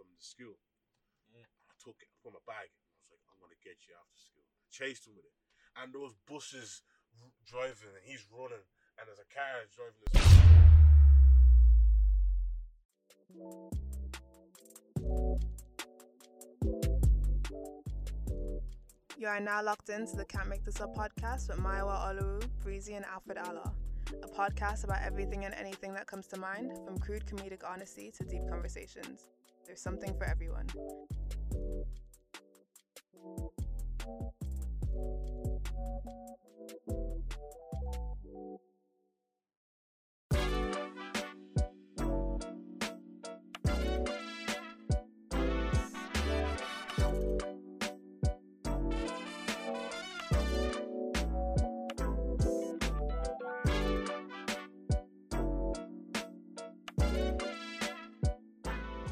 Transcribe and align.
from 0.00 0.16
the 0.16 0.24
school. 0.24 0.56
Yeah. 1.28 1.44
I 1.44 1.76
took 1.76 2.00
it, 2.00 2.08
I 2.08 2.16
put 2.24 2.32
my 2.32 2.40
bag. 2.48 2.72
I 2.72 2.96
was 3.04 3.12
like, 3.12 3.20
I'm 3.28 3.36
gonna 3.36 3.60
get 3.60 3.84
you 3.84 3.92
after 3.92 4.16
school. 4.16 4.48
Chased 4.72 5.04
him 5.04 5.12
with 5.12 5.28
it, 5.28 5.36
and 5.76 5.92
there 5.92 6.00
was 6.00 6.16
buses 6.24 6.80
r- 7.20 7.36
driving, 7.44 7.92
and 7.92 8.04
he's 8.08 8.24
running, 8.32 8.64
and 8.96 9.04
there's 9.04 9.20
a 9.20 9.28
car 9.28 9.68
driving. 9.68 10.00
This 10.08 10.24
You 19.20 19.28
are 19.28 19.38
now 19.38 19.62
locked 19.62 19.90
into 19.90 20.16
the 20.16 20.24
Can't 20.24 20.48
Make 20.48 20.64
This 20.64 20.80
Up 20.80 20.96
podcast 20.96 21.52
with 21.52 21.58
Maiwa 21.60 22.08
Olu, 22.08 22.40
Breezy, 22.64 22.94
and 22.94 23.04
Alfred 23.04 23.36
Allah. 23.36 23.74
A 24.22 24.28
podcast 24.28 24.84
about 24.84 25.02
everything 25.02 25.44
and 25.44 25.52
anything 25.54 25.92
that 25.92 26.06
comes 26.06 26.26
to 26.28 26.40
mind, 26.40 26.72
from 26.86 26.96
crude 26.96 27.26
comedic 27.26 27.60
honesty 27.68 28.10
to 28.16 28.24
deep 28.24 28.48
conversations. 28.48 29.26
There's 29.70 29.82
something 29.82 30.12
for 30.18 30.24
everyone. 30.24 30.66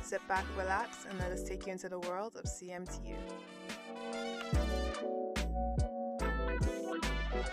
Sit 0.09 0.27
back, 0.27 0.47
relax, 0.57 1.05
and 1.05 1.19
let 1.19 1.31
us 1.33 1.43
take 1.43 1.67
you 1.67 1.73
into 1.73 1.91
the 1.91 1.99
world 1.99 2.35
of 2.37 2.45
CMTU. 2.45 3.15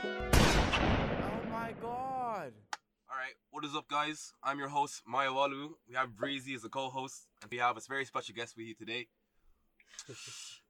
Oh 0.07 1.41
my 1.51 1.73
god. 1.81 2.53
All 3.09 3.17
right, 3.17 3.35
what 3.51 3.65
is 3.65 3.75
up, 3.75 3.89
guys? 3.89 4.31
I'm 4.41 4.57
your 4.57 4.69
host, 4.69 5.01
Maya 5.05 5.31
Walu. 5.31 5.71
We 5.89 5.95
have 5.95 6.15
Breezy 6.15 6.53
as 6.55 6.63
a 6.63 6.69
co-host, 6.69 7.27
and 7.41 7.51
we 7.51 7.57
have 7.57 7.75
a 7.75 7.81
very 7.89 8.05
special 8.05 8.33
guest 8.33 8.55
with 8.55 8.67
you 8.67 8.75
today. 8.75 9.07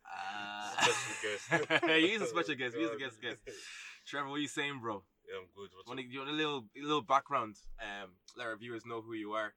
Uh, 0.06 0.84
Special 0.84 1.68
guest. 1.68 1.84
he 1.86 2.14
is 2.14 2.22
a 2.22 2.28
special 2.28 2.54
guest. 2.56 2.76
He 2.76 2.84
is 2.84 2.92
a 2.92 2.98
guest 2.98 3.20
guest. 3.20 3.42
Trevor, 4.08 4.30
what 4.30 4.36
are 4.36 4.40
you 4.40 4.48
saying, 4.48 4.80
bro? 4.80 5.04
Yeah, 5.28 5.40
I'm 5.42 5.48
good. 5.56 5.70
What's 5.74 5.88
Want 5.88 6.00
up? 6.00 6.06
to, 6.06 6.12
you 6.12 6.20
want 6.20 6.30
a 6.30 6.34
little, 6.34 6.66
a 6.78 6.82
little 6.82 7.02
background? 7.02 7.56
Um, 7.82 8.12
let 8.38 8.46
our 8.46 8.56
viewers 8.56 8.86
know 8.86 9.02
who 9.02 9.14
you 9.14 9.32
are, 9.32 9.54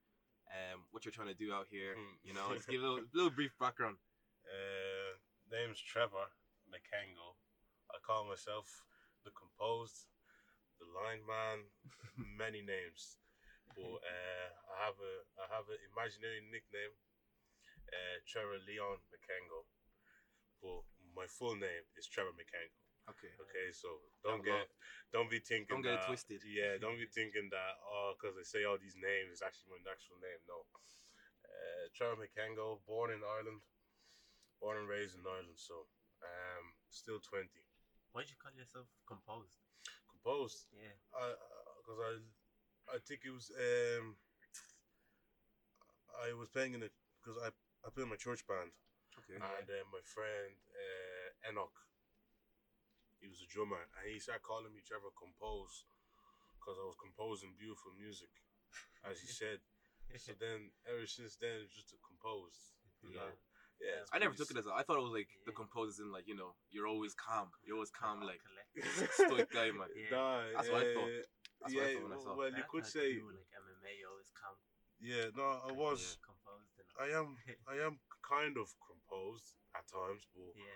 um, 0.49 0.85
what 0.91 1.05
you're 1.05 1.15
trying 1.15 1.33
to 1.33 1.39
do 1.39 1.53
out 1.53 1.69
here. 1.69 1.95
Hmm. 1.95 2.17
You 2.25 2.33
know, 2.35 2.49
just 2.55 2.69
give 2.69 2.83
a 2.83 2.87
little, 2.87 3.05
little 3.13 3.35
brief 3.35 3.53
background. 3.61 3.97
Uh, 4.49 5.17
name's 5.53 5.81
Trevor 5.81 6.33
McKengo. 6.69 7.37
I 7.93 8.01
call 8.05 8.29
myself 8.29 8.85
the 9.25 9.33
composed, 9.33 10.09
the 10.81 10.89
line 10.89 11.25
man, 11.25 11.69
many 12.41 12.65
names. 12.65 13.21
But 13.77 14.01
uh, 14.01 14.49
I 14.73 14.77
have 14.89 14.99
a 14.99 15.15
I 15.39 15.47
have 15.53 15.69
an 15.69 15.81
imaginary 15.93 16.41
nickname, 16.49 16.97
uh, 17.93 18.17
Trevor 18.25 18.61
Leon 18.65 19.05
McKengo. 19.12 19.69
But 20.59 20.83
my 21.15 21.29
full 21.29 21.55
name 21.55 21.87
is 21.95 22.09
Trevor 22.09 22.35
McKengo. 22.35 22.88
Okay. 23.09 23.33
Okay, 23.41 23.69
so 23.73 23.89
don't 24.20 24.45
Don't 24.45 24.45
get 24.45 24.69
don't 25.12 25.31
be 25.33 25.41
thinking 25.41 25.81
Don't 25.81 25.87
get 25.87 26.05
it 26.05 26.06
twisted. 26.06 26.45
Yeah, 26.45 26.77
don't 26.77 27.01
be 27.01 27.09
thinking 27.09 27.48
that 27.50 27.75
oh, 27.89 28.12
because 28.15 28.37
they 28.37 28.45
say 28.45 28.69
all 28.69 28.77
these 28.77 28.97
names, 29.00 29.33
it's 29.33 29.45
actually 29.45 29.73
my 29.73 29.81
actual 29.89 30.20
name. 30.20 30.41
No, 30.45 30.69
uh, 31.48 31.84
Trevor 31.97 32.20
McKengo, 32.20 32.84
born 32.84 33.11
in 33.17 33.25
Ireland, 33.25 33.65
born 34.61 34.77
and 34.77 34.89
raised 34.89 35.17
in 35.17 35.25
Ireland. 35.25 35.56
So, 35.56 35.89
um, 36.20 36.65
still 36.92 37.20
twenty. 37.25 37.65
Why'd 38.12 38.28
you 38.28 38.37
call 38.37 38.53
yourself 38.53 38.92
composed? 39.09 39.56
Composed. 40.12 40.69
Yeah. 40.77 40.93
I 41.16 41.33
because 41.81 42.00
I 42.04 42.12
I 42.93 42.99
think 43.00 43.25
it 43.25 43.33
was 43.33 43.49
um 43.56 44.21
I 46.21 46.37
was 46.37 46.49
playing 46.53 46.75
in 46.75 46.83
it 46.83 46.93
because 47.21 47.41
I 47.41 47.49
I 47.84 47.88
play 47.88 48.04
in 48.04 48.12
my 48.12 48.21
church 48.21 48.44
band 48.44 48.75
Okay. 49.19 49.41
and 49.41 49.65
then 49.66 49.84
my 49.91 50.03
friend 50.04 50.54
uh, 50.72 51.50
Enoch, 51.50 51.75
he 53.21 53.27
was 53.27 53.43
a 53.43 53.49
drummer, 53.51 53.83
and 53.99 54.06
he 54.06 54.19
started 54.23 54.47
calling 54.47 54.71
me 54.71 54.83
Trevor 54.83 55.11
Compose 55.15 55.87
because 56.59 56.79
I 56.79 56.87
was 56.87 56.99
composing 56.99 57.59
beautiful 57.59 57.95
music, 57.97 58.31
as 59.06 59.19
he 59.23 59.29
said. 59.31 59.62
So 60.17 60.33
then, 60.43 60.71
ever 60.89 61.06
since 61.06 61.37
then, 61.39 61.65
it's 61.65 61.75
just 61.75 61.95
a 61.95 62.01
composed. 62.03 62.78
You 63.03 63.15
know? 63.15 63.31
Yeah, 63.78 64.03
it's 64.03 64.11
I 64.11 64.19
never 64.19 64.34
took 64.34 64.51
it 64.51 64.59
as 64.59 64.67
that. 64.67 64.75
I 64.75 64.83
thought 64.83 64.99
it 64.99 65.07
was 65.07 65.15
like 65.15 65.31
the 65.47 65.55
composers 65.55 66.03
in 66.03 66.11
like 66.11 66.27
you 66.27 66.34
know 66.34 66.59
you're 66.75 66.91
always 66.91 67.15
calm. 67.15 67.55
You're 67.62 67.78
always 67.78 67.95
calm 67.95 68.23
like 68.27 68.43
stoic 69.15 69.51
guy, 69.55 69.71
man. 69.71 69.87
Yeah. 69.95 70.11
Nah, 70.11 70.43
That's 70.59 70.71
what 70.71 70.83
I 70.83 70.87
thought. 70.95 71.15
That's 71.62 71.75
yeah, 71.75 71.78
what 71.78 71.87
I 71.87 71.95
thought 71.95 72.03
when 72.03 72.15
I 72.15 72.23
saw. 72.23 72.31
well, 72.34 72.53
you 72.55 72.65
could 72.67 72.87
say, 72.87 73.19
you, 73.19 73.27
were 73.27 73.39
like 73.39 73.51
MMA, 73.55 73.91
you 74.03 74.07
always 74.11 74.31
come. 74.34 74.59
yeah, 74.99 75.31
no, 75.34 75.62
I 75.62 75.71
was, 75.75 76.19
composed. 76.23 76.75
I 76.99 77.15
am, 77.15 77.39
I 77.71 77.78
am 77.87 78.03
kind 78.27 78.59
of 78.59 78.67
composed 78.83 79.55
at 79.75 79.87
times, 79.87 80.27
but 80.34 80.51
Yeah. 80.59 80.75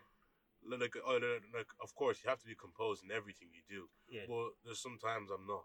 Like, 0.68 0.96
oh, 1.04 1.18
like, 1.18 1.42
like, 1.54 1.70
of 1.82 1.94
course, 1.94 2.18
you 2.22 2.30
have 2.30 2.40
to 2.40 2.46
be 2.46 2.54
composed 2.54 3.04
in 3.04 3.10
everything 3.10 3.48
you 3.52 3.62
do, 3.68 3.88
Yeah. 4.08 4.26
but 4.28 4.54
there's 4.64 4.80
sometimes 4.82 5.30
I'm 5.30 5.46
not. 5.46 5.64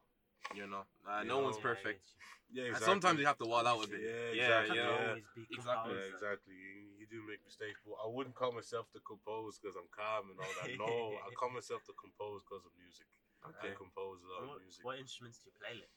You 0.56 0.64
know, 0.64 0.88
uh, 1.04 1.22
You 1.22 1.28
no 1.28 1.44
know, 1.44 1.52
one's 1.52 1.60
perfect. 1.60 2.00
get 2.08 2.16
you. 2.16 2.22
Yeah, 2.48 2.72
And 2.72 2.80
exactly. 2.80 2.88
sometimes 2.88 3.20
you 3.20 3.28
have 3.28 3.38
to 3.44 3.48
wall 3.52 3.68
out 3.68 3.84
a 3.84 3.88
bit. 3.92 4.00
Yeah, 4.00 4.32
yeah, 4.32 4.64
exactly, 4.64 4.78
yeah. 4.80 4.88
Can't 4.88 5.20
yeah. 5.28 5.58
Exactly. 5.60 5.92
Yeah, 5.92 6.08
exactly. 6.16 6.56
You, 6.56 6.72
you 7.04 7.06
do 7.12 7.20
make 7.28 7.44
mistakes, 7.44 7.84
but 7.84 8.00
I 8.00 8.08
wouldn't 8.08 8.32
call 8.40 8.56
myself 8.56 8.88
the 8.96 9.04
compose 9.04 9.60
because 9.60 9.76
I'm 9.76 9.92
calm 9.92 10.32
and 10.32 10.40
all 10.40 10.54
that. 10.64 10.72
No, 10.80 11.20
I 11.28 11.36
call 11.36 11.52
myself 11.52 11.84
the 11.84 11.92
compose 12.00 12.48
because 12.48 12.64
of 12.64 12.72
music. 12.80 13.12
Okay. 13.44 13.76
I 13.76 13.76
compose 13.76 14.24
a 14.24 14.28
lot 14.32 14.40
And 14.48 14.52
of 14.56 14.64
music. 14.64 14.88
what 14.88 14.96
instruments 15.04 15.44
do 15.44 15.52
you 15.52 15.56
play 15.60 15.76
like? 15.76 15.92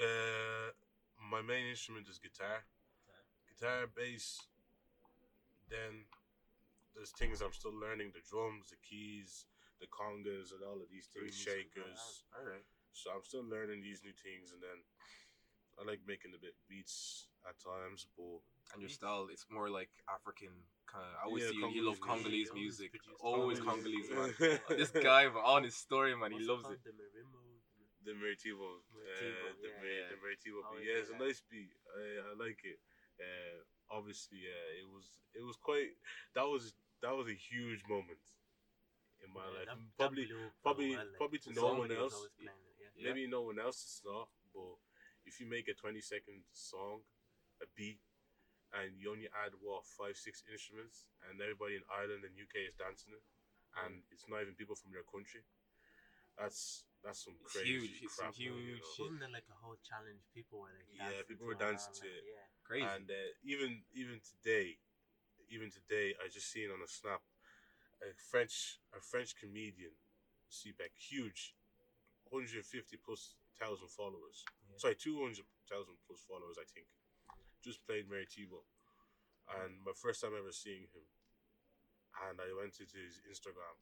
Uh, 0.00 0.72
my 1.20 1.42
main 1.44 1.68
instrument 1.68 2.08
is 2.08 2.16
guitar. 2.16 2.64
Guitar, 3.52 3.92
bass. 3.92 4.40
Then 5.68 6.08
there's 6.94 7.12
things 7.16 7.40
I'm 7.40 7.52
still 7.56 7.74
learning: 7.74 8.12
the 8.14 8.24
drums, 8.24 8.68
the 8.70 8.80
keys, 8.84 9.46
the 9.80 9.88
congas, 9.88 10.52
and 10.52 10.62
all 10.64 10.80
of 10.80 10.88
these 10.90 11.08
things, 11.12 11.34
shakers. 11.34 12.24
All 12.36 12.44
right. 12.46 12.64
So 12.92 13.10
I'm 13.10 13.24
still 13.24 13.44
learning 13.44 13.80
these 13.80 14.04
new 14.04 14.12
things, 14.12 14.52
and 14.52 14.60
then 14.60 14.78
I 15.80 15.88
like 15.88 16.00
making 16.06 16.36
a 16.36 16.40
bit 16.40 16.54
beats 16.68 17.28
at 17.48 17.56
times, 17.58 18.06
but 18.16 18.44
And 18.72 18.80
your 18.80 18.92
style, 18.92 19.28
it's 19.32 19.46
more 19.50 19.68
like 19.68 19.90
African 20.08 20.52
kind 20.88 21.04
of. 21.08 21.16
I 21.20 21.24
always 21.26 21.44
Yeah, 21.44 21.50
see 21.56 21.60
you. 21.60 21.68
You 21.80 21.82
love 21.88 22.00
Congolese 22.00 22.48
Congolese 22.52 22.52
music. 22.54 22.92
music. 22.92 23.16
Always 23.20 23.58
Always 23.60 23.60
Congolese. 23.60 24.08
Congolese, 24.08 24.40
man. 24.40 24.60
this 24.80 24.92
guy, 24.92 25.24
man, 25.32 25.44
on 25.44 25.64
his 25.64 25.76
story, 25.76 26.12
man, 26.16 26.32
he 26.32 26.40
What's 26.44 26.48
loves 26.48 26.68
it. 26.70 26.80
The 26.84 26.92
marimba? 26.92 27.40
The 28.04 28.12
Meritivo. 28.18 28.82
Meritivo, 28.92 29.46
uh, 29.46 29.54
the, 29.62 29.70
yeah, 29.70 29.78
Mer- 29.80 29.94
yeah. 29.94 30.08
the 30.10 30.18
Meritivo 30.20 30.58
Oh, 30.66 30.76
yeah, 30.78 30.84
Yeah, 30.92 31.00
it's 31.00 31.10
a 31.14 31.18
nice 31.18 31.40
beat. 31.48 31.72
I, 31.94 32.32
I 32.32 32.32
like 32.34 32.60
it. 32.66 32.78
Uh, 33.20 33.62
obviously, 33.94 34.42
yeah, 34.42 34.82
it 34.82 34.88
was 34.90 35.06
it 35.34 35.44
was 35.46 35.56
quite. 35.56 35.94
That 36.34 36.46
was 36.50 36.74
that 37.02 37.12
was 37.14 37.28
a 37.28 37.34
huge 37.34 37.82
moment 37.88 38.22
in 39.22 39.32
my 39.32 39.42
Yeah, 39.44 39.58
life. 39.58 39.66
that- 39.66 39.76
that 39.76 39.96
probably 39.98 40.26
blew 40.26 40.46
up 40.46 40.62
probably 40.62 40.90
well, 40.96 41.06
like, 41.06 41.16
probably 41.16 41.38
to 41.40 41.52
no 41.52 41.74
one 41.74 41.92
else. 41.92 42.14
always 42.14 42.32
playing 42.32 42.64
it, 42.66 42.76
yeah. 42.78 42.90
Yeah. 42.94 43.02
Maybe 43.14 43.26
no 43.26 43.42
one 43.42 43.58
else 43.58 43.82
it's 43.82 44.02
not, 44.04 44.30
but 44.54 44.76
if 45.24 45.40
you 45.40 45.46
make 45.46 45.68
a 45.68 45.74
twenty 45.74 46.00
second 46.00 46.44
song, 46.52 47.04
a 47.60 47.66
beat, 47.74 48.00
and 48.72 48.98
you 49.00 49.10
only 49.10 49.28
add 49.44 49.54
what 49.60 49.86
five 49.86 50.16
six 50.16 50.42
instruments, 50.50 51.06
and 51.28 51.40
everybody 51.40 51.76
in 51.76 51.84
Ireland 51.90 52.24
and 52.24 52.34
UK 52.36 52.66
is 52.66 52.74
dancing 52.74 53.12
it, 53.14 53.22
and 53.76 54.02
it's 54.10 54.26
not 54.28 54.42
even 54.42 54.54
people 54.54 54.76
from 54.76 54.92
your 54.92 55.04
country. 55.04 55.44
That's 56.38 56.84
that's 57.02 57.24
some 57.24 57.36
It's 57.42 57.52
crazy 57.52 57.68
huge. 57.68 58.02
It's 58.02 58.16
some 58.16 58.26
crap, 58.32 58.38
man, 58.38 58.46
you 58.46 58.54
huge 58.54 58.80
know? 58.80 59.04
Wasn't 59.04 59.20
there 59.20 59.28
like 59.30 59.48
a 59.50 59.54
whole 59.54 59.76
challenge? 59.82 60.22
People 60.32 60.60
were 60.60 60.72
like, 60.72 60.86
Yeah, 60.90 61.10
dancing 61.10 61.26
people 61.26 61.46
were 61.46 61.54
to 61.54 61.58
dancing 61.60 61.92
around, 61.92 62.00
to 62.00 62.06
like, 62.06 62.16
it. 62.16 62.24
Yeah. 62.26 62.46
Crazy. 62.64 62.86
And 62.86 63.10
uh, 63.10 63.30
even 63.42 63.84
even 63.92 64.20
today, 64.20 64.78
even 65.52 65.68
today, 65.68 66.16
I 66.16 66.32
just 66.32 66.48
seen 66.48 66.72
on 66.72 66.80
a 66.80 66.88
snap 66.88 67.20
a 68.02 68.10
French 68.16 68.80
a 68.96 69.00
French 69.00 69.36
comedian, 69.36 69.94
Seabeck, 70.50 70.96
huge, 70.96 71.54
150 72.32 72.64
plus 73.04 73.36
thousand 73.60 73.92
followers. 73.92 74.42
Yeah. 74.66 74.80
Sorry, 74.80 74.96
200 74.96 75.44
thousand 75.68 75.94
plus 76.08 76.24
followers, 76.24 76.56
I 76.58 76.66
think. 76.72 76.88
Just 77.62 77.84
played 77.86 78.10
Mary 78.10 78.26
Tebow, 78.26 78.64
and 79.62 79.78
my 79.86 79.94
first 79.94 80.24
time 80.24 80.34
ever 80.34 80.50
seeing 80.50 80.90
him. 80.90 81.06
And 82.28 82.42
I 82.42 82.50
went 82.52 82.76
into 82.76 82.98
his 82.98 83.22
Instagram, 83.24 83.76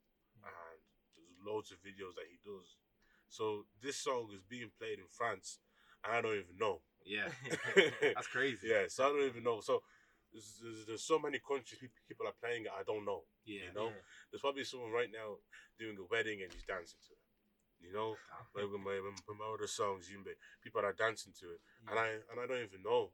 and 0.44 0.78
there's 1.16 1.34
loads 1.42 1.72
of 1.72 1.80
videos 1.80 2.14
that 2.14 2.28
he 2.28 2.38
does. 2.44 2.76
So 3.30 3.64
this 3.80 3.96
song 3.96 4.28
is 4.34 4.42
being 4.42 4.70
played 4.76 4.98
in 4.98 5.08
France, 5.08 5.58
and 6.04 6.12
I 6.12 6.20
don't 6.20 6.36
even 6.36 6.58
know. 6.60 6.82
yeah, 7.06 7.32
that's 8.14 8.28
crazy. 8.28 8.68
Yeah, 8.68 8.84
so 8.88 9.06
I 9.06 9.08
don't 9.08 9.26
even 9.26 9.42
know. 9.42 9.60
So 9.60 9.82
there's, 10.32 10.58
there's, 10.62 10.86
there's 10.86 11.04
so 11.04 11.18
many 11.18 11.38
countries 11.42 11.80
people, 11.80 12.00
people 12.08 12.26
are 12.26 12.36
playing 12.40 12.64
it. 12.66 12.72
I 12.74 12.82
don't 12.86 13.04
know. 13.04 13.24
yeah. 13.44 13.66
You 13.68 13.74
know, 13.74 13.90
there's 14.30 14.40
probably 14.42 14.64
someone 14.64 14.92
right 14.92 15.10
now 15.10 15.38
doing 15.78 15.96
a 15.98 16.06
wedding 16.10 16.42
and 16.42 16.52
he's 16.52 16.64
dancing 16.64 17.00
to 17.08 17.12
it. 17.14 17.24
You 17.80 17.92
know, 17.96 18.14
like 18.54 18.68
when 18.68 18.84
my 18.84 19.00
when 19.00 19.38
my 19.40 19.48
other 19.56 19.66
songs, 19.66 20.10
you 20.10 20.18
know, 20.20 20.30
people 20.62 20.84
are 20.84 20.92
dancing 20.92 21.32
to 21.40 21.46
it, 21.56 21.60
and 21.88 21.96
I 21.98 22.20
and 22.28 22.36
I 22.36 22.44
don't 22.46 22.60
even 22.62 22.84
know. 22.84 23.10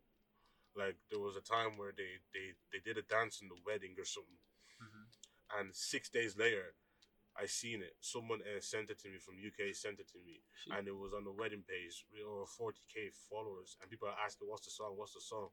Like 0.75 0.87
like 0.87 0.97
there 1.09 1.21
was 1.23 1.37
a 1.39 1.45
time 1.47 1.79
where 1.79 1.95
they 1.97 2.19
they 2.35 2.53
they 2.75 2.81
did 2.83 2.99
a 2.99 3.07
dance 3.07 3.41
in 3.41 3.49
the 3.49 3.57
wedding 3.65 3.95
or 3.97 4.05
something, 4.05 4.43
Mhm. 4.83 5.07
and 5.61 5.67
six 5.75 6.11
days 6.11 6.37
later, 6.37 6.75
I 7.39 7.47
seen 7.47 7.81
it. 7.81 7.95
Someone 8.01 8.43
uh, 8.43 8.61
sent 8.61 8.91
it 8.91 8.99
to 9.01 9.09
me 9.09 9.19
from 9.23 9.39
UK. 9.39 9.73
Sent 9.73 10.01
it 10.01 10.09
to 10.13 10.19
me, 10.19 10.43
Shit. 10.65 10.75
and 10.75 10.89
it 10.89 10.97
was 10.97 11.15
on 11.15 11.23
the 11.25 11.33
wedding 11.33 11.63
page 11.63 12.05
with 12.11 12.27
over 12.27 12.45
forty 12.45 12.83
k 12.93 13.09
followers, 13.31 13.77
and 13.81 13.89
people 13.89 14.09
are 14.09 14.19
asking, 14.25 14.49
"What's 14.51 14.67
the 14.67 14.73
song? 14.75 14.97
What's 14.99 15.15
the 15.15 15.21
song?" 15.23 15.51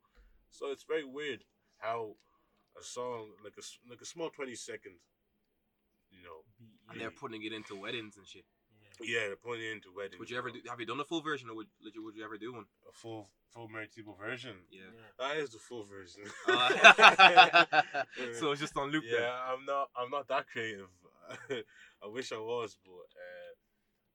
So 0.50 0.72
it's 0.72 0.84
very 0.90 1.04
weird 1.06 1.46
how 1.84 2.16
a 2.80 2.84
song 2.84 3.30
like 3.44 3.54
a 3.58 3.62
s- 3.68 3.80
like 3.90 4.02
a 4.02 4.06
small 4.06 4.30
twenty 4.30 4.56
second, 4.56 4.96
you 6.10 6.22
know, 6.24 6.40
And 6.90 6.96
yeah. 6.98 7.02
they're 7.04 7.12
putting 7.24 7.44
it 7.44 7.54
into 7.54 7.76
weddings 7.76 8.18
and 8.18 8.26
shit. 8.28 8.46
yeah. 9.02 9.20
yeah, 9.20 9.24
they're 9.28 9.36
putting 9.48 9.66
it 9.66 9.72
into 9.78 9.90
weddings. 9.96 10.20
Would 10.20 10.30
you 10.32 10.38
ever 10.38 10.50
do? 10.52 10.60
Have 10.70 10.80
you 10.80 10.86
done 10.86 11.00
a 11.00 11.06
full 11.06 11.22
version, 11.22 11.50
or 11.50 11.56
would, 11.56 11.68
would 11.84 11.94
you 11.96 12.04
would 12.04 12.16
you 12.16 12.24
ever 12.24 12.38
do 12.38 12.54
one? 12.54 12.66
a 12.90 12.94
full 12.94 13.28
full 13.54 13.68
Mary 13.68 13.88
Tipo 13.88 14.18
version? 14.18 14.56
Yeah. 14.72 14.90
Yeah. 14.90 15.10
That 15.28 15.38
is 15.38 15.50
the 15.52 15.60
full 15.60 15.84
version. 15.84 16.24
Uh, 16.48 17.66
so 18.40 18.52
it's 18.52 18.62
just 18.62 18.78
on 18.78 18.90
loop. 18.92 19.04
yeah, 19.08 19.32
I'm 19.50 19.66
not. 19.66 19.90
I'm 19.96 20.10
not 20.10 20.28
that 20.30 20.48
creative. 20.48 20.90
I 22.04 22.08
wish 22.08 22.32
I 22.32 22.38
was, 22.38 22.78
but 22.84 23.10
uh, 23.28 23.52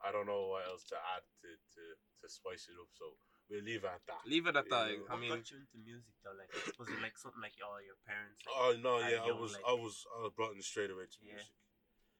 I 0.08 0.12
don't 0.12 0.26
know 0.26 0.48
what 0.52 0.66
else 0.68 0.84
to 0.92 0.96
add 0.96 1.22
to, 1.42 1.48
to, 1.74 1.82
to 2.22 2.26
spice 2.32 2.68
it 2.68 2.76
up. 2.80 2.88
So 2.92 3.06
we'll 3.50 3.64
leave 3.64 3.84
it 3.84 3.90
at 3.92 4.04
that. 4.06 4.22
Leave 4.28 4.46
it 4.46 4.56
at 4.56 4.68
that. 4.70 4.86
Yeah. 4.92 5.04
I 5.08 5.12
What 5.12 5.20
mean, 5.20 5.30
got 5.34 5.50
you 5.50 5.58
into 5.58 5.76
music 5.80 6.14
though? 6.24 6.36
Like, 6.36 6.52
was 6.78 6.88
it 6.88 7.00
like 7.00 7.16
something 7.18 7.40
like 7.42 7.56
oh 7.64 7.80
your 7.84 7.98
parents? 8.06 8.40
Like, 8.44 8.54
Oh 8.56 8.72
no, 8.80 9.00
at 9.02 9.10
yeah, 9.10 9.24
I 9.24 9.32
was, 9.36 9.52
like- 9.56 9.64
I 9.66 9.74
was, 9.74 9.94
I 10.16 10.18
was 10.28 10.32
brought 10.36 10.54
in 10.54 10.62
straight 10.62 10.90
away 10.92 11.06
to 11.08 11.18
Yeah. 11.24 11.36
music, 11.40 11.54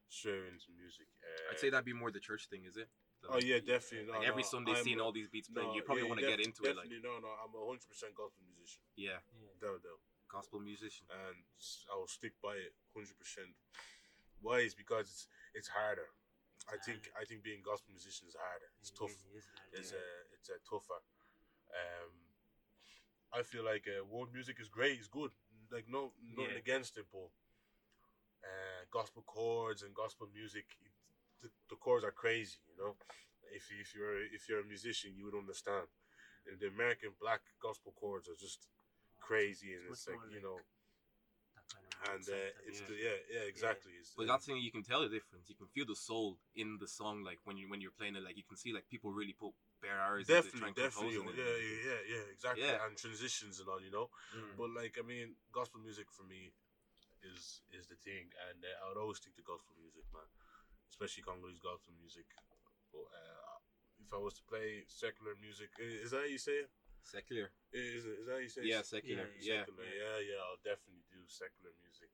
straight 0.09 0.47
into 0.49 0.69
music. 0.77 1.09
Uh, 1.21 1.53
I'd 1.53 1.61
say 1.61 1.69
that'd 1.71 1.85
be 1.85 1.93
more 1.97 2.11
the 2.11 2.21
church 2.23 2.49
thing, 2.49 2.65
is 2.65 2.77
it? 2.77 2.89
The- 3.23 3.35
Oh 3.35 3.41
yeah, 3.43 3.59
definitely. 3.61 4.09
Like 4.09 4.23
no, 4.23 4.29
every 4.31 4.45
no, 4.47 4.53
Sunday, 4.55 4.73
I'm 4.79 4.85
seeing 4.85 5.01
a- 5.01 5.05
all 5.05 5.13
these 5.13 5.29
beats 5.29 5.49
playing, 5.51 5.69
no, 5.69 5.75
you 5.75 5.83
probably 5.83 6.05
yeah, 6.07 6.13
want 6.13 6.21
to 6.23 6.29
get 6.31 6.39
def- 6.39 6.47
into 6.55 6.63
it. 6.71 6.77
Like, 6.79 6.87
Definitely, 6.89 7.03
no, 7.03 7.19
no. 7.19 7.31
I'm 7.43 7.51
a 7.53 7.61
hundred 7.67 7.89
percent 7.91 8.15
gospel 8.15 8.43
musician. 8.47 8.83
yeah, 8.95 9.19
yeah. 9.37 9.51
Without 9.59 9.83
a 9.83 9.95
gospel 10.31 10.61
musician. 10.61 11.07
and 11.11 11.37
s- 11.59 11.83
I 11.91 11.97
will 11.99 12.07
stick 12.09 12.35
by 12.41 12.55
it 12.57 12.73
hundred 12.95 13.19
percent. 13.19 13.53
Why 14.41 14.63
is 14.63 14.75
because 14.79 15.11
it's 15.11 15.27
it's 15.55 15.69
harder. 15.69 16.09
I 16.71 16.79
It's 16.79 16.87
think 16.87 17.11
I 17.19 17.25
think 17.27 17.43
being 17.43 17.59
gospel 17.67 17.91
musician 17.91 18.29
is 18.31 18.37
harder. 18.39 18.71
It's 18.79 18.95
It 18.95 18.99
tough. 19.03 19.11
is- 19.11 19.27
it 19.35 19.35
is 19.43 19.47
hard, 19.51 19.71
It's 19.75 19.91
yeah. 19.91 19.99
a 19.99 20.07
it's 20.39 20.49
a 20.55 20.59
tougher. 20.63 21.01
Um, 21.73 22.13
I 23.33 23.43
feel 23.43 23.65
like 23.65 23.85
uh, 23.87 24.05
world 24.05 24.33
music 24.33 24.57
is 24.61 24.69
great. 24.69 24.99
It's 24.99 25.09
good. 25.09 25.31
Like 25.71 25.87
no 25.89 26.13
nothing 26.37 26.53
Yeah. 26.53 26.59
against 26.65 26.97
it, 26.97 27.07
but 27.13 27.29
uh, 28.45 28.81
gospel 28.91 29.23
chords 29.27 29.83
and 29.83 29.95
gospel 29.95 30.29
music, 30.33 30.65
it, 30.81 30.93
the, 31.43 31.51
the 31.71 31.77
chords 31.77 32.05
are 32.05 32.13
crazy. 32.13 32.59
You 32.71 32.77
know, 32.83 32.97
if 33.53 33.71
you- 33.71 33.81
if 33.81 33.95
you're 33.95 34.21
if 34.37 34.49
you're 34.49 34.61
a 34.61 34.65
musician, 34.65 35.15
you 35.17 35.25
would 35.27 35.35
understand. 35.35 35.89
And 36.47 36.59
the 36.59 36.69
American 36.69 37.13
black 37.21 37.43
gospel 37.61 37.93
chords 37.93 38.29
are 38.29 38.37
just 38.37 38.67
crazy, 39.21 39.75
and 39.75 39.85
It's 39.91 40.07
it's 40.07 40.09
like 40.09 40.25
you 40.33 40.41
know 40.41 40.57
That 40.57 40.65
kind 40.65 40.73
of 40.73 40.78
and 42.13 42.23
uh, 42.23 42.51
it's 42.69 42.81
the 42.87 42.95
yeah 42.95 43.19
yeah 43.35 43.45
exactly 43.47 43.93
it's 43.99 44.15
But 44.17 44.27
that's 44.27 44.47
the 44.47 44.55
thing 44.55 44.63
you 44.63 44.71
can 44.71 44.83
tell 44.87 45.03
the 45.03 45.09
difference. 45.11 45.49
You 45.51 45.59
can 45.59 45.67
feel 45.75 45.87
the 45.87 45.97
soul 45.99 46.39
in 46.55 46.79
the 46.79 46.89
song, 46.89 47.25
like 47.25 47.39
when 47.45 47.57
you 47.59 47.67
when 47.71 47.81
you're 47.81 47.95
playing 47.99 48.17
it. 48.17 48.23
Like 48.23 48.37
you 48.37 48.47
can 48.47 48.57
see, 48.57 48.73
like 48.73 48.87
people 48.89 49.11
really 49.11 49.35
put 49.35 49.53
bare 49.83 50.01
hours 50.03 50.27
definitely 50.27 50.75
definitely 50.75 51.39
yeah 51.39 51.55
yeah 51.55 51.79
yeah 51.87 52.01
yeah 52.19 52.25
exactly 52.35 52.67
Yeah. 52.67 52.83
and 52.83 52.99
transitions 52.99 53.61
and 53.63 53.69
all 53.71 53.79
you 53.81 53.95
know 53.95 54.11
Mm. 54.35 54.59
but 54.59 54.71
like 54.75 54.99
I 54.99 55.05
mean 55.07 55.37
gospel 55.55 55.79
music 55.81 56.11
for 56.11 56.25
me 56.27 56.51
is 57.23 57.63
is 57.71 57.87
the 57.87 57.99
thing 58.07 58.31
and 58.51 58.59
uh, 58.63 58.75
I 58.83 58.89
would 58.91 58.99
always 58.99 59.19
stick 59.23 59.35
to 59.39 59.43
gospel 59.43 59.75
music 59.79 60.03
man 60.15 60.27
especially 60.91 61.23
Congolese 61.23 61.63
gospel 61.63 61.95
music 61.99 62.27
but 62.93 63.07
uh, 63.15 63.57
if 64.03 64.11
I 64.15 64.19
was 64.19 64.35
to 64.39 64.45
play 64.51 64.83
secular 64.91 65.35
music 65.39 65.71
is 65.79 66.11
that 66.11 66.27
how 66.27 66.31
you 66.31 66.39
say 66.43 66.67
it 66.67 66.71
Secular. 67.03 67.49
is, 67.73 68.05
is 68.05 68.27
that 68.27 68.33
how 68.37 68.43
you 68.43 68.49
say 68.49 68.63
Yeah, 68.65 68.83
secular. 68.83 69.29
Yeah, 69.41 69.41
Yeah. 69.41 69.65
secular 69.65 69.85
yeah 69.89 70.17
yeah 70.25 70.41
I'll 70.45 70.61
definitely 70.65 71.05
do 71.09 71.21
secular 71.29 71.73
music 71.81 72.11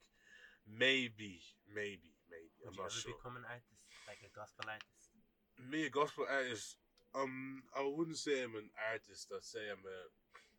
maybe 0.67 1.43
maybe 1.69 2.15
maybe 2.31 2.53
Would 2.65 2.73
I'm 2.73 2.75
you 2.79 2.83
not 2.83 2.93
ever 2.93 3.01
sure 3.03 3.13
become 3.19 3.37
an 3.37 3.45
artist, 3.45 3.85
like 4.09 4.21
a 4.25 4.31
gospel 4.33 4.65
artist? 4.71 5.13
me 5.61 5.87
a 5.87 5.93
gospel 5.93 6.25
artist 6.31 6.77
um 7.15 7.63
I 7.77 7.83
wouldn't 7.85 8.19
say 8.19 8.43
I'm 8.43 8.57
an 8.57 8.71
artist 8.79 9.29
I'd 9.35 9.45
say 9.45 9.69
I'm 9.71 9.85
a 9.85 9.99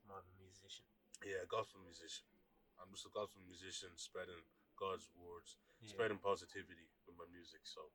More 0.08 0.22
of 0.22 0.28
a 0.30 0.36
musician. 0.40 0.86
yeah 1.26 1.44
gospel 1.50 1.82
musician 1.84 2.28
I'm 2.78 2.92
just 2.94 3.08
a 3.08 3.14
gospel 3.16 3.42
musician 3.48 3.96
spreading 3.96 4.44
God's 4.78 5.08
words 5.16 5.58
Yeah. 5.82 5.92
spreading 5.96 6.20
positivity 6.20 6.88
with 7.08 7.16
my 7.18 7.28
music 7.32 7.64
so 7.68 7.88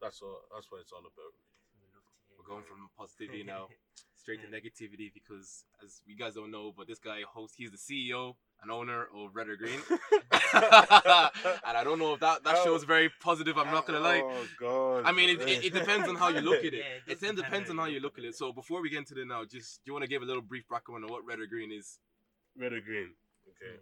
that's 0.00 0.20
all 0.22 0.44
that's 0.52 0.68
what 0.70 0.80
it's 0.84 0.92
all 0.92 1.04
about 1.04 1.34
We 1.80 1.88
love 1.92 2.04
to 2.04 2.16
hear 2.28 2.36
We're 2.38 2.48
going 2.48 2.64
it. 2.64 2.70
from 2.70 2.88
positivity 2.96 3.42
now 3.44 3.68
straight 4.26 4.42
to 4.42 4.48
mm. 4.48 4.58
negativity 4.58 5.12
because, 5.14 5.64
as 5.84 6.00
you 6.04 6.16
guys 6.16 6.34
don't 6.34 6.50
know, 6.50 6.72
but 6.76 6.88
this 6.88 6.98
guy 6.98 7.20
hosts. 7.32 7.56
He's 7.56 7.70
the 7.70 7.78
CEO 7.78 8.34
and 8.60 8.72
owner 8.72 9.06
of 9.14 9.36
Red 9.36 9.48
or 9.48 9.56
Green, 9.56 9.78
and 9.90 11.74
I 11.80 11.82
don't 11.84 12.00
know 12.00 12.14
if 12.14 12.20
that 12.20 12.42
that 12.42 12.56
Oh. 12.58 12.64
shows 12.64 12.82
very 12.82 13.08
positive. 13.20 13.56
I'm 13.56 13.70
not 13.70 13.86
gonna 13.86 14.00
lie. 14.00 14.22
oh 14.24 14.46
god 14.58 15.04
I 15.04 15.12
mean, 15.12 15.28
it, 15.30 15.42
it, 15.48 15.66
it 15.66 15.72
depends 15.72 16.08
on 16.08 16.16
how 16.16 16.28
you 16.28 16.40
look 16.40 16.64
at 16.64 16.74
it. 16.74 16.74
Yeah, 16.86 16.96
it 17.06 17.12
it 17.12 17.20
does 17.20 17.20
then 17.20 17.34
depends 17.36 17.70
on 17.70 17.78
how 17.78 17.86
you 17.86 18.00
look 18.00 18.16
look 18.16 18.18
at 18.18 18.24
at 18.24 18.24
it. 18.24 18.28
it. 18.30 18.36
So 18.36 18.52
before 18.52 18.82
we 18.82 18.90
get 18.90 18.98
into 18.98 19.20
it 19.20 19.28
now, 19.28 19.44
just 19.44 19.84
do 19.84 19.90
you 19.90 19.92
want 19.92 20.02
to 20.02 20.08
give 20.08 20.22
a 20.22 20.26
little 20.26 20.42
brief 20.42 20.64
background 20.68 21.04
on 21.04 21.10
what 21.10 21.24
Red 21.24 21.38
or 21.38 21.46
Green 21.46 21.70
is? 21.70 21.98
red 22.58 22.72
or 22.72 22.80
green 22.80 23.10
okay 23.50 23.76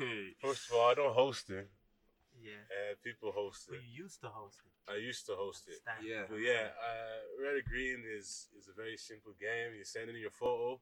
mm. 0.00 0.28
first 0.42 0.68
of 0.68 0.76
all 0.76 0.90
I 0.90 0.94
don't 0.94 1.14
host 1.14 1.50
it 1.50 1.68
Yeah. 2.40 2.64
uh, 2.72 2.94
people 3.04 3.32
host 3.32 3.68
But 3.68 3.78
it 3.78 3.84
you 3.84 4.04
used 4.04 4.20
to 4.24 4.28
host 4.28 4.60
it. 4.64 4.72
I 4.90 4.96
used 4.96 5.24
to 5.26 5.34
host 5.36 5.68
it 5.68 5.80
Yeah. 6.02 6.24
But 6.28 6.40
yeah, 6.40 6.72
uh, 6.74 7.20
red 7.36 7.60
or 7.60 7.64
green 7.66 8.02
is 8.04 8.48
is 8.58 8.68
a 8.68 8.74
very 8.74 8.96
simple 8.96 9.34
game. 9.38 9.76
You 9.76 9.84
send 9.84 10.08
in 10.10 10.16
your 10.16 10.34
photo, 10.34 10.80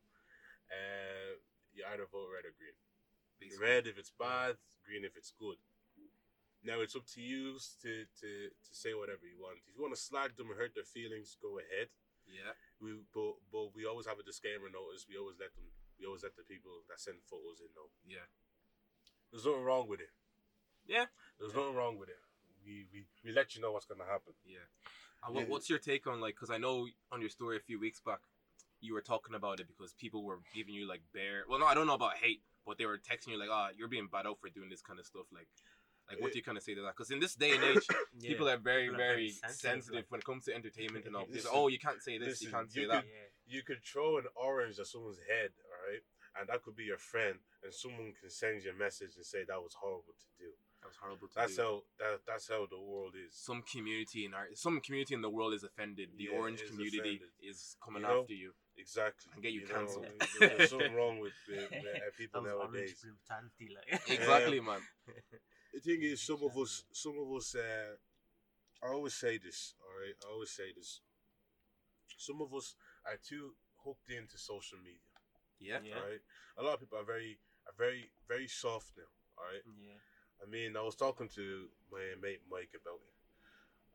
uh, 0.71 1.33
you 1.75 1.83
either 1.85 2.07
vote 2.07 2.31
red 2.31 2.47
or 2.47 2.55
green. 2.57 2.77
Basically. 3.41 3.63
Red 3.67 3.87
if 3.87 3.99
it's 3.99 4.13
bad, 4.15 4.57
green 4.87 5.05
if 5.05 5.17
it's 5.17 5.31
good. 5.31 5.59
Now 6.65 6.83
it's 6.83 6.97
up 6.99 7.07
to 7.15 7.23
you 7.23 7.55
to, 7.83 7.93
to, 8.21 8.31
to 8.51 8.73
say 8.75 8.91
whatever 8.91 9.23
you 9.23 9.39
want. 9.39 9.63
If 9.63 9.79
you 9.79 9.83
want 9.83 9.95
to 9.95 10.01
slag 10.01 10.35
them 10.35 10.51
or 10.51 10.59
hurt 10.59 10.75
their 10.75 10.87
feelings, 10.87 11.39
go 11.39 11.59
ahead. 11.63 11.87
Yeah. 12.27 12.53
We 12.83 12.99
but 13.15 13.39
but 13.49 13.73
we 13.75 13.87
always 13.87 14.11
have 14.11 14.19
a 14.19 14.27
disclaimer 14.27 14.69
notice. 14.69 15.07
We 15.09 15.17
always 15.17 15.39
let 15.39 15.55
them. 15.55 15.71
We 15.99 16.07
always 16.07 16.23
let 16.23 16.35
the 16.35 16.47
people 16.47 16.83
that 16.91 16.99
send 17.01 17.23
photos 17.31 17.63
in 17.63 17.71
know. 17.79 17.91
Yeah. 18.07 18.27
There's 19.31 19.47
nothing 19.47 19.65
wrong 19.65 19.87
with 19.89 20.01
it. 20.03 20.11
Yeah. 20.89 21.07
There's 21.39 21.55
nothing 21.55 21.75
wrong 21.75 21.99
with 21.99 22.09
it. 22.09 22.19
We 22.65 22.87
we, 22.93 23.05
we 23.25 23.33
let 23.33 23.55
you 23.55 23.61
know 23.63 23.73
what's 23.73 23.87
gonna 23.87 24.05
happen. 24.05 24.35
Yeah. 24.45 24.59
And 25.25 25.35
what, 25.35 25.43
Yeah. 25.45 25.49
what's 25.51 25.69
your 25.71 25.79
take 25.79 26.07
on 26.07 26.21
like? 26.21 26.35
Because 26.35 26.51
I 26.51 26.59
know 26.59 26.87
on 27.13 27.21
your 27.21 27.31
story 27.31 27.57
a 27.57 27.61
few 27.61 27.79
weeks 27.79 28.01
back, 28.01 28.21
you 28.81 28.95
were 28.95 29.01
talking 29.03 29.35
about 29.35 29.61
it 29.61 29.67
because 29.69 29.93
people 29.95 30.25
were 30.25 30.39
giving 30.55 30.75
you 30.75 30.87
like 30.89 31.03
bare. 31.13 31.45
Well, 31.49 31.59
no, 31.59 31.67
I 31.67 31.75
don't 31.75 31.87
know 31.87 31.95
about 31.95 32.17
hate, 32.17 32.43
but 32.67 32.79
they 32.79 32.87
were 32.87 32.99
texting 32.99 33.29
you 33.29 33.39
like, 33.39 33.49
"Ah, 33.51 33.71
you're 33.77 33.89
being 33.89 34.09
bad 34.11 34.27
out 34.27 34.39
for 34.41 34.49
doing 34.49 34.69
this 34.71 34.81
kind 34.83 34.99
of 35.01 35.07
stuff." 35.07 35.27
Like, 35.33 35.49
like 36.09 36.21
what 36.23 36.33
do 36.33 36.39
you 36.39 36.45
kind 36.45 36.57
of 36.57 36.63
say 36.65 36.75
to 36.75 36.83
that? 36.83 36.95
Because 36.97 37.11
in 37.11 37.19
this 37.21 37.35
day 37.35 37.53
and 37.57 37.65
age, 37.65 37.87
Yeah. 38.19 38.29
people 38.31 38.49
are 38.49 38.57
very, 38.57 38.85
People 38.85 38.95
are 38.95 38.99
very 38.99 39.15
very 39.17 39.31
sensitive, 39.31 39.61
sensitive 39.61 39.95
like- 39.97 40.11
when 40.11 40.21
it 40.21 40.25
comes 40.25 40.45
to 40.47 40.55
entertainment 40.55 41.05
and 41.07 41.15
all. 41.17 41.27
They 41.31 41.41
say, 41.41 41.49
oh, 41.53 41.69
you 41.69 41.79
can't 41.79 42.03
say 42.03 42.17
this, 42.19 42.41
you 42.43 42.51
can't 42.51 42.71
say 42.73 42.83
you 42.83 42.89
that. 42.89 43.05
Yeah. 43.05 43.29
you 43.55 43.63
could 43.63 43.83
throw 43.85 44.19
an 44.19 44.27
orange 44.37 44.79
at 44.79 44.87
someone's 44.87 45.19
head, 45.29 45.51
all 45.67 45.81
right, 45.91 46.03
and 46.39 46.49
that 46.49 46.63
could 46.63 46.77
be 46.77 46.85
your 46.85 46.99
friend, 46.99 47.39
and 47.65 47.75
someone 47.75 48.15
can 48.21 48.31
send 48.31 48.63
you 48.63 48.71
a 48.71 48.75
message 48.75 49.17
and 49.17 49.27
say 49.27 49.45
that 49.45 49.61
was 49.61 49.75
horrible 49.75 50.15
to 50.19 50.29
do. 50.39 50.51
That 50.83 50.89
was 50.89 50.97
horrible 51.03 51.27
to 51.29 51.35
That's 51.35 51.57
do. 51.57 51.63
how 51.63 51.83
that, 51.99 52.21
that's 52.27 52.49
how 52.49 52.67
the 52.71 52.79
world 52.81 53.15
is. 53.19 53.35
some 53.35 53.63
community 53.63 54.25
in 54.25 54.33
our 54.35 54.47
some 54.55 54.81
community 54.81 55.15
in 55.15 55.23
the 55.23 55.31
world 55.31 55.53
is 55.55 55.65
offended. 55.65 56.11
The 56.17 56.25
Yeah, 56.31 56.39
orange 56.39 56.61
is 56.63 56.71
community 56.71 56.99
offended. 56.99 57.29
is 57.43 57.77
coming 57.85 58.03
You 58.03 58.09
know? 58.09 58.21
after 58.23 58.33
you. 58.35 58.53
Exactly. 58.79 59.33
And 59.35 59.43
get 59.43 59.53
you 59.53 59.67
know, 59.67 59.75
cancelled. 59.75 60.07
There's 60.39 60.71
something 60.71 60.95
wrong 60.99 61.19
with, 61.19 61.35
with, 61.49 61.67
with 61.71 61.85
uh, 61.97 61.99
people 62.19 62.43
That 62.43 62.55
was 62.57 62.71
nowadays. 62.71 62.95
brutality, 63.03 63.67
like. 63.75 63.91
Exactly, 64.21 64.61
man. 64.61 64.79
The 65.75 65.81
thing 65.81 65.99
is, 66.03 66.23
some 66.23 66.39
of 66.45 66.57
us, 66.57 66.85
some 66.93 67.17
of 67.19 67.27
us, 67.37 67.57
uh, 67.57 67.97
I 68.87 68.93
always 68.95 69.15
say 69.15 69.37
this, 69.39 69.75
all 69.83 69.95
right. 69.99 70.15
I 70.25 70.33
always 70.33 70.51
say 70.53 70.71
this. 70.77 71.01
Some 72.17 72.41
of 72.41 72.55
us 72.55 72.75
are 73.07 73.19
too 73.19 73.55
hooked 73.85 74.11
into 74.11 74.39
social 74.39 74.79
media, 74.79 75.03
Yeah. 75.59 75.81
Yeah. 75.83 75.99
all 75.99 76.07
right. 76.09 76.23
A 76.59 76.63
lot 76.63 76.75
of 76.75 76.81
people 76.81 76.99
are 76.99 77.05
very, 77.05 77.39
are 77.67 77.75
very, 77.77 78.11
very 78.29 78.47
soft 78.49 78.93
now, 78.97 79.11
all 79.39 79.45
right. 79.53 79.63
Yeah. 79.67 79.99
I 80.43 80.51
mean, 80.51 80.77
I 80.77 80.83
was 80.83 80.95
talking 80.95 81.29
to 81.35 81.67
my 81.91 81.99
mate 82.21 82.41
Mike 82.51 82.75
about 82.75 83.01
it. 83.01 83.15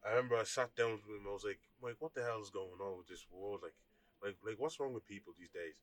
I 0.06 0.10
remember 0.12 0.36
I 0.36 0.44
sat 0.44 0.76
down 0.76 0.92
with 0.94 1.06
him. 1.06 1.26
I 1.28 1.34
was 1.34 1.46
like, 1.46 1.60
Mike, 1.82 1.96
what 2.00 2.14
the 2.14 2.24
hell 2.24 2.42
is 2.42 2.50
going 2.50 2.80
on 2.82 2.98
with 2.98 3.08
this 3.08 3.26
world? 3.32 3.62
Like, 3.64 3.74
like, 4.22 4.36
like, 4.46 4.56
what's 4.60 4.80
wrong 4.80 4.94
with 4.94 5.08
people 5.08 5.34
these 5.38 5.50
days? 5.50 5.76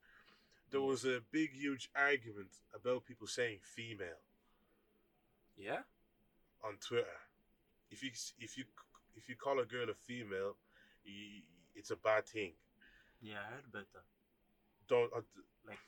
There 0.71 0.81
was 0.81 1.05
a 1.05 1.21
big, 1.33 1.53
huge 1.53 1.91
argument 1.97 2.51
about 2.75 3.05
people 3.05 3.27
saying 3.27 3.59
female 3.63 4.21
Yeah. 5.57 5.83
on 6.63 6.77
Twitter. 6.77 7.19
If 7.91 8.03
you 8.03 8.11
if 8.39 8.57
you 8.57 8.65
if 9.17 9.29
you 9.29 9.37
call 9.37 9.59
a 9.59 9.65
girl 9.65 9.91
a 9.91 9.95
female, 9.95 10.57
you, 11.05 11.43
it's 11.75 11.91
a 11.91 11.97
bad 11.97 12.27
thing. 12.27 12.53
Yeah, 13.21 13.41
I 13.43 13.55
heard 13.55 13.65
about 13.69 13.87
that. 13.93 14.05
Don't 14.89 15.13
uh, 15.13 15.21
Like, 15.67 15.79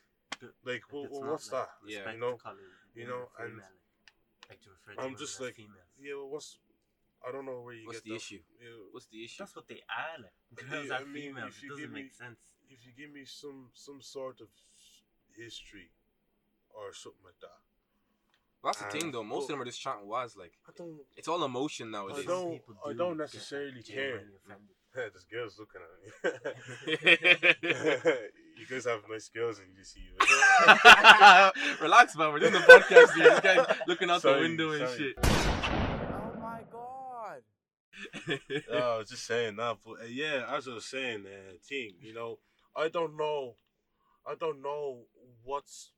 like, 0.40 0.50
like 0.64 0.82
well, 0.92 1.06
well, 1.10 1.30
what's 1.30 1.52
like, 1.52 1.62
that? 1.62 1.70
Yeah. 1.86 2.12
You 2.12 2.18
know, 2.18 2.32
to 2.32 2.38
call 2.38 2.52
a 2.52 2.98
you 2.98 3.06
know, 3.06 3.28
and 3.38 3.62
like, 4.49 4.58
like 4.58 4.62
to 4.62 4.70
refer 4.70 5.00
to 5.00 5.06
I'm 5.06 5.16
just 5.16 5.40
like, 5.40 5.54
females. 5.56 5.76
yeah, 6.00 6.14
well, 6.14 6.28
what's 6.30 6.58
I 7.26 7.30
don't 7.30 7.46
know 7.46 7.61
where 7.62 7.75
you 7.75 7.87
What's 7.87 8.00
get 8.00 8.04
the 8.04 8.11
that 8.11 8.16
issue? 8.16 8.38
Yeah, 8.61 8.68
What's 8.90 9.06
the 9.06 9.22
issue? 9.25 9.37
That's 9.38 9.54
what 9.54 9.68
they 9.68 9.80
are. 9.87 10.18
Like. 10.22 10.68
Girls 10.70 10.87
Yeah, 10.88 10.94
are 10.94 11.00
I 11.00 11.04
mean, 11.04 11.22
females. 11.34 11.54
It 11.62 11.68
doesn't 11.68 11.92
me- 11.92 12.02
make 12.02 12.14
sense. 12.14 12.38
if 12.68 12.84
you 12.84 12.92
give 12.99 13.12
me 13.14 13.25
some 13.25 13.70
some 13.75 14.00
sort 14.02 14.40
of 14.40 14.49
history 15.37 15.90
or 16.70 16.92
something 16.92 17.22
like 17.25 17.38
that. 17.40 17.61
That's 18.64 18.78
the 18.78 18.84
And- 18.87 18.92
thing 18.92 19.12
though. 19.12 19.22
Most 19.25 19.44
of 19.44 19.49
them 19.50 19.62
are 19.62 19.64
just 19.64 19.80
chanting 19.80 20.08
was 20.08 20.37
like 20.37 20.52
I 20.68 20.72
don't. 20.76 20.99
it's 21.16 21.28
all 21.28 21.44
emotion 21.44 21.90
nowadays. 21.92 22.25
I 22.25 22.28
don't- 22.28 22.52
People 22.52 22.75
I 22.84 22.92
do 22.92 22.99
don't 22.99 23.16
necessarily 23.18 23.82
care. 23.82 24.16
offended. 24.16 24.76
this 25.14 25.25
girl's 25.25 25.58
looking 25.58 25.80
at 25.87 25.90
me. 26.02 26.11
you 28.59 28.66
guys 28.68 28.85
have 28.85 29.00
nice 29.11 29.28
girls 29.28 29.59
and 29.59 29.68
you 29.76 29.85
see. 29.85 30.00
Relax, 31.80 32.16
man. 32.16 32.32
We're 32.32 32.38
doing 32.40 32.52
the 32.52 32.59
podcast 32.61 33.14
here. 33.14 33.30
This 33.30 33.40
guy's 33.40 33.66
looking 33.87 34.11
out 34.11 34.23
the 34.23 34.28
Sorry, 34.30 34.40
window 34.42 34.71
and 34.73 34.88
sorry. 34.88 34.99
shit. 34.99 35.14
Oh 35.23 36.32
my 36.40 36.61
god. 36.71 37.42
no, 38.71 38.78
I 38.78 38.99
was 38.99 39.09
just 39.11 39.26
saying 39.26 39.56
that, 39.56 39.76
but 39.85 39.92
uh, 40.02 40.06
yeah, 40.09 40.44
as 40.50 40.68
I 40.68 40.75
was 40.75 40.87
saying, 40.87 41.25
uh, 41.26 41.52
team, 41.68 41.92
you 42.00 42.14
know, 42.14 42.38
I 42.76 42.88
don't 42.88 43.16
know, 43.16 43.56
I 44.26 44.35
don't 44.38 44.62
know 44.62 45.02
what's 45.44 45.92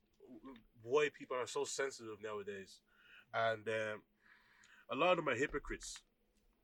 why 0.82 1.08
people 1.16 1.36
are 1.36 1.46
so 1.46 1.64
sensitive 1.64 2.16
nowadays, 2.22 2.80
and 3.32 3.66
um, 3.68 4.02
a 4.90 4.94
lot 4.96 5.12
of 5.12 5.16
them 5.18 5.28
are 5.28 5.36
hypocrites. 5.36 6.00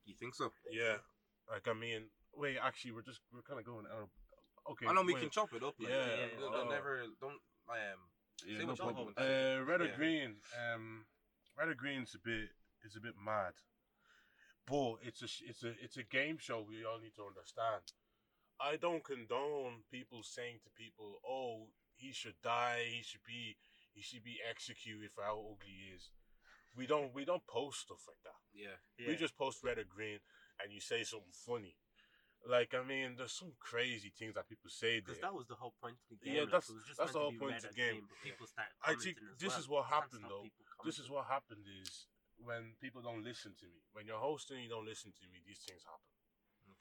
you 0.05 0.13
think 0.19 0.35
so? 0.35 0.51
Yeah, 0.71 0.97
like 1.51 1.67
I 1.67 1.73
mean, 1.79 2.03
wait, 2.35 2.57
actually, 2.61 2.91
we're 2.91 3.01
just 3.01 3.21
we're 3.33 3.41
kind 3.41 3.59
of 3.59 3.65
going 3.65 3.85
out. 3.91 4.09
Okay, 4.69 4.85
I 4.87 4.93
know 4.93 5.01
we 5.01 5.13
wait. 5.13 5.21
can 5.21 5.29
chop 5.29 5.53
it 5.53 5.63
up. 5.63 5.75
Like, 5.79 5.89
Yeah, 5.89 6.05
yeah, 6.05 6.39
don't, 6.39 6.53
don't 6.53 6.67
uh, 6.67 6.75
never 6.75 7.03
don't 7.19 7.39
um. 7.69 7.99
Yeah, 8.45 8.57
Say 8.57 8.63
no 8.63 8.69
what 8.69 8.77
you 8.77 8.83
problem. 8.85 9.13
Uh, 9.17 9.63
red 9.65 9.81
or 9.81 9.85
Yeah. 9.85 9.95
green? 9.95 10.35
Um, 10.57 11.05
red 11.57 11.69
or 11.69 11.75
green's 11.75 12.15
a 12.15 12.19
bit 12.19 12.49
is 12.83 12.95
a 12.95 13.01
bit 13.01 13.15
mad, 13.17 13.53
but 14.67 14.95
it's 15.03 15.21
a 15.21 15.29
it's 15.47 15.63
a 15.63 15.73
it's 15.81 15.97
a 15.97 16.03
game 16.03 16.37
show. 16.37 16.61
We 16.61 16.85
all 16.85 16.99
need 16.99 17.15
to 17.15 17.25
understand. 17.25 17.93
I 18.59 18.77
don't 18.77 19.03
condone 19.03 19.83
people 19.91 20.21
saying 20.23 20.59
to 20.63 20.69
people, 20.71 21.19
"Oh, 21.25 21.69
he 21.95 22.11
should 22.13 22.41
die. 22.41 22.85
He 22.89 23.01
should 23.03 23.23
be 23.25 23.57
he 23.93 24.01
should 24.01 24.23
be 24.23 24.39
executed 24.47 25.11
for 25.11 25.23
how 25.23 25.39
ugly 25.39 25.73
he 25.73 25.95
is." 25.95 26.09
We 26.75 26.87
don't 26.87 27.13
we 27.13 27.25
don't 27.25 27.45
post 27.47 27.81
stuff 27.81 28.07
like 28.07 28.21
that. 28.23 28.39
Yeah. 28.53 29.07
We 29.07 29.15
just 29.15 29.37
post 29.37 29.63
red 29.63 29.77
or 29.77 29.83
green, 29.83 30.19
and 30.61 30.71
you 30.71 30.79
say 30.79 31.03
something 31.03 31.33
funny. 31.33 31.75
Like 32.47 32.73
I 32.73 32.81
mean, 32.83 33.15
there's 33.17 33.33
some 33.37 33.53
crazy 33.59 34.09
things 34.09 34.33
that 34.33 34.49
people 34.49 34.69
say 34.69 34.97
there. 34.97 35.13
Because 35.13 35.21
that 35.21 35.33
was 35.33 35.45
the 35.47 35.55
whole 35.55 35.73
point 35.79 35.97
of 36.01 36.09
the 36.09 36.25
game. 36.25 36.35
Yeah, 36.35 36.45
that's- 36.49 36.71
that's 36.97 37.13
the 37.13 37.19
whole 37.19 37.37
point 37.37 37.57
of 37.57 37.69
the 37.69 37.73
game. 37.77 38.07
But 38.09 38.17
people 38.23 38.47
started 38.47 38.73
I 38.81 38.95
think 38.95 39.17
this 39.37 39.53
well. 39.53 39.59
is 39.59 39.67
what 39.69 39.85
happened, 39.85 40.25
though. 40.27 40.47
this 40.83 40.97
is 40.97 41.07
what 41.09 41.25
happened 41.27 41.65
is 41.85 42.07
when 42.41 42.73
people 42.81 43.01
don't 43.01 43.23
listen 43.23 43.53
to 43.61 43.65
me. 43.69 43.85
When 43.93 44.07
you're 44.07 44.17
hosting, 44.19 44.63
you 44.63 44.69
don't 44.69 44.85
listen 44.85 45.13
to 45.13 45.25
me. 45.29 45.37
These 45.45 45.61
things 45.61 45.83
happen. 45.85 46.13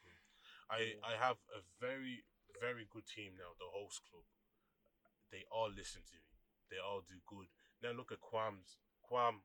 Okay. 0.00 0.16
I 0.70 0.96
I 1.04 1.16
have 1.20 1.36
a 1.52 1.60
very 1.78 2.24
very 2.58 2.86
good 2.88 3.06
team 3.06 3.36
now. 3.36 3.52
The 3.60 3.68
host 3.68 4.00
club, 4.08 4.24
they 5.30 5.44
all 5.52 5.68
listen 5.70 6.02
to 6.08 6.16
me. 6.16 6.32
They 6.70 6.78
all 6.78 7.02
do 7.02 7.20
good. 7.26 7.48
Now 7.82 7.92
look 7.92 8.12
at 8.12 8.20
Quam's 8.20 8.78
Quam. 9.02 9.42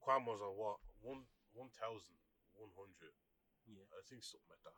Quam 0.00 0.26
was 0.26 0.40
on 0.40 0.56
what 0.56 0.78
one 1.00 1.26
one 1.52 1.70
thousand 1.70 2.18
one 2.54 2.70
hundred. 2.74 3.14
Yeah. 3.68 3.84
I 3.94 4.02
think 4.08 4.24
something 4.24 4.48
like 4.48 4.64
that. 4.64 4.76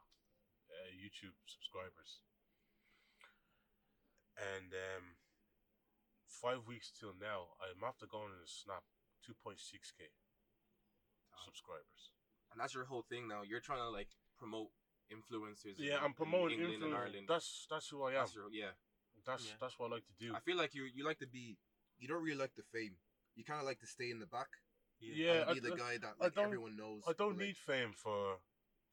Uh, 0.70 0.90
YouTube 0.98 1.34
subscribers. 1.46 2.22
And 4.38 4.72
um, 4.72 5.18
five 6.26 6.64
weeks 6.66 6.90
till 6.90 7.12
now, 7.18 7.54
I'm 7.60 7.82
after 7.86 8.06
going 8.06 8.32
in 8.32 8.40
a 8.42 8.48
snap, 8.48 8.82
two 9.24 9.34
point 9.38 9.58
six 9.60 9.92
k 9.92 10.08
subscribers. 11.44 12.12
And 12.52 12.60
that's 12.60 12.74
your 12.74 12.84
whole 12.86 13.04
thing 13.06 13.28
now. 13.28 13.42
You're 13.46 13.60
trying 13.62 13.84
to 13.84 13.90
like 13.90 14.08
promote 14.38 14.70
influencers. 15.12 15.76
Yeah, 15.78 15.98
in- 15.98 16.04
I'm 16.10 16.14
promoting 16.14 16.60
in 16.60 16.70
England 16.72 16.94
and. 16.94 17.02
Ireland. 17.02 17.26
That's 17.28 17.66
that's 17.70 17.88
who 17.88 18.02
I 18.02 18.16
am. 18.16 18.26
That's 18.26 18.34
your- 18.34 18.50
yeah. 18.52 18.72
That's 19.26 19.44
Yeah. 19.44 19.58
that's 19.60 19.78
what 19.78 19.92
I 19.92 20.00
like 20.00 20.06
to 20.06 20.16
do. 20.18 20.34
I 20.34 20.40
feel 20.40 20.56
like 20.56 20.74
you 20.74 20.84
you 20.84 21.04
like 21.04 21.18
to 21.18 21.26
be. 21.28 21.58
You 21.98 22.08
don't 22.08 22.22
really 22.22 22.38
like 22.40 22.54
the 22.56 22.64
fame. 22.72 22.96
You 23.36 23.44
kind 23.44 23.60
of 23.60 23.66
like 23.66 23.78
to 23.80 23.86
stay 23.86 24.10
in 24.10 24.18
the 24.18 24.26
back 24.26 24.48
Yeah, 25.00 25.42
and 25.44 25.50
I, 25.50 25.54
be 25.54 25.60
the 25.60 25.74
I- 25.74 25.76
guy 25.76 25.94
that 26.00 26.14
like 26.18 26.38
everyone 26.38 26.76
knows. 26.76 27.02
I 27.06 27.12
don't 27.12 27.36
like, 27.36 27.46
need 27.52 27.56
fame 27.58 27.92
for 27.92 28.40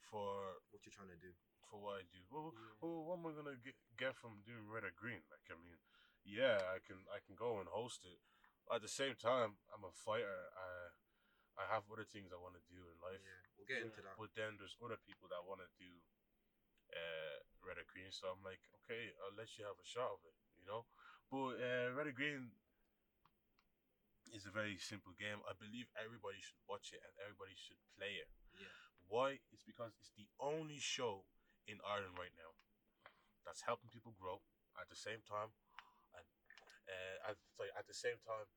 for 0.10 0.60
what 0.72 0.82
you're 0.86 0.96
trying 0.96 1.12
to 1.14 1.20
do. 1.20 1.32
for 1.68 1.84
what 1.84 2.00
I 2.00 2.08
do. 2.08 2.24
Well, 2.32 2.56
Yeah. 2.56 2.80
well, 2.80 3.04
what 3.04 3.20
am 3.20 3.28
I 3.28 3.32
gonna 3.36 3.60
get, 3.60 3.76
get 4.00 4.16
from 4.16 4.40
doing 4.48 4.64
red 4.72 4.88
or 4.88 4.96
green? 4.96 5.20
Like, 5.28 5.44
I 5.52 5.60
mean, 5.60 5.76
yeah, 6.24 6.56
I 6.72 6.80
can 6.80 7.04
I 7.12 7.20
can 7.20 7.36
go 7.36 7.60
and 7.60 7.68
host 7.68 8.08
it. 8.08 8.16
At 8.72 8.80
the 8.80 8.88
same 8.88 9.20
time, 9.20 9.60
I'm 9.76 9.84
a 9.84 9.92
fighter. 9.92 10.48
I 10.56 10.96
I 11.60 11.64
have 11.68 11.84
other 11.92 12.08
things 12.08 12.32
I 12.32 12.40
want 12.40 12.56
to 12.56 12.64
do 12.72 12.80
in 12.88 12.96
life. 13.04 13.20
Yeah, 13.20 13.44
we'll 13.60 13.68
get 13.68 13.84
into 13.84 14.00
that. 14.00 14.16
But 14.16 14.32
then 14.32 14.56
there's 14.56 14.80
other 14.80 14.96
people 14.96 15.28
that 15.28 15.44
want 15.44 15.60
to 15.60 15.68
do 15.76 15.92
uh, 16.96 17.38
red 17.68 17.76
or 17.76 17.88
green. 17.92 18.08
So 18.16 18.32
I'm 18.32 18.40
like, 18.48 18.64
okay, 18.80 19.12
I'll 19.20 19.36
let 19.36 19.52
you 19.60 19.68
have 19.68 19.76
a 19.76 19.84
shot 19.84 20.08
of 20.16 20.24
it, 20.24 20.36
you 20.56 20.64
know. 20.64 20.88
But 21.28 21.60
uh, 21.60 21.92
red 22.00 22.08
or 22.08 22.16
green 22.16 22.56
is 24.32 24.46
a 24.48 24.52
very 24.56 24.78
simple 24.80 25.12
game. 25.20 25.40
I 25.48 25.54
believe 25.58 25.88
everybody 26.00 26.40
should 26.40 26.64
watch 26.68 26.92
it 26.96 27.04
and 27.04 27.16
everybody 27.24 27.56
should 27.60 27.80
play 28.00 28.24
it. 28.24 28.32
Yeah. 29.08 29.16
Why? 29.16 29.30
It's 29.52 29.64
because 29.64 29.96
it's 30.00 30.12
the 30.20 30.28
only 30.40 30.80
show 30.80 31.24
in 31.68 31.80
Ireland 31.84 32.16
right 32.20 32.34
now 32.36 32.52
that's 33.48 33.64
helping 33.64 33.90
people 33.90 34.12
grow 34.20 34.44
at 34.80 34.88
the 34.92 34.96
same 35.00 35.24
time, 35.24 35.56
and 36.14 36.28
uh, 36.92 37.32
at, 37.32 37.36
sorry, 37.56 37.72
at 37.76 37.88
the 37.88 37.96
same 37.96 38.20
time, 38.24 38.48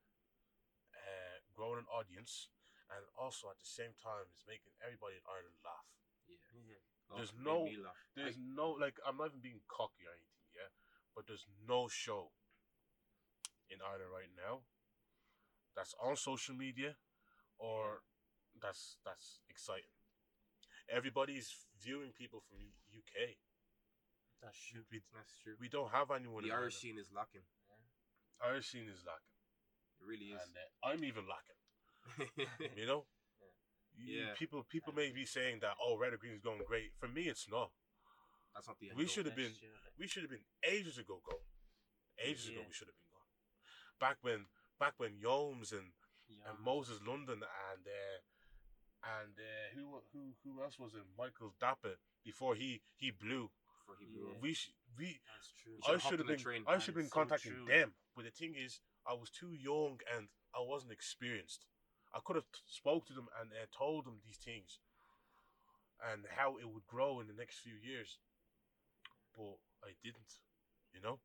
uh, 0.95 1.37
growing 1.55 1.79
an 1.79 1.89
audience, 1.89 2.51
and 2.91 3.01
also 3.15 3.47
at 3.49 3.57
the 3.59 3.67
same 3.67 3.95
time 3.95 4.27
it's 4.31 4.43
making 4.47 4.75
everybody 4.83 5.15
in 5.17 5.25
Ireland 5.25 5.55
laugh. 5.63 5.87
Yeah. 6.27 6.43
Yeah. 6.75 6.83
There's 7.15 7.33
no- 7.35 7.65
me 7.65 7.75
laugh. 7.79 7.95
There's 8.15 8.37
no 8.39 8.71
like 8.75 8.99
I'm 9.07 9.17
not 9.17 9.31
even 9.31 9.39
being 9.43 9.63
cocky 9.67 10.03
or 10.07 10.11
anything, 10.15 10.47
yeah, 10.55 10.67
but 11.15 11.27
there's 11.27 11.47
no 11.67 11.87
show 11.87 12.31
in 13.71 13.79
Ireland 13.79 14.11
right 14.11 14.31
now 14.35 14.63
that's 15.75 15.95
on 15.99 16.15
social 16.15 16.55
media 16.55 16.95
or 17.57 18.03
that's 18.61 18.97
that's 19.05 19.39
exciting. 19.49 19.95
Everybody's 20.89 21.51
viewing 21.81 22.11
people 22.17 22.41
from 22.47 22.59
U- 22.59 22.99
UK. 22.99 23.37
That's 24.41 24.57
true. 24.57 24.81
We, 24.91 25.01
That's 25.13 25.37
true. 25.43 25.53
we 25.59 25.69
don't 25.69 25.91
have 25.91 26.09
anyone. 26.11 26.43
The 26.43 26.49
in 26.49 26.55
Irish 26.55 26.77
scene 26.77 26.97
is 26.97 27.09
lacking. 27.15 27.45
Irish 28.41 28.71
scene 28.73 28.89
is 28.89 29.05
lacking, 29.05 29.37
It 30.01 30.05
really 30.09 30.33
is. 30.33 30.41
and 30.41 30.57
uh, 30.57 30.87
I'm 30.89 31.03
even 31.05 31.25
lacking. 31.29 31.59
You 32.75 32.87
know. 32.87 33.05
You- 33.93 34.25
Yeah. 34.25 34.33
People 34.33 34.63
people 34.67 34.93
may 34.93 35.11
be 35.11 35.25
saying 35.25 35.59
that 35.61 35.75
oh 35.77 35.97
red 35.97 36.13
or 36.13 36.17
green 36.17 36.33
is 36.33 36.41
going 36.41 36.61
great. 36.65 36.91
For 36.97 37.07
me, 37.07 37.23
it's 37.29 37.45
not. 37.47 37.69
That's 38.55 38.67
not 38.67 38.79
the 38.79 38.89
end. 38.89 38.97
We 38.97 39.05
should 39.05 39.25
have 39.27 39.35
been 39.35 39.53
That's 39.53 39.59
true, 39.59 39.69
like, 39.85 39.93
we 39.99 40.07
should 40.07 40.23
have 40.23 40.31
been 40.31 40.47
ages 40.65 40.97
ago 40.97 41.21
gone. 41.23 41.45
Ages 42.17 42.49
ago 42.49 42.61
we 42.65 42.73
should 42.73 42.87
have 42.89 42.97
been 42.97 43.11
gone. 43.13 43.29
Back 44.01 44.17
when 44.25 44.47
back 44.79 44.95
when 44.97 45.13
Yomes 45.21 45.71
and, 45.71 45.93
yeah, 46.27 46.49
and 46.49 46.57
Moses 46.65 46.97
London 47.05 47.45
and 47.45 47.83
uh, 47.85 48.17
and 49.03 49.33
uh, 49.37 49.73
who 49.73 49.97
who 50.13 50.33
who 50.43 50.61
else 50.61 50.77
was 50.79 50.93
in 50.93 51.05
Michael 51.17 51.53
Dapaah 51.61 51.97
before 52.23 52.55
he 52.55 52.81
he 52.95 53.11
blew. 53.11 53.49
Before 53.81 53.97
he 53.99 54.05
blew 54.05 54.29
up. 54.29 54.41
We 54.41 54.53
sh- 54.53 54.73
we 54.97 55.19
That's 55.25 55.51
true. 55.57 55.77
I 55.85 55.97
should 55.97 56.19
have 56.19 56.27
been. 56.27 56.65
I 56.67 56.77
should 56.77 56.95
have 56.95 57.01
been 57.03 57.09
so 57.09 57.19
contacting 57.19 57.53
true. 57.53 57.65
them. 57.67 57.93
But 58.15 58.25
the 58.25 58.31
thing 58.31 58.53
is, 58.55 58.79
I 59.07 59.13
was 59.13 59.29
too 59.29 59.53
young 59.53 59.99
and 60.15 60.27
I 60.53 60.61
wasn't 60.61 60.91
experienced. 60.91 61.65
I 62.13 62.19
could 62.23 62.35
have 62.35 62.51
t- 62.51 62.59
spoke 62.67 63.07
to 63.07 63.13
them 63.13 63.27
and 63.39 63.51
uh, 63.51 63.65
told 63.71 64.05
them 64.05 64.19
these 64.25 64.37
things 64.37 64.79
and 66.11 66.25
how 66.35 66.57
it 66.57 66.67
would 66.67 66.85
grow 66.87 67.19
in 67.21 67.27
the 67.27 67.33
next 67.33 67.59
few 67.59 67.73
years. 67.81 68.19
But 69.35 69.57
I 69.83 69.93
didn't. 70.03 70.41
You 70.93 71.01
know, 71.01 71.19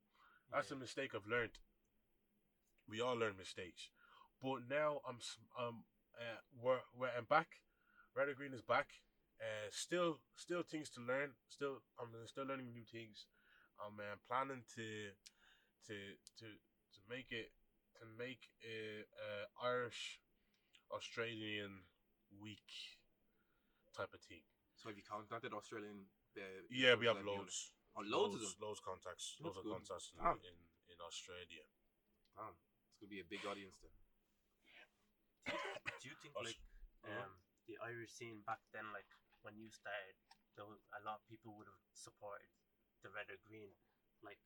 that's 0.53 0.71
a 0.71 0.77
mistake 0.77 1.11
I've 1.15 1.27
learned. 1.27 1.59
We 2.89 3.01
all 3.01 3.17
learn 3.19 3.35
mistakes. 3.37 3.91
But 4.41 4.69
now 4.71 5.01
I'm 5.09 5.19
um 5.59 5.85
uh, 6.17 6.41
we're, 6.63 6.79
we're 6.97 7.11
I'm 7.17 7.25
back. 7.25 7.49
Red 8.17 8.29
or 8.29 8.35
Green 8.35 8.55
is 8.55 8.63
back. 8.63 8.89
Uh, 9.41 9.69
still 9.71 10.19
still 10.37 10.63
things 10.65 10.89
to 10.97 11.01
learn. 11.05 11.37
Still 11.49 11.83
I'm 12.01 12.09
still 12.25 12.47
learning 12.49 12.73
new 12.73 12.85
things. 12.89 13.27
I'm 13.77 14.01
uh, 14.01 14.17
planning 14.25 14.65
to 14.77 14.89
to 15.87 15.95
to 16.41 16.47
to 16.49 16.99
make 17.09 17.29
it 17.31 17.53
to 18.01 18.05
make 18.17 18.49
a, 18.65 19.05
a 19.05 19.29
Irish 19.61 20.21
Australian 20.91 21.85
week 22.41 22.97
type 23.93 24.13
of 24.17 24.21
thing. 24.25 24.41
So 24.77 24.89
have 24.89 24.97
you 24.97 25.05
contacted 25.05 25.53
Australian? 25.53 26.09
Uh, 26.37 26.65
Yeah, 26.73 26.97
we 26.97 27.05
have 27.07 27.21
loads. 27.21 27.73
Oh, 27.97 28.05
loads 28.05 28.37
of 28.37 28.41
them? 28.45 28.53
Loads 28.61 28.81
contacts. 28.81 29.37
That's 29.41 29.45
Loads 29.45 29.57
of 29.61 29.65
good. 29.65 29.73
contacts 29.77 30.13
in, 30.13 30.21
Damn. 30.21 30.37
in, 30.45 30.57
in 30.93 30.99
Australia. 31.05 31.65
Damn, 32.37 32.53
it's 32.93 32.97
gonna 33.01 33.13
be 33.13 33.21
a 33.21 33.29
big 33.29 33.45
audience 33.49 33.77
then. 33.81 33.93
Do 36.01 36.05
you 36.09 36.17
think 36.25 36.33
like 36.41 36.57
Uh-huh. 37.05 37.21
um 37.29 37.33
the 37.67 37.77
Irish 37.83 38.15
scene 38.15 38.43
back 38.47 38.63
then, 38.73 38.87
like 38.95 39.09
when 39.43 39.59
you 39.59 39.71
started, 39.71 40.17
there 40.59 40.67
was, 40.67 40.81
a 40.97 41.01
lot 41.05 41.21
of 41.21 41.25
people 41.31 41.53
would 41.59 41.69
have 41.69 41.83
supported 41.93 42.49
the 43.05 43.11
red 43.13 43.29
or 43.31 43.39
green. 43.45 43.75
Like 44.25 44.41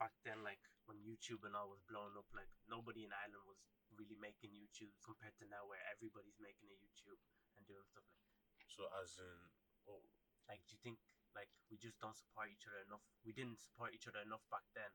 back 0.00 0.12
then, 0.26 0.42
like 0.42 0.60
when 0.90 0.98
YouTube 1.04 1.44
and 1.46 1.54
all 1.54 1.70
was 1.70 1.84
blowing 1.86 2.16
up, 2.18 2.26
like 2.34 2.50
nobody 2.68 3.04
in 3.06 3.12
Ireland 3.14 3.44
was 3.46 3.60
really 3.94 4.18
making 4.18 4.50
YouTube 4.56 4.90
compared 5.04 5.36
to 5.38 5.46
now, 5.46 5.64
where 5.70 5.80
everybody's 5.92 6.40
making 6.42 6.68
a 6.72 6.78
YouTube 6.80 7.20
and 7.56 7.62
doing 7.68 7.84
stuff 7.86 8.04
like. 8.10 8.26
So 8.66 8.88
as 8.98 9.14
in, 9.20 9.38
oh, 9.86 10.02
Like, 10.50 10.60
do 10.66 10.74
you 10.76 10.80
think 10.82 10.98
like 11.36 11.48
we 11.70 11.78
just 11.78 11.96
don't 12.02 12.16
support 12.18 12.50
each 12.50 12.66
other 12.68 12.82
enough? 12.84 13.04
We 13.22 13.30
didn't 13.32 13.62
support 13.62 13.94
each 13.94 14.08
other 14.10 14.20
enough 14.26 14.42
back 14.50 14.66
then. 14.74 14.90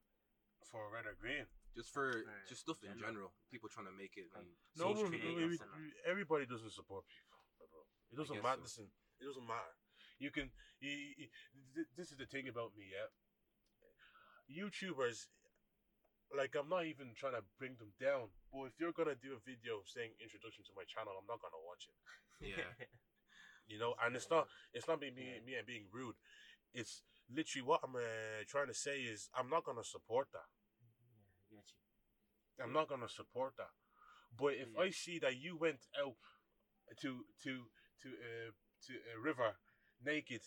for 0.68 0.92
red 0.92 1.08
or 1.08 1.16
green, 1.16 1.48
just 1.74 1.90
for 1.96 2.12
For 2.12 2.44
just 2.52 2.68
stuff 2.68 2.84
in 2.84 2.92
general. 3.00 3.32
general. 3.32 3.32
People 3.50 3.70
trying 3.72 3.88
to 3.88 3.96
make 3.96 4.14
it. 4.20 4.28
And 4.36 4.46
No, 4.76 4.92
Social 4.92 5.08
no, 5.08 5.10
no, 5.10 5.18
creators 5.18 5.58
every- 5.64 5.64
and 5.64 5.94
everybody 6.06 6.46
doesn't 6.46 6.76
support 6.76 7.08
people, 7.08 7.26
bro. 7.29 7.29
It 8.12 8.18
doesn't 8.18 8.42
matter. 8.42 8.62
so. 8.66 8.82
Listen, 8.84 8.88
it 9.22 9.26
doesn't 9.26 9.46
matter. 9.48 9.76
You 10.20 10.32
can. 10.32 10.50
You, 10.80 10.92
you- 10.92 11.32
th- 11.76 11.92
this 11.96 12.12
is 12.12 12.18
the 12.18 12.26
thing 12.26 12.48
about 12.48 12.72
me, 12.78 12.86
yeah. 12.92 13.08
YouTubers, 14.50 15.28
like 16.36 16.56
I'm 16.58 16.70
not 16.70 16.86
even 16.86 17.14
trying 17.16 17.38
to 17.38 17.44
bring 17.58 17.76
them 17.78 17.94
down, 18.02 18.34
but 18.52 18.74
if 18.74 18.80
you're 18.80 18.94
gonna 18.96 19.14
do 19.18 19.38
a 19.38 19.42
video 19.46 19.82
saying 19.86 20.18
introduction 20.22 20.66
to 20.66 20.74
my 20.76 20.84
channel, 20.90 21.14
I'm 21.14 21.30
not 21.30 21.42
gonna 21.42 21.62
watch 21.62 21.86
it. 21.86 21.98
yeah, 22.58 22.66
You 23.68 23.78
know, 23.78 23.94
and 24.04 24.16
it's 24.16 24.30
not. 24.30 24.48
It's 24.74 24.88
not 24.88 25.00
me, 25.02 25.12
me, 25.14 25.38
me 25.46 25.54
and 25.56 25.68
being 25.68 25.86
rude. 25.94 26.16
It's 26.74 27.02
literally 27.30 27.66
what 27.66 27.82
I'm 27.84 27.96
uh, 27.96 28.42
trying 28.48 28.68
to 28.68 28.74
say 28.74 29.02
is 29.06 29.30
I'm 29.38 29.50
not 29.50 29.66
gonna 29.66 29.84
support 29.86 30.30
that. 30.34 30.50
Yeah, 30.82 31.22
I 31.30 31.42
get 31.54 31.66
you. 31.70 32.64
I'm 32.66 32.74
not 32.74 32.90
gonna 32.90 33.10
support 33.10 33.54
that. 33.58 33.74
But 34.38 34.54
if 34.58 34.70
Yeah. 34.74 34.82
I 34.82 34.90
see 34.90 35.20
that 35.20 35.38
you 35.38 35.58
went 35.58 35.86
out 36.00 36.18
to 37.02 37.26
to 37.44 37.70
to 38.04 38.10
uh, 38.10 38.52
to 38.88 38.94
a 39.16 39.20
river 39.20 39.56
naked 40.04 40.42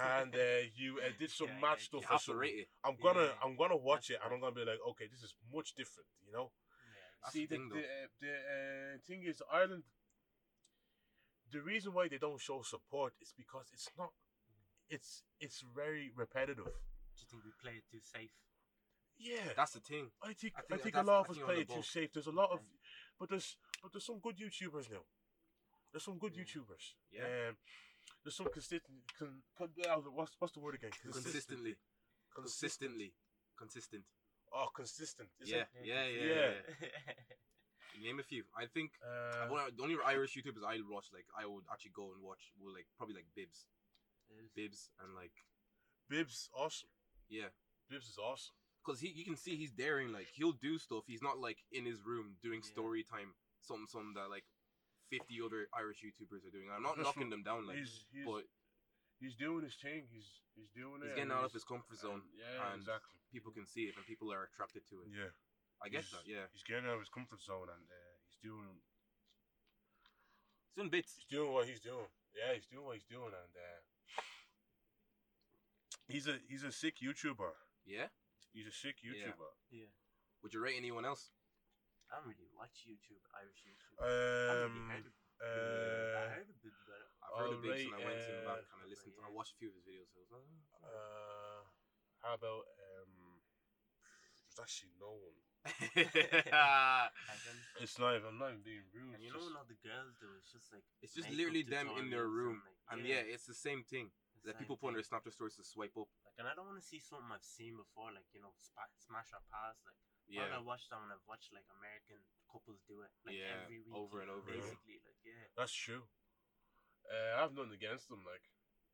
and 0.00 0.34
uh, 0.34 0.62
you 0.76 0.98
uh, 1.00 1.10
did 1.18 1.30
some 1.40 1.48
Yeah, 1.48 1.60
mad 1.60 1.78
get 1.78 1.80
stuff, 1.80 2.02
you 2.02 2.16
or 2.16 2.18
something. 2.18 2.64
I'm 2.84 2.96
gonna 3.02 3.20
Yeah. 3.22 3.42
I'm 3.42 3.56
gonna 3.56 3.76
watch 3.76 4.08
That's 4.08 4.10
it 4.10 4.20
and 4.24 4.34
I'm 4.34 4.40
gonna 4.40 4.54
be 4.54 4.64
like, 4.64 4.80
okay, 4.90 5.06
this 5.10 5.22
is 5.22 5.34
much 5.52 5.74
different, 5.74 6.08
you 6.26 6.32
know. 6.32 6.52
Yeah, 6.84 7.30
see, 7.30 7.46
the 7.46 7.56
the 7.56 7.56
thing, 7.56 7.68
the, 7.68 7.78
uh, 7.80 8.06
the 8.20 8.32
uh, 8.32 8.98
thing 9.06 9.22
is, 9.24 9.42
Ireland. 9.52 9.84
The 11.50 11.60
reason 11.60 11.92
why 11.92 12.08
they 12.08 12.18
don't 12.18 12.40
show 12.40 12.62
support 12.62 13.12
is 13.20 13.32
because 13.36 13.70
it's 13.72 13.90
not. 13.98 14.10
It's 14.88 15.22
it's 15.40 15.60
very 15.74 16.10
repetitive. 16.14 16.64
Do 16.66 17.20
you 17.20 17.26
think 17.30 17.44
we 17.44 17.52
play 17.62 17.78
it 17.78 17.84
too 17.90 18.00
safe? 18.00 18.30
Yeah, 19.18 19.52
That's 19.56 19.72
the 19.72 19.80
thing. 19.80 20.10
I 20.22 20.32
think 20.32 20.54
I 20.56 20.60
I 20.60 20.78
think 20.78 20.82
think, 20.82 20.96
a 20.96 21.02
lot 21.02 21.20
of 21.24 21.30
us 21.30 21.38
play 21.38 21.60
it 21.60 21.68
too 21.68 21.82
safe. 21.82 22.12
There's 22.12 22.26
a 22.26 22.32
lot 22.32 22.50
of, 22.52 22.60
but 23.18 23.28
there's 23.28 23.56
but 23.82 23.92
there's 23.92 24.06
some 24.06 24.18
good 24.20 24.36
YouTubers 24.38 24.90
now. 24.90 25.04
There's 25.92 26.04
some 26.04 26.18
good 26.18 26.36
Yeah. 26.36 26.44
YouTubers. 26.44 26.94
Yeah. 27.10 27.48
Um, 27.48 27.56
there's 28.22 28.36
some 28.36 28.48
consistent. 28.52 29.02
Con, 29.18 29.42
con, 29.56 29.70
uh, 29.88 29.96
what's 30.10 30.34
what's 30.38 30.52
the 30.54 30.60
word 30.60 30.74
again? 30.76 30.90
Consistently, 31.02 31.76
Consistent. 32.34 32.34
consistently, 32.34 33.14
consistent. 33.56 34.04
Oh, 34.52 34.68
consistent. 34.74 35.30
Is 35.40 35.48
Yeah, 35.50 35.62
it? 35.62 35.68
yeah, 35.84 36.04
yeah, 36.06 36.24
Yeah. 36.24 36.52
yeah. 36.80 37.14
You 37.94 38.06
Name 38.06 38.20
a 38.20 38.22
few. 38.22 38.44
I 38.56 38.66
think 38.66 38.92
Uh, 39.02 39.48
I've 39.52 39.76
the 39.76 39.82
only 39.82 39.96
Irish 40.04 40.34
YouTubers 40.36 40.64
I 40.64 40.80
watch, 40.88 41.12
like 41.12 41.26
I 41.36 41.44
would 41.44 41.64
actually 41.70 41.90
go 41.90 42.12
and 42.12 42.22
watch, 42.22 42.52
were 42.58 42.70
like 42.72 42.86
probably 42.96 43.16
like 43.16 43.26
Bibs, 43.34 43.66
Bibs, 44.54 44.90
and 45.00 45.14
like 45.14 45.34
Bibs, 46.08 46.48
awesome. 46.54 46.88
yeah, 47.28 47.48
Bibs 47.88 48.08
is 48.08 48.16
awesome. 48.16 48.54
because 48.84 49.00
he 49.00 49.08
you 49.08 49.24
can 49.24 49.36
see 49.36 49.56
he's 49.56 49.72
daring. 49.72 50.12
Like 50.12 50.28
he'll 50.32 50.52
do 50.52 50.78
stuff. 50.78 51.04
He's 51.06 51.20
not 51.22 51.38
like 51.38 51.58
in 51.72 51.84
his 51.84 52.00
room 52.02 52.36
doing 52.42 52.62
Yeah. 52.62 52.70
story 52.70 53.02
time, 53.02 53.34
something 53.60 53.88
something 53.88 54.14
that 54.14 54.30
like 54.30 54.44
fifty 55.10 55.42
other 55.44 55.66
Irish 55.74 56.00
YouTubers 56.06 56.46
are 56.46 56.54
doing. 56.54 56.70
I'm 56.70 56.82
not 56.82 56.96
That's 56.96 57.10
knocking 57.10 57.28
what- 57.28 57.34
them 57.36 57.42
down, 57.42 57.66
like, 57.66 57.76
he's 57.82 58.06
he's, 58.14 58.24
but 58.24 58.44
he's 59.18 59.34
doing 59.34 59.64
his 59.66 59.74
thing. 59.76 60.06
He's 60.10 60.40
he's 60.54 60.70
doing 60.70 61.02
he's 61.02 61.10
it. 61.12 61.16
getting 61.18 61.34
and 61.34 61.38
out 61.42 61.44
of 61.44 61.52
his 61.52 61.64
comfort 61.66 61.98
zone. 61.98 62.22
and- 62.24 62.38
yeah, 62.38 62.72
and 62.72 62.80
exactly. 62.80 63.18
People 63.34 63.52
can 63.52 63.66
see 63.66 63.86
it, 63.90 63.94
and 63.98 64.06
people 64.06 64.32
are 64.32 64.42
attracted 64.50 64.82
to 64.90 65.02
it. 65.02 65.08
Yeah, 65.14 65.30
I 65.82 65.88
guess 65.90 66.06
he's, 66.10 66.14
that. 66.18 66.24
Yeah, 66.26 66.46
He's 66.54 66.62
getting 66.66 66.86
out 66.86 66.94
of 66.98 67.02
his 67.04 67.10
comfort 67.12 67.38
zone 67.42 67.68
and 67.70 67.84
uh, 67.86 68.10
he's 68.26 68.38
doing 68.42 68.66
it's 70.70 70.78
in 70.78 70.88
bits. 70.90 71.14
he's 71.18 71.26
doing 71.30 71.52
what 71.52 71.66
he's 71.66 71.78
doing. 71.80 72.06
Yeah, 72.34 72.54
he's 72.54 72.66
doing 72.66 72.86
what 72.86 72.94
he's 72.98 73.06
doing, 73.10 73.30
and 73.34 73.52
uh, 73.54 73.78
he's 76.08 76.26
a 76.26 76.38
he's 76.48 76.62
a 76.64 76.72
sick 76.72 76.96
YouTuber. 77.02 77.54
Yeah. 77.86 78.06
He's 78.52 78.66
a 78.66 78.72
sick 78.72 78.96
Yeah. 79.02 79.30
YouTuber. 79.30 79.50
yeah. 79.70 79.86
Would 80.42 80.54
you 80.54 80.60
rate 80.60 80.74
anyone 80.76 81.04
else? 81.04 81.30
I 82.10 82.18
don't 82.18 82.26
really 82.26 82.50
watch 82.58 82.74
YouTube, 82.90 83.22
Irish 83.38 83.62
YouTube. 83.62 83.96
I 84.02 84.06
haven't 84.50 84.74
really 84.74 84.82
Um, 84.82 84.90
heard 84.90 85.06
of 85.06 85.14
uh, 85.40 86.20
I 86.20 86.24
heard 86.36 86.50
of 86.52 86.58
it, 86.60 86.76
but 86.84 87.00
I've 87.24 87.32
heard 87.38 87.52
of 87.54 87.62
Biggs 87.64 87.80
Alright, 87.80 87.86
and 87.86 87.96
I 87.96 88.04
went 88.04 88.20
to 88.20 88.32
the 88.34 88.44
uh, 88.44 88.48
back 88.50 88.60
and 88.68 88.78
I 88.82 88.86
listened. 88.92 89.14
to 89.16 89.20
I 89.24 89.30
yeah. 89.30 89.38
watched 89.40 89.54
a 89.54 89.58
few 89.62 89.68
of 89.72 89.74
his 89.78 89.84
videos. 89.88 90.10
I 90.12 90.20
was 90.20 90.28
like, 90.28 90.36
oh, 90.36 90.84
uh, 90.84 91.60
how 92.20 92.32
about 92.36 92.68
um? 92.68 93.40
There's 94.44 94.60
actually 94.60 94.92
no 95.00 95.16
one. 95.16 95.38
It's 97.80 97.96
not 97.96 98.18
even. 98.18 98.36
I'm 98.36 98.40
not 98.42 98.52
even 98.52 98.64
being 98.66 98.84
rude. 98.92 99.16
and 99.16 99.22
you 99.24 99.32
know 99.32 99.40
all 99.56 99.64
the 99.64 99.78
girls 99.80 100.12
do, 100.20 100.28
it's 100.36 100.52
just 100.52 100.68
like 100.74 100.84
it's 101.00 101.16
just 101.16 101.30
literally 101.32 101.64
them 101.64 101.88
in 101.96 102.12
their 102.12 102.28
room, 102.28 102.60
and, 102.60 102.76
and 102.92 102.98
like, 103.00 103.08
yeah, 103.08 103.22
it's 103.24 103.48
the 103.48 103.56
same 103.56 103.80
thing 103.88 104.12
the 104.44 104.52
that 104.52 104.60
people 104.60 104.76
put 104.76 104.92
on 104.92 104.96
their 104.96 105.06
Snapchat 105.06 105.32
stories 105.32 105.56
to 105.56 105.64
swipe 105.64 105.96
up. 105.96 106.08
Like, 106.24 106.36
and 106.36 106.44
I 106.48 106.52
don't 106.52 106.68
want 106.68 106.76
to 106.80 106.84
see 106.84 107.00
something 107.00 107.28
I've 107.32 107.44
seen 107.44 107.76
before, 107.80 108.12
like 108.12 108.28
you 108.36 108.40
know, 108.44 108.52
spa- 108.60 108.92
smash 109.00 109.32
or 109.32 109.40
pass. 109.48 109.80
Like, 109.84 109.96
Yeah, 110.30 110.46
I 110.54 110.62
watch 110.62 110.86
that 110.90 111.02
when 111.02 111.10
I've 111.10 111.26
watched 111.26 111.50
like 111.50 111.66
American 111.74 112.22
couples 112.46 112.78
do 112.86 113.02
it, 113.02 113.10
like 113.26 113.34
Yeah, 113.34 113.66
every 113.66 113.82
week, 113.82 113.90
over 113.94 114.22
and 114.22 114.30
over 114.30 114.46
again. 114.46 114.62
basically. 114.62 115.02
Like, 115.02 115.18
yeah, 115.26 115.44
That's 115.58 115.74
true. 115.74 116.06
Uh, 117.06 117.34
I 117.36 117.42
have 117.42 117.50
nothing 117.56 117.74
against 117.74 118.06
them, 118.06 118.22
like, 118.22 118.44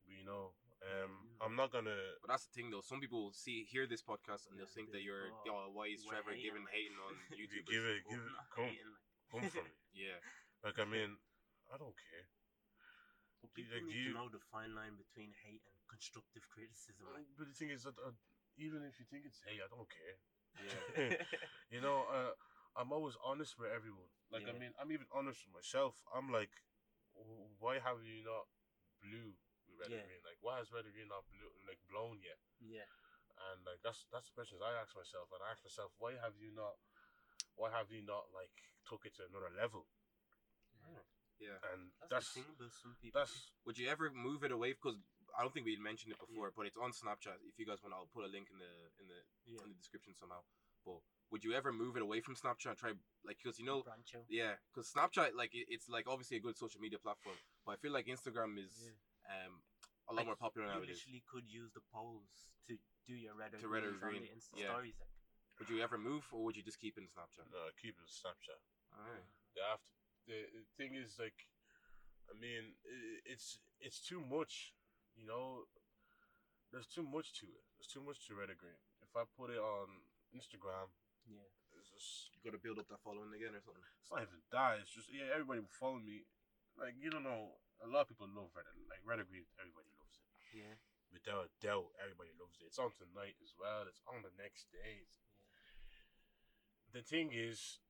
but, 0.09 0.14
you 0.16 0.25
know, 0.25 0.57
um, 0.81 1.37
I'm 1.44 1.57
not 1.57 1.72
gonna. 1.72 1.96
but 2.25 2.29
that's 2.33 2.49
the 2.49 2.55
thing 2.57 2.68
though. 2.72 2.81
Some 2.85 3.01
people 3.05 3.33
see 3.37 3.64
hear 3.68 3.85
this 3.88 4.01
podcast 4.05 4.49
and 4.49 4.57
they'll 4.57 4.68
think 4.70 4.88
they- 4.92 5.01
that 5.01 5.05
you're, 5.05 5.29
oh, 5.49 5.68
oh, 5.68 5.68
why 5.77 5.88
is 5.92 6.05
Trevor 6.09 6.33
hating, 6.33 6.44
giving 6.44 6.64
like- 6.64 6.72
hating 6.77 6.96
on 7.01 7.12
Give 7.37 7.49
YouTube? 7.53 7.68
it, 7.68 7.72
give 7.72 7.85
it, 7.85 8.01
give 8.09 8.22
it. 8.25 8.33
Come, 8.55 8.68
hating, 8.72 8.92
like, 8.92 9.05
come 9.29 9.44
from 9.53 9.64
me. 9.68 9.75
Yeah, 10.07 10.20
Like, 10.64 10.79
I 10.81 10.85
mean, 10.88 11.16
I 11.72 11.77
don't 11.81 11.96
care. 11.96 12.29
But 13.42 13.51
you- 13.53 13.64
people 13.64 13.77
like, 13.77 13.88
need 13.88 13.96
you- 14.01 14.12
to 14.12 14.18
know 14.20 14.29
the 14.33 14.40
fine 14.53 14.72
line 14.77 14.96
between 14.96 15.33
hate 15.44 15.64
and 15.68 15.77
constructive 15.88 16.44
criticism. 16.49 17.05
Like, 17.12 17.29
But 17.37 17.49
the 17.53 17.57
thing 17.57 17.68
is 17.72 17.83
that 17.85 17.96
uh, 18.01 18.12
even 18.57 18.85
if 18.85 18.96
you 19.01 19.05
think 19.09 19.25
it's 19.29 19.40
hate, 19.44 19.61
I 19.61 19.68
don't 19.68 19.88
care. 19.90 20.16
Yeah, 20.61 21.16
You 21.73 21.81
know, 21.81 22.07
uh, 22.09 22.33
I'm 22.79 22.92
always 22.92 23.16
honest 23.25 23.59
with 23.59 23.71
everyone. 23.75 24.09
Like, 24.31 24.47
I 24.49 24.55
mean, 24.55 24.71
I'm 24.79 24.92
even 24.92 25.07
honest 25.14 25.42
with 25.47 25.55
myself. 25.55 25.99
I'm 26.14 26.31
like, 26.31 26.51
why 27.59 27.79
have 27.81 28.03
you 28.05 28.23
not 28.23 28.47
blew 29.03 29.35
with 29.66 29.77
Red 29.81 29.90
Yeah. 29.90 30.03
and 30.03 30.07
Green? 30.09 30.23
Like, 30.25 30.38
why 30.40 30.59
has 30.61 30.71
Red 30.73 30.85
and 30.87 30.95
Green 30.95 31.09
not 31.11 31.25
blew, 31.33 31.49
like 31.66 31.81
blown 31.90 32.21
yet? 32.23 32.38
yeah, 32.61 32.87
And 33.53 33.64
like, 33.66 33.81
that's 33.85 34.07
that's 34.12 34.29
the 34.31 34.37
questions 34.37 34.61
I 34.64 34.73
ask 34.81 34.92
myself. 34.97 35.29
And 35.33 35.40
I 35.45 35.53
ask 35.53 35.62
myself, 35.64 35.92
why 35.99 36.16
have 36.21 36.37
you 36.40 36.53
not? 36.55 36.77
Why 37.57 37.73
have 37.73 37.90
you 37.92 38.03
not 38.05 38.31
like 38.35 38.53
took 38.88 39.05
it 39.09 39.16
to 39.21 39.29
another 39.29 39.53
level? 39.53 39.87
yeah. 41.40 41.61
And 41.73 41.92
that's, 42.01 42.11
that's 42.12 42.29
the 42.33 42.40
thing 42.40 42.51
about 42.57 42.73
some 42.73 42.95
people. 43.01 43.21
that's 43.21 43.53
Would 43.66 43.79
you 43.79 43.88
ever 43.88 44.11
move 44.12 44.45
it 44.45 44.53
away? 44.53 44.73
Because 44.73 44.97
I 45.37 45.42
don't 45.44 45.53
think 45.53 45.66
we 45.68 45.77
had 45.77 45.85
mentioned 45.85 46.12
it 46.12 46.18
before, 46.18 46.51
but 46.57 46.64
it's 46.66 46.81
on 46.81 46.90
Snapchat. 46.96 47.37
If 47.44 47.61
you 47.61 47.66
guys 47.68 47.85
want, 47.85 47.92
I'll 47.94 48.09
put 48.12 48.25
a 48.25 48.33
link 48.33 48.49
in 48.49 48.59
the 48.59 48.72
in 49.01 49.07
the 49.07 49.20
yeah, 49.44 49.61
in 49.64 49.68
the 49.70 49.77
description 49.79 50.16
somehow. 50.16 50.40
But 50.85 51.05
would 51.31 51.44
you 51.44 51.53
ever 51.53 51.72
move 51.72 51.96
it 51.96 52.03
away 52.03 52.20
from 52.25 52.37
Snapchat? 52.37 52.72
and 52.72 52.79
Try 52.79 52.92
like 53.27 53.37
because 53.42 53.59
you 53.61 53.66
know. 53.66 53.85
Yeah, 54.33 54.57
because 54.72 54.88
Snapchat, 54.88 55.35
like, 55.37 55.53
it, 55.53 55.66
it's 55.68 55.88
like 55.92 56.07
obviously 56.09 56.37
a 56.38 56.44
good 56.44 56.57
social 56.57 56.81
media 56.81 56.99
platform, 56.99 57.37
but 57.66 57.72
I 57.72 57.77
feel 57.77 57.92
like 57.92 58.07
Instagram 58.07 58.57
is 58.57 58.72
Yeah. 58.81 59.44
um 59.46 59.61
a 60.09 60.14
lot 60.14 60.22
Like, 60.22 60.27
more 60.33 60.37
popular 60.38 60.68
You 60.68 60.75
nowadays. 60.79 61.03
literally 61.03 61.22
could 61.27 61.46
use 61.51 61.72
the 61.75 61.83
polls 61.92 62.49
to 62.70 62.79
do 63.05 63.14
your 63.14 63.35
red 63.35 63.53
or 63.55 63.59
To 63.59 63.68
red 63.68 63.83
or 63.85 63.90
greens 63.99 64.03
on 64.03 64.09
green, 64.09 64.22
the 64.22 64.33
Insta 64.33 64.55
yeah. 64.57 64.70
stories. 64.70 64.94
Like, 65.03 65.11
Would 65.59 65.68
you 65.68 65.83
ever 65.83 65.99
move, 65.99 66.25
or 66.33 66.44
would 66.44 66.57
you 66.57 66.62
just 66.62 66.79
keep 66.79 66.96
it 66.96 67.03
in 67.03 67.09
Snapchat? 67.11 67.51
no, 67.51 67.66
keep 67.83 67.99
it 67.99 68.07
Snapchat. 68.09 68.61
Alright. 68.94 69.27
They 69.55 69.61
have 69.66 69.83
to. 69.83 69.92
The, 70.31 70.38
the 70.55 70.64
thing 70.79 70.94
is, 70.94 71.18
like, 71.18 71.35
I 72.31 72.35
mean, 72.38 72.75
i 72.87 72.94
it's 73.27 73.59
it's 73.81 74.01
too 74.01 74.20
much. 74.20 74.72
You 75.16 75.24
know, 75.26 75.64
there's 76.70 76.87
too 76.87 77.02
much 77.05 77.33
to 77.40 77.46
it. 77.48 77.64
There's 77.76 77.88
too 77.90 78.05
much 78.05 78.20
to 78.29 78.37
Red 78.37 78.52
or 78.52 78.59
Green. 78.59 78.76
If 79.00 79.12
I 79.16 79.24
put 79.37 79.48
it 79.50 79.59
on 79.61 79.88
Instagram, 80.37 80.92
yeah, 81.24 81.48
it's 81.74 81.88
just 81.90 82.31
You 82.37 82.44
got 82.44 82.55
to 82.55 82.62
build 82.62 82.79
up 82.79 82.87
that 82.92 83.00
following 83.02 83.33
again 83.33 83.57
or 83.57 83.62
something. 83.64 83.83
it's 84.00 84.12
not 84.12 84.22
even 84.22 84.40
that. 84.52 84.79
It's 84.85 84.92
just 84.92 85.09
yeah, 85.11 85.33
everybody 85.33 85.64
will 85.64 85.79
follow 85.81 85.98
me. 85.98 86.29
Like 86.76 86.94
you 87.00 87.09
don't 87.09 87.24
know, 87.24 87.57
a 87.81 87.88
lot 87.88 88.05
of 88.07 88.09
people 88.12 88.29
love 88.29 88.52
Red. 88.52 88.68
Like 88.92 89.00
Red 89.09 89.24
or 89.24 89.26
Green, 89.29 89.48
everybody 89.57 89.88
loves 89.96 90.20
it. 90.20 90.29
yeah, 90.52 90.76
Without 91.09 91.48
a 91.48 91.50
doubt, 91.64 91.88
everybody 91.96 92.31
loves 92.37 92.61
it. 92.61 92.68
It's 92.68 92.76
on 92.79 92.92
tonight 92.92 93.40
as 93.40 93.57
well. 93.57 93.88
It's 93.88 94.02
on 94.05 94.20
the 94.20 94.35
next 94.37 94.68
day. 94.70 95.00
It's- 95.00 95.24
the 96.94 97.02
thing 97.05 97.29
is, 97.35 97.81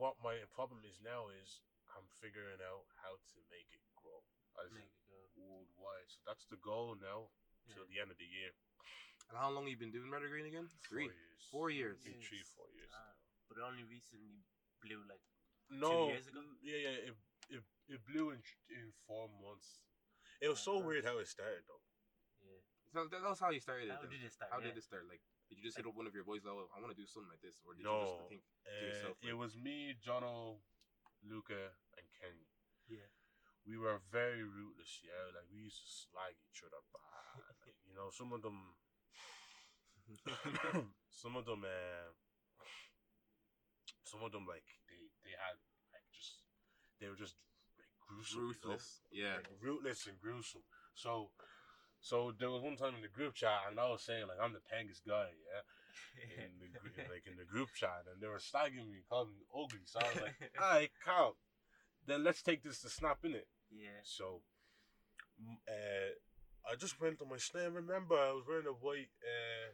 what 0.00 0.16
my 0.24 0.40
problem 0.54 0.80
is 0.86 0.96
now 1.02 1.28
is 1.28 1.60
I'm 1.92 2.08
figuring 2.08 2.60
out 2.62 2.88
how 3.04 3.20
to 3.20 3.36
make 3.52 3.68
it 3.74 3.84
grow 4.00 4.22
as 4.64 4.72
Make 4.72 4.84
it 4.84 4.96
go. 4.96 4.97
Worldwide. 5.38 6.08
So 6.10 6.20
that's 6.26 6.44
the 6.50 6.58
goal 6.58 6.98
now 6.98 7.30
till 7.70 7.84
Yeah. 7.86 7.90
the 7.94 7.98
end 8.02 8.10
of 8.10 8.18
the 8.18 8.26
year. 8.28 8.52
And 9.28 9.36
how 9.38 9.50
long 9.52 9.68
you 9.68 9.76
been 9.76 9.92
doing 9.92 10.10
Red 10.10 10.22
or 10.24 10.28
Green 10.32 10.46
again? 10.48 10.68
Three. 10.82 11.08
Four 11.08 11.14
years. 11.14 11.40
Four 11.52 11.68
years. 11.70 11.98
Three, 12.02 12.20
three, 12.20 12.42
four 12.56 12.68
years. 12.72 12.88
Ah, 12.92 13.14
but 13.48 13.58
it 13.60 13.64
only 13.64 13.84
recently 13.84 14.44
blew 14.80 15.04
like 15.08 15.20
no, 15.68 16.08
years 16.08 16.28
ago? 16.28 16.40
yeah, 16.64 16.80
yeah. 16.80 16.96
It, 17.12 17.14
it, 17.52 17.62
it 17.88 18.00
blew 18.08 18.32
in 18.32 18.40
in 18.72 18.88
four 19.06 19.28
months. 19.44 19.84
It 20.40 20.48
was 20.48 20.60
so 20.60 20.80
weird 20.80 21.04
how 21.04 21.18
it 21.20 21.28
started 21.28 21.64
though. 21.68 21.82
yeah. 22.40 22.62
So 22.88 23.04
that, 23.04 23.20
that 23.20 23.28
was 23.28 23.40
how 23.40 23.50
you 23.52 23.60
started 23.60 23.92
How 23.92 24.00
it. 24.00 24.08
then. 24.08 24.16
did 24.16 24.24
it 24.24 24.32
start? 24.32 24.48
How 24.48 24.60
yeah. 24.64 24.72
did 24.72 24.80
it 24.80 24.84
start? 24.84 25.04
Like, 25.04 25.20
did 25.52 25.60
you 25.60 25.64
just 25.64 25.76
hit 25.76 25.84
up 25.84 25.92
one 25.92 26.08
of 26.08 26.14
your 26.16 26.24
boys? 26.24 26.40
Like, 26.40 26.56
oh, 26.56 26.72
I 26.72 26.80
want 26.80 26.88
to 26.88 26.96
do 26.96 27.04
something 27.04 27.28
like 27.28 27.44
this, 27.44 27.60
or 27.68 27.76
did 27.76 27.84
you 27.84 27.92
just 28.00 28.28
think? 28.32 28.40
uh, 28.64 28.80
yourself, 28.80 29.16
it 29.20 29.36
was 29.36 29.52
me, 29.60 29.92
Jono, 30.00 30.64
Luca, 31.20 31.76
and 32.00 32.06
Kenny. 32.16 32.48
Yeah. 32.88 33.04
We 33.68 33.76
were 33.76 34.00
very 34.08 34.40
rootless, 34.40 35.04
yeah. 35.04 35.28
Like 35.36 35.44
we 35.52 35.68
used 35.68 35.84
to 35.84 35.88
slag 35.88 36.32
each 36.48 36.64
other 36.64 36.80
bad. 36.88 37.44
Like, 37.60 37.76
you 37.84 37.92
know, 37.92 38.08
some 38.08 38.32
of 38.32 38.40
them, 38.40 38.72
some 41.12 41.36
of 41.36 41.44
them, 41.44 41.68
uh, 41.68 42.08
some 44.08 44.24
of 44.24 44.32
them 44.32 44.48
like 44.48 44.64
they 44.88 45.12
they 45.20 45.36
had 45.36 45.60
like 45.92 46.08
just 46.16 46.40
they 46.96 47.12
were 47.12 47.20
just 47.20 47.36
like 47.76 47.92
gruesome, 48.00 48.40
you 48.40 48.56
know? 48.64 48.72
Ruthless. 48.72 49.04
Yeah. 49.12 49.36
like, 49.44 49.60
rootless 49.60 50.08
and 50.08 50.16
gruesome. 50.16 50.64
So, 50.96 51.30
so 52.00 52.32
there 52.32 52.48
was 52.50 52.64
one 52.64 52.80
time 52.80 52.96
in 52.96 53.04
the 53.04 53.12
group 53.12 53.36
chat, 53.36 53.68
and 53.68 53.76
I 53.78 53.92
was 53.92 54.00
saying 54.00 54.26
like 54.26 54.40
I'm 54.40 54.56
the 54.56 54.64
pangest 54.64 55.04
guy, 55.04 55.28
yeah, 55.44 55.62
in 56.40 56.56
the 56.56 56.72
like 57.12 57.28
in 57.28 57.36
the 57.36 57.44
group 57.44 57.68
chat, 57.76 58.08
and 58.08 58.16
they 58.16 58.32
were 58.32 58.40
slagging 58.40 58.88
me, 58.88 59.04
calling 59.04 59.36
me 59.36 59.44
ugly. 59.52 59.84
So 59.84 60.00
I 60.00 60.08
was 60.08 60.22
like, 60.24 60.40
alright, 60.56 60.92
calm. 61.04 61.36
Then 62.08 62.24
let's 62.24 62.40
take 62.40 62.64
this 62.64 62.80
to 62.80 62.88
snap 62.88 63.20
in 63.28 63.36
it. 63.36 63.46
Yeah. 63.70 64.00
So, 64.02 64.40
uh, 65.68 66.12
I 66.68 66.76
just 66.76 67.00
went 67.00 67.20
on 67.22 67.30
my 67.30 67.38
snap. 67.38 67.72
Remember, 67.72 68.16
I 68.16 68.32
was 68.32 68.44
wearing 68.46 68.66
a 68.66 68.76
white, 68.76 69.12
uh, 69.24 69.72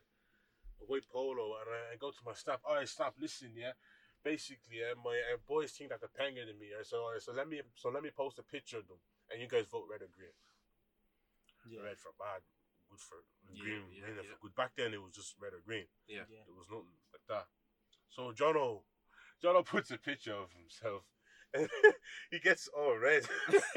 a 0.83 0.85
white 0.87 1.09
polo, 1.11 1.57
and 1.61 1.69
I, 1.71 1.95
I 1.95 1.97
go 1.99 2.11
to 2.11 2.23
my 2.27 2.35
snap. 2.35 2.61
All 2.65 2.77
right, 2.77 2.89
stop, 2.89 3.15
listen, 3.19 3.51
yeah. 3.57 3.73
Basically, 4.23 4.81
yeah, 4.81 4.97
my 4.97 5.17
uh, 5.33 5.37
boys 5.47 5.73
think 5.73 5.91
that 5.91 6.01
they're 6.01 6.13
panging 6.17 6.47
than 6.47 6.57
me. 6.59 6.73
Yeah? 6.73 6.85
So, 6.85 7.05
alright, 7.05 7.21
so 7.21 7.33
let 7.33 7.49
me, 7.49 7.61
so 7.75 7.91
let 7.91 8.03
me 8.03 8.11
post 8.15 8.39
a 8.39 8.47
picture 8.47 8.79
of 8.79 8.89
them, 8.89 9.01
and 9.31 9.41
you 9.41 9.49
guys 9.49 9.67
vote 9.69 9.85
red 9.91 10.01
or 10.01 10.09
green. 10.13 10.33
Yeah. 11.69 11.85
Red 11.85 11.97
for 11.97 12.13
bad, 12.21 12.45
good 12.89 13.01
for 13.01 13.25
green, 13.49 13.89
yeah, 13.89 14.05
green 14.05 14.17
yeah. 14.21 14.29
for 14.37 14.49
good. 14.49 14.55
Back 14.55 14.73
then, 14.77 14.93
it 14.93 15.01
was 15.01 15.17
just 15.17 15.37
red 15.41 15.57
or 15.57 15.65
green. 15.65 15.89
Yeah. 16.09 16.29
Yeah. 16.29 16.45
There 16.45 16.57
was 16.57 16.69
nothing 16.69 16.93
like 17.09 17.25
that. 17.29 17.49
So 18.13 18.33
Jono, 18.37 18.85
Jono 19.43 19.65
puts 19.65 19.91
a 19.91 19.99
picture 19.99 20.37
of 20.37 20.53
himself, 20.53 21.09
he 22.31 22.39
gets 22.41 22.69
all 22.77 22.97
red. 22.97 23.25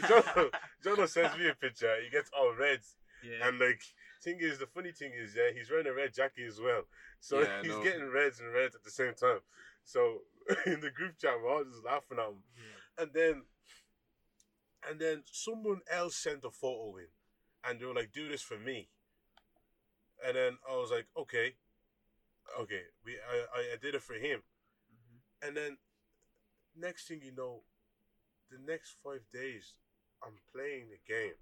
Jono, 0.00 0.50
Jono 0.84 1.08
sends 1.08 1.36
me 1.38 1.48
a 1.48 1.54
picture. 1.54 1.94
He 2.02 2.10
gets 2.10 2.30
all 2.36 2.52
red, 2.58 2.80
Yeah. 3.22 3.48
and 3.48 3.58
like 3.58 3.80
thing 4.22 4.38
is, 4.40 4.58
the 4.58 4.66
funny 4.66 4.92
thing 4.92 5.12
is, 5.14 5.34
yeah, 5.36 5.50
he's 5.54 5.70
wearing 5.70 5.86
a 5.86 5.92
red 5.94 6.12
jacket 6.14 6.46
as 6.48 6.60
well. 6.60 6.82
So 7.20 7.40
Yeah, 7.40 7.60
he's 7.62 7.70
know. 7.70 7.82
getting 7.82 8.10
reds 8.10 8.40
and 8.40 8.52
reds 8.52 8.74
at 8.74 8.82
the 8.84 8.90
same 8.90 9.14
time. 9.14 9.40
So 9.84 10.22
in 10.66 10.80
the 10.80 10.90
group 10.90 11.18
chat, 11.18 11.34
we're 11.42 11.50
all 11.52 11.64
just 11.64 11.84
laughing 11.84 12.18
at 12.18 12.28
him, 12.28 12.42
yeah. 12.56 13.02
and 13.04 13.12
then, 13.12 13.42
and 14.88 15.00
then 15.00 15.22
someone 15.30 15.80
else 15.90 16.16
sent 16.16 16.44
a 16.44 16.50
photo 16.50 16.96
in, 16.98 17.06
and 17.64 17.80
they 17.80 17.86
were 17.86 17.94
like, 17.94 18.12
"Do 18.12 18.28
this 18.28 18.42
for 18.42 18.58
me." 18.58 18.88
And 20.26 20.36
then 20.36 20.58
I 20.68 20.74
was 20.76 20.90
like, 20.90 21.06
"Okay, 21.16 21.54
okay." 22.60 22.82
We 23.04 23.12
I 23.12 23.58
I, 23.58 23.60
I 23.74 23.76
did 23.80 23.94
it 23.94 24.02
for 24.02 24.14
him. 24.14 24.42
And 25.42 25.56
then 25.56 25.76
next 26.76 27.08
thing 27.08 27.20
you 27.22 27.32
know, 27.34 27.62
the 28.50 28.58
next 28.66 28.96
five 29.04 29.22
days, 29.32 29.74
I'm 30.24 30.38
playing 30.52 30.88
the 30.90 31.00
game, 31.06 31.38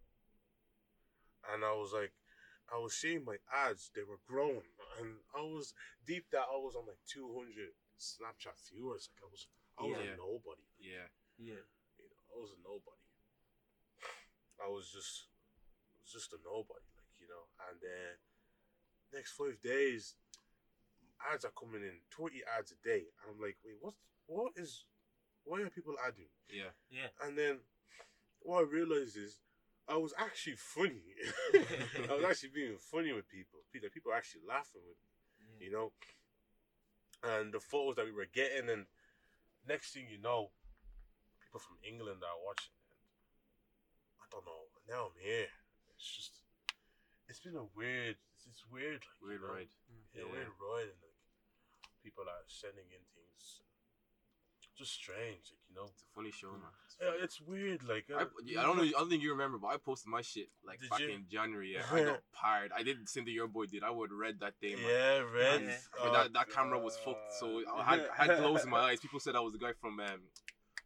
and 1.53 1.65
I 1.65 1.73
was 1.73 1.93
like, 1.93 2.13
I 2.73 2.79
was 2.79 2.95
seeing 2.95 3.25
my 3.25 3.37
ads; 3.53 3.91
they 3.95 4.03
were 4.03 4.21
growing, 4.27 4.67
and 5.01 5.23
I 5.37 5.43
was 5.43 5.73
deep 6.07 6.27
that 6.33 6.51
I 6.51 6.57
was 6.57 6.75
on 6.75 6.87
like 6.87 7.01
200 7.07 7.73
Snapchat 7.99 8.59
viewers. 8.73 9.09
Like 9.15 9.23
I 9.23 9.31
was, 9.31 9.47
I 9.79 9.83
was 9.85 9.99
Yeah. 10.03 10.15
a 10.15 10.17
nobody. 10.17 10.67
Yeah. 10.79 11.09
Yeah. 11.39 11.63
You 11.99 12.05
know, 12.11 12.21
I 12.35 12.37
was 12.41 12.51
a 12.53 12.61
nobody. 12.63 13.03
I 14.59 14.69
was 14.69 14.91
just, 14.91 15.29
I 15.95 16.01
was 16.03 16.11
just 16.13 16.33
a 16.33 16.41
nobody, 16.45 16.85
like 16.97 17.13
you 17.21 17.29
know. 17.29 17.45
And 17.71 17.79
uh, 17.81 18.17
next 19.13 19.33
five 19.33 19.61
days, 19.63 20.17
ads 21.33 21.45
are 21.45 21.55
coming 21.59 21.83
in, 21.83 22.01
twenty 22.11 22.43
ads 22.59 22.73
a 22.73 22.79
day, 22.87 23.09
and 23.23 23.35
I'm 23.35 23.41
like, 23.41 23.57
wait, 23.65 23.77
what's 23.81 23.97
what 24.27 24.53
is, 24.57 24.85
why 25.45 25.63
are 25.63 25.71
people 25.71 25.95
adding? 26.07 26.29
Yeah. 26.51 26.75
Yeah. 26.91 27.11
And 27.23 27.39
then 27.39 27.59
what 28.41 28.59
I 28.59 28.63
realized 28.67 29.17
is 29.17 29.39
I 29.89 29.97
was 29.97 30.13
actually 30.19 30.59
funny. 30.59 31.03
I 32.11 32.15
was 32.15 32.25
actually 32.27 32.51
being 32.55 32.77
funny 32.79 33.13
with 33.13 33.29
people. 33.31 33.61
People, 33.73 33.89
people 33.95 34.13
are 34.13 34.19
actually 34.19 34.43
laughing 34.47 34.83
with 34.83 34.99
me, 34.99 35.67
you 35.67 35.73
know. 35.73 35.93
And 37.23 37.55
the 37.55 37.61
photos 37.61 37.97
that 37.97 38.05
we 38.05 38.13
were 38.13 38.27
getting, 38.35 38.69
and 38.69 38.87
next 39.67 39.95
thing 39.95 40.07
you 40.11 40.21
know, 40.21 40.51
people 41.41 41.61
from 41.61 41.79
England 41.87 42.23
are 42.27 42.43
watching. 42.45 42.75
And 44.11 44.19
I 44.21 44.27
don't 44.31 44.45
know. 44.45 44.67
Now 44.91 45.11
I'm 45.11 45.19
here. 45.23 45.47
It's 45.95 46.11
just, 46.11 46.33
it's 47.29 47.41
been 47.41 47.57
a 47.57 47.71
weird. 47.75 48.17
It's, 48.49 48.65
weird. 48.71 49.03
Like, 49.03 49.21
you 49.21 49.27
Weird 49.29 49.43
know? 49.43 49.55
ride. 49.55 49.69
Yeah, 50.15 50.23
Yeah. 50.25 50.33
weird 50.33 50.53
ride, 50.61 50.89
and 50.93 51.01
like 51.03 51.19
people 52.03 52.25
are 52.25 52.45
sending 52.47 52.87
in 52.91 53.03
things. 53.15 53.61
Just 54.77 54.93
strange, 54.93 55.49
like 55.57 55.65
you 55.71 55.75
know. 55.75 55.89
It's 55.89 56.03
a 56.03 56.15
funny 56.15 56.31
show, 56.31 56.53
man. 56.53 56.69
It's 56.85 56.97
Yeah, 57.01 57.09
funny. 57.11 57.23
it's 57.25 57.41
weird. 57.41 57.83
Like 57.83 58.05
I, 58.13 58.23
uh, 58.23 58.27
yeah, 58.45 58.61
I 58.61 58.65
don't 58.65 58.77
know. 58.77 58.83
I 58.85 58.91
don't 58.91 59.09
think 59.09 59.23
you 59.23 59.31
remember, 59.33 59.57
but 59.57 59.69
I 59.69 59.79
posted 59.79 60.11
my 60.11 60.21
shit 60.21 60.49
like 60.67 60.81
back 60.91 61.01
you? 61.01 61.09
in 61.09 61.25
January. 61.31 61.73
Yeah, 61.73 61.85
I 61.91 62.05
got 62.05 62.21
fired. 62.43 62.73
I 62.77 62.83
did 62.83 63.09
same 63.09 63.25
thing 63.25 63.33
your 63.33 63.49
boy 63.49 63.65
did. 63.67 63.83
I 63.83 63.89
would 63.91 64.13
read 64.13 64.39
that 64.41 64.53
day, 64.61 64.75
man. 64.75 64.85
Yeah, 64.85 65.19
red. 65.35 65.63
Yeah. 65.63 65.77
But 66.03 66.13
that, 66.13 66.33
that 66.35 66.51
camera 66.51 66.79
was 66.79 66.95
fucked, 66.99 67.33
so 67.41 67.63
I 67.75 67.83
had, 67.85 68.07
I 68.19 68.25
had 68.27 68.37
glows 68.39 68.65
in 68.65 68.71
my 68.71 68.81
eyes. 68.93 69.01
People 69.01 69.19
said 69.19 69.35
I 69.35 69.41
was 69.41 69.55
the 69.55 69.59
guy 69.59 69.73
from 69.81 69.99
um, 69.99 70.21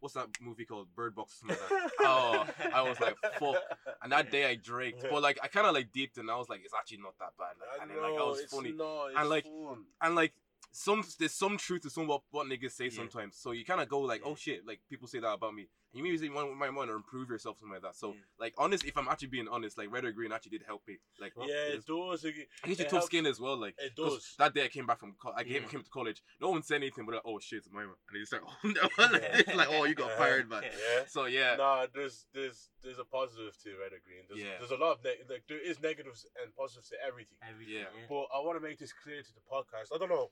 what's 0.01 0.15
that 0.15 0.27
movie 0.41 0.65
called 0.65 0.87
Bird 0.95 1.15
Box 1.15 1.41
like. 1.47 1.57
Oh, 2.01 2.45
I 2.73 2.81
was 2.81 2.99
like, 2.99 3.15
fuck. 3.39 3.55
And 4.03 4.11
that 4.11 4.29
day 4.31 4.45
I 4.49 4.55
drank, 4.55 4.95
but 5.09 5.21
like 5.21 5.39
I 5.41 5.47
kind 5.47 5.65
of 5.67 5.73
like 5.73 5.91
deeped 5.93 6.17
and 6.17 6.29
I 6.29 6.35
was 6.37 6.49
like, 6.49 6.61
it's 6.65 6.73
actually 6.77 6.97
not 6.97 7.13
that 7.19 7.29
bad. 7.37 7.53
Like, 7.59 7.79
I 7.79 7.83
and 7.83 7.91
then 7.91 8.01
like 8.01 8.19
I 8.19 8.23
was 8.25 8.41
funny, 8.49 8.71
Not, 8.73 9.11
And, 9.15 9.29
like, 9.29 9.45
fun. 9.45 9.85
and 10.01 10.15
like 10.15 10.33
some 10.73 11.03
there's 11.19 11.33
some 11.33 11.57
truth 11.57 11.81
to 11.83 11.89
some 11.89 12.07
what, 12.07 12.21
what 12.31 12.47
niggas 12.47 12.71
say 12.71 12.85
Yeah. 12.85 12.91
sometimes. 12.97 13.37
So 13.37 13.51
you 13.51 13.63
kind 13.63 13.79
of 13.81 13.87
go 13.89 13.99
like, 14.01 14.21
oh 14.25 14.35
shit, 14.35 14.65
like 14.67 14.79
people 14.89 15.07
say 15.07 15.19
that 15.19 15.31
about 15.31 15.53
me. 15.53 15.67
And 15.93 15.97
you 15.99 16.03
maybe 16.03 16.17
say 16.17 16.25
you 16.25 16.33
want, 16.33 16.55
might 16.57 16.73
want 16.73 16.89
to 16.89 16.95
improve 16.95 17.29
yourself, 17.29 17.59
something 17.59 17.73
like 17.73 17.81
that. 17.81 17.95
So 17.95 18.13
Yeah. 18.13 18.19
like 18.39 18.53
honest, 18.57 18.85
if 18.85 18.97
I'm 18.97 19.07
actually 19.09 19.27
being 19.27 19.47
honest, 19.49 19.77
like 19.77 19.91
red 19.91 20.05
or 20.05 20.11
green 20.13 20.31
actually 20.31 20.51
did 20.57 20.63
help 20.65 20.83
me. 20.87 20.97
Like 21.19 21.33
yeah, 21.37 21.45
it's- 21.45 21.83
it 21.83 21.87
does. 21.87 22.23
It, 22.23 22.35
I 22.63 22.67
get 22.69 22.79
you 22.79 22.83
tough 22.85 22.91
helps- 22.91 23.05
skin 23.07 23.25
as 23.25 23.39
well, 23.41 23.57
like 23.57 23.75
It 23.77 23.95
'cause 23.95 24.13
does. 24.15 24.35
That 24.39 24.53
day 24.53 24.63
I 24.63 24.67
came 24.69 24.85
back 24.85 24.99
from, 24.99 25.15
co- 25.21 25.33
I 25.35 25.43
came, 25.43 25.63
Yeah. 25.63 25.67
came 25.67 25.83
to 25.83 25.89
college. 25.89 26.21
No 26.39 26.49
one 26.51 26.63
said 26.63 26.75
anything, 26.75 27.05
but 27.05 27.15
like, 27.15 27.23
oh 27.25 27.39
shit, 27.39 27.57
it's 27.59 27.69
my 27.69 27.81
man. 27.81 27.95
And 28.07 28.15
they 28.15 28.19
just 28.21 28.31
like, 28.31 28.41
oh 28.45 28.57
no, 28.63 28.89
like, 28.97 29.47
like, 29.55 29.67
oh 29.71 29.83
you 29.83 29.95
got 29.95 30.17
fired, 30.17 30.49
man. 30.49 30.63
Yeah. 30.63 31.05
So 31.07 31.25
yeah, 31.25 31.55
Nah, 31.55 31.87
there's 31.93 32.25
there's 32.33 32.69
there's 32.81 32.99
a 32.99 33.05
positive 33.05 33.55
to 33.63 33.69
red 33.77 33.91
or 33.93 33.99
green. 34.05 34.23
There's, 34.29 34.39
Yeah. 34.41 34.57
there's 34.59 34.71
a 34.71 34.77
lot 34.77 34.97
of 34.97 35.03
neg- 35.03 35.25
like 35.29 35.43
there 35.47 35.59
is 35.59 35.79
negatives 35.81 36.25
and 36.41 36.55
positives 36.55 36.87
to 36.89 36.95
everything. 37.05 37.37
Everything. 37.47 37.73
Yeah. 37.75 37.81
Yeah. 37.93 38.05
But 38.07 38.27
I 38.33 38.39
want 38.39 38.57
to 38.57 38.63
make 38.65 38.79
this 38.79 38.93
clear 38.93 39.21
to 39.21 39.33
the 39.33 39.41
podcast. 39.51 39.93
I 39.93 39.97
don't 39.97 40.09
know. 40.09 40.31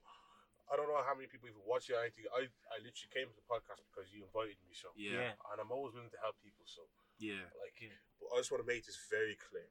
I 0.70 0.78
don't 0.78 0.86
know 0.88 1.02
how 1.02 1.18
many 1.18 1.26
people 1.26 1.50
even 1.50 1.66
watch 1.66 1.90
it. 1.90 1.98
or 1.98 2.06
anything. 2.06 2.30
I 2.30 2.46
I 2.70 2.78
literally 2.80 3.10
came 3.12 3.28
to 3.30 3.38
the 3.38 3.46
podcast 3.50 3.82
because 3.90 4.14
you 4.14 4.22
invited 4.24 4.62
me. 4.64 4.74
So 4.78 4.94
yeah, 4.96 5.34
and 5.50 5.58
I'm 5.58 5.74
always 5.74 5.94
willing 5.98 6.14
to 6.14 6.22
help 6.22 6.38
people. 6.46 6.64
So 6.70 6.86
yeah, 7.18 7.50
like, 7.58 7.76
Yeah. 7.82 7.98
but 8.22 8.30
I 8.34 8.40
just 8.40 8.52
want 8.54 8.62
to 8.64 8.70
make 8.70 8.86
this 8.86 9.00
very 9.10 9.34
clear. 9.36 9.68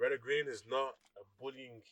Red 0.00 0.12
or 0.16 0.18
green 0.18 0.48
is 0.48 0.64
not 0.66 0.96
a 1.20 1.24
bullying 1.36 1.84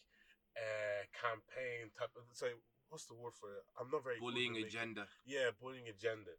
uh, 0.56 1.02
campaign 1.12 1.92
type. 1.94 2.10
Of, 2.16 2.24
say 2.32 2.56
what's 2.88 3.04
the 3.06 3.14
word 3.14 3.36
for 3.36 3.52
it? 3.54 3.64
I'm 3.78 3.92
not 3.92 4.02
very 4.02 4.18
bullying 4.18 4.56
with 4.56 4.64
making- 4.72 4.80
agenda. 4.80 5.04
Yeah, 5.28 5.52
bullying 5.60 5.88
agenda. 5.88 6.32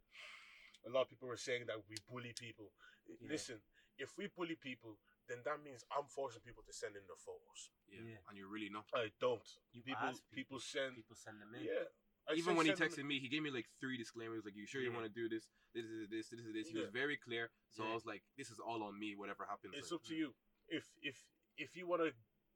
A 0.84 0.90
lot 0.90 1.06
of 1.06 1.08
people 1.08 1.30
are 1.30 1.38
saying 1.38 1.70
that 1.70 1.78
we 1.88 1.96
bully 2.10 2.34
people. 2.34 2.74
Yeah. 3.06 3.30
Listen, 3.30 3.62
if 3.96 4.18
we 4.18 4.26
bully 4.26 4.56
people, 4.58 4.98
then 5.28 5.38
that 5.44 5.62
means 5.62 5.84
I'm 5.92 6.06
forcing 6.08 6.42
people 6.42 6.62
to 6.66 6.72
send 6.74 6.96
in 6.96 7.06
the 7.06 7.18
photos. 7.18 7.70
Yeah. 7.88 8.16
Yeah. 8.16 8.28
and 8.28 8.34
you 8.38 8.48
really 8.48 8.70
know. 8.70 8.82
I 8.94 9.12
don't. 9.20 9.44
You 9.72 9.82
people, 9.82 10.02
ask 10.02 10.22
people, 10.32 10.58
people, 10.58 10.60
send. 10.60 10.96
People 10.96 11.16
send 11.16 11.38
them 11.40 11.52
in. 11.54 11.66
Yeah. 11.68 11.86
I 12.30 12.38
Even 12.38 12.54
when 12.54 12.66
he 12.66 12.74
send 12.74 12.90
them 12.90 13.02
texted 13.02 13.06
me, 13.06 13.18
he 13.18 13.28
gave 13.28 13.42
me 13.42 13.50
like 13.50 13.66
three 13.82 13.98
disclaimers. 13.98 14.46
Like, 14.46 14.54
you 14.54 14.66
sure 14.66 14.80
you 14.80 14.90
Yeah. 14.90 14.98
want 14.98 15.10
to 15.10 15.14
do 15.14 15.28
this? 15.28 15.46
This 15.74 15.86
is 15.86 16.08
this. 16.10 16.30
This 16.30 16.42
is 16.42 16.52
this. 16.54 16.68
He 16.70 16.78
was 16.78 16.90
very 16.90 17.16
clear. 17.16 17.50
So 17.70 17.84
I 17.84 17.94
was 17.94 18.06
like, 18.06 18.22
this 18.38 18.50
is 18.50 18.58
all 18.58 18.82
on 18.82 18.98
me. 18.98 19.14
Whatever 19.16 19.46
happens. 19.48 19.74
It's 19.76 19.90
like, 19.90 20.00
up 20.00 20.06
to 20.06 20.14
you. 20.14 20.34
If 20.68 20.86
if 21.02 21.18
if 21.56 21.76
you 21.76 21.86
want 21.86 22.02
to 22.02 22.12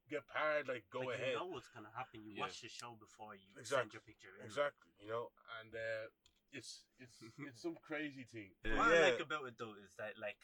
get 0.09 0.22
parried, 0.31 0.68
like 0.68 0.85
go 0.90 1.00
like, 1.00 1.18
ahead. 1.18 1.35
You 1.35 1.42
know 1.42 1.50
what's 1.50 1.68
gonna 1.68 1.90
happen. 1.94 2.22
You 2.22 2.33
Yeah. 2.35 2.46
watch 2.46 2.61
the 2.62 2.68
show 2.68 2.94
before 2.94 3.35
you 3.35 3.46
send 3.55 3.61
Exactly. 3.61 3.90
your 3.94 4.02
picture 4.07 4.35
in. 4.38 4.46
Exactly. 4.46 4.90
You 5.00 5.09
know, 5.09 5.33
and 5.61 5.74
uh, 5.74 6.07
it's 6.52 6.87
it's 6.98 7.18
it's 7.38 7.61
some 7.62 7.76
crazy 7.76 8.24
thing. 8.24 8.55
Yeah. 8.64 8.76
What 8.76 8.92
I 8.92 9.11
like 9.11 9.20
about 9.20 9.46
it 9.46 9.59
though 9.59 9.74
is 9.74 9.90
that 9.98 10.18
like 10.18 10.38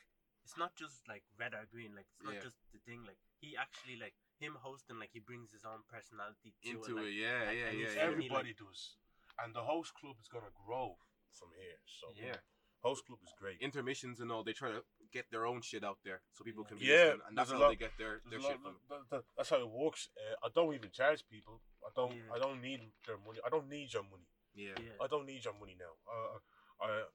it's 0.45 0.57
not 0.59 0.75
just 0.75 1.01
like 1.09 1.23
red 1.39 1.55
or 1.55 1.67
green. 1.71 1.95
Like 1.95 2.07
it's 2.15 2.23
not 2.25 2.35
Yeah. 2.35 2.41
just 2.43 2.57
the 2.73 2.79
thing. 2.87 3.05
Like 3.07 3.19
he 3.41 3.57
actually 3.57 3.97
like 3.97 4.15
him 4.39 4.57
hosting. 4.61 4.99
Like 4.99 5.11
he 5.13 5.21
brings 5.21 5.53
his 5.53 5.65
own 5.65 5.83
personality 5.89 6.55
to 6.63 6.69
into 6.71 6.99
it. 6.99 7.09
it. 7.09 7.15
Yeah, 7.15 7.39
like, 7.47 7.57
yeah, 7.57 7.71
yeah, 7.71 7.89
yeah. 7.95 8.01
every- 8.03 8.27
Everybody 8.27 8.55
does, 8.55 8.97
and 9.39 9.55
the 9.55 9.63
host 9.63 9.95
club 9.95 10.17
is 10.21 10.29
gonna 10.29 10.51
grow 10.67 10.99
from 11.33 11.51
here. 11.59 11.79
So 11.87 12.13
Yeah. 12.17 12.37
host 12.83 13.07
club 13.07 13.21
is 13.23 13.33
great. 13.39 13.61
Intermissions 13.61 14.21
and 14.21 14.31
all, 14.33 14.43
they 14.43 14.53
try 14.53 14.71
to 14.73 14.85
get 15.13 15.31
their 15.31 15.47
own 15.47 15.63
shit 15.63 15.85
out 15.85 15.99
there 16.05 16.23
so 16.33 16.43
people 16.45 16.65
can 16.65 16.79
be 16.79 16.87
Yeah, 16.87 16.97
listening, 17.15 17.21
and 17.29 17.39
that's 17.39 17.51
how 17.51 17.63
a 17.63 17.69
they 17.69 17.77
get 17.77 17.97
their, 17.97 18.21
their 18.27 18.39
a 18.39 18.43
lot- 18.43 18.51
shit 18.53 18.61
from. 18.61 18.81
that- 18.89 19.09
that- 19.11 19.25
that's 19.37 19.51
how 19.51 19.61
it 19.61 19.69
works. 19.71 20.09
Uh, 20.17 20.47
I 20.47 20.49
don't 20.51 20.75
even 20.75 20.91
charge 20.91 21.27
people. 21.29 21.63
I 21.87 21.91
don't. 21.95 22.17
Yeah. 22.17 22.33
I 22.35 22.39
don't 22.39 22.61
need 22.61 22.93
their 23.07 23.19
money. 23.19 23.39
I 23.45 23.49
don't 23.49 23.69
need 23.69 23.93
your 23.93 24.03
money. 24.05 24.27
Yeah, 24.55 24.75
yeah. 24.81 24.97
I 25.01 25.07
don't 25.07 25.25
need 25.27 25.45
your 25.45 25.55
money 25.55 25.75
now. 25.79 25.95
Uh, 26.07 26.39
I, 26.85 27.07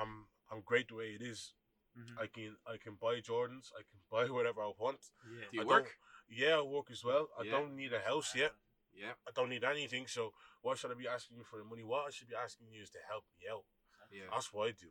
I'm 0.00 0.28
I'm 0.50 0.60
great 0.62 0.88
the 0.88 0.96
way 0.96 1.14
it 1.14 1.22
is. 1.22 1.54
Mhm. 1.96 2.18
I 2.18 2.26
can 2.26 2.56
I 2.66 2.76
can 2.76 2.94
buy 2.96 3.20
Jordans. 3.20 3.72
I 3.78 3.82
can 3.88 4.00
buy 4.10 4.24
whatever 4.30 4.62
I 4.62 4.72
want. 4.78 5.00
yeah. 5.24 5.44
Do 5.50 5.56
you 5.56 5.62
I 5.62 5.64
work? 5.64 5.84
don't- 5.84 6.38
Yeah, 6.38 6.56
I 6.58 6.62
work 6.62 6.90
as 6.90 7.04
well. 7.04 7.28
I 7.38 7.42
Yeah. 7.44 7.52
don't 7.52 7.76
need 7.76 7.92
a 7.92 8.00
house 8.00 8.34
yet. 8.34 8.52
Yeah, 8.92 9.14
I 9.26 9.30
don't 9.32 9.48
need 9.48 9.64
anything. 9.64 10.06
So 10.06 10.32
why 10.62 10.74
should 10.74 10.90
I 10.90 10.94
be 10.94 11.08
asking 11.08 11.36
you 11.38 11.44
for 11.44 11.58
the 11.58 11.64
money? 11.64 11.82
What 11.84 12.06
I 12.06 12.10
should 12.10 12.28
be 12.28 12.34
asking 12.36 12.70
you 12.72 12.82
is 12.82 12.90
to 12.90 12.98
help 13.08 13.24
me 13.38 13.46
out. 13.48 13.64
yeah. 14.10 14.28
That's 14.30 14.52
what 14.52 14.68
I 14.68 14.72
do. 14.72 14.90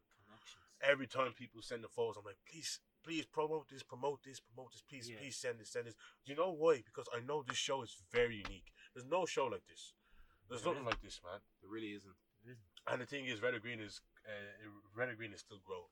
Every 0.81 1.07
time 1.07 1.31
people 1.33 1.61
send 1.61 1.83
the 1.83 1.87
photos, 1.87 2.17
I'm 2.17 2.25
like, 2.25 2.39
please, 2.49 2.79
please 3.03 3.25
promote 3.25 3.69
this, 3.69 3.83
promote 3.83 4.21
this, 4.23 4.39
promote 4.41 4.71
this, 4.73 4.81
please, 4.81 5.09
Yeah. 5.09 5.17
please 5.19 5.37
send 5.37 5.59
this, 5.59 5.69
send 5.71 5.87
this. 5.87 5.95
Do 6.25 6.31
you 6.33 6.35
know 6.35 6.51
why? 6.51 6.81
Because 6.81 7.07
I 7.13 7.21
know 7.21 7.41
this 7.41 7.57
show 7.57 7.81
is 7.83 7.95
very 8.11 8.35
unique. 8.37 8.69
There's 8.93 9.05
no 9.05 9.25
show 9.25 9.45
like 9.47 9.65
this. 9.65 9.93
There's 10.49 10.61
There 10.61 10.73
nothing 10.73 10.83
isn't. 10.87 10.91
like 10.91 11.01
this, 11.01 11.23
man. 11.23 11.39
There 11.61 11.69
really 11.69 11.93
isn't. 11.93 12.17
And 12.87 13.01
the 13.01 13.05
thing 13.05 13.25
is, 13.27 13.41
red 13.41 13.53
or 13.53 13.59
green 13.59 13.79
is 13.79 14.01
uh, 14.27 14.69
red 14.93 15.09
or 15.09 15.15
green 15.15 15.31
is 15.33 15.39
still 15.39 15.59
growing. 15.59 15.89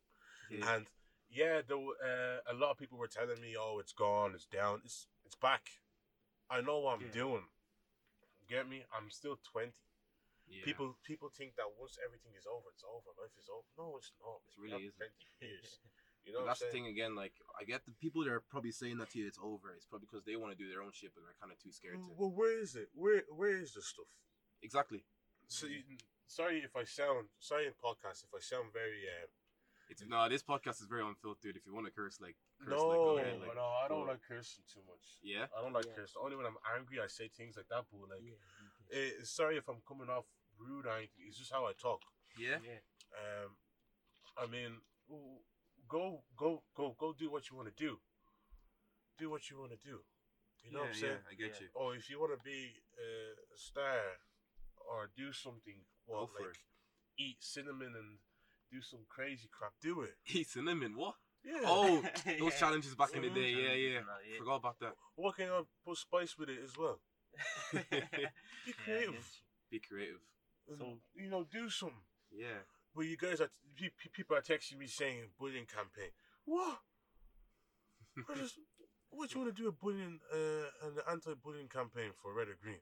Yeah. 0.49 0.75
And 0.75 0.89
yeah, 1.31 1.61
uh, 1.71 2.39
a 2.47 2.53
lot 2.53 2.71
of 2.71 2.77
people 2.77 2.97
were 2.97 3.07
telling 3.07 3.39
me, 3.41 3.55
"Oh, 3.57 3.79
it's 3.79 3.93
gone, 3.93 4.33
it's 4.35 4.45
down, 4.45 4.81
it's 4.83 5.07
it's 5.25 5.35
back." 5.35 5.63
I 6.49 6.61
know 6.61 6.79
what 6.79 6.99
I'm 6.99 7.05
Yeah. 7.07 7.11
doing. 7.23 7.47
Get 8.49 8.67
me? 8.67 8.83
I'm 8.93 9.09
still 9.09 9.37
twenty. 9.37 9.73
Yeah. 10.47 10.65
People 10.65 10.97
people 11.03 11.29
think 11.29 11.55
that 11.55 11.71
once 11.79 11.97
everything 12.03 12.33
is 12.35 12.45
over, 12.45 12.67
it's 12.73 12.83
over. 12.83 13.09
Life 13.17 13.31
is 13.39 13.47
over. 13.49 13.67
No, 13.77 13.95
it's 13.97 14.11
not. 14.19 14.41
It 14.51 14.59
We 14.59 14.71
really 14.71 14.85
isn't. 14.85 14.97
Plenty 14.97 15.25
of 15.41 15.41
years. 15.41 15.79
You 16.23 16.33
know 16.33 16.45
that's 16.45 16.59
the 16.59 16.67
thing 16.67 16.85
again. 16.85 17.15
Like, 17.15 17.33
I 17.59 17.63
get 17.63 17.83
the 17.83 17.93
people 17.97 18.23
that 18.23 18.29
are 18.31 18.41
probably 18.45 18.69
saying 18.71 18.99
that 18.99 19.09
to 19.09 19.17
you, 19.17 19.25
it's 19.25 19.39
over. 19.41 19.73
It's 19.73 19.87
probably 19.87 20.05
because 20.05 20.23
they 20.23 20.35
want 20.35 20.53
to 20.53 20.55
do 20.55 20.69
their 20.69 20.83
own 20.83 20.91
shit, 20.93 21.15
but 21.15 21.23
they're 21.25 21.33
kind 21.41 21.51
of 21.51 21.57
too 21.57 21.71
scared 21.71 21.97
to. 21.97 22.13
Well, 22.13 22.29
where 22.29 22.61
is 22.61 22.75
it? 22.75 22.89
Where 22.93 23.23
where 23.33 23.57
is 23.57 23.73
the 23.73 23.81
stuff? 23.81 24.05
Exactly. 24.61 25.03
So, 25.47 25.65
you, 25.65 25.81
sorry 26.27 26.61
if 26.61 26.75
I 26.77 26.83
sound 26.83 27.29
sorry 27.39 27.65
in 27.65 27.73
podcast 27.73 28.21
if 28.21 28.29
I 28.35 28.39
sound 28.39 28.71
very 28.71 29.01
uh, 29.09 29.25
It's 29.91 30.01
no. 30.07 30.29
This 30.29 30.41
podcast 30.41 30.79
is 30.79 30.87
very 30.87 31.03
unfiltered. 31.03 31.57
If 31.59 31.65
you 31.67 31.75
want 31.75 31.85
to 31.85 31.91
curse, 31.91 32.21
like, 32.23 32.37
curse, 32.63 32.79
no, 32.79 32.87
like, 32.87 32.97
go 32.97 33.17
ahead. 33.19 33.39
Like, 33.43 33.55
no, 33.59 33.67
I 33.83 33.85
don't 33.89 34.05
go- 34.07 34.11
like 34.15 34.21
cursing 34.23 34.63
too 34.71 34.79
much. 34.87 35.19
Yeah. 35.21 35.47
I 35.51 35.61
don't 35.61 35.73
like 35.73 35.83
Yeah. 35.85 35.95
cursing. 35.99 36.21
Only 36.23 36.37
when 36.37 36.45
I'm 36.45 36.55
angry, 36.77 37.01
I 37.03 37.07
say 37.07 37.27
things 37.27 37.57
like 37.57 37.67
that. 37.67 37.83
But 37.91 37.99
like, 38.09 38.23
Yeah, 38.23 38.39
you 38.95 39.19
eh, 39.19 39.23
sorry 39.23 39.57
if 39.57 39.67
I'm 39.67 39.81
coming 39.81 40.09
off 40.09 40.25
rude 40.57 40.85
or 40.85 40.95
anything. 40.95 41.27
It's 41.27 41.37
just 41.37 41.51
how 41.51 41.65
I 41.67 41.73
talk. 41.73 42.01
Yeah. 42.39 42.59
yeah. 42.63 42.79
Um, 43.19 43.57
I 44.37 44.47
mean, 44.47 44.79
go, 45.89 46.23
go, 46.37 46.63
go, 46.73 46.95
go. 46.97 47.11
Do 47.11 47.29
what 47.29 47.49
you 47.49 47.57
want 47.57 47.67
to 47.67 47.75
do. 47.75 47.99
Do 49.17 49.29
what 49.29 49.49
you 49.49 49.59
want 49.59 49.71
to 49.71 49.77
do. 49.83 49.99
You 50.63 50.71
know 50.71 50.87
what 50.87 50.89
I'm 50.89 50.95
yeah, 50.95 51.01
saying? 51.01 51.19
I 51.29 51.33
get 51.33 51.51
Yeah. 51.59 51.67
you. 51.67 51.69
Or 51.73 51.95
if 51.95 52.09
you 52.09 52.17
want 52.17 52.31
to 52.31 52.41
be 52.43 52.79
uh, 52.95 53.33
a 53.53 53.57
star 53.57 53.99
or 54.89 55.11
do 55.17 55.33
something, 55.33 55.83
well, 56.07 56.27
Go 56.27 56.33
for 56.37 56.47
like 56.47 56.63
eat 57.17 57.43
cinnamon 57.43 57.93
and 57.97 58.19
do 58.71 58.81
some 58.81 59.01
crazy 59.09 59.49
crap, 59.51 59.73
do 59.81 60.01
it. 60.01 60.13
Eat 60.33 60.47
cinnamon. 60.49 60.95
What? 60.95 61.15
Yeah. 61.43 61.61
Oh, 61.65 62.01
those 62.25 62.53
Yeah. 62.53 62.59
challenges 62.59 62.95
back 62.95 63.13
in 63.15 63.21
the 63.23 63.29
day. 63.29 63.49
Yeah, 63.51 63.73
yeah. 63.73 63.97
and 63.97 64.05
yeah. 64.31 64.37
Forgot 64.39 64.55
about 64.55 64.79
that. 64.79 64.93
Why 65.15 65.31
can't 65.35 65.51
I 65.51 65.61
put 65.85 65.97
spice 65.97 66.37
with 66.37 66.49
it 66.49 66.59
as 66.63 66.77
well? 66.77 66.99
Be 67.73 68.73
creative. 68.83 69.13
get 69.13 69.23
Be 69.71 69.79
creative. 69.79 70.21
and, 70.69 70.77
So- 70.77 70.97
you 71.15 71.29
know, 71.29 71.43
do 71.51 71.69
some. 71.69 71.93
Yeah. 72.31 72.63
But 72.95 73.01
you 73.05 73.17
guys 73.17 73.39
are 73.41 73.49
pe- 73.77 73.87
pe- 73.97 74.09
people 74.11 74.35
are 74.35 74.41
texting 74.41 74.77
me 74.77 74.87
saying 74.87 75.29
bullying 75.39 75.65
campaign. 75.65 76.11
What? 76.45 76.79
What, 78.27 78.37
is, 78.39 78.53
what 79.09 79.33
you 79.33 79.39
want 79.41 79.55
to 79.55 79.61
do 79.61 79.69
a 79.69 79.71
bullying 79.71 80.19
uh, 80.33 80.87
an 80.87 80.93
anti-bullying 81.09 81.69
campaign 81.69 82.11
for 82.21 82.33
Red 82.33 82.49
or 82.49 82.57
Green? 82.61 82.81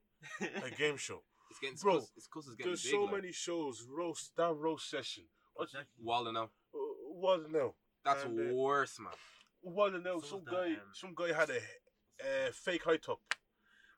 A 0.65 0.71
game 0.75 0.97
show. 0.97 1.21
It's 1.52 1.60
getting. 1.60 1.78
Bro, 1.82 1.93
Bro, 1.93 2.06
it's 2.17 2.28
because 2.28 2.47
it's 2.47 2.56
getting 2.56 2.71
There's 2.71 2.84
big. 2.84 2.91
so 2.91 3.04
like. 3.04 3.13
many 3.15 3.32
shows. 3.32 3.86
Roast 3.88 4.32
that 4.38 4.54
roast 4.56 4.89
session. 4.89 5.25
What's. 5.60 5.76
Wilder 6.02 6.32
now. 6.32 6.50
uh, 6.74 7.38
now? 7.52 7.74
That's 8.06 8.24
And, 8.24 8.39
uh, 8.39 8.54
worse, 8.56 8.98
man. 9.00 9.12
So 10.22 10.22
Some 10.28 10.43
that, 10.45 10.52
guy, 10.52 10.67
um, 10.67 10.80
some 10.93 11.13
guy 11.15 11.34
had 11.34 11.50
a 11.50 11.58
uh, 11.58 12.52
fake 12.54 12.84
high 12.86 12.98
top, 12.98 13.19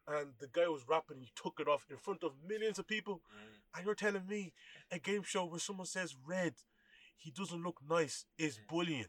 and 0.07 0.33
the 0.39 0.47
guy 0.47 0.67
was 0.67 0.87
rapping. 0.87 1.19
He 1.21 1.31
took 1.35 1.59
it 1.59 1.67
off 1.67 1.85
in 1.89 1.97
front 1.97 2.23
of 2.23 2.31
millions 2.47 2.79
of 2.79 2.87
people. 2.87 3.21
Yeah. 3.29 3.77
And 3.77 3.85
you're 3.85 3.95
telling 3.95 4.25
me 4.27 4.53
a 4.91 4.97
game 4.99 5.21
show 5.23 5.45
where 5.45 5.59
someone 5.59 5.85
says 5.85 6.15
red, 6.25 6.55
he 7.15 7.29
doesn't 7.31 7.63
look 7.63 7.77
nice, 7.87 8.25
is 8.37 8.57
Yeah. 8.57 8.63
bullying. 8.69 9.05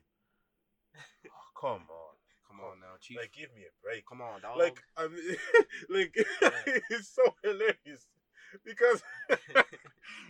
Oh, 1.26 1.60
come 1.60 1.86
on. 1.88 2.16
Come 2.46 2.60
on 2.60 2.80
now, 2.80 2.96
chief. 3.00 3.16
Like, 3.16 3.32
give 3.32 3.50
me 3.54 3.62
a 3.62 3.72
break. 3.82 4.04
Come 4.06 4.20
on, 4.20 4.40
dog. 4.42 4.58
Like, 4.58 4.82
I'm 4.96 5.14
like, 5.88 6.14
it's 6.90 7.08
so 7.08 7.34
hilarious 7.42 8.06
because 8.64 9.02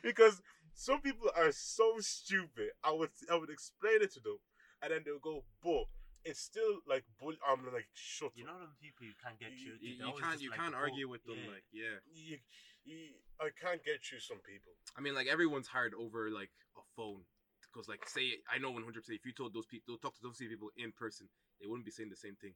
because 0.02 0.40
some 0.74 1.00
people 1.00 1.30
are 1.36 1.52
so 1.52 1.96
stupid. 2.00 2.70
I 2.82 2.92
would 2.92 3.10
I 3.30 3.36
would 3.36 3.50
explain 3.50 4.02
it 4.02 4.12
to 4.14 4.20
them, 4.20 4.38
and 4.82 4.92
then 4.92 5.02
they'll 5.04 5.18
go, 5.18 5.44
"But 5.62 5.84
it's 6.24 6.40
still 6.40 6.80
like 6.86 7.04
bull." 7.20 7.34
I'm 7.46 7.64
like, 7.72 7.88
"Shut 7.94 8.32
You 8.34 8.44
up." 8.44 8.50
know 8.54 8.58
them 8.60 8.74
people 8.80 9.06
you 9.06 9.14
can't 9.22 9.38
get 9.38 9.52
You- 9.52 9.58
through. 9.58 9.72
you, 9.74 9.78
to, 9.78 9.86
you 9.86 9.98
they 9.98 10.04
always 10.04 10.22
can't 10.22 10.32
just 10.34 10.42
you 10.44 10.50
like 10.50 10.58
can't 10.60 10.72
go- 10.72 10.78
argue 10.78 11.08
with 11.08 11.24
them. 11.24 11.38
yeah. 11.38 11.50
Like, 11.50 11.64
yeah. 11.72 11.96
You, 12.12 12.38
you, 12.84 12.98
I 13.40 13.50
can't 13.60 13.82
get 13.84 14.02
through 14.04 14.20
some 14.20 14.38
people. 14.40 14.72
I 14.96 15.00
mean, 15.00 15.14
like 15.14 15.26
everyone's 15.28 15.68
hard 15.68 15.94
over 15.94 16.30
like 16.30 16.50
a 16.76 16.82
phone. 16.96 17.24
Because, 17.72 17.88
like, 17.88 18.06
say 18.06 18.36
I 18.52 18.58
know 18.58 18.70
100. 18.70 19.00
percent 19.00 19.16
If 19.18 19.24
you 19.24 19.32
told 19.32 19.54
those 19.54 19.64
people, 19.64 19.96
talk 19.96 20.14
to 20.16 20.22
those 20.22 20.36
people 20.36 20.68
in 20.76 20.92
person, 20.92 21.28
they 21.58 21.66
wouldn't 21.66 21.86
be 21.86 21.90
saying 21.90 22.10
the 22.10 22.16
same 22.16 22.36
thing. 22.36 22.52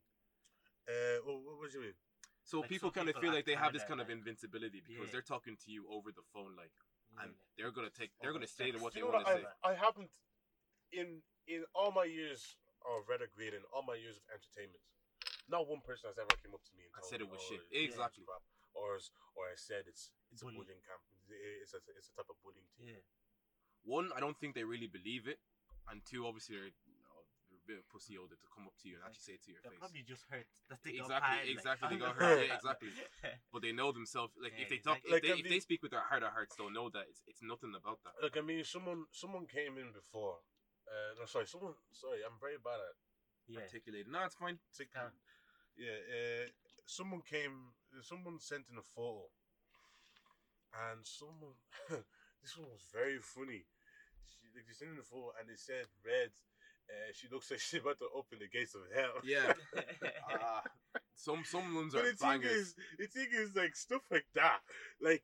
Uh, 0.86 1.24
what, 1.24 1.40
what, 1.40 1.56
what 1.58 1.70
do 1.72 1.78
you 1.78 1.84
mean? 1.84 1.94
So 2.44 2.60
Like, 2.60 2.68
people 2.68 2.90
some 2.90 2.94
kind 2.94 3.08
of 3.08 3.14
people 3.16 3.22
feel 3.22 3.30
act 3.30 3.36
like 3.38 3.46
they 3.48 3.54
have 3.58 3.72
this 3.72 3.82
kinda 3.82 3.88
kind 3.96 4.00
of 4.02 4.08
like- 4.08 4.18
invincibility 4.18 4.82
because 4.86 5.06
Yeah. 5.08 5.12
they're 5.12 5.22
talking 5.24 5.56
to 5.56 5.68
you 5.72 5.88
over 5.90 6.12
the 6.12 6.22
phone, 6.34 6.54
like, 6.54 6.70
and 7.22 7.30
Yeah. 7.30 7.36
Mm. 7.36 7.56
they're 7.56 7.70
gonna 7.72 7.90
take, 7.90 8.10
they're 8.20 8.32
gonna 8.32 8.46
say 8.46 8.70
text. 8.70 8.82
what 8.82 8.92
they 8.94 9.02
want 9.02 9.26
to 9.26 9.32
say. 9.32 9.44
I, 9.64 9.70
I 9.70 9.74
haven't 9.74 10.10
in 10.92 11.22
in 11.46 11.64
all 11.74 11.92
my 11.92 12.04
years 12.04 12.56
of 12.84 13.08
Red 13.08 13.22
or 13.22 13.28
Green 13.34 13.54
and 13.54 13.64
all 13.72 13.82
my 13.82 13.94
years 13.94 14.16
of 14.18 14.24
entertainment. 14.30 14.82
Not 15.48 15.66
one 15.68 15.80
person 15.80 16.10
has 16.10 16.18
ever 16.18 16.34
came 16.42 16.54
up 16.54 16.62
to 16.66 16.74
me 16.74 16.84
and 16.86 16.92
I 16.94 17.00
told 17.00 17.10
said 17.10 17.20
me, 17.20 17.26
it 17.26 17.30
was 17.30 17.40
"Oh, 17.42 17.48
shit." 17.50 17.62
it's 17.70 17.94
Exactly. 17.94 18.24
crap," 18.26 18.42
Or 18.74 18.96
is- 18.96 19.10
or 19.34 19.46
I 19.48 19.54
said 19.56 19.86
it's 19.86 20.10
it's 20.32 20.42
Bullying. 20.42 20.58
a 20.58 20.64
bullying 20.64 20.82
camp. 20.82 21.02
It's 21.62 21.72
a 21.74 21.80
it's 21.96 22.08
a 22.10 22.14
type 22.18 22.28
of 22.30 22.36
bullying 22.42 22.66
team. 22.76 22.88
Yeah. 22.94 23.02
One, 23.84 24.10
I 24.12 24.20
don't 24.20 24.38
think 24.38 24.54
they 24.54 24.64
really 24.64 24.86
believe 24.88 25.28
it, 25.28 25.38
and 25.88 26.04
two, 26.04 26.26
obviously 26.26 26.56
they're, 26.56 26.74
you 26.90 26.98
know, 27.06 27.22
they're 27.48 27.55
a 27.55 27.55
bit 27.66 27.78
of 27.82 27.86
pussy 27.90 28.14
older 28.16 28.38
to 28.38 28.48
come 28.54 28.64
up 28.70 28.74
to 28.80 28.86
you 28.88 28.94
and 28.96 29.04
actually 29.04 29.26
say 29.26 29.34
it 29.36 29.42
to 29.44 29.50
your 29.50 29.60
They 29.66 29.74
face. 29.74 29.82
probably 29.82 30.04
just 30.06 30.24
hurt 30.30 30.46
that 30.70 30.80
they 30.86 30.96
got 30.96 31.10
Exactly, 31.10 31.36
paid, 31.42 31.50
exactly, 31.50 31.86
they 31.90 31.98
got 32.00 32.14
hurt, 32.16 32.38
yeah, 32.46 32.54
exactly. 32.54 32.90
But 33.52 33.60
they 33.62 33.72
know 33.72 33.90
themselves. 33.90 34.32
Like 34.38 34.54
Yeah, 34.54 34.64
if 34.64 34.68
they 34.70 34.78
talk, 34.82 35.02
exactly. 35.02 35.10
if, 35.10 35.12
Like, 35.12 35.22
they, 35.26 35.34
I 35.34 35.40
if 35.42 35.46
they 35.50 35.60
speak 35.60 35.82
with 35.82 35.92
their 35.92 36.06
heart 36.06 36.22
of 36.22 36.30
hearts, 36.30 36.54
they'll 36.56 36.70
know 36.70 36.88
that 36.94 37.06
it's 37.10 37.22
it's 37.26 37.42
nothing 37.42 37.72
about 37.74 37.98
that. 38.04 38.14
Look, 38.22 38.36
I 38.38 38.42
mean, 38.44 38.62
someone 38.64 39.06
someone 39.10 39.46
came 39.46 39.78
in 39.78 39.90
before. 39.92 40.38
Uh, 40.86 41.18
no, 41.18 41.26
sorry, 41.26 41.46
someone. 41.46 41.74
Sorry, 41.90 42.22
I'm 42.22 42.38
very 42.38 42.58
bad 42.62 42.78
at 42.78 42.94
yeah. 43.48 43.62
Articulated. 43.62 44.10
No, 44.10 44.24
it's 44.26 44.34
fine. 44.34 44.58
Tick- 44.74 44.92
Can't. 44.92 45.14
Yeah, 45.78 45.98
uh, 46.10 46.46
someone 46.86 47.22
came. 47.22 47.74
Someone 48.02 48.38
sent 48.40 48.66
in 48.70 48.78
a 48.78 48.82
photo, 48.82 49.30
and 50.90 51.00
someone. 51.06 51.54
this 52.42 52.56
one 52.58 52.68
was 52.70 52.84
very 52.92 53.18
funny. 53.22 53.64
She, 54.26 54.50
like, 54.54 54.66
they 54.66 54.74
sent 54.74 54.92
in 54.92 54.98
a 54.98 55.06
photo, 55.06 55.32
and 55.38 55.48
they 55.48 55.56
said 55.58 55.86
red. 56.04 56.34
Uh, 56.88 57.10
she 57.12 57.28
looks 57.30 57.50
like 57.50 57.60
she's 57.64 57.80
about 57.80 57.98
to 57.98 58.06
open 58.14 58.38
the 58.38 58.48
gates 58.48 58.74
of 58.74 58.82
hell. 58.94 59.20
Yeah. 59.24 59.52
Ah, 60.28 60.62
some 61.14 61.44
some 61.44 61.74
ones 61.74 61.94
But 61.94 62.02
are 62.02 62.06
the 62.10 62.16
thing 62.16 62.42
bangers. 62.42 62.52
is, 62.52 62.74
the 62.98 63.06
thing 63.06 63.28
is, 63.32 63.54
like 63.54 63.74
stuff 63.76 64.02
like 64.10 64.26
that. 64.34 64.58
Like, 65.00 65.22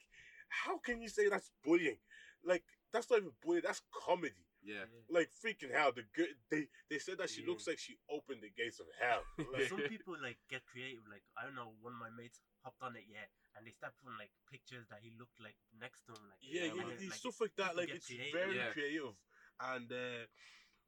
how 0.49 0.79
can 0.79 1.01
you 1.03 1.09
say 1.09 1.29
that's 1.29 1.51
bullying? 1.65 1.99
Like, 2.45 2.63
that's 2.93 3.11
not 3.11 3.19
even 3.19 3.33
bullying. 3.43 3.63
That's 3.67 3.83
comedy. 3.93 4.47
yeah. 4.63 4.87
Like 5.11 5.31
freaking 5.35 5.75
hell. 5.75 5.91
The 5.95 6.05
good 6.15 6.29
they 6.51 6.69
they 6.89 6.99
said 6.99 7.19
that 7.19 7.31
she 7.31 7.43
Yeah. 7.43 7.49
looks 7.51 7.67
like 7.67 7.79
she 7.79 7.99
opened 8.09 8.43
the 8.43 8.51
gates 8.55 8.79
of 8.81 8.87
hell. 9.01 9.23
Like, 9.53 9.69
Some 9.69 9.83
people 9.91 10.15
like 10.23 10.39
get 10.49 10.63
creative. 10.65 11.03
Like 11.11 11.23
I 11.37 11.45
don't 11.45 11.55
know, 11.59 11.75
one 11.83 11.93
of 11.95 12.01
my 12.01 12.11
mates 12.15 12.41
hopped 12.63 12.83
on 12.83 12.95
it, 12.97 13.05
yeah, 13.11 13.27
and 13.59 13.67
they 13.67 13.73
started 13.75 13.99
putting 14.03 14.19
like 14.19 14.31
pictures 14.51 14.87
that 14.91 15.01
he 15.03 15.11
looked 15.19 15.39
like 15.43 15.59
next 15.75 16.07
to 16.07 16.15
him, 16.15 16.25
like 16.31 16.39
yeah, 16.41 16.71
and 16.71 16.77
yeah, 16.79 17.11
like, 17.11 17.19
stuff 17.19 17.41
like 17.43 17.57
that. 17.59 17.77
Like 17.77 17.91
it's 17.91 18.07
creative. 18.07 18.33
very 18.33 18.57
Yeah. 18.57 18.71
creative, 18.73 19.15
and 19.61 19.87
uh, 19.93 20.25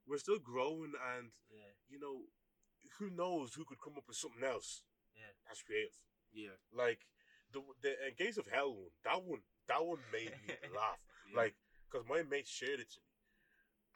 we're 0.07 0.19
still 0.23 0.39
growing. 0.39 0.93
And 1.17 1.31
yeah, 1.51 1.73
you 1.89 1.99
know, 2.01 2.29
who 2.99 3.11
knows 3.11 3.55
who 3.55 3.65
could 3.65 3.81
come 3.83 3.95
up 3.97 4.05
with 4.09 4.17
something 4.17 4.45
else? 4.45 4.83
Yeah. 5.15 5.31
that's 5.47 5.63
creative. 5.63 5.95
Yeah. 6.33 6.59
Like 6.73 7.07
the 7.53 7.61
the 7.83 7.93
uh, 7.95 8.13
Gates 8.17 8.39
of 8.39 8.47
Hell 8.51 8.75
one. 8.75 8.95
That 9.05 9.23
one. 9.23 9.43
That 9.69 9.85
one 9.85 10.03
made 10.13 10.33
me 10.47 10.55
laugh. 10.77 11.01
yeah. 11.31 11.37
Like, 11.37 11.55
cause 11.91 12.05
my 12.09 12.23
mate 12.23 12.47
shared 12.49 12.81
it 12.81 12.91
to 12.93 13.01
me, 13.01 13.09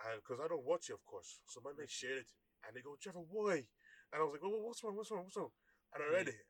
and 0.09 0.23
cause 0.25 0.39
I 0.43 0.49
don't 0.49 0.65
watch 0.65 0.89
it, 0.89 0.97
of 0.97 1.05
course. 1.05 1.41
So 1.47 1.61
my 1.65 1.73
mate 1.77 1.91
shared 1.91 2.19
it 2.25 2.29
to 2.29 2.37
me, 2.41 2.47
and 2.65 2.71
they 2.77 2.81
go, 2.81 2.97
Trevor, 2.97 3.27
why? 3.29 3.69
And 4.13 4.17
I 4.17 4.25
was 4.25 4.33
like, 4.33 4.43
well, 4.43 4.65
what's 4.65 4.83
wrong? 4.83 4.97
What's 4.97 5.11
wrong? 5.11 5.25
What's 5.29 5.37
wrong? 5.37 5.53
And 5.93 6.03
I 6.03 6.09
read 6.09 6.29
it. 6.29 6.41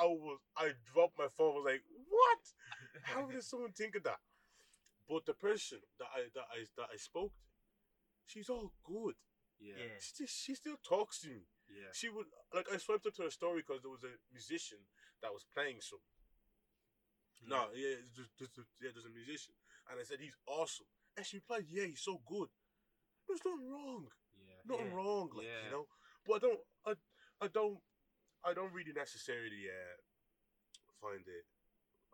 I 0.00 0.04
was, 0.04 0.38
I 0.56 0.72
dropped 0.92 1.16
my 1.18 1.28
phone. 1.36 1.52
I 1.52 1.56
was 1.56 1.68
like, 1.72 1.84
what? 2.08 2.42
How 3.08 3.24
did 3.26 3.42
someone 3.42 3.72
think 3.72 3.96
of 3.96 4.04
that? 4.04 4.20
But 5.08 5.24
the 5.24 5.34
person 5.34 5.78
that 5.98 6.08
I 6.12 6.28
that 6.34 6.46
I 6.50 6.58
that 6.76 6.88
I 6.92 6.96
spoke 6.96 7.32
to, 7.32 7.45
she's 8.26 8.48
all 8.50 8.72
good. 8.84 9.14
yeah. 9.58 9.74
yeah, 9.78 9.96
She, 10.00 10.10
still- 10.14 10.26
she 10.30 10.54
still 10.54 10.76
talks 10.82 11.20
to 11.22 11.28
me. 11.28 11.46
Yeah. 11.68 11.90
She 11.92 12.08
would 12.08 12.26
like 12.54 12.66
I 12.72 12.76
swiped 12.78 13.06
up 13.06 13.14
to 13.18 13.22
her 13.26 13.30
story 13.30 13.62
because 13.66 13.82
there 13.82 13.90
was 13.90 14.04
a 14.04 14.14
musician 14.30 14.78
that 15.22 15.32
was 15.32 15.42
playing 15.54 15.80
some. 15.82 15.98
No, 17.46 17.70
yeah, 17.74 18.00
it's 18.02 18.10
just, 18.10 18.32
just, 18.38 18.54
just- 18.54 18.74
yeah, 18.82 18.90
there's 18.94 19.06
a 19.06 19.12
musician, 19.12 19.54
and 19.90 19.98
I 20.00 20.04
said 20.06 20.18
he's 20.18 20.38
awesome, 20.46 20.86
and 21.16 21.22
she 21.26 21.38
replied, 21.38 21.66
"Yeah, 21.70 21.86
he's 21.86 22.02
so 22.02 22.18
good." 22.26 22.50
There's 23.26 23.42
nothing 23.44 23.66
wrong, 23.70 24.06
Yeah. 24.34 24.62
nothing 24.66 24.90
Yeah. 24.90 24.98
wrong, 24.98 25.26
like 25.34 25.46
Yeah. 25.46 25.64
you 25.66 25.70
know. 25.74 25.86
But 26.26 26.34
I 26.34 26.40
don't, 26.42 26.62
I, 26.86 26.92
I 27.42 27.46
don't, 27.50 27.78
I 28.42 28.50
don't 28.54 28.72
really 28.74 28.94
necessarily 28.94 29.66
uh, 29.70 29.96
find 31.02 31.22
it. 31.26 31.46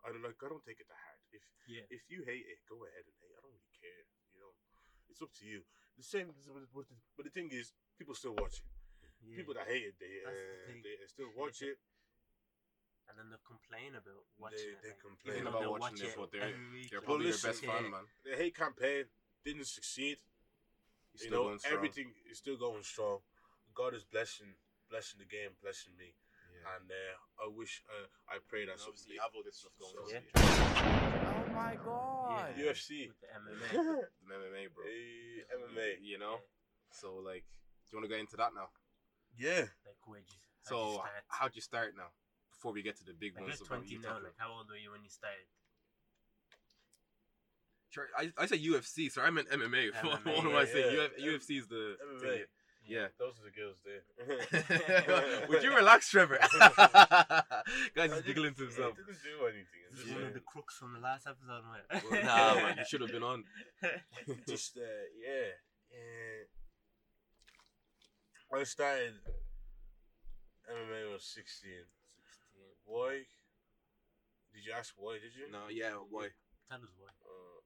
I 0.05 0.09
don't 0.13 0.21
like. 0.21 0.37
I 0.43 0.49
don't 0.49 0.65
take 0.65 0.81
it 0.81 0.89
to 0.89 0.97
heart. 0.97 1.21
If 1.31 1.41
yeah. 1.69 1.85
if 1.89 2.03
you 2.09 2.25
hate 2.25 2.45
it, 2.45 2.61
go 2.69 2.81
ahead 2.85 3.05
and 3.07 3.15
hate. 3.21 3.33
I 3.33 3.41
don't 3.41 3.53
really 3.57 3.73
care. 3.77 4.03
You 4.33 4.39
know, 4.43 4.53
it's 5.09 5.21
up 5.21 5.33
to 5.41 5.45
you. 5.45 5.63
The 5.97 6.03
same, 6.03 6.27
with- 6.27 6.69
with 6.73 6.87
the- 6.89 6.95
but 7.15 7.25
the 7.25 7.31
thing 7.31 7.49
is, 7.51 7.71
people 7.97 8.15
still 8.15 8.33
watch 8.35 8.59
it. 8.59 8.65
yeah. 9.23 9.35
People 9.37 9.53
that 9.53 9.67
hate 9.67 9.83
it, 9.83 9.95
they 9.99 10.21
That's 10.25 10.35
the 10.35 10.79
uh, 10.79 10.81
they 10.99 11.07
still 11.07 11.31
watch 11.35 11.61
it. 11.61 11.77
and 13.09 13.17
then 13.19 13.29
they 13.29 13.37
complain 13.45 13.95
about 13.95 14.25
watching 14.37 14.57
They 14.59 14.71
it. 14.73 14.81
they 14.81 14.93
complain 15.01 15.47
about 15.47 15.69
watching 15.69 15.79
watch 15.79 16.01
it, 16.01 16.15
but 16.17 16.31
they're- 16.31 16.41
every 16.41 16.87
They're 16.89 17.01
probably 17.01 17.27
listen, 17.27 17.47
your 17.47 17.53
best 17.53 17.81
fan, 17.83 17.91
man. 17.91 18.07
The 18.23 18.35
hate 18.35 18.55
campaign 18.55 19.05
didn't 19.45 19.65
succeed. 19.65 20.17
He's 21.11 21.21
you 21.21 21.27
still 21.27 21.31
know, 21.43 21.47
going 21.49 21.59
strong. 21.59 21.73
everything 21.75 22.13
is 22.25 22.37
still 22.39 22.57
going 22.57 22.83
strong. 22.83 23.19
God 23.75 23.93
is 23.93 24.03
blessing, 24.03 24.55
blessing 24.89 25.19
the 25.19 25.25
game, 25.25 25.51
blessing 25.61 25.95
me, 25.95 26.15
Yeah. 26.51 26.75
and 26.75 26.91
uh, 26.91 27.43
I 27.43 27.47
wish, 27.47 27.83
uh, 27.87 28.07
I 28.27 28.39
pray 28.39 28.65
that 28.65 28.73
And 28.73 28.81
obviously, 28.81 29.17
something. 29.17 29.21
have 29.21 29.35
all 29.35 29.43
this 29.43 29.57
stuff 29.59 29.77
going 29.77 29.93
So- 29.93 30.15
on. 30.15 30.23
Yeah. 30.33 30.99
Oh 31.53 31.55
my 31.55 31.75
god. 31.85 32.49
Yeah. 32.57 32.65
UFC. 32.71 33.07
with 33.07 33.19
the 33.21 33.29
MMA. 33.29 34.01
The 34.27 34.33
MMA, 34.33 34.73
bro. 34.73 34.83
Hey, 34.85 35.45
MMA. 35.53 36.01
You 36.01 36.17
know. 36.17 36.37
So 36.91 37.15
like, 37.23 37.43
do 37.45 37.93
you 37.93 37.97
want 37.99 38.09
to 38.09 38.09
get 38.09 38.19
into 38.19 38.37
that 38.37 38.51
now? 38.55 38.69
Yeah. 39.37 39.69
Like 39.85 40.01
where'd 40.05 40.23
you, 40.25 40.39
how'd 40.65 40.69
So 40.69 40.85
you 40.87 40.93
start? 40.93 41.23
how'd 41.27 41.55
you 41.55 41.61
start 41.61 41.93
now? 41.97 42.09
Before 42.51 42.71
we 42.73 42.81
get 42.81 42.97
to 42.97 43.03
the 43.05 43.13
big 43.13 43.35
Like 43.35 43.45
ones, 43.47 43.59
you're 43.59 43.67
20 43.67 43.97
now. 44.01 44.17
Like 44.23 44.33
how 44.37 44.51
old 44.53 44.69
were 44.69 44.77
you 44.77 44.91
when 44.91 45.03
you 45.03 45.09
started? 45.09 45.45
Sure, 47.89 48.07
I, 48.17 48.31
I 48.39 48.45
said 48.47 48.57
UFC, 48.59 49.11
so 49.11 49.21
I 49.21 49.29
meant 49.29 49.49
MMA. 49.51 49.93
what 50.03 50.23
MMA, 50.25 50.39
am 50.49 50.55
I 50.55 50.65
saying? 50.65 50.95
yeah. 50.97 51.03
Uf- 51.05 51.17
UFC 51.45 51.59
is 51.59 51.67
the 51.67 51.95
MMA. 52.01 52.21
thing. 52.21 52.43
Yeah. 52.85 53.07
Those 53.17 53.33
are 53.39 53.45
the 53.47 53.51
girls 53.55 53.77
there. 53.85 54.03
Would 55.49 55.63
you 55.63 55.73
relax, 55.75 56.09
Trevor? 56.09 56.37
Guys, 56.59 58.11
I 58.11 58.15
he's 58.15 58.21
giggling 58.23 58.53
to 58.55 58.67
didn't- 58.67 58.75
himself. 58.75 58.93
I 58.93 59.05
didn't 59.07 59.23
do 59.23 59.45
anything. 59.45 59.81
I 59.87 59.89
This 59.91 59.99
Just, 59.99 60.09
is 60.09 60.15
one 60.15 60.23
of 60.27 60.33
the 60.33 60.39
crooks 60.41 60.75
from 60.77 60.93
the 60.93 60.99
last 60.99 61.25
episode, 61.27 61.63
man. 61.63 62.03
Well, 62.11 62.23
nah, 62.25 62.55
man, 62.55 62.75
you 62.77 62.85
should 62.87 63.01
have 63.01 63.11
been 63.11 63.23
on. 63.23 63.43
just 64.47 64.77
uh, 64.77 64.81
yeah. 65.15 65.55
Uh, 65.93 66.43
I 68.59 68.63
started 68.63 69.13
MMA 70.69 70.89
when 70.89 71.09
I 71.09 71.13
was 71.13 71.23
16. 71.25 71.71
Why? 72.85 73.23
Did 74.53 74.65
you 74.65 74.73
ask 74.77 74.93
why? 74.97 75.17
Did 75.23 75.33
you? 75.33 75.49
No, 75.51 75.69
yeah, 75.71 75.95
boy. 76.11 76.29
Tell 76.69 76.77
us 76.83 76.93
why. 76.99 77.09
Uh, 77.25 77.59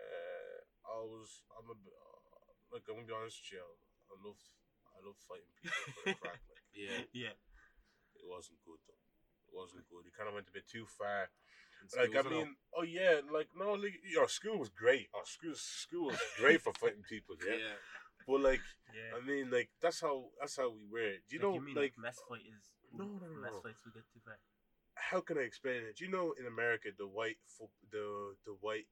uh, 0.00 0.58
I 0.96 1.04
was. 1.04 1.42
I'm 1.58 1.68
a. 1.68 1.72
Uh, 1.76 2.72
like 2.72 2.82
I'm 2.88 2.94
gonna 2.96 3.06
be 3.06 3.12
honest 3.12 3.42
with 3.44 3.52
you. 3.60 3.64
I 4.12 4.16
love. 4.20 4.40
I 4.92 4.98
love 5.02 5.16
fighting 5.26 5.50
people 5.58 5.82
for 5.96 6.04
the 6.12 6.20
crack. 6.20 6.40
Like 6.46 6.62
Yeah. 6.76 7.04
Yeah. 7.12 7.34
it 8.20 8.24
wasn't 8.28 8.60
good 8.64 8.78
though. 8.86 9.00
It 9.48 9.54
wasn't 9.56 9.88
good. 9.88 10.04
It 10.08 10.14
kind 10.16 10.28
of 10.28 10.34
went 10.36 10.48
a 10.48 10.54
bit 10.56 10.68
too 10.68 10.84
far. 10.86 11.28
Like 11.98 12.14
I 12.14 12.22
schools 12.22 12.26
and 12.26 12.34
all. 12.34 12.40
mean, 12.46 12.50
oh 12.78 12.86
yeah, 12.86 13.14
like 13.26 13.48
no, 13.58 13.72
like 13.74 13.98
your 14.06 14.28
school 14.28 14.58
was 14.62 14.70
great. 14.70 15.08
Our 15.12 15.26
school, 15.26 15.56
school 15.58 16.06
was 16.14 16.20
great 16.38 16.62
for 16.62 16.72
fighting 16.78 17.02
people. 17.02 17.34
Yeah, 17.42 17.58
yeah. 17.58 17.78
but 18.28 18.40
like 18.40 18.62
Yeah. 18.94 19.18
I 19.18 19.20
mean, 19.26 19.50
like 19.50 19.68
that's 19.82 20.00
how 20.00 20.30
that's 20.38 20.56
how 20.56 20.70
we 20.70 20.86
were. 20.86 21.18
Do 21.26 21.34
you 21.34 21.42
know, 21.42 21.54
you 21.58 21.64
mean 21.66 21.74
like 21.74 21.98
mess 21.98 22.20
fight 22.28 22.46
is 22.46 22.70
No, 22.94 23.04
no, 23.18 23.26
no, 23.26 23.40
mess 23.42 23.58
no. 23.58 23.66
fights 23.66 23.82
we 23.84 23.90
get 23.90 24.06
too 24.14 24.22
far. 24.24 24.38
how 24.94 25.20
can 25.26 25.36
I 25.38 25.42
explain 25.42 25.82
it? 25.82 25.96
Do 25.98 26.04
you 26.06 26.10
know 26.12 26.32
in 26.38 26.46
America 26.46 26.88
the 26.96 27.08
white 27.10 27.42
fo- 27.50 27.74
the 27.90 28.36
the 28.46 28.54
white 28.62 28.86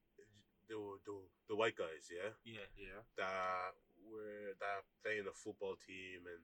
the 0.67 0.75
the, 1.07 1.15
the 1.47 1.55
white 1.55 1.77
guys, 1.79 2.11
yeah, 2.11 2.35
Yeah. 2.43 2.67
Yeah. 2.75 2.99
that 3.17 3.71
were 4.05 4.53
that 4.59 4.83
play 5.03 5.19
in 5.19 5.25
the 5.25 5.33
football 5.33 5.75
team 5.75 6.25
and 6.27 6.41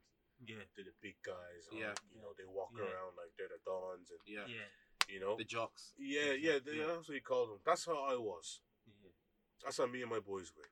Yeah. 0.48 0.64
they're 0.76 0.86
the 0.86 0.94
big 1.02 1.18
guys. 1.24 1.68
and, 1.72 1.80
Yeah. 1.80 1.96
you 2.14 2.22
know 2.22 2.34
they 2.38 2.46
walk 2.46 2.72
Yeah. 2.76 2.86
around 2.86 3.16
like 3.18 3.34
they're 3.38 3.50
the 3.50 3.60
dons 3.66 4.12
and 4.12 4.20
Yeah. 4.26 4.46
Yeah. 4.46 4.70
you 5.08 5.20
know. 5.20 5.36
The 5.38 5.46
jocks. 5.46 5.94
yeah, 5.98 6.34
yeah, 6.34 6.60
they, 6.60 6.78
Yeah. 6.78 6.88
that's 6.88 7.08
what 7.08 7.16
you 7.16 7.22
call 7.22 7.48
them. 7.48 7.62
That's 7.66 7.86
how 7.86 7.98
I 7.98 8.16
was. 8.16 8.62
Yeah. 8.86 9.12
That's 9.64 9.78
how 9.78 9.88
me 9.88 10.02
and 10.02 10.12
my 10.12 10.20
boys 10.20 10.54
were. 10.56 10.70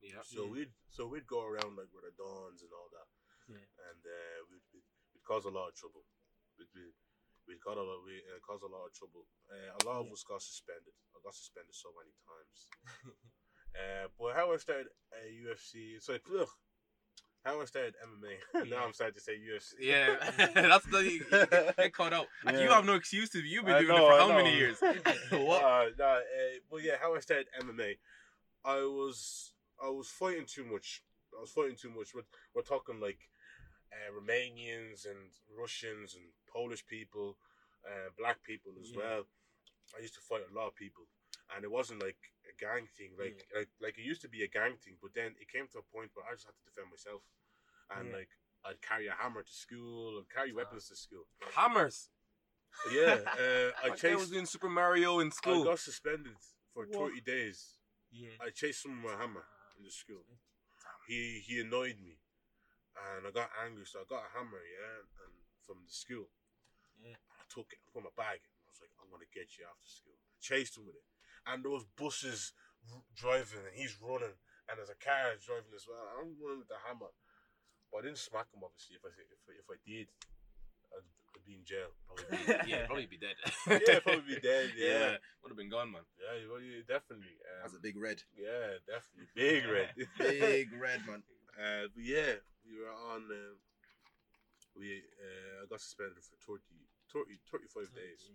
Yeah. 0.00 0.20
So 0.22 0.44
Yeah. 0.44 0.50
we'd 0.50 0.74
so 0.90 1.06
we'd 1.08 1.26
go 1.26 1.42
around 1.44 1.76
like 1.76 1.90
with 1.92 2.04
the 2.04 2.12
dons 2.12 2.62
and 2.62 2.72
all 2.72 2.88
that. 2.90 3.08
Yeah. 3.48 3.56
and 3.90 4.02
uh, 4.06 4.44
we'd, 4.50 4.62
we'd, 4.72 4.84
we'd 5.12 5.24
cause 5.24 5.44
a 5.44 5.50
lot 5.50 5.68
of 5.68 5.74
trouble. 5.74 6.04
We'd, 6.58 6.68
we'd, 6.74 6.94
we'd 7.46 7.60
cause 7.60 7.76
a 7.76 7.82
lot, 7.82 8.02
we 8.04 8.16
uh, 8.24 8.40
cause 8.40 8.62
a 8.62 8.66
lot 8.66 8.86
of 8.86 8.92
trouble. 8.94 9.26
Uh, 9.50 9.76
a 9.80 9.84
lot 9.84 10.00
of 10.00 10.06
Yeah. 10.06 10.12
us 10.12 10.24
got 10.24 10.40
suspended. 10.42 10.94
I 11.14 11.20
got 11.22 11.34
suspended 11.34 11.74
so 11.74 11.92
many 11.96 12.12
times. 12.24 12.68
uh, 13.74 14.08
but 14.18 14.34
how 14.34 14.52
I 14.52 14.56
started 14.58 14.86
at 15.12 15.28
UFC, 15.30 15.96
it's 15.96 16.08
like, 16.08 16.22
ugh, 16.38 16.48
how 17.44 17.60
I 17.60 17.64
started 17.66 17.94
MMA. 18.02 18.64
Yeah. 18.66 18.76
now 18.76 18.84
I'm 18.86 18.92
starting 18.92 19.14
to 19.14 19.20
say 19.20 19.32
UFC. 19.32 19.74
Yeah, 19.80 20.16
that's 20.54 20.86
the 20.86 20.98
you, 21.04 21.10
you 21.10 21.24
get- 21.76 21.92
caught 21.92 22.12
out. 22.12 22.26
And 22.46 22.56
You 22.60 22.68
have 22.68 22.84
no 22.86 22.94
excuse 22.94 23.24
excuses. 23.26 23.50
You've 23.50 23.64
been 23.66 23.74
I 23.74 23.80
doing 23.80 23.96
know, 23.96 24.06
it 24.06 24.08
for 24.08 24.12
I 24.14 24.18
how 24.20 24.36
many 24.36 24.56
years? 24.56 24.78
what? 25.30 25.62
Uh, 25.62 25.84
nah, 25.98 26.04
uh, 26.04 26.20
but 26.70 26.82
yeah, 26.82 26.94
how 27.00 27.14
I 27.14 27.20
started 27.20 27.46
MMA, 27.60 27.96
I 28.64 28.76
was 28.76 29.52
I 29.84 29.88
was 29.90 30.08
fighting 30.08 30.46
too 30.46 30.64
much. 30.64 31.02
I 31.36 31.40
was 31.40 31.50
fighting 31.50 31.76
too 31.76 31.90
much. 31.90 32.14
We're, 32.14 32.22
we're 32.54 32.62
talking 32.62 33.00
like 33.00 33.18
uh, 33.92 34.10
Romanians 34.18 35.04
and 35.04 35.18
Russians 35.58 36.14
and 36.14 36.24
Polish 36.50 36.86
people, 36.86 37.36
uh, 37.84 38.08
black 38.18 38.42
people 38.42 38.72
as 38.80 38.90
Yeah. 38.92 38.98
well. 38.98 39.22
I 39.98 40.00
used 40.00 40.14
to 40.14 40.20
fight 40.20 40.42
a 40.50 40.54
lot 40.56 40.68
of 40.68 40.74
people, 40.76 41.04
and 41.54 41.62
it 41.64 41.70
wasn't 41.70 42.02
like 42.02 42.16
a 42.54 42.64
gang 42.64 42.86
thing. 42.96 43.12
Like 43.18 43.46
like 43.56 43.68
like 43.80 43.98
it 43.98 44.04
used 44.04 44.22
to 44.22 44.28
be 44.28 44.42
a 44.44 44.48
gang 44.48 44.76
thing, 44.82 44.96
but 45.02 45.14
then 45.14 45.34
it 45.40 45.50
came 45.50 45.66
to 45.72 45.78
a 45.78 45.82
point 45.94 46.10
where 46.14 46.26
I 46.26 46.32
just 46.34 46.46
had 46.46 46.54
to 46.54 46.64
defend 46.64 46.90
myself, 46.90 47.22
and 47.90 48.08
Yeah. 48.10 48.16
like 48.18 48.30
I'd 48.64 48.80
carry 48.80 49.06
a 49.08 49.12
hammer 49.12 49.42
to 49.42 49.52
school 49.52 50.18
and 50.18 50.26
carry 50.30 50.52
weapons 50.52 50.88
to 50.88 50.96
school. 50.96 51.26
Hammers. 51.54 52.08
Yeah, 52.90 53.18
uh, 53.26 53.70
I 53.84 53.88
Like 53.88 53.90
I 53.90 53.90
was 53.90 54.00
chased. 54.00 54.32
doing 54.32 54.46
Super 54.46 54.68
Mario 54.68 55.20
in 55.20 55.30
school. 55.30 55.62
I 55.62 55.64
got 55.76 55.78
suspended 55.78 56.36
for 56.72 56.86
What? 56.86 56.98
thirty 56.98 57.20
days. 57.20 57.78
Yeah. 58.10 58.34
I 58.40 58.50
chased 58.50 58.82
someone 58.82 59.02
with 59.04 59.14
a 59.14 59.18
hammer 59.18 59.44
in 59.78 59.84
the 59.84 59.90
school. 59.90 60.24
He 61.06 61.40
he 61.46 61.60
annoyed 61.60 61.98
me, 62.00 62.18
and 62.96 63.26
I 63.26 63.30
got 63.30 63.50
angry. 63.64 63.84
So 63.86 64.00
I 64.00 64.04
got 64.08 64.24
a 64.26 64.38
hammer, 64.38 64.62
yeah, 64.62 65.04
and 65.24 65.34
from 65.66 65.84
the 65.86 65.92
school. 65.92 66.28
Yeah. 67.02 67.18
I 67.30 67.42
took 67.52 67.72
it 67.72 67.82
from 67.92 68.04
my 68.04 68.14
bag. 68.16 68.40
I 68.74 68.82
was 68.82 68.90
like, 68.90 68.94
I'm 68.98 69.10
gonna 69.14 69.30
get 69.30 69.54
you 69.54 69.62
after 69.70 69.86
school. 69.86 70.18
I 70.18 70.34
chased 70.42 70.74
him 70.74 70.90
with 70.90 70.98
it, 70.98 71.06
and 71.46 71.62
those 71.62 71.86
buses 71.94 72.50
r- 72.90 73.06
driving, 73.14 73.62
and 73.62 73.76
he's 73.78 73.94
running, 74.02 74.34
and 74.66 74.74
there's 74.74 74.90
a 74.90 74.98
car 74.98 75.30
driving 75.38 75.70
as 75.78 75.86
well. 75.86 76.02
I'm 76.18 76.34
running 76.42 76.66
with 76.66 76.72
the 76.74 76.82
hammer, 76.82 77.14
but 77.94 78.02
I 78.02 78.10
didn't 78.10 78.18
smack 78.18 78.50
him. 78.50 78.66
Obviously, 78.66 78.98
if 78.98 79.06
I 79.06 79.14
if 79.14 79.42
I, 79.46 79.52
if 79.62 79.68
I 79.70 79.78
did, 79.86 80.10
I'd, 80.90 81.06
I'd 81.38 81.46
be 81.46 81.54
in 81.54 81.62
jail. 81.62 81.94
Probably. 82.02 82.26
yeah, 82.66 82.82
probably 82.90 83.06
be 83.06 83.22
dead. 83.22 83.38
yeah, 83.70 84.02
probably 84.02 84.34
be 84.34 84.42
dead. 84.42 84.74
Yeah, 84.78 85.22
would 85.46 85.54
have 85.54 85.60
been 85.62 85.70
gone, 85.70 85.94
man. 85.94 86.02
yeah, 86.18 86.34
you- 86.42 86.50
well, 86.50 86.58
you 86.58 86.82
definitely. 86.82 87.38
Um, 87.46 87.70
That's 87.70 87.78
a 87.78 87.84
big 87.86 87.94
red. 87.94 88.26
yeah, 88.34 88.82
definitely 88.90 89.30
big 89.38 89.62
red. 89.70 89.94
Big 90.18 90.66
red, 90.74 91.06
man. 91.06 91.22
Uh, 91.54 91.86
but 91.94 92.02
yeah, 92.02 92.42
we 92.66 92.74
were 92.82 92.90
on. 93.14 93.30
Uh, 93.30 93.54
we 94.74 94.98
uh, 95.22 95.62
I 95.62 95.70
got 95.70 95.78
suspended 95.78 96.18
for 96.18 96.58
30, 96.58 96.66
30 97.14 97.38
35 97.50 97.94
days. 97.94 98.30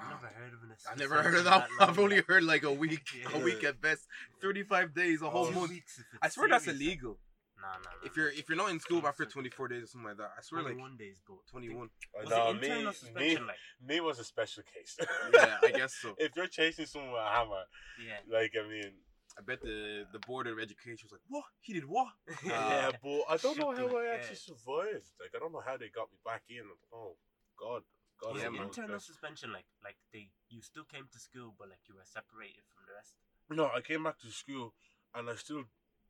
I've 0.00 0.10
never 0.10 0.26
heard 0.26 0.52
of 0.52 0.62
an 0.62 0.76
I 0.90 0.94
never 0.96 1.22
heard 1.22 1.34
of 1.34 1.44
that. 1.44 1.68
I've 1.80 1.98
only 1.98 2.22
heard 2.26 2.44
like 2.44 2.62
a 2.64 2.72
week, 2.72 3.02
a 3.34 3.38
week 3.38 3.64
at 3.64 3.80
best. 3.80 4.06
Thirty-five 4.40 4.94
days, 4.94 5.22
a 5.22 5.30
whole 5.30 5.46
Oh, 5.46 5.50
month. 5.52 5.70
Weeks 5.70 6.02
I 6.20 6.28
swear 6.28 6.48
that's 6.48 6.66
illegal. 6.66 7.18
Nah, 7.60 7.68
nah, 7.68 7.74
nah. 7.78 8.06
If 8.06 8.16
you're 8.16 8.30
if 8.30 8.48
you're 8.48 8.58
not 8.58 8.70
in 8.70 8.80
school 8.80 9.06
after 9.06 9.24
twenty-four 9.24 9.68
days 9.68 9.84
or 9.84 9.86
something 9.86 10.08
like 10.08 10.18
that, 10.18 10.30
I 10.38 10.42
swear 10.42 10.62
like 10.62 10.72
21 10.72 10.96
days, 10.96 11.20
but 11.26 11.36
twenty-one. 11.50 11.88
Uh, 12.14 12.20
Was 12.22 12.30
nah, 12.30 12.50
it 12.50 12.50
internal 12.56 12.78
me, 12.78 12.86
me, 12.86 12.92
suspension? 12.92 13.46
Like, 13.46 13.56
me 13.86 14.00
was 14.00 14.18
a 14.18 14.24
special 14.24 14.62
case. 14.74 14.96
Yeah, 15.32 15.56
I 15.62 15.70
guess 15.76 15.94
so. 15.94 16.14
if 16.18 16.34
you're 16.36 16.48
chasing 16.48 16.86
someone 16.86 17.12
with 17.12 17.20
a 17.20 17.30
hammer, 17.30 17.64
yeah. 18.04 18.18
like 18.32 18.52
I 18.58 18.68
mean, 18.68 18.92
I 19.38 19.42
bet 19.42 19.62
the 19.62 20.06
the 20.12 20.18
board 20.20 20.46
of 20.48 20.58
education 20.58 21.06
was 21.06 21.12
like, 21.12 21.26
what? 21.28 21.44
He 21.60 21.72
did 21.72 21.84
what? 21.88 22.08
yeah, 22.44 22.90
but 23.02 23.22
I 23.30 23.36
don't 23.36 23.58
know 23.58 23.72
how 23.72 23.96
I 23.96 24.14
actually 24.14 24.36
survived. 24.36 25.14
Like 25.20 25.30
I 25.36 25.38
don't 25.38 25.52
know 25.52 25.62
how 25.64 25.76
they 25.76 25.88
got 25.88 26.10
me 26.10 26.18
back 26.24 26.42
in. 26.48 26.64
Oh 26.92 27.14
God, 27.62 27.82
God, 28.20 28.32
Was 28.34 28.42
Yeah, 28.42 28.48
it 28.48 28.52
man. 28.58 28.62
internal 28.66 28.98
suspension 28.98 29.52
like 29.52 29.66
like 29.84 29.96
they 30.12 30.30
you 30.50 30.60
still 30.62 30.84
came 30.84 31.06
to 31.12 31.18
school 31.18 31.54
but 31.58 31.68
like 31.70 31.86
you 31.88 31.94
were 31.94 32.04
separated 32.04 32.64
from 32.74 32.82
the 32.86 32.92
rest? 32.98 33.14
No, 33.50 33.70
I 33.70 33.80
came 33.80 34.02
back 34.02 34.18
to 34.20 34.30
school 34.30 34.74
and 35.14 35.30
I 35.30 35.36
still 35.36 35.64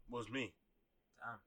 was 0.08 0.30
me, 0.30 0.54
Damn. 1.20 1.40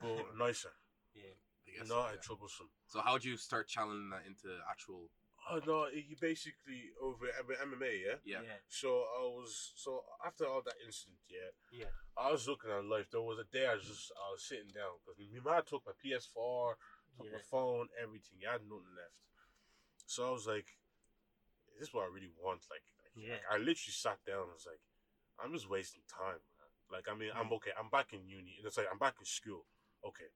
but 0.00 0.36
nicer, 0.38 0.72
Yeah. 1.14 1.36
I 1.66 1.70
guess 1.78 1.88
not 1.88 2.08
so, 2.08 2.14
yeah. 2.14 2.20
troublesome. 2.22 2.70
So 2.86 3.00
how'd 3.04 3.24
you 3.24 3.36
start 3.36 3.68
channeling 3.68 4.10
that 4.10 4.24
into 4.26 4.48
actual? 4.70 5.10
Oh 5.50 5.58
no, 5.66 5.86
you 5.88 6.14
basically 6.20 6.94
over 7.02 7.26
with 7.48 7.58
MMA, 7.58 7.92
yeah. 8.06 8.18
Yeah. 8.24 8.42
Yeah. 8.46 8.58
So 8.68 8.88
I 9.18 9.22
was 9.36 9.72
so 9.74 10.02
after 10.24 10.46
all 10.46 10.62
that 10.64 10.78
incident, 10.86 11.18
yeah, 11.28 11.50
Yeah. 11.72 11.90
I 12.16 12.30
was 12.30 12.46
looking 12.46 12.70
at 12.70 12.84
life. 12.84 13.10
There 13.10 13.20
was 13.22 13.38
a 13.40 13.48
day 13.52 13.66
I 13.66 13.74
was 13.74 13.84
just 13.84 14.12
I 14.16 14.30
was 14.30 14.42
sitting 14.44 14.70
down 14.72 15.02
because 15.02 15.18
my 15.18 15.52
man 15.52 15.62
took 15.66 15.82
my 15.84 15.92
PS4, 15.98 16.74
took 17.18 17.26
Yeah. 17.26 17.32
my 17.32 17.42
phone, 17.50 17.88
everything. 18.00 18.38
I 18.48 18.52
had 18.52 18.62
nothing 18.62 18.94
left. 18.94 19.18
So 20.06 20.28
I 20.28 20.30
was 20.32 20.46
like, 20.46 20.66
this 21.78 21.88
"Is 21.88 21.88
this 21.88 21.94
what 21.94 22.04
I 22.04 22.12
really 22.12 22.32
want?" 22.38 22.66
Like, 22.70 22.84
like, 23.00 23.12
Yeah. 23.16 23.34
like, 23.34 23.48
I 23.50 23.56
literally 23.58 23.96
sat 23.96 24.18
down. 24.24 24.44
and 24.48 24.52
was 24.52 24.66
like, 24.66 24.80
"I'm 25.38 25.52
just 25.52 25.68
wasting 25.68 26.02
time." 26.08 26.40
Man. 26.58 26.70
Like, 26.90 27.08
I 27.08 27.14
mean, 27.14 27.30
I'm 27.34 27.48
mm. 27.48 27.56
okay. 27.56 27.72
I'm 27.78 27.88
back 27.88 28.12
in 28.12 28.26
uni. 28.28 28.60
It's 28.64 28.76
like 28.76 28.88
I'm 28.90 28.98
back 28.98 29.16
in 29.18 29.24
school. 29.24 29.64
Okay, 30.04 30.28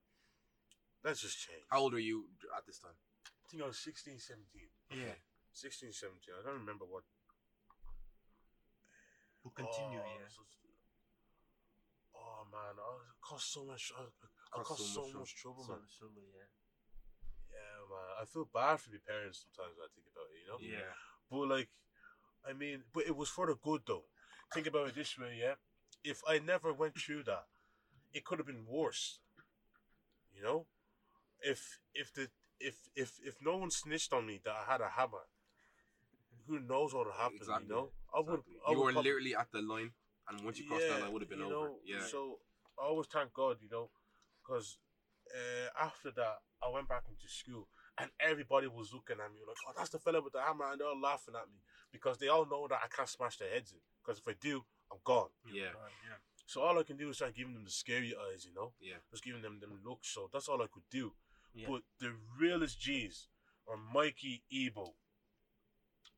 let's 1.04 1.20
just 1.20 1.38
change. 1.38 1.64
How 1.68 1.80
old 1.80 1.94
are 1.94 1.98
you 2.00 2.28
at 2.56 2.64
this 2.66 2.78
time? 2.78 2.96
I 3.26 3.48
think 3.50 3.62
I 3.62 3.66
was 3.66 3.78
16, 3.78 4.18
17. 4.18 4.68
Yeah. 4.90 5.14
16, 5.52 5.92
17. 5.92 6.34
I 6.34 6.42
don't 6.44 6.60
remember 6.60 6.84
what 6.84 7.04
We'll 9.46 9.54
continue, 9.54 10.02
oh, 10.02 10.18
yeah. 10.18 10.26
so- 10.26 10.42
oh 12.18 12.42
man, 12.50 12.74
I 12.82 12.98
caused 13.22 13.46
so 13.46 13.64
much. 13.64 13.92
I, 13.94 14.02
I 14.02 14.62
Caused 14.62 14.68
caused 14.82 14.90
so 14.90 15.06
so, 15.06 15.06
much 15.06 15.14
much 15.14 15.36
trouble, 15.36 15.62
So, 15.62 15.72
man. 15.72 15.86
so, 15.86 16.06
yeah. 16.18 16.50
Yeah, 17.88 17.94
man, 17.94 18.22
I 18.22 18.24
feel 18.24 18.48
bad 18.52 18.80
for 18.80 18.90
the 18.90 18.98
parents 18.98 19.44
sometimes 19.44 19.76
when 19.76 19.86
I 19.86 19.92
think 19.94 20.06
about 20.10 20.28
it, 20.32 20.40
you 20.42 20.48
know. 20.48 20.58
Yeah. 20.60 20.92
But 21.30 21.48
like, 21.56 21.68
I 22.48 22.52
mean, 22.52 22.82
but 22.92 23.06
it 23.06 23.16
was 23.16 23.28
for 23.28 23.46
the 23.46 23.54
good 23.54 23.82
though. 23.86 24.04
Think 24.52 24.66
about 24.66 24.88
it 24.88 24.94
this 24.94 25.18
way, 25.18 25.38
yeah. 25.40 25.54
If 26.04 26.22
I 26.28 26.38
never 26.38 26.72
went 26.72 26.96
through 26.96 27.24
that, 27.24 27.46
it 28.12 28.24
could 28.24 28.38
have 28.38 28.46
been 28.46 28.66
worse. 28.66 29.20
You 30.34 30.42
know, 30.42 30.66
if 31.40 31.80
if 31.94 32.12
the 32.12 32.28
if 32.60 32.76
if 32.94 33.18
if 33.24 33.36
no 33.42 33.56
one 33.56 33.70
snitched 33.70 34.12
on 34.12 34.26
me 34.26 34.40
that 34.44 34.54
I 34.54 34.70
had 34.70 34.80
a 34.80 34.88
hammer, 34.90 35.26
who 36.46 36.60
knows 36.60 36.94
what 36.94 37.06
would 37.06 37.14
happen? 37.14 37.36
Exactly, 37.36 37.66
You 37.66 37.74
know, 37.74 37.90
I 38.14 38.20
would. 38.20 38.40
Exactly. 38.40 38.54
I 38.66 38.70
You 38.70 38.78
would 38.78 38.84
were 38.84 38.92
prob- 38.92 39.04
literally 39.04 39.34
at 39.34 39.50
the 39.52 39.62
line, 39.62 39.92
and 40.28 40.44
once 40.44 40.58
you 40.58 40.68
crossed 40.68 40.88
that 40.88 41.00
line, 41.00 41.12
would 41.12 41.22
have 41.22 41.28
been 41.30 41.42
over. 41.42 41.54
know, 41.54 41.78
Yeah. 41.84 42.06
So 42.06 42.38
I 42.78 42.84
always 42.86 43.06
thank 43.08 43.32
God, 43.32 43.56
you 43.60 43.68
know, 43.70 43.90
because 44.42 44.78
uh, 45.34 45.84
after 45.84 46.10
that 46.12 46.38
I 46.62 46.68
went 46.68 46.88
back 46.88 47.04
into 47.08 47.28
school 47.28 47.68
and 47.98 48.10
everybody 48.20 48.66
was 48.66 48.92
looking 48.92 49.16
at 49.24 49.32
me 49.32 49.40
like, 49.46 49.56
"Oh, 49.66 49.72
that's 49.76 49.90
the 49.90 49.98
fella 49.98 50.20
with 50.20 50.32
the 50.34 50.42
hammer," 50.42 50.70
and 50.70 50.80
they're 50.80 50.88
all 50.88 51.00
laughing 51.00 51.34
at 51.34 51.48
me 51.48 51.58
because 51.92 52.18
they 52.18 52.28
all 52.28 52.46
know 52.46 52.66
that 52.68 52.80
I 52.84 52.88
can't 52.88 53.08
smash 53.08 53.38
their 53.38 53.50
heads 53.50 53.72
in. 53.72 53.80
Because 54.04 54.18
if 54.20 54.28
I 54.28 54.34
do, 54.40 54.64
I'm 54.92 54.98
gone. 55.04 55.30
Yeah. 55.52 55.72
Yeah. 56.04 56.18
So 56.46 56.60
all 56.62 56.78
I 56.78 56.82
can 56.84 56.96
do 56.96 57.08
is 57.10 57.16
start 57.16 57.34
giving 57.34 57.54
them 57.54 57.64
the 57.64 57.70
scary 57.70 58.14
eyes, 58.14 58.44
you 58.44 58.52
know, 58.54 58.74
Yeah. 58.80 58.98
just 59.10 59.24
giving 59.24 59.42
them 59.42 59.58
them 59.60 59.80
looks. 59.84 60.08
So 60.08 60.28
that's 60.32 60.48
all 60.48 60.62
I 60.62 60.68
could 60.68 60.88
do. 60.90 61.14
Yeah. 61.54 61.68
But 61.68 61.82
the 61.98 62.12
realest 62.38 62.78
G's 62.78 63.28
are 63.66 63.76
Mikey 63.76 64.44
Ebo. 64.52 64.94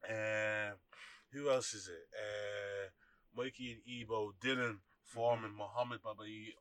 Uh, 0.08 0.72
who 1.32 1.50
else 1.50 1.74
is 1.74 1.88
it? 1.88 2.08
Uh, 2.14 2.90
Mikey 3.34 3.72
and 3.72 3.82
Ebo, 3.86 4.32
Dylan 4.40 4.78
Foreman, 5.02 5.54
Muhammad 5.54 6.02
Babai, 6.02 6.52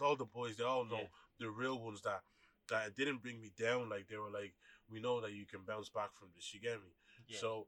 all 0.00 0.16
the 0.16 0.24
boys. 0.24 0.56
They 0.56 0.64
all 0.64 0.84
know 0.84 1.00
Yeah. 1.00 1.08
the 1.38 1.50
real 1.50 1.78
ones 1.80 2.02
that 2.02 2.22
that 2.70 2.96
didn't 2.96 3.22
bring 3.22 3.40
me 3.40 3.50
down. 3.58 3.88
Like 3.88 4.08
they 4.08 4.16
were 4.16 4.30
like, 4.30 4.54
we 4.90 5.00
know 5.00 5.20
that 5.20 5.32
you 5.32 5.46
can 5.46 5.60
bounce 5.66 5.88
back 5.88 6.10
from 6.18 6.28
this. 6.34 6.52
You 6.54 6.60
get 6.60 6.78
me? 6.82 6.94
Yeah. 7.28 7.38
So 7.40 7.66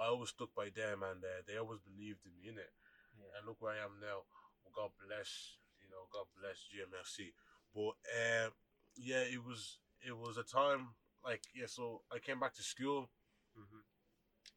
I 0.00 0.08
always 0.08 0.30
stuck 0.30 0.54
by 0.54 0.70
them, 0.74 1.02
and 1.02 1.20
uh, 1.24 1.42
they 1.46 1.56
always 1.56 1.80
believed 1.80 2.24
in 2.24 2.32
me 2.36 2.48
in 2.48 2.58
it. 2.58 2.72
yeah. 3.18 3.30
And 3.38 3.46
look 3.46 3.60
where 3.60 3.74
I 3.74 3.84
am 3.84 4.00
now. 4.00 4.24
Well, 4.64 4.72
God 4.74 4.90
bless, 5.00 5.58
you 5.80 5.88
know, 5.90 6.06
God 6.12 6.26
bless 6.38 6.64
GMFC. 6.70 7.32
But 7.74 7.96
uh, 8.08 8.50
yeah, 8.96 9.24
it 9.28 9.42
was 9.44 9.78
it 10.00 10.16
was 10.16 10.36
a 10.38 10.44
time 10.44 10.94
like 11.24 11.42
yeah. 11.54 11.66
So 11.68 12.02
I 12.12 12.18
came 12.18 12.40
back 12.40 12.54
to 12.54 12.62
school, 12.62 13.10
Mhm. 13.56 13.84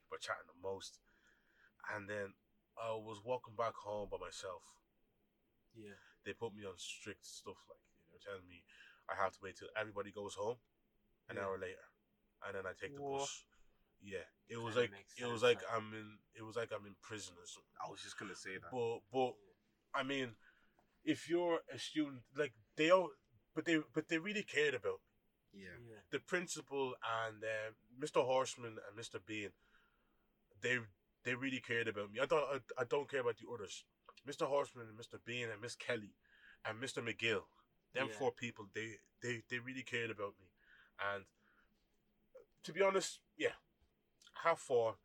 but 0.09 0.21
chatting 0.21 0.47
the 0.47 0.59
most, 0.61 0.99
and 1.93 2.09
then 2.09 2.33
I 2.77 2.91
was 2.93 3.21
walking 3.23 3.55
back 3.55 3.75
home 3.75 4.09
by 4.09 4.17
myself. 4.17 4.63
Yeah. 5.75 5.97
They 6.25 6.33
put 6.33 6.55
me 6.55 6.63
on 6.65 6.77
strict 6.77 7.25
stuff 7.25 7.57
like 7.67 7.81
they 8.07 8.13
were 8.13 8.23
telling 8.23 8.47
me 8.47 8.63
I 9.09 9.15
have 9.15 9.33
to 9.33 9.39
wait 9.41 9.57
till 9.57 9.69
everybody 9.79 10.11
goes 10.11 10.35
home, 10.35 10.57
an 11.29 11.35
Yeah. 11.35 11.43
hour 11.43 11.57
later, 11.57 11.83
and 12.45 12.55
then 12.55 12.65
I 12.65 12.73
take 12.73 12.95
the 12.95 13.01
Whoa. 13.01 13.19
bus. 13.19 13.43
Yeah, 14.01 14.25
it 14.49 14.57
was 14.57 14.75
Kinda 14.75 14.91
like 14.91 15.05
it 15.17 15.25
was 15.25 15.41
sense, 15.41 15.43
like 15.43 15.61
like- 15.63 15.71
I'm 15.73 15.93
in 15.93 16.19
it 16.35 16.41
was 16.43 16.55
like 16.55 16.71
I'm 16.73 16.85
in 16.85 16.95
prison 17.01 17.35
or 17.37 17.45
something. 17.45 17.71
I 17.85 17.89
was 17.89 18.01
just 18.01 18.17
gonna 18.17 18.35
say 18.35 18.57
that. 18.57 18.71
But 18.71 18.99
but 19.11 19.35
I 19.93 20.03
mean, 20.03 20.35
if 21.03 21.29
you're 21.29 21.61
a 21.71 21.79
student, 21.79 22.23
like 22.35 22.53
they 22.75 22.89
all, 22.89 23.11
but 23.53 23.65
they 23.65 23.77
but 23.93 24.07
they 24.09 24.17
really 24.17 24.43
cared 24.43 24.73
about 24.73 24.99
me. 25.53 25.61
Yeah. 25.63 25.77
Yeah. 25.87 26.01
the 26.09 26.19
principal 26.19 26.95
and 27.03 27.43
uh, 27.43 27.71
Mr. 27.99 28.25
Horseman 28.25 28.79
and 28.87 28.97
Mr. 28.97 29.23
Bean. 29.25 29.51
They 30.61 30.79
they 31.23 31.35
really 31.35 31.59
cared 31.61 31.87
about 31.87 32.11
me. 32.11 32.19
I 32.19 32.25
don't 32.25 32.43
I, 32.77 32.81
I 32.81 32.83
don't 32.85 33.09
care 33.09 33.21
about 33.21 33.37
the 33.37 33.47
others. 33.53 33.85
Mr. 34.27 34.47
Horseman 34.47 34.87
and 34.89 34.97
Mr. 34.97 35.23
Bean 35.23 35.49
and 35.49 35.61
Miss 35.61 35.75
Kelly 35.75 36.15
and 36.65 36.81
Mr. 36.81 37.03
McGill. 37.03 37.43
Them 37.93 38.07
Yeah. 38.09 38.17
four 38.17 38.31
people, 38.31 38.65
they, 38.73 38.97
they 39.21 39.43
they 39.49 39.59
really 39.59 39.83
cared 39.83 40.09
about 40.11 40.33
me. 40.39 40.47
And 40.99 41.25
to 42.63 42.73
be 42.73 42.81
honest, 42.81 43.19
yeah, 43.37 43.53
half 44.43 44.59
four. 44.59 44.97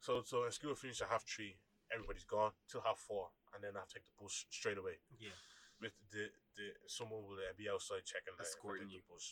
So 0.00 0.22
so 0.22 0.44
in 0.44 0.52
school 0.52 0.74
finished 0.74 1.02
at 1.02 1.08
half 1.08 1.24
three. 1.24 1.56
Everybody's 1.92 2.24
gone 2.24 2.52
till 2.70 2.80
half 2.80 2.98
four, 2.98 3.30
and 3.54 3.62
then 3.62 3.76
I 3.76 3.80
have 3.80 3.88
to 3.88 3.94
take 4.00 4.06
the 4.08 4.16
bus 4.22 4.46
straight 4.50 4.78
away. 4.78 4.96
Yeah. 5.20 5.36
With 5.80 5.92
the, 6.10 6.30
the 6.56 6.66
someone 6.88 7.22
will 7.22 7.36
uh, 7.36 7.52
be 7.56 7.68
outside 7.68 8.02
checking 8.08 8.32
that 8.38 8.42
I 8.42 8.48
Escorting 8.48 8.88
take 8.88 8.94
you. 8.96 9.02
the 9.04 9.12
bus. 9.12 9.26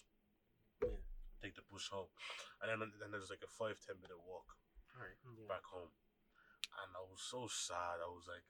Yeah. 0.85 1.01
Take 1.41 1.55
the 1.57 1.65
bus 1.73 1.89
home, 1.89 2.13
and 2.61 2.69
then 2.69 2.93
then 3.01 3.11
there's 3.11 3.31
like 3.33 3.43
a 3.43 3.49
five 3.49 3.81
ten 3.81 3.97
minute 3.97 4.21
walk 4.21 4.45
Alright. 4.93 5.17
Yeah. 5.25 5.49
back 5.49 5.65
home, 5.65 5.89
and 6.85 6.91
I 6.93 7.01
was 7.09 7.25
so 7.25 7.49
sad. 7.49 8.05
I 8.05 8.11
was 8.13 8.29
like, 8.29 8.45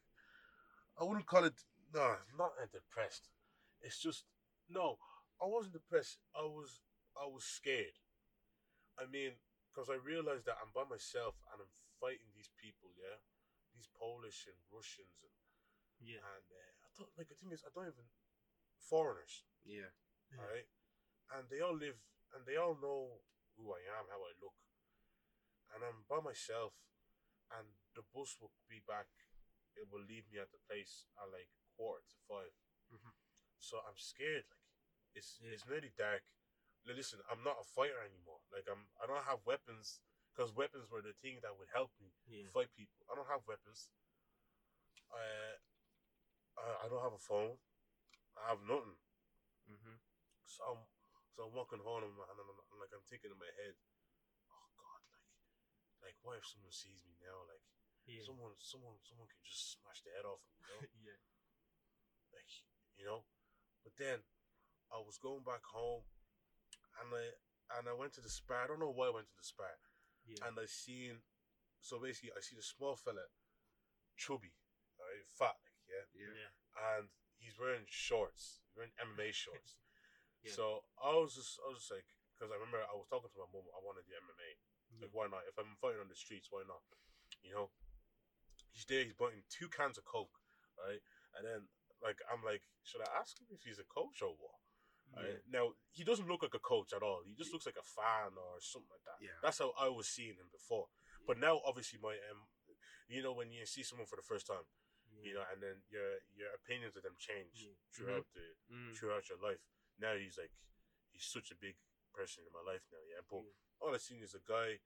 I 0.98 1.04
wouldn't 1.06 1.30
call 1.30 1.44
it 1.46 1.54
no, 1.94 2.18
not 2.36 2.58
depressed. 2.74 3.30
It's 3.82 3.98
just 4.00 4.24
no, 4.68 4.96
I 5.42 5.46
wasn't 5.46 5.74
depressed. 5.74 6.18
I 6.36 6.42
was 6.42 6.80
I 7.16 7.26
was 7.26 7.44
scared. 7.44 7.96
I 8.98 9.06
mean, 9.08 9.32
because 9.70 9.88
I 9.90 9.96
realized 9.98 10.46
that 10.46 10.60
I'm 10.60 10.70
by 10.74 10.84
myself 10.86 11.34
and 11.50 11.62
I'm 11.62 11.72
fighting 11.98 12.30
these 12.34 12.50
people, 12.60 12.92
yeah, 12.98 13.18
these 13.74 13.88
Polish 13.96 14.46
and 14.46 14.58
Russians 14.70 15.18
and 15.24 15.34
Yeah. 16.00 16.20
and 16.22 16.46
uh, 16.50 16.72
I 16.86 16.88
don't 16.98 17.12
like 17.18 17.28
the 17.28 17.36
thing 17.38 17.52
is 17.52 17.64
I 17.64 17.70
don't 17.74 17.88
even 17.88 18.08
foreigners, 18.80 19.44
Yeah. 19.64 19.92
Yeah. 20.32 20.42
right? 20.44 20.68
And 21.34 21.48
they 21.50 21.60
all 21.60 21.76
live 21.76 21.98
and 22.34 22.46
they 22.46 22.56
all 22.56 22.76
know 22.80 23.22
who 23.56 23.72
I 23.74 23.82
am, 23.98 24.08
how 24.10 24.20
I 24.24 24.32
look, 24.42 24.56
and 25.74 25.80
I'm 25.84 26.02
by 26.08 26.20
myself, 26.20 26.74
and 27.54 27.66
the 27.94 28.04
bus 28.14 28.36
will 28.40 28.52
be 28.68 28.82
back. 28.86 29.08
It 29.76 29.86
will 29.90 30.02
leave 30.04 30.26
me 30.32 30.38
at 30.42 30.50
the 30.52 30.60
place 30.68 31.06
at 31.18 31.30
like 31.32 31.48
quarter 31.76 32.02
to 32.04 32.16
5 32.28 32.52
Mhm. 32.92 33.14
So 33.60 33.78
I'm 33.84 33.96
scared. 34.00 34.48
Like 34.48 34.64
it's 35.14 35.38
Yeah. 35.40 35.52
it's 35.52 35.68
nearly 35.68 35.92
dark. 35.96 36.24
Listen, 36.88 37.20
I'm 37.28 37.44
not 37.44 37.60
a 37.60 37.66
fighter 37.76 38.00
anymore. 38.00 38.40
Like 38.48 38.64
I'm, 38.66 38.88
I 38.96 39.04
don't 39.04 39.22
have 39.28 39.44
weapons 39.44 40.00
because 40.32 40.56
weapons 40.56 40.88
were 40.88 41.04
the 41.04 41.12
thing 41.20 41.38
that 41.44 41.52
would 41.60 41.68
help 41.76 41.92
me 42.00 42.08
Yeah. 42.24 42.48
fight 42.48 42.72
people. 42.72 43.04
I 43.12 43.14
don't 43.14 43.28
have 43.28 43.44
weapons. 43.46 43.92
Uh, 45.12 45.54
I, 46.56 46.86
I 46.86 46.88
don't 46.88 47.04
have 47.04 47.12
a 47.12 47.20
phone. 47.20 47.60
I 48.38 48.48
have 48.48 48.62
nothing. 48.64 48.96
Mm-hmm. 49.68 49.98
So 50.48 50.64
I'm, 50.64 50.80
so 51.36 51.44
I'm 51.46 51.54
walking 51.54 51.82
home 51.84 52.02
and, 52.08 52.16
I'm, 52.16 52.20
and 52.32 52.38
I'm, 52.40 52.48
I'm 52.72 52.78
like 52.80 52.90
I'm 52.96 53.04
thinking 53.06 53.30
in 53.30 53.38
my 53.38 53.50
head, 53.60 53.76
oh 54.48 54.68
God, 54.80 55.02
like, 55.12 55.28
like 56.00 56.16
what 56.24 56.40
if 56.40 56.46
someone 56.48 56.72
sees 56.72 57.04
me 57.04 57.14
now? 57.20 57.44
Like 57.46 57.62
Yeah. 58.08 58.24
someone, 58.24 58.56
someone, 58.58 58.96
someone 59.04 59.28
can 59.28 59.42
just 59.44 59.76
smash 59.76 60.00
the 60.02 60.10
head 60.16 60.24
off 60.24 60.40
me, 60.48 60.64
you 60.64 60.66
know? 60.72 60.80
yeah. 61.06 61.18
like 62.32 62.48
you 62.96 63.04
know. 63.04 63.22
But 63.84 63.96
then 63.98 64.20
I 64.92 64.98
was 65.00 65.18
going 65.18 65.42
back 65.44 65.64
home, 65.64 66.04
and 67.00 67.08
I 67.14 67.24
and 67.78 67.86
I 67.88 67.94
went 67.94 68.12
to 68.18 68.20
the 68.20 68.28
Spar. 68.32 68.64
I 68.64 68.66
don't 68.66 68.80
know 68.82 68.90
why 68.92 69.06
I 69.08 69.14
went 69.14 69.30
to 69.30 69.38
the 69.38 69.46
Spar, 69.46 69.78
Yeah. 70.26 70.42
and 70.46 70.58
I 70.58 70.66
seen. 70.66 71.22
So 71.80 71.96
basically, 71.96 72.36
I 72.36 72.40
see 72.44 72.56
the 72.56 72.66
small 72.66 72.92
fella, 72.92 73.24
chubby, 74.20 74.52
right, 75.00 75.24
fat, 75.24 75.56
like 75.64 75.88
yeah, 75.88 76.04
Yeah. 76.12 76.32
Yeah. 76.36 76.52
and 77.00 77.08
he's 77.40 77.56
wearing 77.56 77.88
shorts, 77.88 78.60
he's 78.68 78.76
wearing 78.76 78.92
MMA 79.00 79.32
shorts. 79.44 79.80
Yeah. 80.44 80.52
So 80.52 80.84
I 81.00 81.16
was 81.16 81.32
just, 81.36 81.56
I 81.64 81.72
was 81.72 81.80
just 81.80 81.92
like, 81.92 82.04
because 82.36 82.52
I 82.52 82.60
remember 82.60 82.84
I 82.84 82.92
was 82.96 83.08
talking 83.08 83.32
to 83.32 83.40
my 83.40 83.48
mom, 83.48 83.64
I 83.72 83.80
want 83.80 83.96
to 83.96 84.04
do 84.04 84.12
MMA. 84.12 84.50
Like, 85.00 85.14
why 85.16 85.24
not? 85.32 85.48
If 85.48 85.56
I'm 85.56 85.72
fighting 85.80 86.04
on 86.04 86.08
the 86.12 86.18
streets, 86.18 86.52
why 86.52 86.66
not? 86.68 86.84
You 87.40 87.56
know, 87.56 87.70
he's 88.72 88.84
there, 88.84 89.04
he's 89.04 89.16
buying 89.16 89.40
two 89.48 89.68
cans 89.72 89.96
of 89.96 90.04
Coke, 90.04 90.36
right? 90.76 91.00
And 91.38 91.46
then, 91.46 91.60
like, 92.02 92.18
I'm 92.32 92.42
like, 92.44 92.62
should 92.82 93.00
I 93.04 93.10
ask 93.20 93.38
him 93.38 93.46
if 93.52 93.62
he's 93.64 93.78
a 93.78 93.88
coach 93.88 94.20
or 94.22 94.34
what? 94.36 94.58
Right? 95.10 95.42
Now, 95.50 95.74
he 95.90 96.04
doesn't 96.06 96.28
look 96.30 96.42
like 96.46 96.54
a 96.54 96.62
coach 96.62 96.94
at 96.94 97.02
all. 97.02 97.26
He 97.26 97.34
just 97.34 97.50
looks 97.52 97.66
like 97.66 97.76
a 97.80 97.82
fan 97.82 98.38
or 98.38 98.62
something 98.62 98.94
like 98.94 99.02
that. 99.10 99.18
Yeah. 99.18 99.34
That's 99.42 99.58
how 99.58 99.74
I 99.74 99.90
was 99.90 100.06
seeing 100.06 100.38
him 100.38 100.46
before. 100.54 100.86
But 101.26 101.36
now, 101.36 101.58
obviously, 101.66 101.98
my, 101.98 102.14
um, 102.30 102.46
you 103.10 103.18
know, 103.22 103.34
when 103.34 103.50
you 103.50 103.66
see 103.66 103.82
someone 103.82 104.06
for 104.06 104.14
the 104.14 104.22
first 104.24 104.46
time, 104.46 104.62
you 105.18 105.34
know, 105.34 105.42
and 105.52 105.58
then 105.60 105.82
your 105.90 106.22
your 106.32 106.54
opinions 106.54 106.94
of 106.96 107.02
them 107.02 107.18
change 107.18 107.66
Yeah. 107.66 107.74
throughout 107.92 108.26
the 108.32 108.54
Mm. 108.70 108.94
throughout 108.96 109.28
your 109.28 109.38
life. 109.42 109.60
Now 109.98 110.14
he's 110.14 110.38
like 110.38 110.54
he's 111.10 111.26
such 111.26 111.50
a 111.50 111.58
big 111.58 111.76
person 112.14 112.46
in 112.46 112.52
my 112.54 112.62
life 112.62 112.86
now, 112.94 113.02
yeah. 113.10 113.20
But 113.28 113.42
all 113.82 113.92
I 113.92 113.98
seen 113.98 114.22
is 114.22 114.32
a 114.34 114.40
guy 114.40 114.80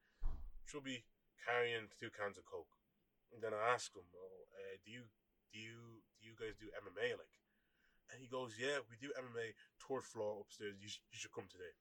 chubby 0.66 1.04
carrying 1.44 1.92
two 2.00 2.10
cans 2.10 2.38
of 2.38 2.46
coke. 2.46 2.74
And 3.30 3.42
then 3.42 3.52
I 3.52 3.74
ask 3.76 3.94
him, 3.94 4.08
oh, 4.16 4.48
uh, 4.56 4.76
do 4.84 4.90
you 4.90 5.04
do 5.52 5.58
you 5.60 6.02
you 6.24 6.34
guys 6.34 6.56
do 6.58 6.72
MMA 6.74 7.14
like? 7.14 7.36
And 8.12 8.20
he 8.20 8.28
goes, 8.28 8.56
yeah, 8.60 8.80
we 8.88 8.96
do 9.00 9.12
MMA 9.16 9.54
third 9.80 10.04
floor 10.04 10.40
upstairs. 10.44 10.76
You, 10.80 10.88
sh- 10.88 11.04
you 11.12 11.18
should 11.18 11.32
come 11.32 11.48
today. 11.48 11.72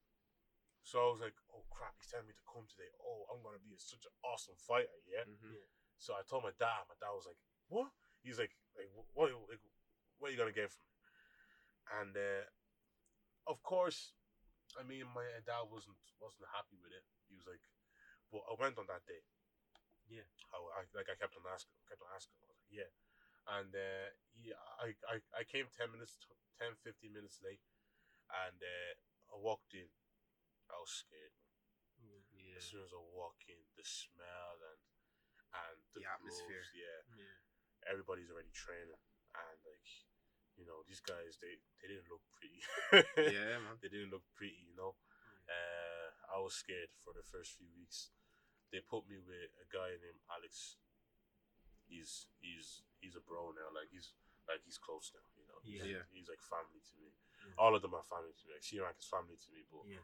So 0.83 0.99
I 0.99 1.07
was 1.11 1.23
like, 1.23 1.35
oh 1.55 1.63
crap, 1.71 1.95
he's 1.99 2.11
telling 2.11 2.27
me 2.27 2.35
to 2.35 2.45
come 2.47 2.67
today. 2.67 2.91
Oh, 2.99 3.23
I'm 3.31 3.39
gonna 3.43 3.63
be 3.63 3.71
such 3.79 4.03
an 4.03 4.15
awesome 4.27 4.59
fighter, 4.59 4.99
yeah. 5.07 5.23
Mm-hmm. 5.23 5.63
So 5.97 6.11
I 6.15 6.27
told 6.27 6.43
my 6.43 6.51
dad. 6.59 6.83
My 6.91 6.99
dad 6.99 7.15
was 7.15 7.23
like, 7.23 7.39
"What?" 7.71 7.87
He's 8.19 8.35
like, 8.35 8.51
"Like 8.75 8.91
what? 9.15 9.31
Like, 9.47 9.63
what 10.19 10.27
are 10.27 10.33
you 10.35 10.39
gonna 10.39 10.51
get 10.51 10.67
from 10.67 10.83
me?" 10.91 10.99
And 11.99 12.13
uh, 12.17 12.43
of 13.47 13.59
course, 13.63 14.13
I 14.79 14.83
mean, 14.83 15.07
my 15.11 15.25
dad 15.45 15.67
wasn't 15.69 15.99
wasn't 16.19 16.49
happy 16.55 16.79
with 16.79 16.93
it. 16.95 17.05
He 17.29 17.35
was 17.35 17.47
like, 17.47 17.63
"But 18.31 18.43
I 18.49 18.53
went 18.59 18.79
on 18.79 18.87
that 18.91 19.05
day." 19.07 19.23
Yeah. 20.09 20.27
I, 20.53 20.57
I 20.59 20.81
like 20.95 21.09
I 21.11 21.17
kept 21.19 21.35
on 21.37 21.45
asking, 21.49 21.75
kept 21.89 22.03
on 22.03 22.11
asking. 22.15 22.35
I 22.39 22.47
was 22.47 22.51
like, 22.55 22.65
"Yeah," 22.71 22.91
and 23.49 23.71
uh, 23.75 24.07
yeah, 24.39 24.59
I, 24.79 24.95
I 25.09 25.15
I 25.35 25.43
came 25.47 25.67
ten 25.73 25.91
minutes, 25.91 26.15
10, 26.61 26.75
15 26.83 27.11
minutes 27.13 27.39
late, 27.43 27.61
and 28.47 28.57
uh, 28.59 28.93
I 29.33 29.35
walked 29.39 29.73
in, 29.75 29.89
I 30.71 30.77
was 30.79 30.91
scared. 30.91 31.35
Yeah. 32.33 32.59
As 32.59 32.65
soon 32.69 32.83
as 32.85 32.93
I 32.93 33.01
walk 33.15 33.39
in, 33.49 33.59
the 33.79 33.85
smell 33.85 34.57
and 34.61 34.81
and 35.53 35.77
the, 35.93 36.01
The 36.03 36.09
atmosphere. 36.09 36.65
gloves, 36.65 36.73
yeah, 36.77 36.99
Yeah. 37.17 37.37
everybody's 37.93 38.29
already 38.33 38.53
training, 38.53 38.97
and 39.37 39.57
like, 39.65 39.87
you 40.57 40.65
know, 40.65 40.81
these 40.89 41.01
guys 41.01 41.37
they 41.41 41.57
they 41.81 41.87
didn't 41.93 42.09
look 42.09 42.23
pretty. 42.33 42.61
Yeah, 43.33 43.57
man. 43.65 43.77
they 43.81 43.89
didn't 43.89 44.09
look 44.13 44.25
pretty, 44.37 44.65
you 44.69 44.75
know. 44.77 44.97
Uh, 45.49 46.09
I 46.33 46.39
was 46.41 46.55
scared 46.57 46.89
for 47.03 47.13
the 47.13 47.25
first 47.25 47.57
few 47.59 47.67
weeks. 47.77 48.09
They 48.73 48.81
put 48.81 49.05
me 49.05 49.21
with 49.21 49.53
a 49.61 49.67
guy 49.69 49.93
named 50.01 50.21
Alex. 50.33 50.77
He's 51.93 52.25
he's 52.41 52.81
he's 52.97 53.13
a 53.13 53.21
bro 53.21 53.53
now. 53.53 53.69
Like 53.69 53.93
he's 53.93 54.17
like 54.49 54.65
he's 54.65 54.81
close 54.81 55.13
now. 55.13 55.21
You 55.37 55.45
know. 55.45 55.59
He's, 55.61 55.81
Yeah. 55.85 56.01
Yeah. 56.01 56.05
he's 56.09 56.25
like 56.27 56.41
family 56.41 56.81
to 56.81 56.93
me. 56.97 57.13
Yeah. 57.45 57.53
All 57.61 57.77
of 57.77 57.81
them 57.85 57.93
are 57.93 58.01
family 58.03 58.33
to 58.33 58.43
me. 58.49 58.57
Like 58.57 58.65
C-Rank 58.65 58.97
is 58.97 59.05
family 59.05 59.37
to 59.37 59.47
me. 59.53 59.61
But 59.69 59.85
Yeah. 59.85 60.01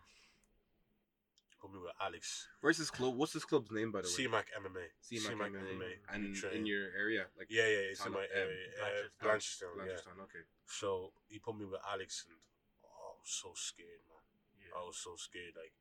put 1.60 1.74
me 1.74 1.80
with 1.80 1.92
Alex. 2.00 2.48
Where's 2.62 2.78
this 2.78 2.90
club? 2.92 3.16
What's 3.16 3.34
this 3.34 3.44
club's 3.44 3.72
name, 3.72 3.92
by 3.92 4.02
the 4.02 4.08
way? 4.08 4.14
C-Mac 4.14 4.48
MMA. 4.56 4.86
C-Mac 5.02 5.28
C-Mac 5.34 5.52
MMA. 5.52 5.92
And 6.14 6.24
We 6.30 6.36
train- 6.40 6.54
in 6.54 6.66
your 6.66 6.88
area, 6.96 7.28
like 7.38 7.48
yeah, 7.50 7.68
yeah, 7.68 7.92
it's 7.92 8.00
in 8.06 8.14
Town 8.14 8.22
my 8.22 8.28
area. 8.34 8.68
Uh, 8.80 9.10
Blanchardstown. 9.26 9.76
Blanchardstown, 9.76 10.18
yeah. 10.18 10.24
Okay. 10.30 10.44
So 10.68 11.12
he 11.28 11.40
put 11.40 11.58
me 11.58 11.66
with 11.66 11.82
Alex, 11.90 12.26
and 12.30 12.38
oh, 12.86 12.88
I 12.88 13.20
was 13.20 13.30
so 13.44 13.52
scared, 13.56 14.04
man. 14.08 14.24
Yeah. 14.62 14.80
I 14.80 14.86
was 14.88 14.98
so 14.98 15.16
scared. 15.18 15.56
Like, 15.56 15.74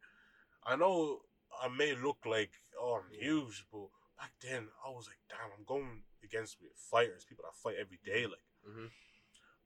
I 0.65 0.75
know 0.77 1.23
I 1.63 1.69
may 1.69 1.95
look 1.95 2.27
like 2.27 2.51
oh 2.81 2.99
I'm 3.03 3.13
Yeah. 3.13 3.21
huge, 3.31 3.65
but 3.71 3.89
back 4.19 4.33
then 4.43 4.69
I 4.85 4.91
was 4.91 5.07
like, 5.07 5.21
damn, 5.29 5.53
I'm 5.57 5.65
going 5.65 6.03
against 6.25 6.57
fighters, 6.75 7.25
people 7.25 7.45
that 7.47 7.55
fight 7.57 7.77
every 7.81 7.99
day, 8.05 8.27
like. 8.27 8.45
Mhm. 8.67 8.91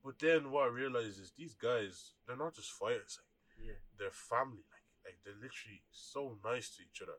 But 0.04 0.18
then 0.18 0.50
what 0.50 0.64
I 0.64 0.66
realized 0.68 1.18
is 1.20 1.32
these 1.32 1.54
guys, 1.54 2.14
they're 2.26 2.36
not 2.36 2.54
just 2.54 2.70
fighters, 2.72 3.18
like 3.18 3.66
Yeah. 3.66 3.78
they're 3.96 4.10
family, 4.10 4.64
like 4.70 4.82
like 5.04 5.18
they're 5.24 5.34
literally 5.34 5.82
so 5.90 6.38
nice 6.44 6.76
to 6.76 6.82
each 6.82 7.02
other. 7.02 7.18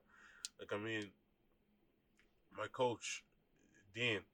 Like 0.59 0.71
I 0.71 0.77
mean, 0.77 1.13
my 2.51 2.67
coach, 2.67 3.25
Dean, 3.93 4.25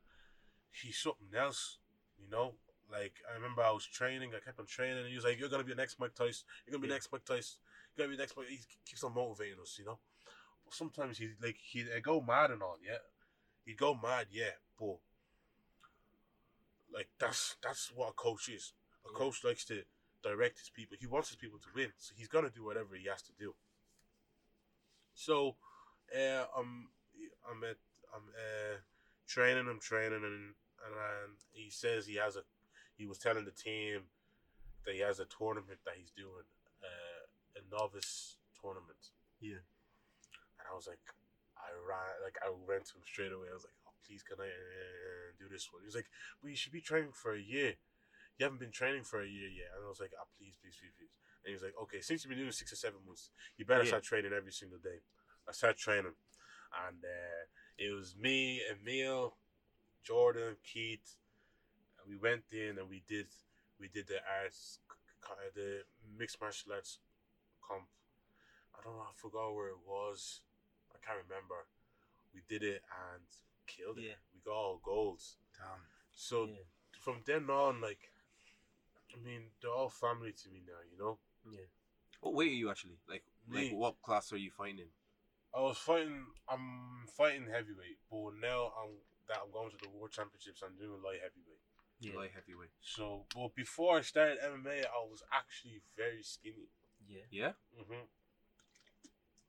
he's 0.72 0.98
something 1.00 1.34
else, 1.34 1.80
you 2.18 2.28
know. 2.28 2.60
Like 2.92 3.22
I 3.30 3.34
remember 3.34 3.62
I 3.62 3.72
was 3.72 3.86
training, 3.86 4.34
I 4.36 4.40
kept 4.40 4.60
on 4.60 4.66
training, 4.66 4.98
and 5.00 5.08
he 5.08 5.16
was 5.16 5.24
like, 5.24 5.38
"You're 5.40 5.50
gonna 5.50 5.64
be 5.64 5.74
the 5.74 5.82
next 5.82 6.00
Mike 6.00 6.16
Tyson. 6.16 6.48
You're 6.66 6.74
gonna 6.74 6.82
be 6.82 6.88
Yeah. 6.88 6.96
next 6.96 7.12
Mike 7.12 7.24
Tyson. 7.26 7.60
You're 7.96 8.06
gonna 8.08 8.16
be 8.18 8.22
next 8.22 8.36
Mike." 8.36 8.48
He 8.48 8.60
keeps 8.86 9.04
on 9.04 9.14
motivating 9.14 9.60
us, 9.60 9.78
you 9.78 9.86
know. 9.86 10.00
Sometimes 10.74 11.18
he 11.18 11.32
like 11.42 11.58
he 11.62 11.84
would 11.84 12.04
go 12.04 12.22
mad 12.22 12.52
and 12.52 12.62
all, 12.62 12.78
yeah. 12.86 13.00
He'd 13.66 13.78
go 13.78 13.94
mad, 14.02 14.28
yeah, 14.32 14.58
but 14.80 14.98
like 16.94 17.10
that's 17.20 17.56
that's 17.64 17.92
what 17.96 18.10
a 18.10 18.14
coach 18.14 18.50
is. 18.50 18.74
A 19.06 19.10
Yeah. 19.12 19.18
coach 19.18 19.44
likes 19.44 19.66
to 19.66 19.84
direct 20.24 20.60
his 20.60 20.70
people. 20.70 20.98
He 21.00 21.08
wants 21.08 21.30
his 21.30 21.38
people 21.38 21.60
to 21.60 21.70
win, 21.76 21.94
so 21.98 22.14
he's 22.16 22.28
gonna 22.28 22.50
do 22.50 22.64
whatever 22.64 22.96
he 22.96 23.08
has 23.08 23.22
to 23.24 23.32
do. 23.38 23.56
So, 25.14 25.58
uh, 26.16 26.46
I'm 26.58 26.90
I'm 27.50 27.64
at 27.64 27.78
I'm 28.16 28.28
uh, 28.30 28.78
training. 29.28 29.68
I'm 29.70 29.80
training, 29.80 30.24
and 30.24 30.56
and 30.86 30.96
um, 30.96 31.36
he 31.52 31.70
says 31.70 32.06
he 32.06 32.16
has 32.16 32.36
a. 32.36 32.42
He 32.98 33.06
was 33.06 33.18
telling 33.18 33.46
the 33.46 33.52
team 33.52 34.04
that 34.86 34.96
he 34.96 35.02
has 35.02 35.20
a 35.20 35.26
tournament 35.26 35.80
that 35.86 35.96
he's 35.98 36.12
doing, 36.12 36.48
uh, 36.84 37.60
a 37.60 37.62
novice 37.76 38.38
tournament. 38.60 39.12
Yeah. 39.40 39.64
I 40.70 40.76
was 40.76 40.88
like, 40.88 41.02
I 41.58 41.70
ran 41.84 42.24
like 42.24 42.38
I 42.46 42.50
went 42.50 42.86
to 42.94 42.98
him 42.98 43.06
straight 43.06 43.34
away. 43.34 43.50
I 43.52 43.58
was 43.58 43.66
like, 43.66 43.76
oh 43.88 43.94
please, 44.06 44.24
can 44.24 44.40
I 44.40 44.48
uh, 44.48 45.34
do 45.38 45.50
this 45.50 45.68
one? 45.72 45.82
He 45.82 45.90
was 45.90 45.96
like, 45.98 46.10
well, 46.40 46.50
you 46.50 46.56
should 46.58 46.72
be 46.74 46.82
training 46.82 47.12
for 47.14 47.34
a 47.34 47.42
year. 47.42 47.76
You 48.38 48.46
haven't 48.48 48.60
been 48.64 48.72
training 48.72 49.04
for 49.04 49.20
a 49.22 49.28
year 49.28 49.52
yet. 49.52 49.76
And 49.76 49.84
I 49.84 49.90
was 49.90 50.00
like, 50.00 50.16
ah, 50.16 50.24
please, 50.40 50.56
please, 50.62 50.78
please, 50.80 50.96
please. 50.96 51.12
And 51.44 51.52
he 51.52 51.54
was 51.54 51.64
like, 51.64 51.76
okay, 51.84 52.00
since 52.00 52.24
you've 52.24 52.30
been 52.30 52.40
doing 52.40 52.56
six 52.56 52.72
or 52.72 52.80
seven 52.80 53.04
months, 53.06 53.32
you 53.58 53.66
better 53.66 53.84
Yeah. 53.84 54.00
start 54.00 54.04
training 54.04 54.32
every 54.32 54.54
single 54.54 54.80
day. 54.80 55.04
I 55.48 55.52
started 55.52 55.78
training, 55.78 56.16
and 56.88 57.04
uh, 57.04 57.44
it 57.78 57.92
was 57.92 58.16
me, 58.16 58.62
Emil, 58.64 59.36
Jordan, 60.04 60.56
Keith, 60.64 61.16
and 62.00 62.08
we 62.08 62.16
went 62.16 62.44
in 62.52 62.78
and 62.78 62.88
we 62.90 63.04
did 63.08 63.28
we 63.80 63.88
did 63.88 64.08
the 64.08 64.20
arts, 64.42 64.80
the 65.56 65.84
mixed 66.18 66.40
martial 66.40 66.74
arts 66.74 67.00
comp. 67.66 67.88
I 68.78 68.84
don't 68.84 68.96
know, 68.96 69.02
I 69.04 69.14
forgot 69.16 69.54
where 69.54 69.70
it 69.70 69.84
was. 69.86 70.42
I 71.02 71.06
can't 71.06 71.24
remember. 71.28 71.56
We 72.34 72.42
did 72.48 72.64
it 72.64 72.84
and 72.92 73.24
killed 73.68 73.98
it. 73.98 74.04
Yeah. 74.04 74.20
We 74.34 74.42
got 74.44 74.54
all 74.54 74.82
golds. 74.84 75.38
Damn. 75.58 75.88
So 76.14 76.46
Yeah. 76.46 76.64
from 77.00 77.24
then 77.26 77.50
on, 77.50 77.82
like, 77.82 78.12
I 79.14 79.18
mean, 79.18 79.52
they're 79.62 79.72
all 79.72 79.90
family 79.90 80.34
to 80.34 80.50
me 80.50 80.62
now. 80.66 80.80
You 80.92 80.98
know. 80.98 81.20
Yeah. 81.50 81.66
What 82.22 82.34
weight 82.34 82.52
are 82.52 82.56
you 82.56 82.70
actually? 82.70 83.00
Like, 83.08 83.24
like 83.50 83.72
what 83.72 84.02
class 84.02 84.32
are 84.34 84.38
you 84.38 84.52
fighting? 84.52 84.90
I 85.56 85.62
was 85.62 85.78
fighting. 85.78 86.28
I'm 86.48 87.08
fighting 87.08 87.48
heavyweight, 87.48 87.98
but 88.12 88.36
now 88.40 88.74
I'm 88.78 88.98
that 89.28 89.38
I'm 89.44 89.52
going 89.52 89.72
to 89.72 89.78
the 89.82 89.90
world 89.90 90.12
championships. 90.12 90.62
I'm 90.64 90.76
doing 90.78 91.02
light 91.02 91.22
heavyweight. 91.22 91.64
Yeah. 92.02 92.18
Light 92.18 92.32
heavyweight. 92.34 92.72
So, 92.82 93.26
but 93.34 93.56
before 93.56 93.98
I 93.98 94.02
started 94.02 94.38
MMA, 94.40 94.86
I 94.86 95.04
was 95.10 95.24
actually 95.34 95.82
very 95.98 96.24
skinny. 96.24 96.70
Yeah. 97.08 97.26
Yeah. 97.32 97.52
hmm 97.76 98.06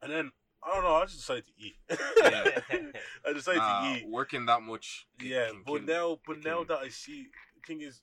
And 0.02 0.12
then 0.12 0.32
I 0.62 0.74
don't 0.74 0.84
know. 0.84 0.94
I 0.96 1.04
just 1.06 1.16
decided 1.18 1.44
to 1.46 1.52
eat. 1.58 1.76
Yeah. 1.88 2.60
I 3.26 3.32
decided 3.32 3.58
Nah, 3.58 3.80
to 3.94 3.98
eat. 4.00 4.08
working 4.08 4.44
that 4.46 4.60
much. 4.62 5.06
Yeah, 5.20 5.48
can 5.48 5.62
but 5.64 5.86
kill- 5.86 5.96
now, 5.96 6.18
but 6.26 6.36
it 6.38 6.44
now 6.44 6.64
that 6.64 6.78
I 6.78 6.88
see, 6.88 7.28
the 7.54 7.66
thing 7.66 7.80
is, 7.80 8.02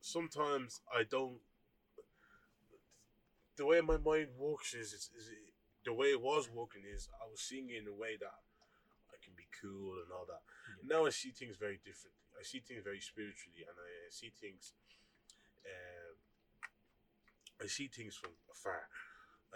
sometimes 0.00 0.80
I 0.94 1.04
don't. 1.04 1.38
The 3.56 3.66
way 3.66 3.80
my 3.80 3.96
mind 3.96 4.28
works 4.38 4.74
is, 4.74 4.92
is, 4.92 5.10
is 5.18 5.30
the 5.84 5.92
way 5.92 6.08
it 6.08 6.20
was 6.20 6.48
working 6.52 6.82
is 6.86 7.08
I 7.20 7.26
was 7.30 7.40
seeing 7.40 7.70
it 7.70 7.82
in 7.82 7.88
a 7.88 7.92
way 7.94 8.16
that 8.20 8.38
I 9.10 9.16
can 9.24 9.32
be 9.36 9.48
cool 9.60 9.94
and 10.04 10.12
all 10.12 10.26
that. 10.28 10.42
Now 10.86 11.06
I 11.06 11.10
see 11.10 11.30
things 11.30 11.56
very 11.56 11.80
differently. 11.82 12.22
I 12.38 12.44
see 12.44 12.60
things 12.60 12.84
very 12.84 13.00
spiritually, 13.00 13.66
and 13.66 13.74
I 13.74 14.10
see 14.10 14.30
things. 14.30 14.74
Um, 15.66 16.14
I 17.60 17.66
see 17.66 17.88
things 17.88 18.14
from 18.14 18.30
afar. 18.52 18.86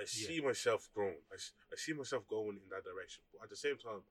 I 0.01 0.05
see 0.05 0.41
myself 0.41 0.89
growing. 0.95 1.21
I 1.33 1.77
see 1.77 1.93
myself 1.93 2.27
going 2.29 2.57
in 2.63 2.69
that 2.71 2.85
direction. 2.85 3.23
But 3.33 3.45
at 3.45 3.51
the 3.51 3.57
same 3.57 3.77
time, 3.77 4.03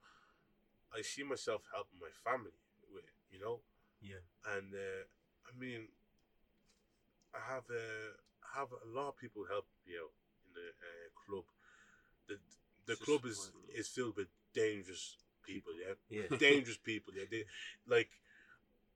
I 0.93 1.01
see 1.01 1.23
myself 1.23 1.63
helping 1.73 1.99
my 1.99 2.11
family 2.23 2.53
with, 2.93 3.03
it, 3.03 3.15
you 3.31 3.39
know. 3.39 3.61
Yeah. 4.01 4.21
And 4.55 4.73
uh, 4.73 5.03
I 5.47 5.51
mean, 5.59 5.87
I 7.33 7.39
have 7.53 7.63
uh, 7.69 8.11
have 8.55 8.69
a 8.71 8.87
lot 8.97 9.09
of 9.09 9.17
people 9.17 9.43
help 9.49 9.65
me 9.87 9.93
out 10.01 10.11
in 10.45 10.51
the 10.53 10.67
uh, 10.69 11.07
club. 11.25 11.45
The 12.27 12.37
the 12.85 12.93
It's 12.93 13.01
club 13.05 13.25
is 13.25 13.51
is 13.73 13.87
filled 13.87 14.17
with 14.17 14.27
dangerous 14.53 15.17
people. 15.43 15.73
Yeah, 15.75 15.95
Yeah. 16.09 16.37
dangerous 16.49 16.77
people. 16.77 17.13
Yeah, 17.15 17.25
they 17.31 17.45
like 17.87 18.09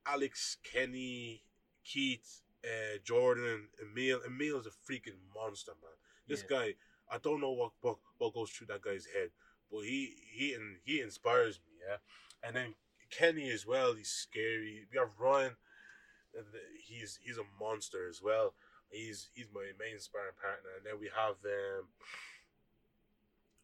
Alex, 0.06 0.58
Kenny, 0.64 1.44
Keith, 1.84 2.42
uh, 2.64 2.98
Jordan, 3.04 3.70
Emil. 3.82 4.22
Emil's 4.26 4.68
a 4.68 4.72
freaking 4.72 5.20
monster, 5.34 5.74
man. 5.82 5.98
This 6.28 6.42
Yeah. 6.42 6.48
guy, 6.58 6.76
I 7.10 7.18
don't 7.20 7.42
know 7.42 7.52
what, 7.52 7.74
what 7.82 7.98
what 8.18 8.34
goes 8.34 8.50
through 8.52 8.68
that 8.68 8.82
guy's 8.82 9.06
head, 9.06 9.32
but 9.72 9.82
he 9.82 10.16
he 10.32 10.54
and 10.54 10.78
he 10.84 11.02
inspires 11.02 11.60
me. 11.60 11.74
Yeah, 11.88 11.98
and 12.44 12.56
then 12.56 12.76
Kenny 13.10 13.50
as 13.52 13.66
well. 13.66 13.94
He's 13.94 14.10
scary. 14.10 14.88
We 14.92 14.98
have 14.98 15.20
Ryan. 15.20 15.56
He's 16.84 17.20
he's 17.24 17.38
a 17.38 17.44
monster 17.60 18.08
as 18.10 18.22
well. 18.22 18.54
He's 18.90 19.30
he's 19.34 19.48
my 19.54 19.72
main 19.80 19.94
inspiring 19.94 20.34
partner, 20.42 20.70
and 20.78 20.86
then 20.86 21.00
we 21.00 21.10
have 21.16 21.36
um. 21.46 21.88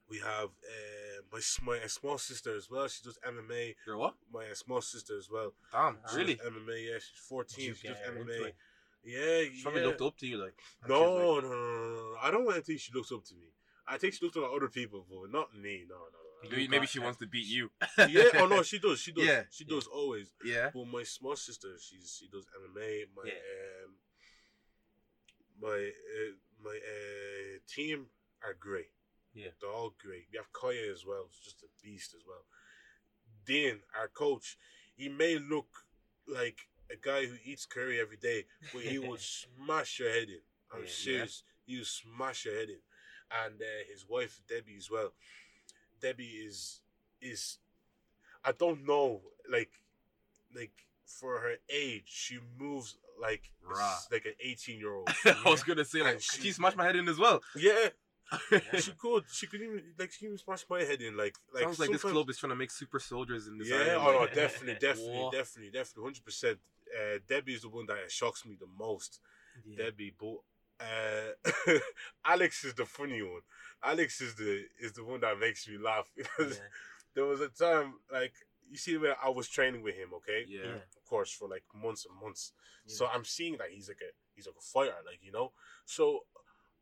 We 0.09 0.19
have 0.19 0.49
uh, 0.49 1.21
my 1.31 1.39
my 1.61 1.87
small 1.87 2.17
sister 2.17 2.53
as 2.57 2.69
well. 2.69 2.85
She 2.89 3.01
does 3.01 3.17
MMA. 3.25 3.75
You're 3.87 3.97
what? 3.97 4.15
My 4.33 4.43
small 4.53 4.81
sister 4.81 5.17
as 5.17 5.29
well. 5.31 5.53
Damn. 5.71 5.97
She 6.09 6.17
really? 6.17 6.35
MMA. 6.35 6.85
Yeah, 6.89 6.95
she's 6.99 7.17
fourteen. 7.29 7.73
She 7.75 7.87
does 7.87 7.97
MMA. 8.09 8.47
it? 8.47 8.55
Yeah, 9.03 9.43
She 9.53 9.61
probably 9.63 9.81
yeah. 9.81 9.87
looked 9.87 10.01
up 10.01 10.17
to 10.17 10.27
you 10.27 10.37
like. 10.37 10.53
No, 10.87 11.01
was 11.01 11.43
no, 11.43 11.49
no, 11.49 11.55
no, 11.55 11.95
no. 11.95 12.15
I 12.21 12.29
don't 12.31 12.45
want 12.45 12.57
to 12.57 12.61
think 12.61 12.79
she 12.79 12.93
looks 12.93 13.11
up 13.11 13.23
to 13.25 13.35
me. 13.35 13.47
I 13.87 13.97
think 13.97 14.13
she 14.13 14.23
looks 14.23 14.37
up 14.37 14.43
to 14.43 14.49
other 14.49 14.67
people, 14.67 15.05
but 15.09 15.31
not 15.31 15.55
me. 15.55 15.83
No, 15.89 15.95
no, 15.95 16.01
no. 16.03 16.49
Maybe, 16.49 16.67
maybe 16.67 16.87
she 16.87 16.99
wants 16.99 17.19
to 17.19 17.27
beat 17.27 17.45
you. 17.47 17.69
yeah, 17.97 18.23
oh 18.35 18.47
no, 18.47 18.63
she 18.71 18.79
does. 18.79 18.99
She 18.99 19.11
does. 19.11 19.25
Yeah. 19.25 19.43
she 19.51 19.63
does 19.63 19.87
always. 19.87 20.31
Yeah. 20.43 20.69
But 20.73 20.85
my 20.87 21.03
small 21.03 21.35
sister, 21.35 21.69
she's 21.79 22.17
she 22.19 22.27
does 22.29 22.45
MMA. 22.45 23.05
My 23.15 23.23
Yeah. 23.25 23.33
um, 23.85 23.95
my 25.61 25.67
uh, 25.91 26.33
my 26.63 26.77
uh, 26.77 27.57
team 27.67 28.07
are 28.43 28.55
great. 28.59 28.89
Yeah. 29.33 29.49
they're 29.61 29.69
all 29.71 29.93
great. 30.03 30.25
We 30.31 30.37
have 30.37 30.51
Kaya 30.51 30.91
as 30.91 31.05
well. 31.05 31.25
It's 31.29 31.39
just 31.39 31.63
a 31.63 31.67
beast 31.83 32.13
as 32.15 32.21
well. 32.27 32.43
Dean, 33.45 33.79
our 33.99 34.07
coach, 34.07 34.57
he 34.95 35.09
may 35.09 35.37
look 35.37 35.67
like 36.27 36.67
a 36.91 36.97
guy 37.01 37.25
who 37.25 37.35
eats 37.45 37.65
curry 37.65 37.99
every 37.99 38.17
day, 38.17 38.45
but 38.73 38.81
he 38.83 38.99
would 38.99 39.19
smash 39.41 39.99
your 39.99 40.09
head 40.09 40.29
in. 40.29 40.41
I'm 40.73 40.83
Yeah. 40.83 40.89
serious. 40.89 41.43
He 41.65 41.77
would 41.77 41.87
smash 41.87 42.45
your 42.45 42.55
head 42.55 42.69
in. 42.69 42.79
And 43.45 43.61
uh, 43.61 43.65
his 43.91 44.07
wife 44.07 44.41
Debbie 44.47 44.75
as 44.77 44.89
well. 44.89 45.13
Debbie 46.01 46.23
is 46.47 46.81
is 47.21 47.59
I 48.43 48.51
don't 48.51 48.85
know, 48.85 49.21
like 49.49 49.71
like 50.55 50.71
for 51.05 51.39
her 51.39 51.55
age, 51.69 52.03
she 52.07 52.39
moves 52.59 52.97
like 53.21 53.51
Rah. 53.63 53.97
like 54.11 54.25
an 54.25 54.33
18 54.39 54.79
year 54.79 54.93
old. 54.93 55.09
I 55.25 55.49
was 55.49 55.63
gonna 55.63 55.85
say 55.85 56.01
like 56.01 56.13
And 56.13 56.21
she- 56.21 56.41
she 56.41 56.51
smashed 56.51 56.77
my 56.77 56.85
head 56.85 56.95
in 56.95 57.07
as 57.07 57.17
well. 57.19 57.41
Yeah, 57.55 57.89
she 58.79 58.91
could. 58.93 59.25
She 59.31 59.47
could 59.47 59.61
even 59.61 59.83
like 59.99 60.11
she 60.11 60.25
even 60.25 60.37
smash 60.37 60.65
my 60.69 60.83
head 60.83 61.01
in. 61.01 61.15
Like 61.15 61.35
like 61.53 61.63
Sounds 61.63 61.79
like 61.79 61.91
this 61.91 62.01
club 62.01 62.29
is 62.29 62.37
trying 62.37 62.49
to 62.51 62.55
make 62.55 62.71
super 62.71 62.99
soldiers 62.99 63.47
in 63.47 63.57
this. 63.57 63.69
Yeah, 63.69 63.75
island, 63.77 64.01
oh 64.07 64.11
no, 64.11 64.25
definitely, 64.27 64.73
definitely, 64.79 65.29
definitely, 65.31 65.71
definitely, 65.71 66.03
hundred 66.03 66.25
percent. 66.25 66.59
Uh, 66.97 67.19
Debbie 67.27 67.53
is 67.53 67.61
the 67.61 67.69
one 67.69 67.85
that 67.87 67.97
shocks 68.11 68.45
me 68.45 68.55
the 68.59 68.67
most. 68.77 69.19
Yeah. 69.65 69.85
Debbie, 69.85 70.13
but 70.19 70.37
uh, 70.79 71.79
Alex 72.25 72.63
is 72.63 72.73
the 72.73 72.85
funny 72.85 73.21
one. 73.21 73.41
Alex 73.83 74.21
is 74.21 74.35
the 74.35 74.65
is 74.79 74.93
the 74.93 75.03
one 75.03 75.21
that 75.21 75.39
makes 75.39 75.67
me 75.67 75.77
laugh 75.77 76.09
because 76.17 76.57
Yeah. 76.57 76.63
there 77.15 77.25
was 77.25 77.41
a 77.41 77.49
time 77.49 77.95
like 78.11 78.33
you 78.69 78.77
see 78.77 78.97
when 78.97 79.13
I 79.23 79.29
was 79.29 79.47
training 79.49 79.81
with 79.83 79.95
him, 79.95 80.09
okay, 80.15 80.45
Yeah. 80.47 80.59
Yeah. 80.63 80.75
of 80.75 81.05
course 81.07 81.31
for 81.31 81.47
like 81.47 81.63
months 81.73 82.05
and 82.05 82.19
months. 82.21 82.53
Yeah. 82.85 82.95
So 82.95 83.07
I'm 83.13 83.25
seeing 83.25 83.57
that 83.57 83.69
he's 83.71 83.87
like 83.89 84.01
a 84.01 84.11
he's 84.35 84.47
like 84.47 84.55
a 84.57 84.61
fighter, 84.61 84.95
like 85.05 85.19
you 85.21 85.31
know. 85.31 85.51
So 85.85 86.21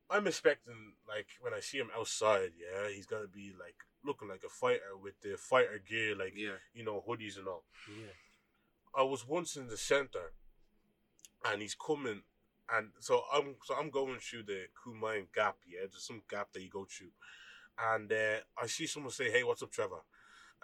I'm 0.09 0.27
expecting 0.27 0.93
like 1.07 1.27
when 1.41 1.53
I 1.53 1.59
see 1.59 1.77
him 1.77 1.89
outside, 1.97 2.51
yeah, 2.57 2.89
he's 2.89 3.05
gonna 3.05 3.27
be 3.27 3.53
like 3.59 3.75
looking 4.05 4.27
like 4.29 4.43
a 4.45 4.49
fighter 4.49 4.95
with 5.01 5.19
the 5.21 5.35
fighter 5.37 5.81
gear, 5.87 6.15
like 6.15 6.33
Yeah. 6.35 6.57
you 6.73 6.83
know 6.83 7.03
hoodies 7.07 7.37
and 7.37 7.47
all. 7.47 7.63
Yeah. 7.87 8.13
I 8.97 9.03
was 9.03 9.27
once 9.27 9.55
in 9.55 9.67
the 9.67 9.77
center, 9.77 10.33
and 11.45 11.61
he's 11.61 11.75
coming, 11.75 12.21
and 12.71 12.89
so 12.99 13.23
I'm 13.33 13.55
so 13.63 13.75
I'm 13.75 13.89
going 13.89 14.19
through 14.19 14.43
the 14.43 14.65
Kumain 14.75 15.27
gap. 15.33 15.57
Yeah, 15.67 15.81
there's 15.81 16.05
some 16.05 16.21
gap 16.29 16.51
that 16.53 16.61
you 16.61 16.69
go 16.69 16.85
through, 16.85 17.11
and 17.79 18.11
uh, 18.11 18.39
I 18.61 18.67
see 18.67 18.87
someone 18.87 19.11
say, 19.11 19.31
"Hey, 19.31 19.43
what's 19.43 19.63
up, 19.63 19.71
Trevor?" 19.71 20.03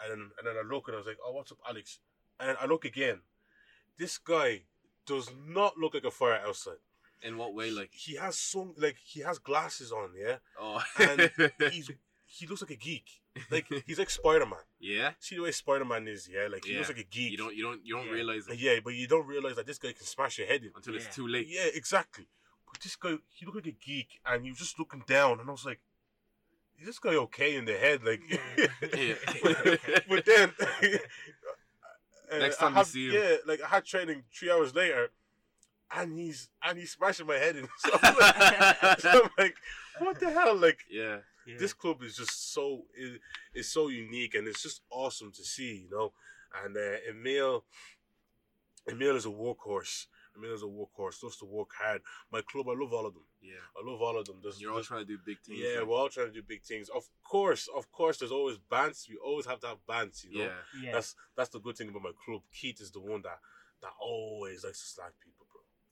And 0.04 0.12
then, 0.12 0.32
and 0.38 0.48
then 0.48 0.56
I 0.58 0.68
look 0.68 0.88
and 0.88 0.96
I 0.96 0.98
was 0.98 1.08
like, 1.08 1.18
"Oh, 1.24 1.32
what's 1.32 1.52
up, 1.52 1.60
Alex?" 1.68 2.00
And 2.40 2.58
I 2.60 2.66
look 2.66 2.86
again. 2.86 3.22
This 3.98 4.18
guy 4.18 4.64
does 5.06 5.32
not 5.48 5.78
look 5.78 5.94
like 5.94 6.04
a 6.04 6.12
fire 6.12 6.42
outside. 6.46 6.82
In 7.22 7.38
what 7.38 7.56
way? 7.56 7.72
Like, 7.72 7.92
He 7.94 8.16
has 8.16 8.38
some 8.38 8.74
like 8.78 8.98
he 9.04 9.22
has 9.22 9.40
glasses 9.40 9.92
on. 9.92 10.12
Yeah, 10.18 10.38
oh, 10.60 10.84
And 11.00 11.32
he's 11.72 11.90
he 12.26 12.46
looks 12.48 12.62
like 12.62 12.72
a 12.72 12.76
geek. 12.76 13.22
Like 13.52 13.66
he's 13.86 14.00
like 14.00 14.10
Spider 14.10 14.46
Man. 14.46 14.60
yeah. 14.80 15.12
See 15.20 15.36
the 15.36 15.42
way 15.44 15.52
Spider 15.52 15.86
Man 15.86 16.08
is. 16.08 16.30
Yeah, 16.32 16.48
like 16.52 16.66
he 16.66 16.76
looks 16.78 16.90
Yeah. 16.90 16.96
like 16.96 17.06
a 17.06 17.10
geek. 17.10 17.32
You 17.32 17.38
don't, 17.38 17.56
you 17.56 17.64
don't, 17.64 17.86
you 17.86 17.96
don't 17.96 18.06
Yeah. 18.08 18.12
realize 18.14 18.48
it 18.48 18.58
Yeah, 18.58 18.76
but 18.84 18.94
you 18.94 19.08
don't 19.08 19.28
realize 19.28 19.56
that 19.58 19.66
this 19.68 19.78
guy 19.78 19.92
can 19.94 20.06
smash 20.06 20.38
your 20.38 20.48
head 20.48 20.64
in. 20.64 20.72
until 20.76 20.94
Yeah. 20.94 21.02
it's 21.02 21.16
too 21.16 21.28
late. 21.28 21.48
Yeah, 21.50 21.66
exactly. 21.74 22.28
But 22.72 22.82
this 22.82 22.96
guy, 22.96 23.16
he 23.30 23.46
looked 23.46 23.58
like 23.58 23.68
a 23.68 23.72
geek, 23.86 24.20
and 24.26 24.44
he 24.44 24.50
was 24.52 24.60
just 24.60 24.80
looking 24.80 25.04
down, 25.08 25.40
and 25.40 25.48
I 25.50 25.52
was 25.52 25.66
like, 25.66 25.80
"Is 26.80 26.86
this 26.88 27.00
guy 27.00 27.16
okay 27.16 27.56
in 27.56 27.66
the 27.66 27.78
head?" 27.78 28.04
Like, 28.04 28.22
Yeah. 28.28 29.16
but, 29.44 30.04
but 30.10 30.26
then 30.26 30.52
uh, 32.32 32.38
Next 32.38 32.58
I 32.58 32.66
time 32.66 32.72
you 32.72 32.76
have- 32.78 32.88
see 32.88 33.08
him. 33.08 33.14
yeah, 33.14 33.36
like 33.46 33.62
I 33.62 33.68
had 33.68 33.86
training 33.86 34.24
three 34.34 34.52
hours 34.52 34.74
later, 34.74 35.10
and 35.96 36.18
he's 36.18 36.50
and 36.64 36.78
he's 36.78 36.92
smashing 36.92 37.28
my 37.28 37.36
head 37.36 37.56
in. 37.56 37.68
So 37.80 37.92
I'm 38.02 38.16
like, 38.18 39.00
so 39.00 39.10
I'm 39.24 39.30
like, 39.38 39.56
what 40.00 40.20
the 40.20 40.32
hell? 40.32 40.56
Like, 40.56 40.80
Yeah. 40.90 41.18
Yeah. 41.48 41.58
this 41.60 41.74
club 41.74 42.02
is 42.04 42.16
just 42.16 42.54
so 42.54 42.86
is, 42.98 43.20
is 43.54 43.70
so 43.72 43.88
unique 43.89 44.36
and 44.36 44.48
it's 44.48 44.64
just 44.64 44.82
awesome 44.89 45.32
to 45.32 45.43
see, 45.43 45.88
you 45.89 45.89
know. 45.89 46.12
And 46.64 46.76
uh, 46.78 47.10
Emil, 47.10 47.66
Emil 48.89 49.16
is 49.16 49.26
a 49.26 49.30
workhorse. 49.30 50.08
Emil 50.38 50.54
is 50.54 50.64
a 50.64 50.66
workhorse. 50.66 51.22
Loves 51.24 51.38
to 51.38 51.46
work 51.46 51.70
hard. 51.80 52.02
My 52.32 52.41
club, 52.41 52.68
I 52.70 52.74
love 52.74 52.93
all 52.93 53.06
of 53.06 53.14
them. 53.14 53.24
Yeah. 53.41 53.54
I 53.78 53.89
love 53.89 54.02
all 54.02 54.18
of 54.20 54.26
them. 54.26 54.38
There's, 54.41 54.60
You're 54.62 54.74
all 54.74 54.82
trying 54.84 55.02
to 55.02 55.06
do 55.06 55.18
big 55.26 55.39
things. 55.46 55.60
yeah, 55.62 55.80
like- 55.80 55.88
we're 55.88 55.96
all 55.98 56.10
trying 56.10 56.28
to 56.28 56.34
do 56.34 56.43
big 56.43 56.64
things. 56.64 56.89
Of 56.89 57.04
course, 57.24 57.68
of 57.76 57.91
course. 57.91 58.18
There's 58.18 58.32
always 58.32 58.58
bands. 58.58 59.08
We 59.10 59.18
always 59.18 59.46
have 59.46 59.60
to 59.62 59.68
have 59.68 59.86
bands. 59.88 60.26
You 60.30 60.38
know, 60.38 60.43
yeah. 60.46 60.84
yeah. 60.84 60.91
that's 60.93 61.16
that's 61.36 61.50
the 61.50 61.60
good 61.60 61.78
thing 61.78 61.89
about 61.89 62.04
my 62.04 62.12
club. 62.26 62.41
Keith 62.54 62.82
is 62.82 62.91
the 62.91 63.00
one 63.02 63.22
that 63.24 63.39
that 63.82 63.91
always 64.00 64.64
likes 64.64 64.80
to 64.80 64.88
slag 64.88 65.12
people, 65.24 65.35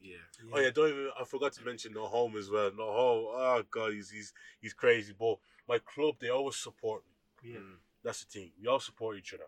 bro. 0.03 0.11
Yeah. 0.49 0.55
Oh 0.55 0.59
yeah, 0.59 0.69
don't 0.71 0.89
even. 0.89 1.09
I 1.19 1.23
forgot 1.23 1.53
to 1.53 1.63
mention 1.63 1.93
No 1.93 2.05
Home 2.05 2.35
as 2.37 2.49
well. 2.49 2.71
No 2.77 2.85
Home. 2.91 3.25
Oh 3.29 3.63
god, 3.71 3.93
he's 3.93 4.09
he's 4.09 4.33
he's 4.61 4.73
crazy. 4.73 5.13
But 5.17 5.37
my 5.67 5.79
club, 5.79 6.15
they 6.19 6.29
always 6.29 6.55
support 6.57 7.03
me. 7.07 7.51
yeah. 7.51 7.59
Mm. 7.59 7.75
That's 8.03 8.23
the 8.25 8.29
thing. 8.39 8.51
We 8.61 8.67
all 8.67 8.79
support 8.81 9.17
each 9.17 9.33
other. 9.33 9.43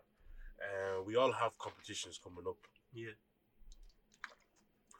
Uh, 0.62 1.04
we 1.04 1.16
all 1.18 1.34
have 1.34 1.58
competitions 1.58 2.18
coming 2.24 2.46
up, 2.48 2.56
Yeah. 2.94 3.12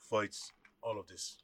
fights, 0.10 0.52
all 0.82 1.00
of 1.00 1.08
this. 1.08 1.38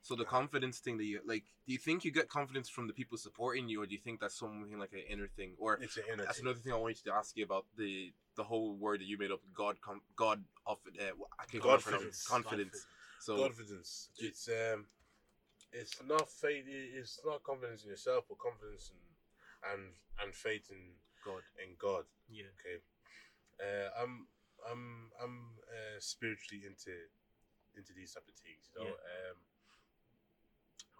So 0.00 0.14
the 0.14 0.24
confidence 0.24 0.78
thing 0.78 0.96
that 0.96 1.04
you 1.04 1.20
like, 1.26 1.44
do 1.66 1.72
you 1.74 1.78
think 1.78 2.02
you 2.04 2.10
get 2.10 2.30
confidence 2.30 2.70
from 2.70 2.86
the 2.86 2.94
people 2.94 3.18
supporting 3.18 3.68
you, 3.68 3.82
or 3.82 3.86
do 3.86 3.92
you 3.92 4.00
think 4.00 4.20
that's 4.20 4.38
something 4.38 4.78
like 4.78 4.94
an 4.94 5.02
inner 5.10 5.26
thing? 5.28 5.52
Or 5.58 5.74
It's 5.82 5.98
an 5.98 6.04
inner 6.10 6.24
that's 6.24 6.38
thing. 6.38 6.46
another 6.46 6.60
thing 6.60 6.72
I 6.72 6.76
wanted 6.76 7.04
to 7.04 7.12
ask 7.12 7.36
you 7.36 7.44
about 7.44 7.66
the 7.76 8.12
the 8.36 8.44
whole 8.44 8.74
word 8.74 9.00
that 9.00 9.06
you 9.06 9.18
made 9.18 9.30
up, 9.32 9.40
God, 9.54 9.76
com- 9.82 10.00
God 10.16 10.42
of 10.66 10.78
uh, 10.98 11.02
I 11.38 11.44
can't 11.44 11.62
Godfidence. 11.62 11.82
confidence, 11.84 12.26
confidence. 12.26 12.86
So 13.20 13.36
confidence. 13.36 14.10
It's 14.18 14.48
um, 14.48 14.86
it's 15.72 15.96
not 16.06 16.30
faith. 16.30 16.64
It's 16.66 17.20
not 17.24 17.42
confidence 17.42 17.84
in 17.84 17.90
yourself, 17.90 18.24
but 18.28 18.38
confidence 18.38 18.90
in 18.92 19.70
and 19.72 19.92
and 20.22 20.34
faith 20.34 20.70
in 20.70 20.96
God, 21.24 21.42
in 21.62 21.74
God. 21.78 22.04
Yeah. 22.28 22.50
Okay. 22.58 22.78
Uh, 23.58 23.90
I'm 24.02 24.26
I'm 24.70 25.10
I'm 25.22 25.36
uh, 25.68 25.98
spiritually 25.98 26.62
into 26.66 26.94
into 27.76 27.92
these 27.92 28.14
type 28.14 28.24
of 28.28 28.34
things. 28.34 28.70
You 28.74 28.84
know. 28.84 28.90
Um, 28.90 29.36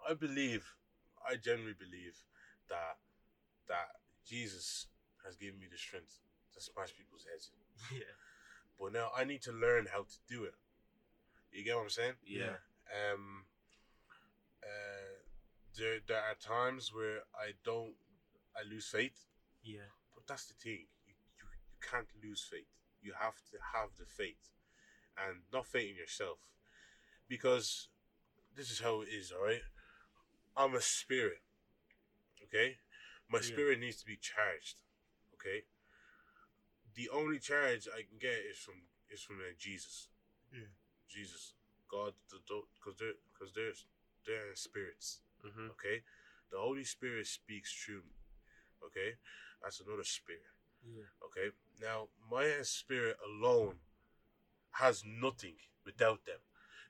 I 0.09 0.13
believe, 0.13 0.63
I 1.27 1.35
generally 1.35 1.75
believe 1.77 2.15
that 2.69 2.97
that 3.67 3.99
Jesus 4.25 4.87
has 5.25 5.35
given 5.35 5.59
me 5.59 5.67
the 5.69 5.77
strength 5.77 6.19
to 6.53 6.61
smash 6.61 6.95
people's 6.95 7.25
heads 7.29 7.51
in. 7.53 7.59
Yeah. 7.99 8.15
But 8.79 8.93
now 8.93 9.11
I 9.15 9.23
need 9.25 9.41
to 9.43 9.51
learn 9.51 9.87
how 9.91 10.03
to 10.03 10.17
do 10.27 10.43
it. 10.43 10.55
You 11.51 11.63
get 11.63 11.75
what 11.75 11.83
I'm 11.83 11.89
saying? 11.89 12.13
yeah, 12.25 12.57
Um. 13.13 13.45
Uh, 14.61 15.23
there 15.77 15.99
there 16.07 16.17
are 16.19 16.35
times 16.35 16.91
where 16.93 17.19
I 17.33 17.53
don't, 17.63 17.93
I 18.55 18.67
lose 18.69 18.87
faith. 18.87 19.25
Yeah. 19.63 19.87
But 20.13 20.27
that's 20.27 20.47
the 20.47 20.53
thing. 20.53 20.87
You, 21.05 21.13
you, 21.37 21.45
you 21.71 21.77
can't 21.89 22.07
lose 22.21 22.45
faith. 22.49 22.67
You 23.01 23.13
have 23.19 23.35
to 23.51 23.57
have 23.73 23.89
the 23.97 24.05
faith. 24.05 24.51
And 25.17 25.41
not 25.53 25.65
faith 25.65 25.91
in 25.91 25.95
yourself. 25.95 26.39
Because 27.27 27.87
this 28.55 28.69
is 28.71 28.79
how 28.81 29.01
it 29.01 29.09
is, 29.09 29.31
alright? 29.31 29.61
I'm 30.57 30.75
a 30.75 30.81
spirit. 30.81 31.41
Okay? 32.43 32.77
My 33.29 33.39
Yeah. 33.39 33.45
spirit 33.45 33.79
needs 33.79 33.97
to 33.97 34.05
be 34.05 34.17
charged. 34.17 34.75
Okay? 35.35 35.63
The 36.95 37.09
only 37.09 37.39
charge 37.39 37.87
I 37.87 38.01
can 38.03 38.17
get 38.19 38.43
is 38.51 38.57
from 38.57 38.75
is 39.09 39.21
from 39.21 39.37
uh, 39.37 39.53
Jesus. 39.57 40.07
Yeah. 40.51 40.67
Jesus. 41.09 41.53
God, 41.91 42.13
because 42.29 42.97
they're, 42.99 43.17
cause 43.37 43.51
they're, 43.55 43.73
they're 44.25 44.55
spirits. 44.55 45.21
hmm 45.41 45.67
Okay? 45.71 46.03
The 46.51 46.57
Holy 46.57 46.83
Spirit 46.83 47.27
speaks 47.27 47.73
through 47.73 48.03
me. 48.05 48.15
Okay? 48.85 49.15
That's 49.63 49.79
another 49.81 50.03
spirit. 50.03 50.43
Yeah. 50.85 51.09
Okay? 51.25 51.55
Now, 51.81 52.07
my 52.31 52.47
spirit 52.63 53.17
alone 53.25 53.75
has 54.71 55.03
nothing 55.05 55.55
without 55.85 56.25
them. 56.25 56.39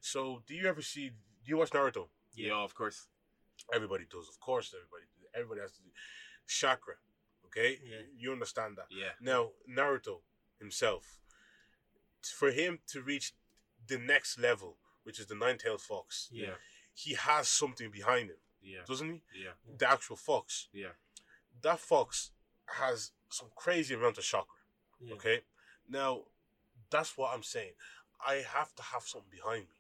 So, 0.01 0.43
do 0.45 0.53
you 0.53 0.67
ever 0.67 0.81
see, 0.81 1.09
do 1.09 1.45
you 1.45 1.57
watch 1.57 1.71
Naruto? 1.71 2.07
yeah, 2.35 2.53
of 2.55 2.73
course. 2.75 3.07
Everybody 3.73 4.05
does. 4.09 4.27
Of 4.29 4.39
course, 4.39 4.73
everybody 4.73 5.05
Everybody 5.35 5.61
has 5.61 5.73
to 5.73 5.81
do. 5.83 5.89
Chakra. 6.47 6.95
Okay? 7.45 7.77
Yeah. 7.83 7.97
You 8.17 8.31
understand 8.31 8.77
that. 8.77 8.85
Yeah, 8.89 9.13
Now, 9.21 9.49
Naruto 9.69 10.21
himself, 10.59 11.19
for 12.23 12.51
him 12.51 12.79
to 12.87 13.01
reach 13.01 13.33
the 13.89 13.97
next 13.97 14.39
level, 14.39 14.77
which 15.03 15.19
is 15.19 15.25
the 15.27 15.35
nine 15.35 15.57
tailed 15.57 15.81
fox, 15.81 16.29
yeah, 16.31 16.55
he 16.93 17.15
has 17.15 17.47
something 17.47 17.91
behind 17.91 18.29
him, 18.29 18.37
yeah, 18.61 18.79
doesn't 18.87 19.09
he? 19.11 19.21
yeah, 19.43 19.51
The 19.77 19.89
actual 19.89 20.15
fox. 20.15 20.67
yeah. 20.73 20.93
that 21.61 21.79
fox 21.79 22.31
has 22.79 23.11
some 23.29 23.49
crazy 23.55 23.93
amount 23.95 24.17
of 24.17 24.23
chakra. 24.23 24.55
Yeah. 25.01 25.13
Okay, 25.15 25.41
now 25.89 26.21
that's 26.89 27.17
what 27.17 27.33
I'm 27.33 27.43
saying. 27.43 27.73
I 28.25 28.35
have 28.55 28.73
to 28.75 28.83
have 28.83 29.03
something 29.03 29.29
behind 29.31 29.63
me. 29.63 29.75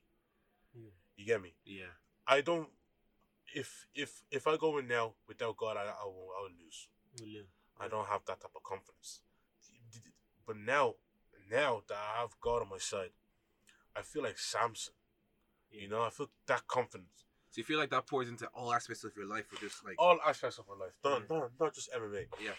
Yeah. 0.83 0.91
You 1.17 1.25
get 1.25 1.41
me? 1.41 1.53
yeah. 1.65 1.93
I 2.27 2.41
don't. 2.41 2.69
If 3.55 3.87
if 3.95 4.21
if 4.29 4.45
I 4.47 4.55
go 4.57 4.77
in 4.77 4.87
now 4.87 5.13
without 5.27 5.57
God, 5.57 5.75
I 5.77 5.81
I 5.81 6.05
will, 6.05 6.29
I 6.37 6.41
will 6.43 6.55
lose. 6.63 6.87
Yeah. 7.23 7.41
I 7.79 7.87
don't 7.87 8.07
have 8.07 8.21
that 8.27 8.39
type 8.41 8.51
of 8.55 8.63
confidence. 8.63 9.21
But 10.45 10.57
now, 10.57 10.95
now 11.49 11.81
that 11.87 11.97
I 11.97 12.21
have 12.21 12.31
God 12.41 12.61
on 12.61 12.69
my 12.69 12.77
side, 12.77 13.09
I 13.95 14.01
feel 14.01 14.23
like 14.23 14.37
Samson. 14.37 14.93
Yeah. 15.71 15.81
You 15.83 15.89
know, 15.89 16.01
I 16.03 16.09
feel 16.09 16.29
that 16.47 16.67
confidence. 16.67 17.25
So 17.51 17.59
you 17.59 17.63
feel 17.63 17.79
like 17.79 17.89
that 17.91 18.05
pours 18.07 18.29
into 18.29 18.47
all 18.53 18.73
aspects 18.73 19.03
of 19.03 19.11
your 19.15 19.25
life, 19.27 19.45
or 19.51 19.57
just 19.59 19.83
like, 19.83 19.95
All 19.97 20.19
aspects 20.25 20.59
of 20.59 20.65
my 20.67 20.75
life, 20.85 20.93
not 21.03 21.21
Yeah. 21.29 21.37
not, 21.39 21.51
not 21.59 21.73
just 21.73 21.91
MMA. 21.93 22.27
yeah, 22.43 22.51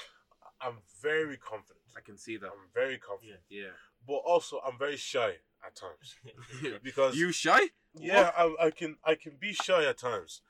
I'm 0.60 0.78
very 1.00 1.36
confident. 1.36 1.84
I 1.96 2.00
can 2.00 2.16
see 2.18 2.36
that. 2.38 2.46
I'm 2.46 2.68
very 2.74 2.98
confident. 2.98 3.40
Yeah. 3.48 3.70
but 4.06 4.14
also 4.32 4.60
I'm 4.66 4.78
very 4.78 4.96
shy 4.96 5.34
at 5.66 5.74
times 5.76 6.16
because 6.82 7.16
you 7.16 7.32
shy? 7.32 7.60
yeah, 7.94 8.30
I, 8.36 8.66
I 8.66 8.70
can 8.70 8.96
I 9.04 9.14
can 9.14 9.32
be 9.38 9.52
shy 9.52 9.84
at 9.84 9.98
times. 9.98 10.40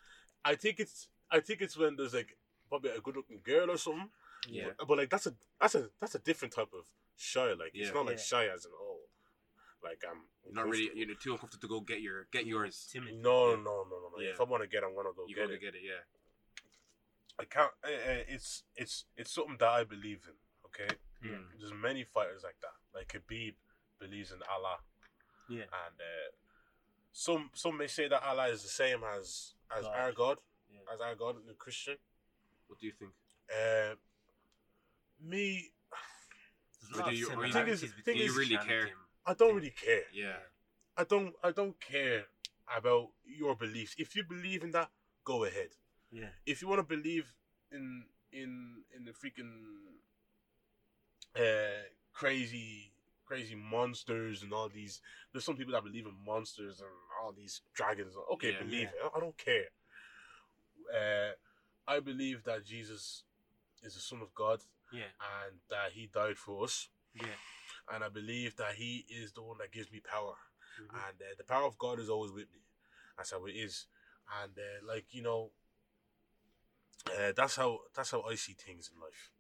I 0.45 0.55
think 0.55 0.81
it's 0.81 1.09
I 1.31 1.41
think 1.41 1.61
it's 1.61 1.77
when 1.77 1.97
there's 1.97 2.15
like 2.15 2.37
probably 2.69 2.91
a 2.91 3.01
good 3.01 3.17
looking 3.17 3.41
girl 3.45 3.71
or 3.71 3.77
something. 3.77 4.09
Yeah. 4.49 4.69
But, 4.79 4.89
but, 4.89 4.99
like 4.99 5.11
that's 5.11 5.27
a 5.27 5.35
that's 5.61 5.75
a 5.75 5.91
that's 6.01 6.15
a 6.15 6.19
different 6.19 6.55
type 6.55 6.73
of 6.75 6.85
shy. 7.17 7.53
Like 7.53 7.73
Yeah. 7.75 7.87
it's 7.87 7.95
not 7.95 8.07
like 8.07 8.17
Yeah. 8.17 8.23
shy 8.23 8.45
as 8.55 8.65
in 8.65 8.71
oh, 8.75 8.90
like 9.83 10.03
I'm 10.09 10.23
You're 10.45 10.55
not 10.55 10.69
really. 10.69 10.91
You're 10.95 11.15
too 11.17 11.33
uncomfortable 11.33 11.61
to 11.63 11.69
go 11.69 11.81
get 11.81 12.01
your 12.01 12.25
get 12.33 12.47
yours. 12.47 12.89
Timid. 12.93 13.15
No, 13.23 13.51
Yeah. 13.51 13.57
no, 13.57 13.85
no, 13.89 13.97
no, 14.03 14.11
no. 14.17 14.21
Yeah. 14.23 14.31
If 14.31 14.41
I 14.41 14.45
want 14.45 14.63
to 14.63 14.69
get, 14.69 14.83
I'm 14.85 14.95
gonna 14.95 15.11
go 15.17 15.25
You 15.27 15.35
get 15.35 15.47
go 15.47 15.53
it. 15.53 15.55
to 15.57 15.59
get 15.67 15.75
it. 15.75 15.83
Yeah. 15.85 16.03
I 17.39 17.45
can't. 17.45 17.73
Uh, 17.83 17.89
uh, 17.89 18.25
it's 18.29 18.65
it's 18.77 19.05
it's 19.17 19.33
something 19.33 19.57
that 19.59 19.69
I 19.69 19.85
believe 19.85 20.23
in. 20.29 20.35
Okay, 20.67 20.95
Yeah. 21.23 21.33
Mm. 21.33 21.47
there's 21.59 21.73
many 21.73 22.05
fighters 22.05 22.43
like 22.45 22.57
that. 22.61 22.77
Like 22.95 23.09
Khabib 23.09 23.55
believes 23.99 24.31
in 24.33 24.41
Allah, 24.49 24.79
Yeah. 25.49 25.63
and 25.63 25.97
uh, 26.01 26.31
some 27.13 27.51
some 27.55 27.77
may 27.79 27.87
say 27.89 28.07
that 28.09 28.23
Allah 28.23 28.49
is 28.49 28.63
the 28.63 28.69
same 28.69 29.03
as 29.03 29.55
as 29.77 29.85
God. 29.85 29.97
our 29.99 30.13
God, 30.13 30.39
Yeah. 30.71 30.81
as 30.93 31.01
our 31.01 31.15
God, 31.15 31.37
the 31.47 31.55
Christian. 31.55 31.97
What 32.69 32.79
do 32.79 32.87
you 32.87 32.93
think? 32.93 33.13
Uh, 33.51 33.97
me, 35.21 35.73
There's 36.81 36.91
a 36.93 36.93
But 36.93 36.99
lot 36.99 37.05
do 37.05 37.11
of 37.11 37.19
you- 37.19 37.27
you- 37.27 37.73
is- 37.73 37.81
between 37.83 38.03
thing 38.05 38.17
is- 38.17 38.23
you 38.33 38.39
really 38.39 38.57
Christianity 38.57 38.69
care? 38.91 38.97
I 39.27 39.35
don't 39.35 39.55
really 39.55 39.71
care. 39.71 40.05
Yeah. 40.13 40.37
I 40.97 41.05
don't 41.05 41.35
I 41.43 41.51
don't 41.51 41.79
care 41.81 42.25
about 42.77 43.09
your 43.25 43.55
beliefs. 43.57 43.95
If 43.99 44.15
you 44.17 44.25
believe 44.25 44.63
in 44.65 44.71
that, 44.73 44.91
go 45.25 45.45
ahead. 45.45 45.69
Yeah. 46.11 46.29
If 46.47 46.63
you 46.63 46.69
want 46.69 46.81
to 46.81 46.97
believe 46.97 47.33
in 47.73 48.05
in 48.33 48.83
in 48.97 49.05
the 49.05 49.13
freaking 49.13 49.53
uh 51.37 51.83
crazy 52.13 52.93
crazy 53.25 53.55
monsters 53.55 54.43
and 54.43 54.53
all 54.53 54.69
these 54.69 55.01
there's 55.33 55.45
some 55.45 55.57
people 55.57 55.73
that 55.73 55.85
believe 55.85 56.07
in 56.07 56.15
monsters 56.27 56.81
and 56.81 56.89
all 57.23 57.33
these 57.33 57.63
dragons. 57.75 58.15
Okay, 58.33 58.53
Yeah. 58.53 58.59
believe 58.59 58.89
Yeah. 58.95 59.07
it. 59.07 59.13
I 59.17 59.21
don't 59.21 59.39
care. 59.39 59.69
Uh 60.93 61.33
I 61.87 62.01
believe 62.01 62.45
that 62.45 62.65
Jesus 62.65 63.25
is 63.83 63.95
the 63.95 64.01
son 64.01 64.21
of 64.23 64.35
God 64.35 64.61
Yeah. 64.93 65.05
and 65.45 65.61
that 65.71 65.93
he 65.93 66.07
died 66.13 66.37
for 66.37 66.65
us 66.65 66.89
Yeah. 67.15 67.37
And 67.93 68.05
I 68.05 68.09
believe 68.09 68.57
that 68.57 68.75
he 68.75 69.07
is 69.09 69.33
the 69.33 69.43
one 69.43 69.59
that 69.59 69.73
gives 69.73 69.91
me 69.91 70.01
power 70.01 70.35
Mhm. 70.81 70.95
and 71.09 71.23
uh, 71.23 71.35
the 71.37 71.45
power 71.45 71.65
of 71.67 71.77
God 71.79 71.99
is 71.99 72.09
always 72.09 72.33
with 72.33 72.51
me. 72.53 72.61
That's 73.17 73.31
how 73.33 73.45
it 73.47 73.53
is, 73.57 73.87
and 74.43 74.57
uh, 74.59 74.87
like 74.87 75.07
you 75.15 75.23
know, 75.23 75.53
uh, 77.07 77.33
that's 77.37 77.57
how 77.57 77.81
that's 77.95 78.11
how 78.11 78.23
I 78.23 78.35
see 78.37 78.53
things 78.55 78.91
in 78.95 79.01
life. 79.01 79.31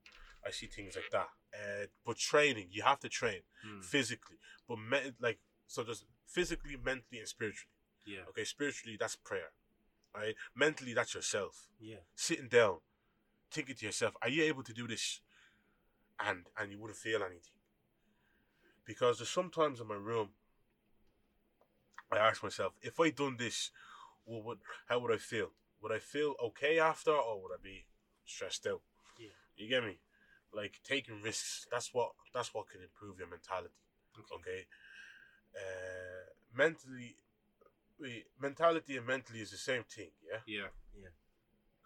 I 0.47 0.51
see 0.51 0.66
things 0.66 0.97
like 0.97 1.11
that. 1.12 1.28
Uh, 1.55 1.86
but 2.05 2.16
training, 2.16 2.68
you 2.70 2.82
have 2.82 3.01
to 3.01 3.09
train 3.09 3.43
Mm. 3.64 3.84
physically, 3.84 4.38
but 4.68 4.76
me- 4.78 5.12
like 5.20 5.41
so, 5.66 5.84
just 5.84 6.05
physically, 6.26 6.76
mentally, 6.76 7.18
and 7.20 7.28
spiritually. 7.28 7.72
Yeah. 8.05 8.24
Okay, 8.30 8.45
spiritually, 8.45 8.97
that's 8.99 9.16
prayer. 9.16 9.53
Right, 10.14 10.34
mentally, 10.55 10.93
that's 10.95 11.14
yourself 11.14 11.68
Yeah. 11.78 12.01
sitting 12.16 12.49
down, 12.49 12.80
thinking 13.51 13.76
to 13.76 13.86
yourself, 13.86 14.14
"Are 14.22 14.28
you 14.28 14.43
able 14.45 14.64
to 14.64 14.72
do 14.72 14.86
this?" 14.88 15.20
And 16.18 16.49
and 16.57 16.72
you 16.72 16.78
wouldn't 16.78 16.99
feel 16.99 17.22
anything. 17.22 17.59
Because 18.85 19.18
there's 19.18 19.28
sometimes 19.28 19.81
in 19.81 19.87
my 19.87 19.95
room, 19.95 20.31
I 22.12 22.18
ask 22.18 22.43
myself, 22.43 22.72
if 22.83 22.99
I 22.99 23.11
done 23.11 23.37
this, 23.39 23.70
what 24.24 24.45
would 24.45 24.59
how 24.89 24.99
would 25.01 25.12
I 25.12 25.18
feel? 25.18 25.51
Would 25.83 25.93
I 25.93 25.99
feel 25.99 26.35
okay 26.43 26.78
after, 26.78 27.12
or 27.12 27.43
would 27.43 27.53
I 27.53 27.62
be 27.62 27.87
stressed 28.24 28.66
out? 28.66 28.83
Yeah. 29.18 29.28
You 29.57 29.68
get 29.68 29.85
me? 29.85 29.99
Like 30.53 30.81
taking 30.85 31.22
risks. 31.22 31.66
That's 31.70 31.95
what 31.95 32.11
that's 32.35 32.53
what 32.53 32.68
can 32.68 32.83
improve 32.83 33.18
your 33.18 33.28
mentality. 33.28 33.74
Okay. 34.18 34.35
Okay. 34.35 34.66
Uh, 35.55 36.31
mentally, 36.57 37.16
wait, 38.01 38.26
mentality 38.41 38.97
and 38.97 39.07
mentally 39.07 39.41
is 39.41 39.51
the 39.51 39.57
same 39.57 39.85
thing. 39.85 40.11
Yeah 40.28 40.41
Yeah. 40.47 40.68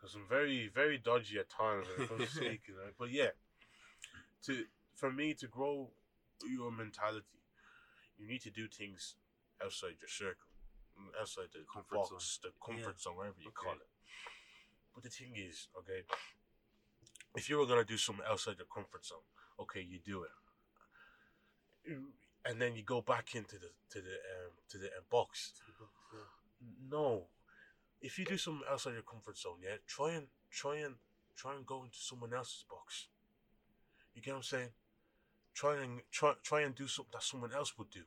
because 0.05 0.15
I'm 0.15 0.27
very, 0.29 0.69
very 0.69 0.99
dodgy 0.99 1.39
at 1.39 1.49
times 1.49 1.87
when 1.89 2.05
it 2.05 2.09
comes 2.09 2.31
to 2.31 2.37
speaking. 2.45 2.75
Right? 2.77 2.95
But 2.99 3.11
yeah, 3.11 3.31
to 4.45 4.65
for 4.95 5.11
me 5.11 5.35
to 5.35 5.47
grow 5.47 5.91
your 6.49 6.71
mentality, 6.71 7.41
you 8.19 8.27
need 8.27 8.43
to 8.43 8.51
do 8.51 8.69
things 8.69 9.15
outside 9.63 9.97
your 10.01 10.09
circle, 10.09 10.51
outside 11.21 11.49
the 11.53 11.65
Comfort 11.73 11.95
box, 11.95 12.39
the 12.43 12.51
comfort 12.65 12.97
Yeah. 12.97 13.03
zone, 13.03 13.17
whatever 13.17 13.41
you 13.41 13.49
Okay. 13.49 13.65
call 13.65 13.75
it. 13.75 13.91
But 14.95 15.03
the 15.03 15.11
thing 15.11 15.37
is, 15.37 15.69
okay, 15.77 16.05
if 17.35 17.49
you 17.51 17.59
were 17.59 17.67
gonna 17.67 17.85
do 17.85 17.99
something 17.99 18.25
outside 18.27 18.59
your 18.59 18.67
comfort 18.67 19.05
zone, 19.05 19.27
okay, 19.59 19.81
you 19.81 19.99
do 19.99 20.23
it, 20.25 20.31
and 22.45 22.61
then 22.61 22.77
you 22.77 22.83
go 22.83 23.01
back 23.01 23.35
into 23.35 23.59
the 23.59 23.71
to 23.91 24.01
the 24.01 24.15
um, 24.15 24.53
to 24.69 24.79
the 24.79 24.87
uh, 24.89 25.01
box 25.11 25.53
no. 26.91 27.27
If 28.01 28.19
you 28.19 28.25
do 28.25 28.37
something 28.37 28.67
outside 28.71 28.93
your 28.93 29.03
comfort 29.03 29.39
zone, 29.39 29.59
yeah, 29.63 29.77
try 29.87 30.13
and 30.13 30.27
try 30.51 30.77
and 30.79 30.97
try 31.37 31.55
and 31.55 31.65
go 31.67 31.85
into 31.85 31.99
someone 31.99 32.35
else's 32.35 32.65
box. 32.69 33.09
You 34.15 34.23
get 34.23 34.33
what 34.33 34.39
I'm 34.39 34.43
saying? 34.43 34.69
Try 35.55 35.83
and 35.83 36.01
try 36.11 36.35
try 36.43 36.61
and 36.63 36.75
do 36.75 36.87
something 36.87 37.13
that 37.13 37.23
someone 37.23 37.53
else 37.53 37.77
would 37.79 37.91
do. 37.91 38.01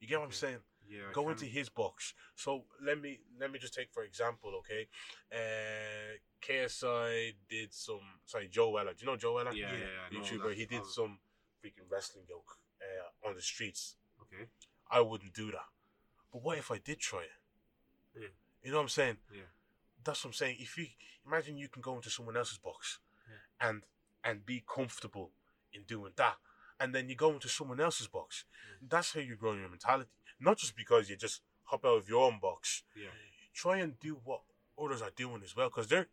You 0.00 0.08
get 0.08 0.18
what 0.18 0.26
I'm 0.26 0.32
saying? 0.32 0.58
Yeah. 0.88 1.10
I 1.10 1.12
go 1.12 1.22
can- 1.22 1.32
into 1.32 1.46
his 1.46 1.68
box. 1.68 2.14
So 2.34 2.64
let 2.82 3.00
me 3.00 3.20
let 3.38 3.52
me 3.52 3.58
just 3.58 3.74
take 3.74 3.92
for 3.92 4.02
example, 4.02 4.52
okay? 4.60 4.88
Uh 5.32 6.16
KSI 6.42 7.34
did 7.48 7.72
some 7.72 8.00
sorry, 8.24 8.48
Joe 8.48 8.70
Weller. 8.70 8.92
Do 8.92 9.04
you 9.04 9.06
know 9.06 9.16
Joe 9.16 9.34
Weller? 9.34 9.52
Yeah, 9.52 9.70
yeah, 9.72 9.78
yeah, 10.10 10.18
YouTuber. 10.18 10.48
that. 10.48 10.56
He 10.56 10.66
did 10.66 10.84
some 10.86 11.18
freaking 11.62 11.88
wrestling 11.90 12.24
yoke 12.28 12.58
uh, 12.80 13.28
on 13.28 13.36
the 13.36 13.42
streets. 13.42 13.94
Okay. 14.20 14.48
I 14.90 15.00
wouldn't 15.00 15.32
do 15.32 15.50
that. 15.52 15.68
But 16.32 16.42
what 16.42 16.58
if 16.58 16.70
I 16.70 16.78
did 16.78 16.98
try 16.98 17.20
it? 17.20 18.20
Yeah. 18.20 18.28
You 18.62 18.70
know 18.70 18.78
what 18.78 18.82
I'm 18.84 18.88
saying? 18.88 19.16
Yeah. 19.32 19.42
That's 20.04 20.24
what 20.24 20.30
I'm 20.30 20.34
saying. 20.34 20.56
If 20.58 20.76
you 20.76 20.86
imagine 21.26 21.56
you 21.56 21.68
can 21.68 21.82
go 21.82 21.94
into 21.94 22.10
someone 22.10 22.36
else's 22.36 22.58
box 22.58 22.98
yeah. 23.28 23.68
and 23.68 23.82
and 24.24 24.44
be 24.44 24.64
comfortable 24.66 25.30
in 25.72 25.82
doing 25.82 26.12
that, 26.16 26.36
and 26.82 26.94
then 26.94 27.08
you 27.08 27.14
go 27.14 27.30
into 27.32 27.48
someone 27.48 27.80
else's 27.80 28.08
box, 28.08 28.44
that's 28.86 29.12
how 29.14 29.20
you 29.20 29.36
grow 29.36 29.52
your 29.54 29.68
mentality. 29.68 30.10
Not 30.40 30.58
just 30.58 30.76
because 30.76 31.08
you 31.08 31.16
just 31.16 31.40
hop 31.64 31.84
out 31.84 31.98
of 31.98 32.08
your 32.08 32.24
own 32.26 32.38
box. 32.40 32.82
Yeah. 32.96 33.14
Try 33.54 33.78
and 33.78 33.98
do 34.00 34.18
what 34.24 34.40
others 34.82 35.00
are 35.02 35.12
doing 35.14 35.42
as 35.44 35.54
well, 35.56 35.68
because 35.68 35.86
they're 35.88 36.08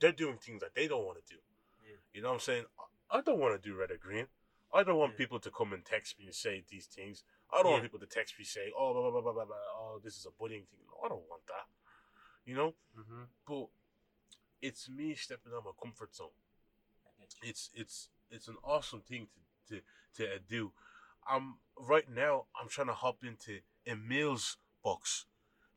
they're 0.00 0.12
doing 0.12 0.36
things 0.38 0.60
that 0.60 0.74
they 0.74 0.86
don't 0.88 1.04
want 1.04 1.18
to 1.24 1.34
do. 1.34 1.40
Yeah. 1.88 1.96
You 2.14 2.22
know 2.22 2.28
what 2.28 2.34
I'm 2.34 2.40
saying? 2.40 2.64
I- 3.10 3.20
don't 3.20 3.38
want 3.38 3.60
to 3.60 3.68
do 3.68 3.76
red 3.76 3.90
or 3.90 3.96
green. 3.98 4.26
I 4.72 4.82
don't 4.84 4.98
want 4.98 5.12
Yeah. 5.12 5.18
people 5.22 5.38
to 5.40 5.50
come 5.50 5.72
and 5.74 5.84
text 5.84 6.18
me 6.18 6.24
and 6.26 6.34
say 6.34 6.64
these 6.70 6.86
things. 6.86 7.24
I 7.52 7.62
don't 7.62 7.72
want 7.72 7.82
people 7.82 7.98
to 8.00 8.06
text 8.06 8.38
me 8.38 8.44
say, 8.44 8.72
"Oh, 8.76 8.92
blah, 8.94 9.10
blah, 9.10 9.20
blah, 9.20 9.32
blah, 9.32 9.44
blah, 9.44 9.56
oh, 9.80 10.00
this 10.02 10.16
is 10.16 10.24
a 10.26 10.30
bullying 10.30 10.64
thing." 10.70 10.80
No, 10.86 10.94
I 11.04 11.08
don't 11.08 11.28
want 11.28 11.44
that. 11.46 11.66
You 12.46 12.54
know, 12.56 12.70
Mm-hmm. 12.98 13.24
but 13.46 13.66
it's 14.62 14.88
me 14.88 15.14
stepping 15.14 15.52
out 15.52 15.58
of 15.58 15.64
my 15.64 15.70
comfort 15.82 16.14
zone. 16.14 16.36
It's 17.42 17.70
it's 17.74 18.08
it's 18.30 18.48
an 18.48 18.56
awesome 18.64 19.02
thing 19.02 19.26
to 19.34 19.40
to 19.72 19.80
to 20.24 20.38
do. 20.48 20.72
I'm 21.28 21.56
right 21.78 22.08
now. 22.08 22.46
I'm 22.60 22.68
trying 22.68 22.88
to 22.88 22.94
hop 22.94 23.18
into 23.24 23.60
Emil's 23.86 24.56
box. 24.84 25.26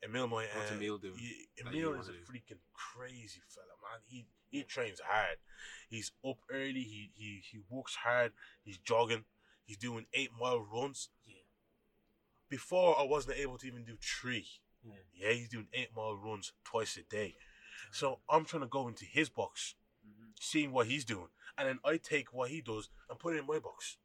Emil, 0.03 0.27
my 0.27 0.45
What's 0.53 0.71
uh, 0.71 0.75
Emil 0.75 0.97
do 0.99 1.13
he- 1.17 1.47
Emil 1.59 1.93
is 1.99 2.09
a 2.09 2.11
freaking 2.11 2.59
crazy 2.73 3.41
fella, 3.49 3.75
man. 3.81 4.01
He 4.07 4.25
he 4.49 4.63
trains 4.63 4.99
hard. 5.03 5.37
He's 5.89 6.11
up 6.27 6.37
early. 6.51 6.83
He 6.83 7.11
he 7.15 7.41
he 7.51 7.59
works 7.69 7.95
hard. 7.95 8.33
He's 8.63 8.77
jogging. 8.77 9.25
He's 9.65 9.77
doing 9.77 10.05
eight 10.13 10.29
mile 10.39 10.59
runs. 10.61 11.09
Yeah. 11.25 11.41
Before 12.49 12.99
I 12.99 13.03
wasn't 13.03 13.37
able 13.37 13.57
to 13.57 13.67
even 13.67 13.83
do 13.85 13.97
three. 14.01 14.47
Yeah. 14.83 14.93
Yeah, 15.15 15.31
he's 15.33 15.49
doing 15.49 15.67
eight 15.73 15.89
mile 15.95 16.15
runs 16.15 16.53
twice 16.63 16.97
a 16.97 17.03
day. 17.03 17.35
So 17.91 18.19
I'm 18.29 18.45
trying 18.45 18.61
to 18.61 18.67
go 18.67 18.87
into 18.87 19.05
his 19.05 19.29
box, 19.29 19.73
Mhm. 20.05 20.33
seeing 20.39 20.71
what 20.71 20.87
he's 20.87 21.05
doing, 21.05 21.29
and 21.57 21.67
then 21.67 21.79
I 21.85 21.97
take 21.97 22.33
what 22.33 22.49
he 22.49 22.61
does 22.61 22.89
and 23.09 23.19
put 23.19 23.35
it 23.35 23.39
in 23.39 23.47
my 23.47 23.59
box. 23.59 23.97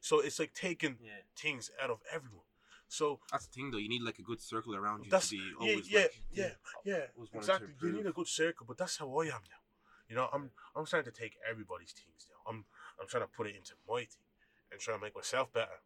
So 0.00 0.20
it's 0.20 0.38
like 0.38 0.52
taking 0.52 0.98
Yeah. 1.02 1.12
things 1.36 1.70
out 1.82 1.90
of 1.90 2.00
everyone. 2.12 2.46
So 2.88 3.20
That's 3.30 3.46
the 3.46 3.52
thing, 3.52 3.70
though. 3.70 3.78
You 3.78 3.88
need 3.88 4.02
like 4.02 4.18
a 4.18 4.22
good 4.22 4.40
circle 4.40 4.76
around 4.76 5.04
you 5.04 5.10
that's 5.10 5.30
to 5.30 5.36
be 5.36 5.42
yeah, 5.60 5.70
always 5.70 5.90
yeah, 5.90 6.00
like, 6.00 6.10
yeah, 6.32 6.48
yeah, 6.84 6.94
always 7.16 7.32
wanting 7.32 7.32
to 7.32 7.38
exactly. 7.38 7.68
You 7.80 7.92
need 7.96 8.06
a 8.06 8.12
good 8.12 8.28
circle, 8.28 8.66
but 8.68 8.76
that's 8.76 8.96
how 8.98 9.08
I 9.20 9.24
am 9.26 9.42
now. 9.48 9.62
You 10.08 10.16
know, 10.16 10.28
I'm 10.32 10.50
I'm 10.76 10.84
trying 10.84 11.04
to 11.04 11.10
take 11.10 11.36
everybody's 11.48 11.92
things 11.92 12.26
now. 12.28 12.50
I'm 12.50 12.64
I'm 13.00 13.08
trying 13.08 13.22
to 13.22 13.28
put 13.28 13.46
it 13.46 13.56
into 13.56 13.72
my 13.88 14.00
thing 14.00 14.26
and 14.70 14.80
trying 14.80 14.98
to 14.98 15.02
make 15.04 15.14
myself 15.14 15.52
better. 15.52 15.80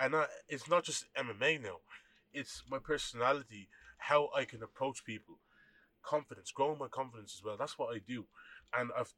And 0.00 0.16
I, 0.16 0.26
it's 0.48 0.68
not 0.68 0.84
just 0.84 1.04
MMA 1.16 1.58
now; 1.62 1.78
it's 2.32 2.62
my 2.68 2.78
personality, 2.78 3.68
how 3.98 4.30
I 4.34 4.44
can 4.44 4.62
approach 4.62 5.04
people, 5.04 5.38
confidence, 6.02 6.50
growing 6.50 6.78
my 6.78 6.88
confidence 6.88 7.34
as 7.38 7.44
well. 7.44 7.56
That's 7.56 7.78
what 7.78 7.94
I 7.94 7.98
do, 7.98 8.26
and 8.76 8.90
I've 8.98 9.12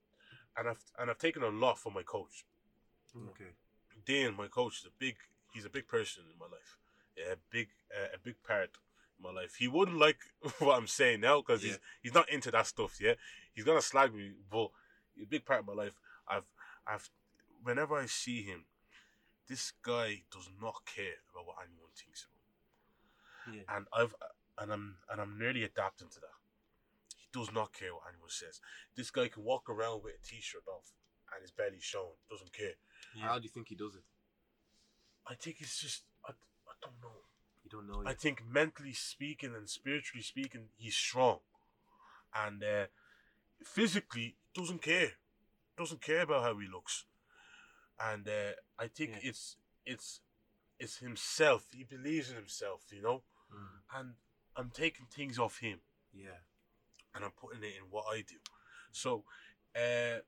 and 0.56 0.68
I've 0.68 0.84
and 0.98 1.10
I've 1.10 1.18
taken 1.18 1.42
a 1.42 1.48
lot 1.48 1.78
from 1.78 1.94
my 1.94 2.02
coach. 2.02 2.44
Okay. 3.30 3.50
Dan, 4.06 4.34
my 4.36 4.46
coach, 4.48 4.80
is 4.80 4.86
a 4.86 4.90
big. 4.98 5.16
He's 5.52 5.64
a 5.64 5.70
big 5.70 5.88
person 5.88 6.22
in 6.32 6.38
my 6.38 6.46
life. 6.46 6.76
Yeah, 7.16 7.32
a 7.32 7.36
big, 7.50 7.68
uh, 7.92 8.14
a 8.14 8.18
big 8.18 8.36
part 8.46 8.70
in 9.18 9.24
my 9.24 9.32
life. 9.32 9.56
He 9.56 9.66
wouldn't 9.66 9.98
like 9.98 10.18
what 10.60 10.76
I'm 10.78 10.86
saying 10.86 11.20
now 11.20 11.40
because 11.40 11.62
he's 11.62 11.72
Yeah. 11.72 11.78
he's 12.02 12.14
not 12.14 12.28
into 12.30 12.50
that 12.52 12.66
stuff. 12.66 12.98
Yeah, 13.00 13.14
he's 13.52 13.64
gonna 13.64 13.82
slag 13.82 14.14
me, 14.14 14.32
but 14.50 14.70
he's 15.14 15.24
a 15.24 15.28
big 15.28 15.44
part 15.44 15.60
of 15.60 15.66
my 15.66 15.72
life. 15.74 15.94
I've, 16.28 16.46
I've, 16.86 17.10
whenever 17.64 17.96
I 17.96 18.06
see 18.06 18.42
him, 18.42 18.64
this 19.48 19.72
guy 19.82 20.22
does 20.30 20.48
not 20.62 20.76
care 20.86 21.18
about 21.32 21.46
what 21.48 21.56
anyone 21.66 21.90
thinks 21.96 22.24
of 22.24 23.52
him, 23.52 23.56
Yeah. 23.58 23.76
and 23.76 23.86
I've, 23.92 24.14
and 24.58 24.72
I'm, 24.72 24.96
and 25.10 25.20
I'm 25.20 25.36
nearly 25.36 25.64
adapting 25.64 26.08
to 26.10 26.20
that. 26.20 26.36
He 27.32 27.38
does 27.38 27.52
not 27.52 27.72
care 27.72 27.94
what 27.94 28.04
anyone 28.08 28.30
says. 28.30 28.60
This 28.96 29.10
guy 29.10 29.28
can 29.28 29.44
walk 29.44 29.68
around 29.68 30.02
with 30.02 30.14
a 30.14 30.26
t-shirt 30.26 30.62
off 30.68 30.92
and 31.32 31.42
his 31.42 31.52
belly 31.52 31.78
showing. 31.80 32.16
Doesn't 32.30 32.52
care. 32.52 32.74
How 33.20 33.38
do 33.38 33.44
you 33.44 33.50
think 33.50 33.68
he 33.68 33.74
does 33.74 33.94
it? 33.94 34.04
I 35.28 35.34
think 35.34 35.56
it's 35.60 35.80
just 35.80 36.04
I, 36.26 36.32
I 36.32 36.72
don't 36.82 37.00
know. 37.02 37.20
You 37.62 37.70
don't 37.70 37.86
know. 37.86 38.08
I 38.08 38.14
think 38.14 38.42
mentally 38.48 38.92
speaking 38.94 39.54
and 39.54 39.68
spiritually 39.68 40.22
speaking, 40.22 40.68
he's 40.76 40.96
strong, 40.96 41.40
and 42.34 42.62
uh, 42.64 42.86
physically 43.62 44.36
doesn't 44.54 44.82
care, 44.82 45.12
doesn't 45.76 46.00
care 46.00 46.22
about 46.22 46.42
how 46.42 46.58
he 46.58 46.66
looks, 46.66 47.04
and 48.00 48.26
uh, 48.26 48.52
I 48.78 48.88
think 48.88 49.10
Yeah. 49.10 49.28
it's 49.30 49.56
it's 49.84 50.20
it's 50.78 50.96
himself. 50.98 51.66
He 51.72 51.84
believes 51.84 52.30
in 52.30 52.36
himself, 52.36 52.84
you 52.90 53.02
know, 53.02 53.22
Mm. 53.52 53.98
and 53.98 54.14
I'm 54.56 54.70
taking 54.70 55.06
things 55.06 55.38
off 55.38 55.58
him 55.58 55.80
Yeah. 56.12 56.38
And 57.14 57.24
I'm 57.24 57.32
putting 57.32 57.62
it 57.62 57.74
in 57.76 57.90
what 57.90 58.04
I 58.12 58.18
do. 58.18 58.36
So, 58.92 59.24
uh, 59.74 60.20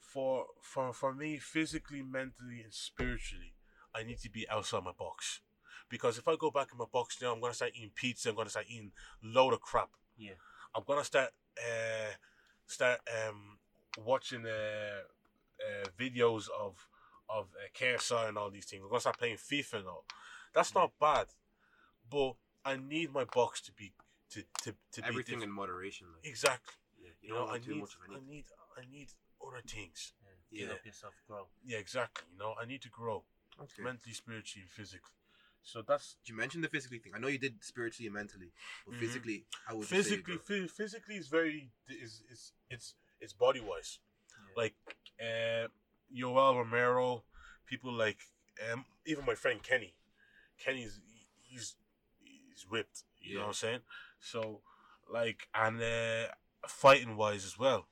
for 0.00 0.46
for 0.60 0.92
for 0.92 1.14
me, 1.14 1.38
physically, 1.38 2.02
mentally, 2.02 2.60
and 2.62 2.72
spiritually, 2.72 3.54
I 3.94 4.02
need 4.02 4.18
to 4.20 4.30
be 4.30 4.48
outside 4.48 4.84
my 4.84 4.92
box. 4.96 5.40
Because 5.88 6.18
if 6.18 6.26
I 6.26 6.36
go 6.36 6.50
back 6.50 6.68
in 6.72 6.78
my 6.78 6.86
box 6.90 7.20
now, 7.20 7.32
I'm 7.32 7.40
gonna 7.40 7.54
start 7.54 7.72
eating 7.74 7.90
pizza. 7.94 8.30
I'm 8.30 8.36
gonna 8.36 8.50
start 8.50 8.66
eating 8.68 8.92
load 9.22 9.52
of 9.52 9.60
crap. 9.60 9.90
Yeah. 10.16 10.34
I'm 10.74 10.82
gonna 10.86 11.04
start 11.04 11.30
uh, 11.58 12.12
start 12.66 13.00
um, 13.28 13.58
watching 14.04 14.44
uh, 14.46 15.02
uh, 15.60 15.88
videos 15.98 16.48
of 16.48 16.88
of 17.28 17.46
uh, 17.54 17.68
KSI 17.78 18.28
and 18.28 18.38
all 18.38 18.50
these 18.50 18.66
things. 18.66 18.82
I'm 18.82 18.88
gonna 18.88 19.00
start 19.00 19.18
playing 19.18 19.36
FIFA 19.36 19.74
and 19.74 19.88
all. 19.88 20.04
That's 20.54 20.74
not 20.74 20.92
bad, 21.00 21.26
but 22.10 22.34
I 22.64 22.76
need 22.76 23.12
my 23.12 23.24
box 23.24 23.60
to 23.62 23.72
be 23.72 23.92
to 24.34 24.42
to 24.64 24.70
to 24.92 25.02
be 25.02 25.08
Everything 25.08 25.40
different. 25.40 25.42
in 25.44 25.50
moderation. 25.50 26.06
Like, 26.14 26.26
exactly. 26.26 26.74
yeah. 27.02 27.10
You 27.22 27.30
know, 27.34 27.44
I 27.46 27.52
want 27.52 27.64
too 27.64 27.74
need, 27.74 27.80
much 27.80 27.94
of 27.94 28.00
I 28.10 28.20
need, 28.26 28.44
I 28.76 28.82
need 28.90 29.08
other 29.46 29.62
things. 29.66 30.12
Yeah. 30.22 30.30
Yeah. 30.50 30.66
Help 30.68 30.86
yourself 30.86 31.14
grow. 31.26 31.46
Yeah, 31.64 31.78
exactly. 31.78 32.26
You 32.32 32.38
know, 32.38 32.54
I 32.60 32.64
need 32.66 32.82
to 32.82 32.88
grow 32.88 33.24
Okay. 33.60 33.82
mentally, 33.82 34.14
spiritually, 34.14 34.62
and 34.62 34.70
physically. 34.70 35.14
So 35.62 35.82
that's 35.82 36.16
You 36.26 36.34
mentioned 36.36 36.62
the 36.64 36.68
physically 36.68 36.98
thing. 36.98 37.12
I 37.14 37.18
know 37.18 37.28
you 37.28 37.38
did 37.38 37.64
spiritually 37.64 38.06
and 38.06 38.14
mentally, 38.14 38.52
but 38.84 38.94
Mhm. 38.94 38.98
physically, 39.00 39.46
how 39.66 39.76
would 39.76 39.82
you 39.82 39.86
say 39.88 39.96
you 39.96 40.02
physically. 40.02 40.36
grew? 40.46 40.68
Physically 40.68 41.16
is 41.16 41.28
very 41.28 41.72
is 41.88 42.22
is 42.30 42.52
it's 42.68 42.94
it's 43.20 43.32
body 43.32 43.60
wise. 43.60 43.98
Yeah. 44.48 44.54
Like 44.62 44.74
uh, 45.20 45.68
Yoel 46.14 46.56
Romero, 46.56 47.24
people 47.66 47.92
like 47.92 48.18
um, 48.70 48.84
even 49.06 49.24
my 49.24 49.34
friend 49.34 49.62
Kenny. 49.62 49.94
Kenny's 50.58 51.00
he's 51.42 51.76
he's 52.22 52.66
ripped. 52.70 53.04
You 53.20 53.36
know 53.36 53.40
what 53.42 53.46
I'm 53.48 53.54
saying? 53.54 53.80
So 54.24 54.60
like 55.12 55.48
and 55.54 55.80
uh, 55.82 56.26
fighting 56.66 57.16
wise 57.16 57.44
as 57.44 57.58
well. 57.58 57.86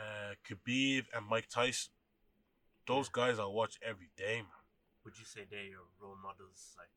Uh, 0.00 0.34
Khabib 0.48 1.04
and 1.14 1.26
Mike 1.28 1.48
Tyson. 1.48 1.92
Those 2.86 3.08
guys 3.08 3.38
I 3.38 3.44
watch 3.44 3.78
every 3.86 4.10
day, 4.16 4.36
man. 4.36 4.46
Would 5.04 5.18
you 5.18 5.24
say 5.24 5.46
they're 5.50 5.64
your 5.64 5.86
role 6.00 6.16
models, 6.22 6.74
like, 6.78 6.88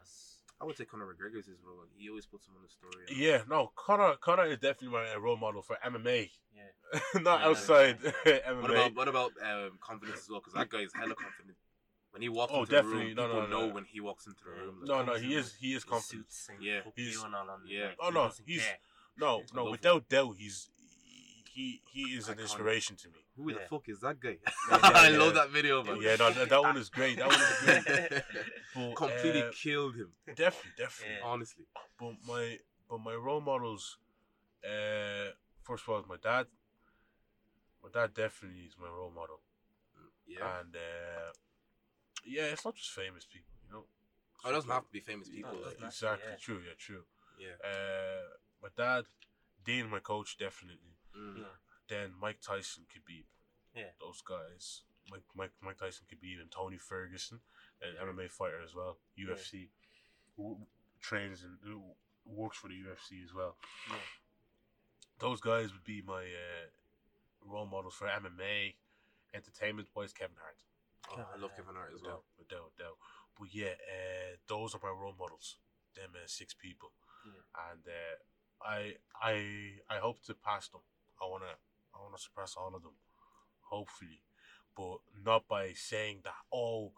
as 0.00 0.36
I 0.60 0.64
would 0.64 0.76
say 0.76 0.84
Conor 0.84 1.06
McGregor's 1.06 1.46
his 1.46 1.56
role. 1.64 1.78
Like, 1.80 1.88
he 1.96 2.08
always 2.08 2.26
puts 2.26 2.46
him 2.46 2.54
on 2.56 2.62
the 2.62 2.68
story. 2.68 3.04
and- 3.08 3.16
Yeah, 3.16 3.42
no, 3.48 3.72
Conor 3.76 4.16
Conor 4.16 4.46
is 4.46 4.58
definitely 4.58 4.88
my 4.98 5.14
role 5.16 5.36
model 5.36 5.62
for 5.62 5.76
MMA, 5.84 6.30
yeah, 6.54 7.00
not 7.20 7.40
Yeah. 7.40 7.46
outside 7.48 7.98
MMA. 8.24 8.62
What 8.62 8.70
about 8.70 8.94
what 8.94 9.08
about 9.08 9.32
um, 9.42 9.78
confidence 9.80 10.20
as 10.20 10.28
well? 10.28 10.40
Because 10.40 10.54
that 10.54 10.68
guy 10.68 10.80
is 10.80 10.92
hella 10.94 11.14
confident. 11.14 11.56
When 12.12 12.22
he 12.22 12.28
walks 12.28 12.52
Oh, 12.54 12.60
into 12.60 12.72
definitely. 12.72 13.14
the 13.14 13.14
No, 13.14 13.28
room, 13.28 13.36
no, 13.36 13.40
people 13.46 13.58
no. 13.60 13.66
know 13.68 13.74
when 13.74 13.84
he 13.84 14.00
walks 14.00 14.26
into 14.26 14.42
the 14.44 14.50
room. 14.50 14.80
Like, 14.80 14.88
No, 14.88 15.02
no, 15.04 15.14
he 15.18 15.34
is 15.34 15.54
he 15.54 15.74
is 15.74 15.84
confident. 15.84 16.30
suits 16.32 16.48
and 16.48 16.62
Yeah. 16.62 16.80
He's- 16.96 17.14
you 17.14 17.24
and 17.24 17.34
all 17.34 17.48
on, 17.50 17.62
yeah. 17.66 17.86
like, 17.86 17.96
Oh, 18.00 18.08
he 18.08 18.14
no, 18.14 18.24
doesn't 18.28 18.46
he's- 18.48 18.64
care. 18.64 18.78
No, 19.16 19.40
I 19.40 19.44
no, 19.54 19.70
without 19.70 20.08
doubt, 20.08 20.36
he's 20.36 20.70
he 21.52 21.82
he 21.92 22.02
is 22.16 22.28
an 22.28 22.38
inspiration 22.38 22.96
to 22.96 23.08
me. 23.08 23.24
Who 23.36 23.52
the 23.52 23.60
fuck 23.60 23.88
is 23.88 24.00
that 24.00 24.18
guy? 24.20 24.38
yeah, 24.70 24.78
I 24.82 25.08
yeah. 25.10 25.18
love 25.18 25.34
that 25.34 25.50
video, 25.50 25.82
man. 25.84 25.98
Yeah, 26.00 26.16
no, 26.16 26.30
that, 26.32 26.48
that 26.48 26.62
one 26.62 26.76
is 26.76 26.88
great. 26.88 27.18
That 27.18 27.26
one 27.28 27.40
is 27.40 27.58
great. 27.64 28.22
But, 28.74 28.94
Completely 28.96 29.42
uh, 29.42 29.50
killed 29.52 29.96
him. 29.96 30.12
definitely, 30.28 30.70
definitely. 30.78 31.16
Yeah. 31.16 31.24
Honestly. 31.26 31.64
But 31.98 32.14
my 32.26 32.58
but 32.88 32.98
my 33.00 33.14
role 33.14 33.40
models, 33.40 33.98
uh, 34.64 35.30
first 35.64 35.82
of 35.84 35.88
all, 35.90 36.00
is 36.00 36.06
my 36.08 36.16
dad. 36.22 36.46
My 37.82 37.88
dad 37.92 38.14
definitely 38.14 38.60
is 38.66 38.76
my 38.80 38.88
role 38.88 39.10
model, 39.10 39.40
Yeah. 40.26 40.60
and 40.60 40.74
uh, 40.76 41.32
yeah, 42.26 42.44
it's 42.44 42.64
not 42.64 42.74
just 42.74 42.90
famous 42.90 43.24
people, 43.24 43.52
you 43.66 43.72
know. 43.72 43.84
Oh, 44.44 44.50
it 44.50 44.52
doesn't 44.52 44.70
have 44.70 44.86
to 44.86 44.92
be 44.92 45.00
famous 45.00 45.28
people. 45.28 45.52
No, 45.52 45.66
like, 45.66 45.76
exactly 45.84 46.30
yeah. 46.30 46.36
true. 46.40 46.60
Yeah, 46.66 46.76
true. 46.78 47.04
yeah. 47.38 47.56
Uh, 47.62 48.36
my 48.62 48.68
dad, 48.76 49.04
Dean, 49.64 49.90
my 49.90 50.00
coach, 50.00 50.38
definitely. 50.38 50.96
Mm. 51.16 51.38
Yeah. 51.38 51.56
Then 51.88 52.12
Mike 52.20 52.40
Tyson, 52.40 52.84
Khabib. 52.84 53.24
Yeah. 53.74 53.92
Those 54.00 54.22
guys. 54.22 54.82
Mike 55.10 55.24
Mike 55.34 55.52
Mike 55.62 55.78
Tyson, 55.78 56.06
Khabib, 56.06 56.40
and 56.40 56.50
Tony 56.50 56.78
Ferguson, 56.78 57.40
an 57.82 58.08
MMA 58.08 58.30
fighter 58.30 58.62
as 58.64 58.74
well. 58.74 58.98
UFC. 59.18 59.68
Who 60.36 60.56
trains 61.00 61.42
and 61.42 61.58
who 61.64 61.82
works 62.24 62.58
for 62.58 62.68
the 62.68 62.74
UFC 62.74 63.24
as 63.24 63.34
well. 63.34 63.56
Yeah. 63.88 63.96
Those 65.18 65.40
guys 65.40 65.72
would 65.72 65.84
be 65.84 66.02
my 66.06 66.22
uh, 66.22 66.68
role 67.44 67.66
models 67.66 67.94
for 67.94 68.06
MMA, 68.06 68.74
entertainment 69.34 69.88
wise. 69.94 70.12
Kevin 70.12 70.36
Hart. 70.40 70.56
Oh, 71.12 71.26
I 71.34 71.38
love 71.38 71.50
Kevin 71.56 71.74
Hart 71.74 71.92
as 71.94 72.02
well. 72.02 72.24
Without, 72.38 72.70
without, 72.70 72.70
without. 72.76 72.96
But 73.38 73.48
yeah, 73.52 73.74
uh, 73.88 74.36
those 74.46 74.74
are 74.74 74.80
my 74.82 74.90
role 74.90 75.14
models. 75.18 75.56
Them 75.96 76.10
uh, 76.14 76.26
six 76.26 76.54
people, 76.54 76.92
Yeah. 77.26 77.72
and 77.72 77.82
uh, 77.86 78.16
I 78.62 78.94
I 79.20 79.96
I 79.96 79.98
hope 79.98 80.22
to 80.24 80.34
pass 80.34 80.68
them. 80.68 80.82
I 81.20 81.26
wanna 81.26 81.58
I 81.94 81.98
wanna 82.00 82.18
surpass 82.18 82.54
all 82.56 82.74
of 82.74 82.82
them, 82.82 82.94
hopefully, 83.62 84.22
but 84.76 84.98
not 85.24 85.48
by 85.48 85.72
saying 85.72 86.20
that 86.24 86.34
oh, 86.52 86.92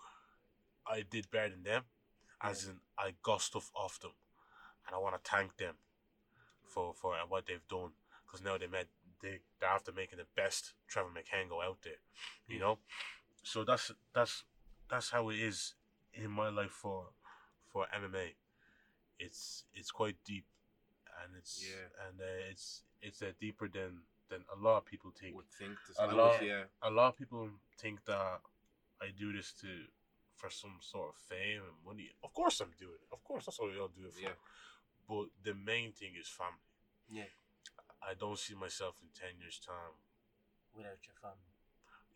I 0.86 1.02
did 1.08 1.30
better 1.30 1.50
than 1.50 1.62
them, 1.62 1.84
as 2.42 2.64
in 2.66 2.80
I 2.98 3.14
got 3.22 3.40
stuff 3.40 3.70
off 3.74 3.98
them, 4.00 4.12
and 4.86 4.94
I 4.94 4.98
wanna 4.98 5.20
thank 5.24 5.56
them 5.56 5.76
for 6.66 6.92
for 6.94 7.14
uh, 7.14 7.26
what 7.26 7.46
they've 7.46 7.68
done 7.68 7.92
because 8.26 8.44
now 8.44 8.58
they 8.58 8.66
made 8.66 8.88
they 9.22 9.40
they're 9.60 9.70
after 9.70 9.92
making 9.92 10.18
the 10.18 10.26
best 10.36 10.74
Trevor 10.88 11.10
McHango 11.10 11.64
out 11.64 11.78
there, 11.82 12.00
you 12.46 12.58
know. 12.58 12.78
So 13.42 13.64
that's 13.64 13.90
that's 14.14 14.44
that's 14.88 15.10
how 15.10 15.28
it 15.30 15.38
is 15.38 15.74
in 16.14 16.30
my 16.30 16.48
life 16.48 16.70
for 16.70 17.06
for 17.72 17.86
MMA. 17.94 18.34
It's 19.18 19.64
it's 19.74 19.90
quite 19.90 20.16
deep, 20.24 20.44
and 21.22 21.36
it's 21.36 21.62
Yeah. 21.64 22.06
and 22.08 22.20
uh, 22.20 22.50
it's 22.50 22.82
it's 23.00 23.22
uh, 23.22 23.32
deeper 23.40 23.68
than 23.68 24.02
than 24.28 24.44
a 24.52 24.56
lot 24.58 24.78
of 24.78 24.84
people 24.84 25.10
think. 25.10 25.36
Would 25.36 25.50
think 25.50 25.76
A 25.98 26.06
lot- 26.06 26.42
yeah. 26.42 26.64
A 26.82 26.90
lot 26.90 27.08
of 27.08 27.18
people 27.18 27.50
think 27.78 28.04
that 28.06 28.40
I 29.00 29.10
do 29.18 29.32
this 29.32 29.52
to 29.60 29.68
for 30.36 30.50
some 30.50 30.78
sort 30.80 31.10
of 31.10 31.16
fame 31.16 31.62
and 31.62 31.76
money. 31.84 32.10
Of 32.24 32.32
course, 32.32 32.60
I'm 32.60 32.72
doing 32.78 32.94
it. 33.02 33.12
Of 33.12 33.22
course, 33.22 33.44
that's 33.46 33.60
what 33.60 33.70
we 33.70 33.78
all 33.78 33.88
do 33.88 34.06
it 34.06 34.14
for. 34.14 34.20
Yeah. 34.20 34.38
But 35.08 35.26
the 35.44 35.54
main 35.54 35.92
thing 35.92 36.14
is 36.18 36.28
family. 36.28 36.66
Yeah. 37.08 37.30
I 38.02 38.14
don't 38.14 38.38
see 38.38 38.54
myself 38.54 38.96
in 39.02 39.08
ten 39.14 39.38
years' 39.40 39.60
time. 39.60 39.94
Without 40.74 40.98
your 41.06 41.14
family. 41.20 41.51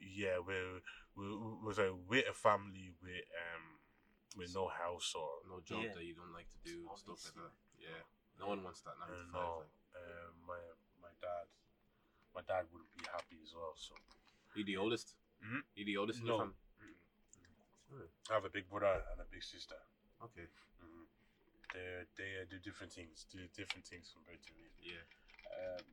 Yeah, 0.01 0.38
with 0.38 0.82
with, 1.16 1.32
with, 1.64 1.78
a, 1.78 1.94
with 1.94 2.24
a 2.28 2.34
family 2.36 2.92
with 3.01 3.24
um 3.40 3.80
with 4.36 4.53
no 4.55 4.68
house 4.68 5.14
or 5.16 5.40
No 5.49 5.61
job 5.64 5.80
Yeah. 5.84 5.94
that 5.97 6.05
you 6.05 6.14
don't 6.14 6.32
like 6.32 6.49
to 6.53 6.61
do, 6.61 6.84
and 6.84 6.99
stuff 6.99 7.20
like 7.24 7.34
that. 7.40 7.55
Yeah. 7.80 8.03
No 8.38 8.53
one 8.53 8.61
wants 8.62 8.84
that 8.84 9.01
9 9.01 9.09
I 9.09 9.16
to 9.16 9.24
5. 9.24 9.32
know. 9.32 9.57
Like. 9.64 9.72
Uh, 9.97 10.28
my 10.44 10.61
my 11.01 11.12
dad, 11.24 11.49
my 12.36 12.42
dad 12.44 12.68
wouldn't 12.68 12.92
be 12.92 13.01
happy 13.09 13.40
as 13.40 13.57
well. 13.57 13.72
So 13.80 13.97
You 14.55 14.64
the 14.64 14.76
oldest? 14.76 15.16
Mhm. 15.40 15.64
You 15.74 15.84
the 15.84 15.97
oldest 15.97 16.20
in 16.20 16.26
No. 16.26 16.36
your 16.36 16.53
family? 16.53 16.61
I 18.28 18.34
have 18.34 18.44
a 18.44 18.51
big 18.51 18.68
brother 18.68 19.01
and 19.12 19.20
a 19.22 19.28
big 19.30 19.42
sister. 19.42 19.78
Okay. 20.20 20.47
hmm 20.80 21.05
They 21.72 22.05
they 22.18 22.30
uh, 22.42 22.44
do 22.51 22.59
different 22.59 22.92
things. 22.92 23.24
Do 23.32 23.40
different 23.57 23.86
things 23.86 24.12
compared 24.12 24.42
to 24.44 24.53
me. 24.53 24.68
Yeah. 24.82 25.05
Um, 25.49 25.84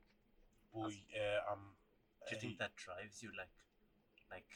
but 0.73 0.91
uh, 1.15 1.51
um, 1.53 1.63
Do 2.27 2.35
you 2.35 2.41
think 2.41 2.57
that 2.59 2.75
drives 2.75 3.21
you 3.23 3.31
like 3.37 3.53
like 4.33 4.49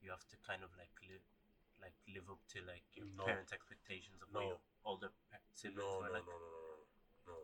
you 0.00 0.08
have 0.08 0.24
to 0.32 0.36
kind 0.40 0.64
of 0.64 0.72
like 0.80 0.92
live 1.04 1.20
like 1.84 1.94
live 2.08 2.26
up 2.32 2.40
to 2.56 2.58
like 2.64 2.82
your 2.96 3.06
No. 3.12 3.28
parents' 3.28 3.52
expectations 3.52 4.18
of 4.24 4.32
No. 4.32 4.40
your 4.40 4.58
older 4.88 5.12
siblings 5.52 5.84
No, 5.84 6.00
were 6.00 6.08
no, 6.08 6.16
like? 6.16 6.24
no, 6.24 6.36
no, 6.40 6.48
no, 6.48 6.62
no. 6.64 6.76
no. 7.28 7.38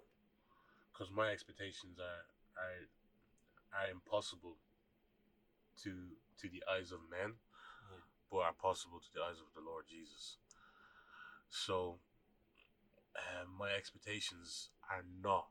Because 0.91 1.13
my 1.13 1.29
expectations 1.31 2.01
are 2.01 2.25
are 2.57 2.81
are 3.77 3.89
impossible 3.93 4.57
to 5.85 5.93
to 6.41 6.49
the 6.49 6.63
eyes 6.73 6.91
of 6.91 7.01
men, 7.11 7.37
Yeah. 7.93 8.01
but 8.31 8.39
are 8.49 8.57
possible 8.57 8.99
to 8.99 9.11
the 9.13 9.21
eyes 9.23 9.39
of 9.45 9.53
the 9.55 9.61
Lord 9.61 9.85
Jesus. 9.87 10.39
So, 11.51 11.99
um, 13.15 13.55
my 13.59 13.71
expectations 13.71 14.71
are 14.91 15.05
not 15.23 15.47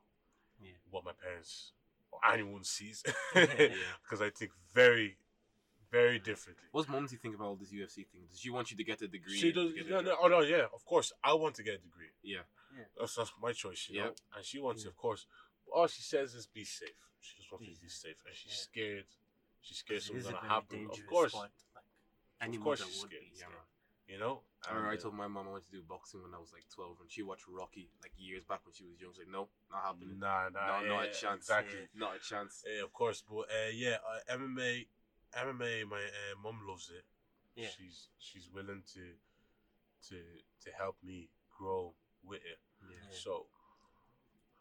Yeah. 0.60 0.76
what 0.90 1.04
my 1.04 1.12
parents 1.12 1.72
or 2.12 2.20
anyone 2.32 2.64
sees, 2.64 3.02
Yeah. 3.34 3.46
because 4.02 4.20
I 4.20 4.30
think 4.30 4.52
very, 4.74 5.16
very 5.94 6.18
differently. 6.18 6.64
What's 6.72 6.88
Mumsy 6.88 7.16
think 7.16 7.34
about 7.36 7.46
all 7.50 7.54
this 7.56 7.72
UFC 7.72 7.98
thing? 8.10 8.22
Does 8.28 8.40
she 8.40 8.50
want 8.50 8.70
you 8.70 8.76
to 8.76 8.84
get 8.90 9.00
a 9.02 9.08
degree? 9.08 9.38
She 9.38 9.48
and 9.48 9.54
does. 9.54 9.72
get 9.72 9.88
No, 9.88 10.00
no, 10.00 10.16
oh 10.22 10.28
no, 10.28 10.40
yeah. 10.40 10.66
Of 10.74 10.84
course, 10.84 11.12
I 11.22 11.32
want 11.34 11.54
to 11.56 11.62
get 11.62 11.74
a 11.74 11.82
degree. 11.88 12.10
Yeah. 12.22 12.44
That's 12.98 13.14
that's 13.14 13.32
my 13.40 13.52
choice, 13.52 13.86
you 13.88 13.98
Yeah. 13.98 14.04
know. 14.06 14.14
And 14.36 14.44
she 14.44 14.58
wants, 14.58 14.82
Yeah. 14.82 14.88
it, 14.88 14.90
of 14.90 14.96
course. 14.96 15.26
All 15.72 15.86
she 15.86 16.02
says 16.02 16.34
is 16.34 16.46
be 16.46 16.64
safe. 16.64 17.00
She 17.20 17.36
just 17.38 17.50
wants 17.52 17.64
Be 17.64 17.70
me 17.70 17.74
to 17.76 17.80
be 17.82 17.88
safe. 17.88 18.16
safe, 18.18 18.26
and 18.26 18.34
she's 18.34 18.52
Yeah. 18.52 18.68
scared. 18.68 19.06
She's 19.60 19.78
scared 19.78 19.98
It 19.98 20.02
something's 20.04 20.26
is 20.26 20.32
gonna 20.32 20.48
happen. 20.48 20.90
Of 20.90 21.06
course, 21.06 21.32
sport, 21.32 21.50
Like, 21.74 21.84
any 22.40 22.58
course 22.58 22.80
mother 22.80 22.90
she's 22.90 23.00
scared, 23.00 23.30
be 23.30 23.36
scared. 23.36 23.52
you 24.06 24.18
know. 24.18 24.42
I 24.66 24.70
remember 24.70 24.90
I 24.90 24.94
uh, 24.96 25.00
told 25.00 25.14
my 25.14 25.28
mom 25.28 25.46
I 25.48 25.50
wanted 25.52 25.64
to 25.66 25.70
do 25.78 25.82
boxing 25.82 26.22
when 26.22 26.34
I 26.34 26.38
was 26.38 26.52
like 26.52 26.66
12, 26.68 27.00
and 27.02 27.10
she 27.10 27.22
watched 27.22 27.46
Rocky 27.48 27.88
like 28.02 28.12
years 28.18 28.44
back 28.44 28.60
when 28.66 28.74
she 28.74 28.84
was 28.84 29.00
young. 29.00 29.12
She's 29.12 29.20
like, 29.20 29.28
no, 29.28 29.48
not 29.70 29.82
happening. 29.84 30.18
Nah, 30.18 30.48
nah, 30.50 30.82
No, 30.82 30.88
not 30.88 31.04
a 31.06 31.12
chance. 31.12 31.44
Exactly. 31.48 31.88
Not 31.94 32.16
a 32.16 32.18
chance. 32.18 32.62
Yeah, 32.66 32.82
of 32.82 32.92
course, 32.92 33.22
but 33.28 33.46
uh, 33.48 33.70
yeah, 33.72 33.96
uh, 34.04 34.36
MMA, 34.36 34.86
MMA. 35.38 35.88
My 35.88 35.98
uh, 35.98 36.34
mum 36.42 36.60
loves 36.66 36.90
it. 36.90 37.04
Yeah. 37.56 37.68
She's 37.76 38.08
she's 38.18 38.48
willing 38.52 38.82
to 38.94 39.04
to 40.10 40.16
to 40.64 40.68
help 40.76 40.96
me 41.02 41.28
grow 41.56 41.94
with 42.24 42.42
it. 42.42 42.58
Yeah. 42.90 42.98
So 43.14 43.46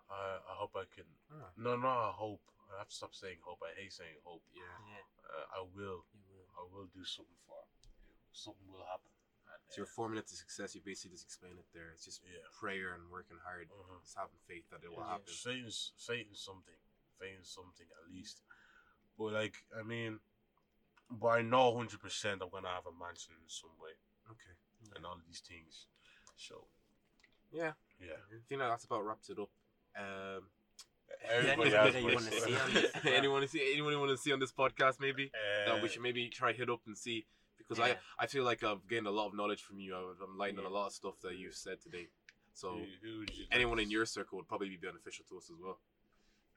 I 0.09 0.37
I 0.41 0.53
hope 0.61 0.73
I 0.75 0.85
can. 0.93 1.05
Ah. 1.31 1.49
No, 1.57 1.75
no, 1.77 1.87
I 1.89 2.11
hope. 2.13 2.41
I 2.73 2.79
have 2.79 2.89
to 2.89 2.95
stop 2.95 3.13
saying 3.13 3.37
hope. 3.45 3.61
I 3.61 3.73
hate 3.79 3.93
saying 3.93 4.17
hope. 4.25 4.41
Yeah. 4.53 4.65
Yeah, 4.89 5.05
Uh, 5.29 5.45
I 5.57 5.61
will. 5.61 6.05
you 6.13 6.21
will. 6.29 6.47
I 6.57 6.63
will 6.73 6.89
do 6.93 7.03
something 7.05 7.37
for. 7.45 7.57
it. 7.61 7.89
Something 8.33 8.65
will 8.71 8.85
happen. 8.85 9.13
And, 9.49 9.61
So 9.69 9.77
your 9.85 9.85
formula 9.85 10.21
to 10.25 10.35
success, 10.35 10.73
you 10.73 10.81
basically 10.81 11.13
just 11.13 11.25
explain 11.29 11.53
it 11.57 11.69
there. 11.73 11.91
It's 11.93 12.05
just 12.05 12.21
Yeah. 12.25 12.41
prayer 12.59 12.93
and 12.97 13.09
working 13.13 13.37
hard. 13.45 13.69
Mhm. 13.69 14.01
Just 14.01 14.17
having 14.17 14.37
faith 14.49 14.65
that 14.71 14.81
it 14.83 14.89
will 14.89 15.05
Yeah. 15.05 15.21
happen. 15.21 15.33
Satan's 15.33 15.93
Satan's 15.97 16.41
something. 16.41 16.77
Satan's 17.19 17.49
something 17.49 17.87
at 17.99 18.09
least. 18.09 18.41
But 19.17 19.33
like 19.33 19.55
I 19.77 19.83
mean, 19.83 20.19
but 21.19 21.27
I 21.27 21.41
know 21.41 21.75
hundred 21.77 21.99
percent 22.01 22.41
I'm 22.41 22.49
gonna 22.49 22.67
have 22.69 22.85
a 22.85 22.91
mansion 23.03 23.33
in 23.41 23.49
some 23.49 23.71
way 23.81 23.91
Okay. 24.31 24.55
and 24.95 25.05
all 25.05 25.13
of 25.13 25.25
these 25.27 25.41
things. 25.41 25.87
So 26.35 26.65
Yeah. 27.51 27.73
yeah. 27.99 28.13
I 28.31 28.39
think 28.47 28.59
that's 28.59 28.85
about 28.85 29.05
wraps 29.05 29.29
it 29.29 29.39
up. 29.39 29.49
Um, 29.97 30.49
Everybody 31.29 31.69
Anybody 31.69 31.69
has 31.77 31.93
that 31.93 32.01
you 32.01 32.07
my 32.07 32.13
wanna 32.15 32.31
see 32.31 32.55
on 32.55 32.73
this? 32.73 32.91
anyone 33.05 33.41
to 33.41 33.47
see 33.47 33.71
anyone 33.73 33.93
you 33.93 33.99
want 33.99 34.11
to 34.11 34.17
see 34.17 34.33
on 34.33 34.39
this 34.39 34.51
podcast 34.51 34.99
maybe 34.99 35.31
Uh, 35.33 35.65
that 35.73 35.81
we 35.81 35.87
should 35.87 36.01
maybe 36.01 36.27
try 36.29 36.51
hit 36.53 36.69
up 36.69 36.81
and 36.87 36.97
see 36.97 37.25
because 37.57 37.77
Yeah. 37.77 37.95
I 38.19 38.23
I 38.23 38.27
feel 38.27 38.43
like 38.43 38.63
I've 38.63 38.87
gained 38.87 39.05
a 39.07 39.11
lot 39.11 39.27
of 39.27 39.35
knowledge 39.35 39.61
from 39.61 39.79
you. 39.79 39.95
I've- 39.95 40.23
I'm 40.23 40.37
lighting 40.37 40.59
on 40.59 40.65
a 40.65 40.69
lot 40.69 40.87
of 40.87 40.93
stuff 40.93 41.19
that 41.21 41.35
you've 41.37 41.55
said 41.55 41.79
today. 41.81 42.07
So 42.53 42.77
who- 42.77 42.85
who 43.03 43.19
would 43.19 43.29
you 43.37 43.45
anyone 43.51 43.77
like 43.77 43.85
in 43.85 43.91
your 43.91 44.05
circle 44.07 44.37
would 44.37 44.47
probably 44.47 44.69
be 44.69 44.77
beneficial 44.77 45.23
to 45.29 45.37
us 45.37 45.49
as 45.51 45.57
well. 45.57 45.79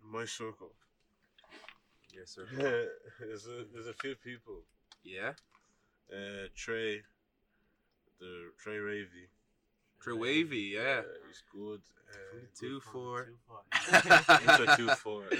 my 0.01 0.25
circle? 0.25 0.75
Your 2.17 2.27
circle. 2.27 2.57
there's 3.21 3.47
a 3.47 3.65
there's 3.73 3.89
a 3.89 3.93
few 3.95 4.15
people. 4.17 4.63
yeah. 5.05 5.33
Uh, 6.11 6.47
Trey, 6.55 7.03
the 8.21 8.51
Trey 8.59 8.77
Ravy. 8.77 9.29
Trey 10.01 10.15
Wavy, 10.15 10.73
yeah. 10.75 11.01
Uh, 11.01 11.27
he's 11.27 11.43
good. 11.53 11.81
Uh, 12.09 12.47
Two 12.59 12.81
for. 12.81 13.25
Too 13.25 13.39
far. 13.47 14.39
he's 14.41 14.69
a 14.69 14.77
two 14.77 14.89
four. 14.91 15.25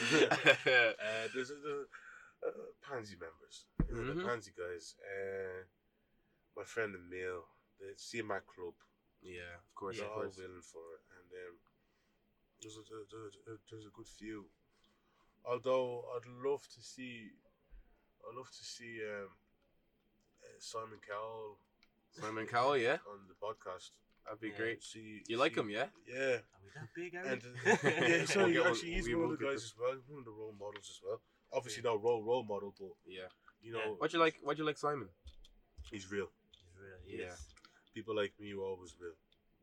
Uh, 0.67 1.29
there's 1.35 1.51
a, 1.51 1.55
the 1.55 1.87
uh, 2.47 2.51
Pansy 2.83 3.17
members, 3.17 3.65
you 3.89 3.95
know, 4.03 4.15
the. 4.15 4.25
Pansy 4.27 4.53
guys. 4.59 4.95
Uh, 5.01 5.63
my 6.57 6.65
friend 6.65 6.95
Emil, 6.95 7.45
the 7.79 8.23
my 8.23 8.41
Club, 8.45 8.75
yeah, 9.23 9.55
of 9.63 9.75
course, 9.75 9.99
they're 9.99 10.07
of 10.07 10.13
all 10.13 10.23
course. 10.25 10.37
willing 10.37 10.63
for 10.67 10.83
it, 10.99 11.03
and 11.15 11.29
um, 11.47 11.57
there's 12.61 12.77
a, 12.77 12.83
there's, 12.91 13.37
a, 13.47 13.55
there's 13.71 13.87
a 13.87 13.95
good 13.95 14.09
few. 14.09 14.47
Although 15.49 16.05
I'd 16.17 16.29
love 16.45 16.63
to 16.75 16.81
see, 16.83 17.29
I'd 18.29 18.37
love 18.37 18.49
to 18.51 18.65
see 18.65 19.01
um, 19.05 19.29
uh, 20.43 20.47
Simon 20.59 20.99
Cowell 21.09 21.59
Simon 22.13 22.47
Cowell, 22.47 22.77
yeah, 22.79 22.97
on 23.13 23.21
the 23.29 23.35
podcast. 23.35 23.91
that'd 24.25 24.41
be 24.41 24.49
Yeah. 24.49 24.57
great. 24.57 24.83
See, 24.83 25.23
You 25.29 25.37
like 25.37 25.55
see- 25.55 25.61
him, 25.61 25.71
yeah? 25.71 25.87
Yeah. 26.09 26.41
Are 26.41 26.61
we 26.65 26.71
that 26.75 26.89
big, 26.97 27.15
are 27.15 27.25
And 27.25 27.43
uh, 27.45 27.77
yeah, 27.85 28.25
so 28.33 28.39
We'll 28.41 28.49
he 28.49 28.55
get- 28.55 28.67
actually 28.67 28.93
he's 28.95 29.07
we 29.07 29.15
one 29.15 29.25
will 29.27 29.33
of 29.35 29.39
the 29.39 29.45
get 29.45 29.53
guys 29.53 29.65
as 29.65 29.75
well, 29.79 29.97
one 30.09 30.19
of 30.21 30.25
the 30.25 30.31
role 30.33 30.55
models 30.59 30.89
as 30.91 31.01
well. 31.05 31.21
Obviously 31.53 31.83
not 31.83 32.03
role 32.03 32.25
role 32.25 32.43
model, 32.43 32.75
but 32.79 32.89
Yeah. 33.07 33.29
you 33.63 33.73
know 33.73 33.95
Why'd 33.99 34.13
you 34.15 34.19
like? 34.19 34.37
Why'd 34.43 34.59
you 34.59 34.65
like 34.65 34.79
Simon? 34.79 35.09
he's 35.93 36.11
real. 36.11 36.31
He's 36.51 36.75
real, 36.81 36.99
he 37.07 37.23
Yeah. 37.23 37.33
is. 37.33 37.47
People 37.95 38.17
like 38.17 38.33
me 38.41 38.53
are 38.55 38.61
always 38.61 38.95
real. 39.01 39.15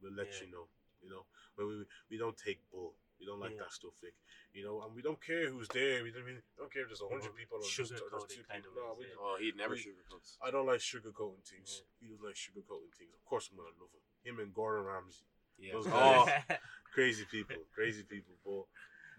We'll 0.02 0.14
let 0.14 0.28
Yeah. 0.32 0.46
you 0.46 0.52
know. 0.52 0.68
You 1.04 1.10
know, 1.10 1.26
when 1.56 1.68
we 1.68 1.86
we 2.12 2.18
don't 2.18 2.38
take 2.38 2.60
bull. 2.72 2.94
We 3.24 3.32
don't 3.32 3.40
like 3.40 3.56
Yeah. 3.56 3.64
that 3.64 3.72
stuff, 3.72 3.96
like 4.04 4.16
you 4.52 4.64
know, 4.68 4.84
and 4.84 4.92
we 4.94 5.02
don't 5.02 5.18
care 5.24 5.48
who's 5.50 5.70
there. 5.72 6.04
We 6.04 6.12
don't, 6.12 6.26
we 6.28 6.36
don't 6.60 6.68
care 6.72 6.84
if 6.84 6.90
there's 6.92 7.00
a 7.00 7.08
hundred 7.08 7.32
Well, 7.32 7.40
people 7.40 7.58
or 7.64 7.64
just 7.64 7.90
there's 7.96 8.04
two 8.28 8.44
kind 8.44 8.60
people. 8.60 8.76
of 8.84 8.84
No, 8.84 8.96
we, 9.00 9.08
yeah. 9.08 9.16
Oh, 9.24 9.38
he'd 9.40 9.56
never 9.56 9.74
We- 9.80 9.80
sugarcoats. 9.80 10.36
I 10.44 10.52
don't 10.52 10.68
like 10.68 10.84
sugarcoating 10.84 11.40
things. 11.48 11.88
He 12.04 12.12
doesn't 12.12 12.20
like 12.26 12.36
sugarcoating 12.36 12.92
things. 13.00 13.16
Of 13.16 13.24
course, 13.24 13.48
I'm 13.48 13.56
gonna 13.56 13.72
love 13.80 13.96
him. 13.96 14.04
Him 14.28 14.40
and 14.44 14.54
Gordon 14.54 14.84
Ramsay, 14.84 15.24
Yeah. 15.58 15.72
Those 15.80 15.88
Oh, 15.88 16.28
crazy 16.94 17.24
people, 17.32 17.64
crazy 17.74 18.04
people. 18.04 18.36
But 18.44 18.68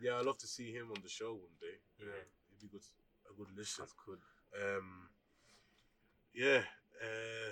yeah, 0.05 0.21
I'd 0.21 0.27
love 0.29 0.37
to 0.45 0.47
see 0.47 0.69
him 0.71 0.93
on 0.93 1.01
the 1.03 1.09
show 1.09 1.33
one 1.33 1.57
day. 1.65 1.81
Yeah. 1.99 2.13
it'd 2.53 2.61
be 2.61 2.69
good, 2.69 2.85
a 3.31 3.33
good 3.33 3.49
listen. 3.57 3.83
that's 3.89 3.97
good. 4.05 4.21
Um, 4.61 5.09
yeah. 6.35 6.63
Uh, 7.01 7.51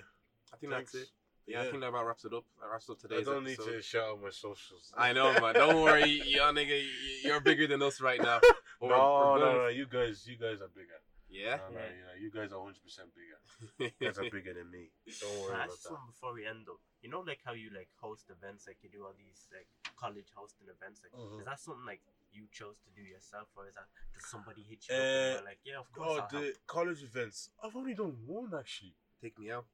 I 0.52 0.56
think 0.60 0.72
thanks. 0.72 0.92
that's 0.92 1.04
it. 1.04 1.10
Yeah, 1.46 1.60
I 1.62 1.64
think 1.64 1.80
that 1.80 1.88
about 1.88 2.06
wraps 2.06 2.24
it 2.24 2.32
up. 2.32 2.44
That 2.60 2.68
wraps 2.70 2.88
up 2.88 2.98
today's. 3.00 3.26
I 3.28 3.32
don't 3.32 3.44
need 3.44 3.58
to 3.58 3.82
shout 3.82 4.08
out 4.10 4.22
my 4.22 4.30
socials. 4.30 4.92
I 4.96 5.12
know, 5.12 5.32
man. 5.40 5.54
Don't 5.54 5.82
worry, 5.82 6.22
young 6.24 6.54
nigga. 6.54 6.80
You're 7.24 7.40
bigger 7.40 7.66
than 7.66 7.82
us 7.82 8.00
right 8.00 8.20
now. 8.22 8.40
No, 8.82 8.88
we're- 8.88 8.98
we're 8.98 9.38
no, 9.38 9.62
no. 9.62 9.68
You 9.68 9.86
guys, 9.86 10.26
you 10.26 10.34
guys 10.36 10.58
are 10.60 10.66
bigger. 10.74 10.98
Yeah. 11.30 11.62
No, 11.70 11.70
no, 11.70 11.78
Yeah. 11.78 11.86
you, 11.94 12.02
know, 12.02 12.16
you 12.18 12.30
guys 12.34 12.50
are 12.52 12.58
100 12.58 12.82
percent 12.82 13.08
bigger. 13.14 13.38
You 14.00 14.06
guys 14.08 14.18
are 14.18 14.26
bigger 14.28 14.54
than 14.58 14.68
me. 14.74 14.90
Don't 15.22 15.30
worry 15.38 15.54
I 15.54 15.54
about 15.54 15.70
ask 15.70 15.82
that. 15.86 15.94
something 15.94 16.10
before 16.10 16.34
we 16.34 16.42
end 16.50 16.66
up? 16.66 16.82
You 17.00 17.10
know, 17.10 17.20
like 17.22 17.38
how 17.46 17.52
you 17.54 17.70
like 17.70 17.86
host 18.02 18.26
events, 18.28 18.66
like 18.66 18.78
you 18.82 18.90
do 18.90 19.04
all 19.06 19.14
these 19.16 19.46
like 19.54 19.70
college 19.94 20.26
hosting 20.34 20.66
events. 20.66 20.98
Like, 21.06 21.14
Mhm. 21.14 21.38
is 21.38 21.46
that 21.46 21.60
something 21.62 21.86
like 21.86 22.02
you 22.34 22.48
chose 22.50 22.74
to 22.82 22.90
do 22.90 23.06
yourself, 23.06 23.46
or 23.54 23.68
is 23.70 23.74
that 23.78 23.86
does 24.14 24.26
somebody 24.28 24.62
hit 24.66 24.82
you 24.90 24.96
up 24.96 25.00
Uh, 25.00 25.36
and 25.38 25.44
like, 25.46 25.60
yeah, 25.62 25.78
of 25.78 25.92
course. 25.92 26.22
Oh, 26.26 26.26
the 26.34 26.42
help. 26.42 26.66
college 26.66 27.02
events. 27.04 27.50
I've 27.62 27.76
only 27.76 27.94
done 27.94 28.18
one 28.26 28.50
actually. 28.58 28.94
Take 29.22 29.38
me 29.38 29.52
out. 29.52 29.66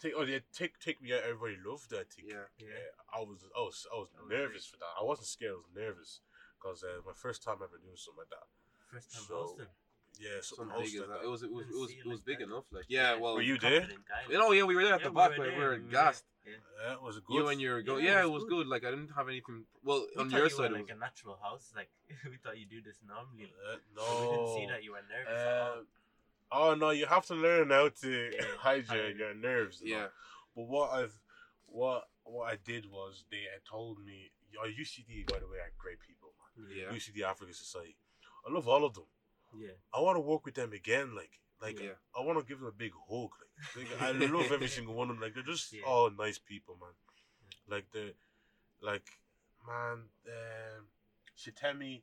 Take 0.00 0.12
oh 0.16 0.22
yeah, 0.22 0.40
take 0.52 0.78
take 0.78 1.00
me 1.02 1.12
out. 1.14 1.20
Everybody 1.24 1.56
loved 1.64 1.88
that. 1.90 2.00
I 2.00 2.04
think. 2.14 2.28
Yeah. 2.28 2.46
Yeah. 2.58 2.92
I 3.14 3.20
was 3.20 3.40
I 3.56 3.60
was 3.60 3.86
I 3.92 3.96
was 3.96 4.08
That 4.12 4.22
was 4.24 4.30
nervous 4.30 4.66
for 4.66 4.76
that. 4.76 4.92
I 5.00 5.04
wasn't 5.04 5.26
scared. 5.28 5.52
I 5.56 5.62
was 5.64 5.72
nervous 5.74 6.20
because 6.60 6.84
uh, 6.84 7.00
my 7.06 7.12
first 7.14 7.42
time 7.42 7.56
ever 7.64 7.78
doing 7.80 7.96
something 7.96 8.20
like 8.20 8.32
that. 8.36 8.46
First 8.92 9.12
time 9.12 9.24
so- 9.28 9.34
hosting. 9.56 9.66
Yeah, 10.18 10.40
something 10.40 10.72
Something 10.72 10.80
big 10.80 10.96
hosted 10.96 11.08
that. 11.12 11.20
that. 11.20 11.24
It 11.24 11.28
was. 11.28 11.42
It 11.44 11.52
was. 11.52 11.66
It 11.68 11.76
was. 11.76 11.90
It 11.92 12.06
was 12.08 12.18
like 12.20 12.24
big 12.24 12.38
that. 12.40 12.48
enough. 12.48 12.64
Like. 12.72 12.84
Yeah. 12.88 13.20
Well. 13.20 13.34
Were 13.36 13.42
you 13.44 13.58
there? 13.60 13.80
confident 13.84 14.00
You 14.32 14.38
know, 14.40 14.50
yeah, 14.52 14.64
we 14.64 14.74
were 14.74 14.82
there 14.82 14.94
at 14.96 15.00
Yeah, 15.04 15.08
the 15.08 15.12
we 15.12 15.16
back. 15.20 15.36
were 15.36 15.44
we 15.44 15.50
were 15.52 15.76
we 15.76 15.84
were 15.84 15.92
gassed. 15.92 16.24
there. 16.44 16.54
Yeah. 16.56 16.60
Yeah, 16.88 16.92
it 16.96 17.02
was 17.04 17.16
it 17.18 17.24
good. 17.28 17.34
You 17.36 17.48
and 17.48 17.60
your 17.60 17.82
go. 17.82 17.96
Yeah, 17.98 18.04
Yeah, 18.04 18.20
it 18.20 18.24
it 18.24 18.32
was 18.32 18.40
was 18.40 18.44
good. 18.48 18.64
good. 18.64 18.68
Like 18.68 18.84
I 18.88 18.90
didn't 18.96 19.12
have 19.12 19.28
anything. 19.28 19.64
Well, 19.84 20.06
We 20.16 20.22
on 20.22 20.30
your 20.30 20.44
you 20.44 20.48
side, 20.48 20.70
were 20.72 20.76
it 20.80 20.88
like 20.88 20.96
a 20.96 20.96
natural 20.96 21.36
house. 21.42 21.68
Like 21.76 21.90
we 22.32 22.36
thought 22.40 22.56
you 22.56 22.64
do 22.64 22.80
this 22.80 22.96
normally. 23.04 23.52
Uh, 23.60 23.76
no. 23.92 24.04
We 24.08 24.26
didn't 24.36 24.52
see 24.56 24.66
that 24.72 24.80
you 24.84 24.92
were 24.96 25.04
nervous. 25.04 25.36
at 25.36 25.52
all. 25.52 25.72
Uh, 25.80 25.82
oh 26.52 26.74
no, 26.74 26.90
you 26.90 27.06
have 27.06 27.26
to 27.26 27.34
learn 27.34 27.70
how 27.70 27.88
to 28.02 28.30
Yeah, 28.34 28.44
hide 28.58 28.84
your, 28.88 29.34
nerves. 29.34 29.80
Yeah. 29.84 30.06
But 30.54 30.64
what 30.68 30.90
I've 30.92 31.18
what 31.66 32.04
what 32.24 32.52
I 32.52 32.56
did 32.64 32.86
was 32.90 33.24
they 33.30 33.44
told 33.68 34.04
me 34.04 34.30
your 34.50 34.64
UCD 34.66 35.26
by 35.30 35.38
the 35.38 35.46
way 35.46 35.58
are 35.58 35.72
great 35.78 35.98
people, 36.00 36.30
man. 36.56 36.76
Yeah. 36.76 36.96
UCD 36.96 37.22
African 37.28 37.54
Society. 37.54 37.96
I 38.48 38.52
love 38.52 38.68
all 38.68 38.84
of 38.84 38.94
them. 38.94 39.04
yeah. 39.58 39.72
I 39.94 40.00
want 40.00 40.16
to 40.16 40.20
work 40.20 40.44
with 40.44 40.54
them 40.54 40.72
again. 40.72 41.14
Like 41.14 41.40
like 41.60 41.80
Yeah. 41.80 41.96
I 42.18 42.24
want 42.24 42.38
to 42.38 42.44
give 42.44 42.58
them 42.60 42.68
a 42.68 42.72
big 42.72 42.92
hug. 43.10 43.30
Like, 43.76 43.90
like 44.00 44.02
I 44.02 44.10
love 44.26 44.50
every 44.52 44.68
single 44.68 44.94
one 44.94 45.10
of 45.10 45.16
them. 45.16 45.22
Like 45.22 45.34
they're 45.34 45.42
just 45.42 45.72
Yeah. 45.72 45.82
all 45.86 46.10
nice 46.10 46.38
people, 46.38 46.76
man. 46.80 46.94
Like 47.68 47.90
the 47.92 48.14
like 48.80 49.06
man. 49.66 50.08
Um, 50.26 50.86
Shitemi 51.36 52.00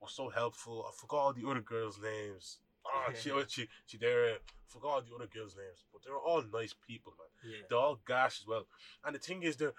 was 0.00 0.12
so 0.12 0.28
helpful. 0.28 0.84
I 0.88 0.92
forgot 1.00 1.16
all 1.18 1.32
the 1.32 1.48
other 1.48 1.60
girls' 1.60 2.00
names. 2.02 2.58
Ah, 2.86 3.12
she, 3.14 3.30
she, 3.48 3.68
she, 3.86 3.96
there. 3.98 4.36
Forgot 4.68 4.88
all 4.88 5.00
the 5.02 5.14
other 5.14 5.26
girls' 5.32 5.54
names, 5.56 5.84
but 5.92 6.02
they're 6.02 6.16
all 6.16 6.42
nice 6.52 6.74
people, 6.88 7.12
man. 7.18 7.52
Yeah. 7.52 7.58
They're 7.68 7.78
all 7.78 8.00
gash 8.06 8.40
as 8.40 8.46
well. 8.46 8.66
And 9.04 9.14
the 9.14 9.18
thing 9.18 9.42
is, 9.42 9.56
they're 9.56 9.74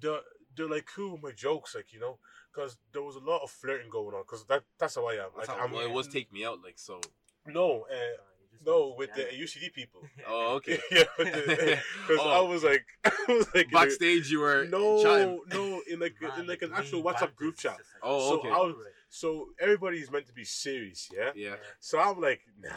they're 0.00 0.20
they're 0.56 0.68
like 0.68 0.86
cool 0.94 1.12
with 1.12 1.22
my 1.22 1.32
jokes, 1.32 1.74
like 1.74 1.92
you 1.92 2.00
know, 2.00 2.18
because 2.52 2.78
there 2.92 3.02
was 3.02 3.16
a 3.16 3.20
lot 3.20 3.42
of 3.42 3.50
flirting 3.50 3.90
going 3.90 4.14
on. 4.14 4.22
Because 4.22 4.44
that 4.46 4.62
that's 4.78 4.94
how 4.94 5.06
I 5.06 5.14
am. 5.14 5.30
Like 5.36 5.48
how, 5.48 5.58
I'm, 5.58 5.70
well, 5.70 5.82
it 5.84 5.90
was 5.90 6.08
take 6.08 6.32
me 6.32 6.44
out. 6.46 6.62
Like 6.64 6.78
so. 6.78 7.00
no, 7.46 7.82
uh, 7.82 7.94
you 8.40 8.48
just 8.50 8.64
no, 8.66 8.94
with 8.98 9.12
the. 9.14 9.22
UCD 9.42 9.72
people. 9.74 10.00
Oh, 10.26 10.54
okay. 10.56 10.78
yeah, 10.90 11.04
because 11.18 12.18
Oh. 12.18 12.30
I 12.30 12.40
was 12.48 12.64
like, 12.64 12.84
I 13.04 13.12
was 13.28 13.54
like, 13.54 13.70
Backstage, 13.70 14.30
you 14.30 14.40
were 14.40 14.64
no, 14.64 15.02
chatting. 15.02 15.40
no, 15.52 15.82
in 15.90 16.00
like 16.00 16.14
Man, 16.22 16.40
in 16.40 16.46
like 16.46 16.62
an 16.62 16.70
the 16.70 16.78
actual 16.78 17.02
way 17.02 17.12
WhatsApp 17.12 17.20
banter 17.20 17.34
group 17.36 17.58
chat. 17.58 17.72
like- 17.72 17.80
Oh, 18.02 18.30
So 18.30 18.38
okay. 18.40 18.48
I 18.48 18.56
was- 18.56 18.76
So 19.14 19.48
everybody's 19.60 20.10
meant 20.10 20.26
to 20.28 20.32
be 20.32 20.42
serious, 20.44 21.10
yeah. 21.14 21.32
Yeah. 21.34 21.56
So 21.80 22.00
I'm 22.00 22.18
like, 22.18 22.40
nah, 22.58 22.70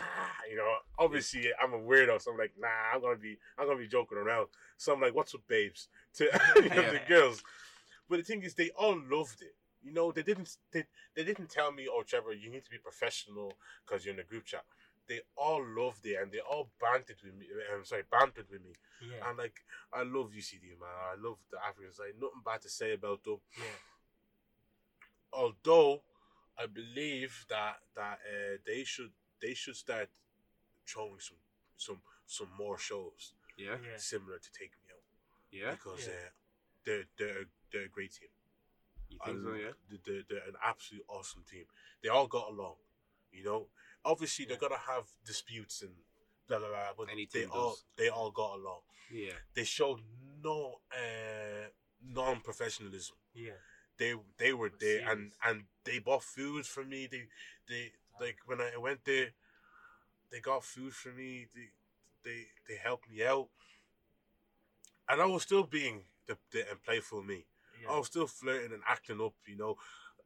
you 0.49 0.57
know, 0.57 0.69
obviously 0.99 1.47
I'm 1.63 1.71
a 1.71 1.79
weirdo, 1.79 2.21
so 2.21 2.33
I'm 2.33 2.38
like, 2.38 2.51
nah, 2.59 2.67
I'm 2.93 2.99
gonna 3.01 3.15
be, 3.15 3.38
I'm 3.57 3.67
gonna 3.67 3.79
be 3.79 3.88
joking 3.88 4.17
around. 4.17 4.47
So 4.75 4.93
I'm 4.93 4.99
like, 4.99 5.15
what's 5.15 5.33
up, 5.33 5.47
babes, 5.47 5.88
to 6.15 6.25
you 6.57 6.67
know, 6.69 6.91
the 6.91 6.99
girls. 7.07 7.41
But 8.09 8.17
the 8.17 8.23
thing 8.23 8.43
is, 8.43 8.53
they 8.53 8.69
all 8.71 8.99
loved 9.09 9.43
it. 9.43 9.55
You 9.81 9.93
know, 9.93 10.11
they 10.11 10.23
didn't, 10.23 10.57
they, 10.73 10.83
they 11.15 11.23
didn't 11.23 11.49
tell 11.49 11.71
me, 11.71 11.88
oh, 11.89 12.03
Trevor, 12.05 12.33
you 12.33 12.51
need 12.51 12.65
to 12.65 12.69
be 12.69 12.79
professional 12.79 13.53
because 13.88 14.03
you're 14.03 14.13
in 14.13 14.19
a 14.19 14.23
group 14.23 14.43
chat. 14.43 14.65
They 15.07 15.21
all 15.38 15.63
loved 15.65 16.05
it 16.05 16.17
and 16.21 16.33
they 16.33 16.39
all 16.39 16.67
bantered 16.81 17.21
with 17.23 17.33
me. 17.39 17.45
I'm 17.73 17.86
sorry, 17.86 18.03
bantered 18.11 18.47
with 18.51 18.61
me. 18.61 18.73
yeah. 19.01 19.29
And 19.29 19.38
like, 19.38 19.55
I 19.93 20.03
love 20.03 20.31
UCD, 20.38 20.75
man. 20.81 20.89
I 21.13 21.15
love 21.15 21.38
the 21.49 21.59
Africans. 21.65 21.97
Like, 21.97 22.15
nothing 22.19 22.43
bad 22.45 22.61
to 22.63 22.69
say 22.69 22.93
about 22.93 23.23
them 23.23 23.38
yeah. 23.57 23.63
although 25.31 26.01
I 26.57 26.65
believe 26.67 27.45
that 27.49 27.77
that 27.95 28.19
uh, 28.33 28.57
they 28.65 28.83
should 28.83 29.11
they 29.41 29.53
should 29.53 29.75
start 29.75 30.09
showing 30.85 31.19
some 31.19 31.37
some 31.77 32.01
some 32.25 32.49
more 32.57 32.77
shows 32.77 33.33
Yeah. 33.57 33.77
Yeah. 33.83 33.97
similar 33.97 34.37
to 34.39 34.49
Take 34.51 34.71
Me 34.81 34.91
Out. 34.93 35.03
Yeah. 35.51 35.71
because 35.71 36.07
Yeah. 36.07 36.13
Uh, 36.13 36.29
they're 36.85 37.05
they're 37.17 37.45
they're 37.71 37.85
a 37.85 37.89
great 37.89 38.13
team. 38.13 38.29
You 39.09 39.19
think 39.25 39.37
so? 39.43 39.53
Yeah. 39.53 39.71
they- 39.89 40.01
They're, 40.05 40.23
they're 40.29 40.47
an 40.49 40.55
absolute 40.63 41.05
awesome 41.09 41.43
team. 41.49 41.65
They 42.01 42.09
all 42.09 42.27
got 42.27 42.49
along. 42.49 42.75
You 43.31 43.43
know, 43.43 43.67
obviously 44.03 44.45
they're 44.45 44.57
gonna 44.65 44.77
have 44.93 45.05
disputes 45.25 45.81
and 45.81 45.91
blah 46.47 46.59
blah 46.59 46.69
blah, 46.69 46.93
but 46.97 47.09
Any 47.11 47.27
they 47.31 47.41
team 47.41 47.49
all 47.51 47.71
does. 47.71 47.83
they 47.97 48.09
all 48.09 48.31
got 48.31 48.55
along. 48.59 48.81
Yeah. 49.11 49.33
They 49.53 49.63
showed 49.65 49.99
no 50.41 50.79
uh, 50.91 51.67
non 52.01 52.39
professionalism. 52.41 53.17
Yeah. 53.33 53.59
They 53.97 54.13
they 54.37 54.53
were 54.53 54.71
there 54.79 54.99
and 55.09 55.31
serious. 55.31 55.33
and 55.45 55.63
they 55.85 55.99
bought 55.99 56.23
food 56.23 56.65
for 56.65 56.83
me. 56.83 57.07
They 57.09 57.23
they 57.69 57.91
like 58.19 58.37
when 58.45 58.59
I 58.61 58.77
went 58.77 59.05
there, 59.05 59.29
they 60.31 60.39
got 60.39 60.63
food 60.63 60.93
for 60.93 61.09
me. 61.09 61.47
They 61.53 61.69
they 62.23 62.45
they 62.67 62.75
helped 62.81 63.09
me 63.09 63.23
out, 63.23 63.47
and 65.09 65.21
I 65.21 65.25
was 65.25 65.43
still 65.43 65.63
being 65.63 66.03
the, 66.27 66.37
the 66.51 66.69
and 66.69 66.81
playful 66.83 67.23
me. 67.23 67.45
Yeah. 67.81 67.91
I 67.91 67.97
was 67.97 68.07
still 68.07 68.27
flirting 68.27 68.73
and 68.73 68.81
acting 68.87 69.21
up, 69.21 69.33
you 69.45 69.57
know, 69.57 69.75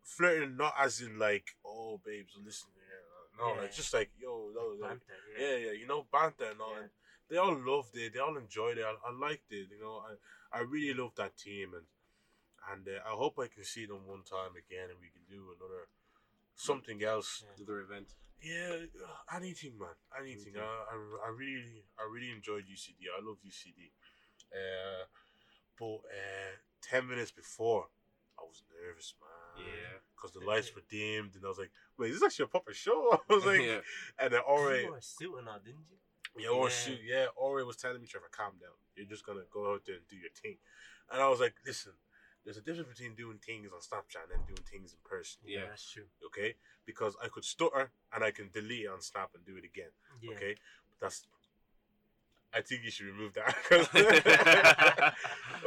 flirting 0.04 0.56
not 0.58 0.74
as 0.80 1.02
in 1.02 1.20
like, 1.20 1.56
oh 1.66 2.00
babes, 2.04 2.38
listen 2.44 2.70
no, 3.40 3.56
Yeah. 3.56 3.62
like 3.62 3.74
just 3.74 3.94
like 3.94 4.12
yo, 4.20 4.52
no, 4.54 4.76
like, 4.80 5.00
Banter, 5.00 5.14
yeah, 5.40 5.56
yeah, 5.68 5.72
you 5.72 5.88
know, 5.88 6.06
banter 6.12 6.52
and 6.52 6.62
all. 6.62 6.74
Yeah. 6.76 6.82
And 6.82 6.90
they 7.30 7.38
all 7.38 7.56
loved 7.56 7.96
it. 7.96 8.14
They 8.14 8.20
all 8.20 8.38
enjoyed 8.38 8.78
it. 8.78 8.84
I, 8.86 8.96
I 9.08 9.12
liked 9.12 9.52
it. 9.52 9.68
You 9.72 9.80
know, 9.82 10.04
I, 10.52 10.58
I 10.60 10.62
really 10.62 10.94
love 10.94 11.12
that 11.16 11.38
team, 11.38 11.74
and 11.74 11.86
and 12.72 12.88
uh, 12.88 13.02
I 13.08 13.14
hope 13.16 13.40
I 13.40 13.48
can 13.48 13.64
see 13.64 13.86
them 13.86 14.06
one 14.06 14.24
time 14.24 14.54
again, 14.58 14.90
and 14.90 15.00
we 15.00 15.10
can 15.10 15.24
do 15.30 15.54
another 15.58 15.88
something 16.56 17.04
else. 17.04 17.44
Yeah. 17.44 17.64
Another 17.64 17.80
event. 17.82 18.08
Yeah, 18.42 18.88
uh, 19.04 19.36
anything, 19.36 19.76
man, 19.78 19.90
anything. 20.20 20.56
Anything. 20.56 20.64
I, 20.64 20.96
I, 20.96 21.28
I 21.28 21.30
really, 21.36 21.84
I 22.00 22.08
really 22.08 22.32
enjoyed 22.32 22.64
UCD. 22.72 23.12
I 23.12 23.20
love 23.20 23.38
UCD. 23.44 23.92
Uh, 24.52 25.04
but 25.78 25.96
uh, 26.08 26.54
ten 26.82 27.08
minutes 27.08 27.32
before, 27.32 27.88
I 28.40 28.44
was 28.44 28.64
nervous, 28.72 29.14
man. 29.20 29.66
Yeah. 29.68 30.00
Because 30.16 30.32
the 30.32 30.46
lights 30.46 30.72
were 30.76 30.84
dimmed, 30.90 31.36
and 31.36 31.44
I 31.44 31.50
was 31.50 31.58
like, 31.60 31.72
"Wait, 31.98 32.12
is 32.12 32.20
this 32.20 32.28
actually 32.28 32.46
a 32.46 32.48
proper 32.48 32.74
show?" 32.74 33.20
I 33.30 33.34
was 33.34 33.46
like, 33.46 33.62
yeah. 33.62 33.80
and 34.20 34.34
then 34.34 34.42
Ore, 34.48 34.76
You 34.76 34.88
wore 34.88 34.98
a 34.98 35.02
suit 35.02 35.36
and 35.38 35.48
all, 35.48 35.60
didn't 35.60 35.88
you? 35.92 35.98
yeah, 36.44 36.50
or 36.50 36.68
Yeah. 36.68 36.76
shoot, 36.76 37.00
yeah, 37.06 37.26
Ore 37.36 37.66
was 37.66 37.76
telling 37.78 38.00
me, 38.02 38.08
Trevor, 38.08 38.30
calm 38.32 38.54
down. 38.60 38.76
You're 38.96 39.08
just 39.08 39.26
gonna 39.26 39.48
go 39.52 39.74
out 39.74 39.84
there 39.86 39.96
and 39.96 40.08
do 40.08 40.16
your 40.16 40.32
thing. 40.32 40.58
And 41.12 41.22
I 41.22 41.28
was 41.28 41.40
like, 41.40 41.56
listen, 41.66 41.94
there's 42.50 42.58
a 42.58 42.66
difference 42.66 42.90
between 42.90 43.14
doing 43.14 43.38
things 43.46 43.70
on 43.70 43.78
Snapchat 43.78 44.34
and 44.34 44.42
doing 44.50 44.66
things 44.66 44.98
in 44.98 44.98
person. 45.06 45.38
Yeah. 45.46 45.70
that's 45.70 45.86
true. 45.86 46.10
Okay, 46.26 46.56
because 46.84 47.14
I 47.22 47.28
could 47.28 47.46
stutter 47.46 47.92
and 48.10 48.24
I 48.24 48.32
can 48.32 48.50
delete 48.52 48.86
it 48.86 48.88
on 48.90 49.06
Snap 49.06 49.30
and 49.38 49.46
do 49.46 49.54
it 49.62 49.66
again. 49.70 49.94
Yeah. 50.18 50.34
Okay, 50.34 50.56
but 50.90 50.98
that's. 51.06 51.28
I 52.50 52.62
think 52.66 52.82
you 52.82 52.90
should 52.90 53.06
remove 53.06 53.38
that. 53.38 53.54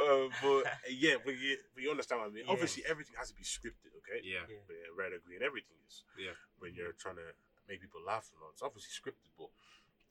uh, 0.03 0.27
but 0.43 0.59
yeah, 0.91 1.15
but 1.23 1.39
you, 1.39 1.55
but 1.73 1.79
you 1.79 1.89
understand 1.89 2.19
what 2.19 2.31
I 2.31 2.33
mean. 2.35 2.43
Yeah. 2.43 2.51
Obviously, 2.51 2.83
everything 2.83 3.15
has 3.17 3.31
to 3.31 3.35
be 3.39 3.47
scripted. 3.47 3.95
Okay. 4.03 4.19
Yeah. 4.19 4.43
Yeah. 4.43 4.59
But, 4.67 4.75
yeah, 4.75 4.91
red 4.91 5.15
or 5.15 5.23
green, 5.23 5.39
everything 5.39 5.79
is. 5.87 6.03
Yeah. 6.19 6.35
When 6.59 6.75
you're 6.75 6.91
trying 6.99 7.15
to 7.15 7.31
make 7.69 7.79
people 7.79 8.03
laugh 8.05 8.27
and 8.35 8.43
all, 8.43 8.51
it's 8.51 8.59
obviously 8.61 8.91
scripted. 8.91 9.31
But 9.39 9.47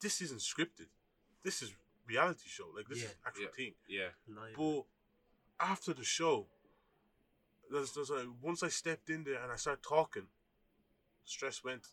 this 0.01 0.25
isn't 0.25 0.41
scripted. 0.41 0.89
This 1.45 1.61
is 1.61 1.69
reality 2.09 2.49
show. 2.49 2.73
Like 2.75 2.89
this 2.89 3.05
Yeah. 3.05 3.13
is 3.13 3.15
actual 3.27 3.43
Yeah. 3.43 3.55
thing. 3.55 3.73
Yeah. 3.85 4.09
But 4.57 4.89
after 5.59 5.93
the 5.93 6.03
show, 6.03 6.47
there's, 7.73 7.91
there's 7.93 8.09
like 8.09 8.27
once 8.41 8.63
I 8.63 8.69
stepped 8.69 9.09
in 9.09 9.23
there 9.23 9.41
and 9.41 9.51
I 9.51 9.55
started 9.55 9.83
talking, 9.83 10.27
stress 11.25 11.63
went, 11.63 11.87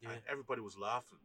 yeah. 0.00 0.10
and 0.10 0.22
everybody 0.30 0.60
was 0.60 0.78
laughing. 0.78 1.18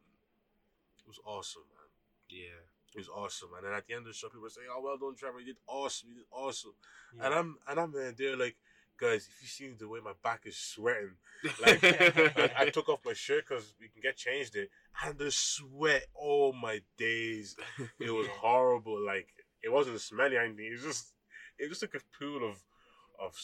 It 0.98 1.08
was 1.08 1.20
awesome, 1.26 1.64
man. 1.70 1.90
Yeah. 2.30 2.66
It 2.96 2.98
was 2.98 3.10
awesome, 3.10 3.50
man. 3.52 3.66
And 3.66 3.76
at 3.76 3.86
the 3.86 3.94
end 3.94 4.02
of 4.02 4.08
the 4.08 4.14
show, 4.14 4.30
people 4.30 4.42
were 4.42 4.50
saying, 4.50 4.68
"Oh, 4.76 4.82
well 4.82 4.98
done, 4.98 5.16
Trevor. 5.16 5.40
You 5.40 5.46
did 5.46 5.58
awesome. 5.68 6.10
You 6.10 6.16
did 6.16 6.26
awesome." 6.32 6.74
yeah. 7.16 7.26
And 7.26 7.34
I'm 7.36 7.58
and 7.68 7.80
I'm 7.80 7.94
there 8.18 8.36
like, 8.36 8.56
guys, 9.00 9.28
if 9.28 9.42
you 9.42 9.48
see 9.48 9.76
the 9.78 9.88
way 9.88 10.00
my 10.04 10.14
back 10.24 10.42
is 10.46 10.58
sweating, 10.58 11.16
like, 11.62 11.84
like 11.84 12.54
I 12.58 12.70
took 12.70 12.90
off 12.90 13.06
my 13.06 13.14
shirt 13.14 13.46
because 13.48 13.74
we 13.80 13.90
can 13.90 14.02
get 14.02 14.18
changed 14.18 14.54
there, 14.54 14.68
and 15.06 15.20
the 15.20 15.30
sweat. 15.30 16.08
Oh 16.20 16.52
my 16.52 16.82
days, 16.98 17.56
it 18.00 18.10
was 18.10 18.28
horrible. 18.42 19.00
Like 19.06 19.28
it 19.62 19.72
wasn't 19.72 20.02
smelly 20.02 20.38
or 20.38 20.42
anything. 20.42 20.66
It 20.66 20.72
was 20.72 20.84
just 20.84 21.14
it 21.60 21.70
was 21.70 21.82
like 21.84 21.94
a 21.94 22.18
pool 22.18 22.50
of 22.50 22.58
of 23.20 23.36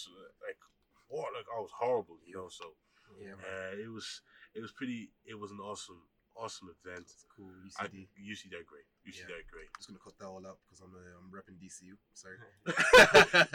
like 0.45 0.59
what 1.07 1.33
like 1.33 1.45
I 1.55 1.59
was 1.59 1.71
horrible, 1.77 2.17
you 2.25 2.35
know. 2.35 2.49
So 2.49 2.75
Yeah, 3.21 3.35
man. 3.35 3.45
uh, 3.45 3.75
it 3.77 3.91
was 3.91 4.21
it 4.55 4.61
was 4.61 4.71
pretty. 4.71 5.11
It 5.25 5.35
was 5.35 5.51
an 5.51 5.59
awesome 5.59 6.01
awesome 6.35 6.67
event. 6.67 7.07
It's 7.07 7.25
cool. 7.35 7.47
I, 7.79 7.85
UCD. 7.87 8.07
UC 8.19 8.49
they're 8.51 8.67
great. 8.67 8.87
UC 9.07 9.19
Yeah. 9.23 9.27
they're 9.29 9.47
great. 9.51 9.69
just 9.77 9.87
gonna 9.87 9.99
cut 10.03 10.17
that 10.19 10.25
all 10.27 10.43
out 10.45 10.59
because 10.65 10.81
I'm 10.83 10.91
uh, 10.91 11.19
I'm 11.19 11.31
repping 11.31 11.55
DCU. 11.61 11.95
Sorry. 12.13 12.37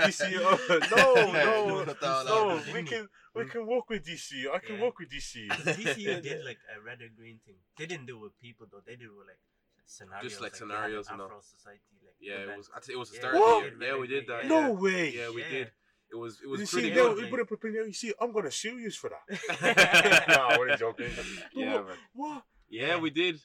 DC, 0.08 0.22
oh, 0.40 0.56
no, 0.90 1.84
no, 1.84 1.84
Cut 1.84 2.24
no. 2.26 2.50
out. 2.50 2.72
We 2.72 2.82
can 2.82 3.08
we 3.34 3.44
can 3.46 3.66
work 3.66 3.88
with 3.90 4.04
DC. 4.06 4.48
I 4.52 4.58
can 4.58 4.76
Yeah. 4.76 4.82
work 4.82 4.98
with 4.98 5.10
DC. 5.10 5.48
DCU 5.48 6.22
did 6.28 6.44
like 6.44 6.58
a 6.74 6.80
red 6.80 7.02
or 7.02 7.08
green 7.16 7.40
thing. 7.44 7.56
They 7.78 7.86
didn't 7.86 8.06
do 8.06 8.16
it 8.16 8.22
with 8.22 8.40
people 8.40 8.66
though. 8.70 8.80
They 8.86 8.96
did 8.96 9.06
it 9.12 9.16
with 9.16 9.26
like 9.28 9.40
scenarios. 9.84 10.30
Just 10.30 10.40
like 10.40 10.52
they 10.52 10.58
had 10.58 10.62
an 10.64 10.68
scenarios 10.70 11.08
and 11.10 11.20
all. 11.20 11.26
Afro 11.26 11.40
Society. 11.42 11.96
Like, 12.04 12.14
Yeah, 12.20 12.52
it 12.52 12.56
was. 12.56 12.70
I 12.74 12.80
think 12.80 12.96
it 12.96 12.98
was 12.98 13.10
a 13.10 13.14
Yeah, 13.14 13.20
start 13.20 13.34
What? 13.36 13.64
of 13.66 13.78
the 13.78 13.84
year. 13.84 13.92
Yeah, 13.94 14.00
we 14.00 14.06
did 14.06 14.26
that. 14.28 14.42
Yeah. 14.44 14.48
No 14.48 14.70
way. 14.72 15.10
Yeah, 15.12 15.30
we 15.30 15.42
Yeah. 15.42 15.48
did. 15.48 15.72
It 16.12 16.16
was. 16.16 16.40
It 16.42 16.48
was 16.48 16.60
you 16.60 16.66
pretty 16.66 16.88
see, 16.88 16.94
good, 16.94 17.02
no, 17.02 17.14
good. 17.14 17.30
like- 17.32 17.48
you 17.50 17.56
put 17.56 17.64
You 17.64 17.92
see, 17.92 18.12
I'm 18.20 18.32
gonna 18.32 18.50
sue 18.50 18.78
you 18.78 18.90
for 18.90 19.10
that. 19.10 19.24
Yeah. 19.62 20.24
no, 20.34 20.46
I'm 20.48 20.60
only 20.60 20.76
joking. 20.76 21.10
Yeah, 21.54 21.74
what, 21.74 21.86
what? 22.14 22.42
Yeah, 22.68 22.96
we 22.98 23.10
did. 23.10 23.36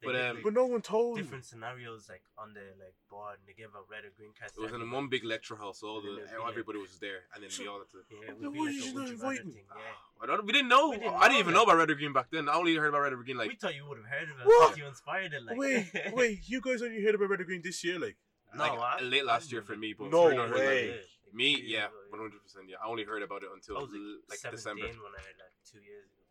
They 0.00 0.06
But, 0.12 0.16
um, 0.16 0.38
But 0.44 0.52
no 0.54 0.66
one 0.66 0.82
told 0.82 1.16
me. 1.16 1.22
different 1.22 1.44
scenarios 1.44 2.08
like 2.10 2.22
on 2.36 2.52
the 2.52 2.60
like 2.82 2.94
board 3.08 3.38
and 3.38 3.46
they 3.48 3.54
gave 3.54 3.68
a 3.72 3.82
red 3.90 4.04
or 4.04 4.12
green 4.18 4.32
cards. 4.38 4.52
It 4.56 4.60
was 4.60 4.70
in 4.70 4.74
everybody. 4.82 4.94
one 4.96 5.08
big 5.08 5.24
lecture 5.24 5.54
hall, 5.56 5.72
so 5.72 5.86
all 5.88 6.00
the 6.02 6.08
there'd 6.16 6.30
be, 6.30 6.36
like- 6.38 6.48
everybody 6.50 6.78
was 6.78 6.98
there, 6.98 7.20
and 7.32 7.42
then 7.42 7.50
we 7.58 7.66
all 7.68 7.78
had 7.78 7.90
to. 7.94 7.98
Yeah, 8.10 8.30
it 8.30 8.40
would 8.40 8.52
be 8.52 8.58
like 8.58 8.74
you 8.74 8.82
a 8.82 8.94
would 8.94 8.94
not 9.00 9.06
you 9.08 9.12
invite 9.14 9.38
rather 9.38 9.44
me? 9.44 9.52
thing. 9.54 9.64
Yeah. 9.70 10.22
I 10.22 10.26
don't. 10.26 10.44
We 10.46 10.52
didn't 10.52 10.68
know. 10.68 10.90
We 10.90 10.96
didn't 10.98 11.14
I 11.14 11.28
didn't 11.28 11.32
know, 11.32 11.38
even 11.38 11.46
like- 11.46 11.54
know 11.54 11.62
about 11.64 11.76
Red 11.78 11.90
or 11.90 11.94
Green 11.94 12.12
back 12.12 12.26
then. 12.30 12.48
I 12.48 12.54
only 12.54 12.74
heard 12.74 12.88
about 12.88 13.00
Red 13.06 13.12
or 13.14 13.22
Green 13.22 13.38
like. 13.38 13.48
we 13.50 13.54
thought 13.56 13.74
you 13.74 13.86
would 13.88 13.98
have 13.98 14.06
heard 14.06 14.28
of 14.34 14.40
it. 14.40 14.46
What? 14.46 14.70
What? 14.70 14.78
You 14.78 14.86
inspired 14.86 15.32
it. 15.32 15.42
Like 15.46 15.56
wait, 15.56 15.86
wait, 16.12 16.40
you 16.46 16.60
guys 16.60 16.82
only 16.82 17.02
heard 17.02 17.14
about 17.14 17.30
Red 17.30 17.40
or 17.40 17.44
Green 17.44 17.62
this 17.62 17.82
year, 17.84 17.98
like? 17.98 18.16
no, 18.54 18.62
like 18.64 18.78
I, 18.78 19.00
late 19.02 19.24
last 19.24 19.48
I 19.50 19.52
year 19.52 19.62
for 19.62 19.76
me, 19.76 19.94
but 19.98 20.10
No 20.10 20.28
we 20.28 20.36
not 20.36 20.48
heard 20.50 20.56
about 20.58 20.66
way. 20.68 21.00
It. 21.34 21.36
Me, 21.36 21.58
two 21.58 21.66
yeah, 21.66 21.90
one 22.08 22.20
hundred 22.22 22.38
percent. 22.42 22.70
Yeah, 22.70 22.78
I 22.78 22.86
only 22.86 23.02
heard 23.02 23.22
about 23.26 23.42
it 23.42 23.50
until 23.52 23.76
I 23.78 23.82
was 23.82 23.90
like, 23.90 24.38
like 24.38 24.38
17 24.38 24.54
December. 24.54 24.86
when 24.86 25.14
I 25.18 25.20
heard 25.26 25.38
like 25.42 25.54
two 25.66 25.82
years 25.82 26.06
ago. 26.06 26.22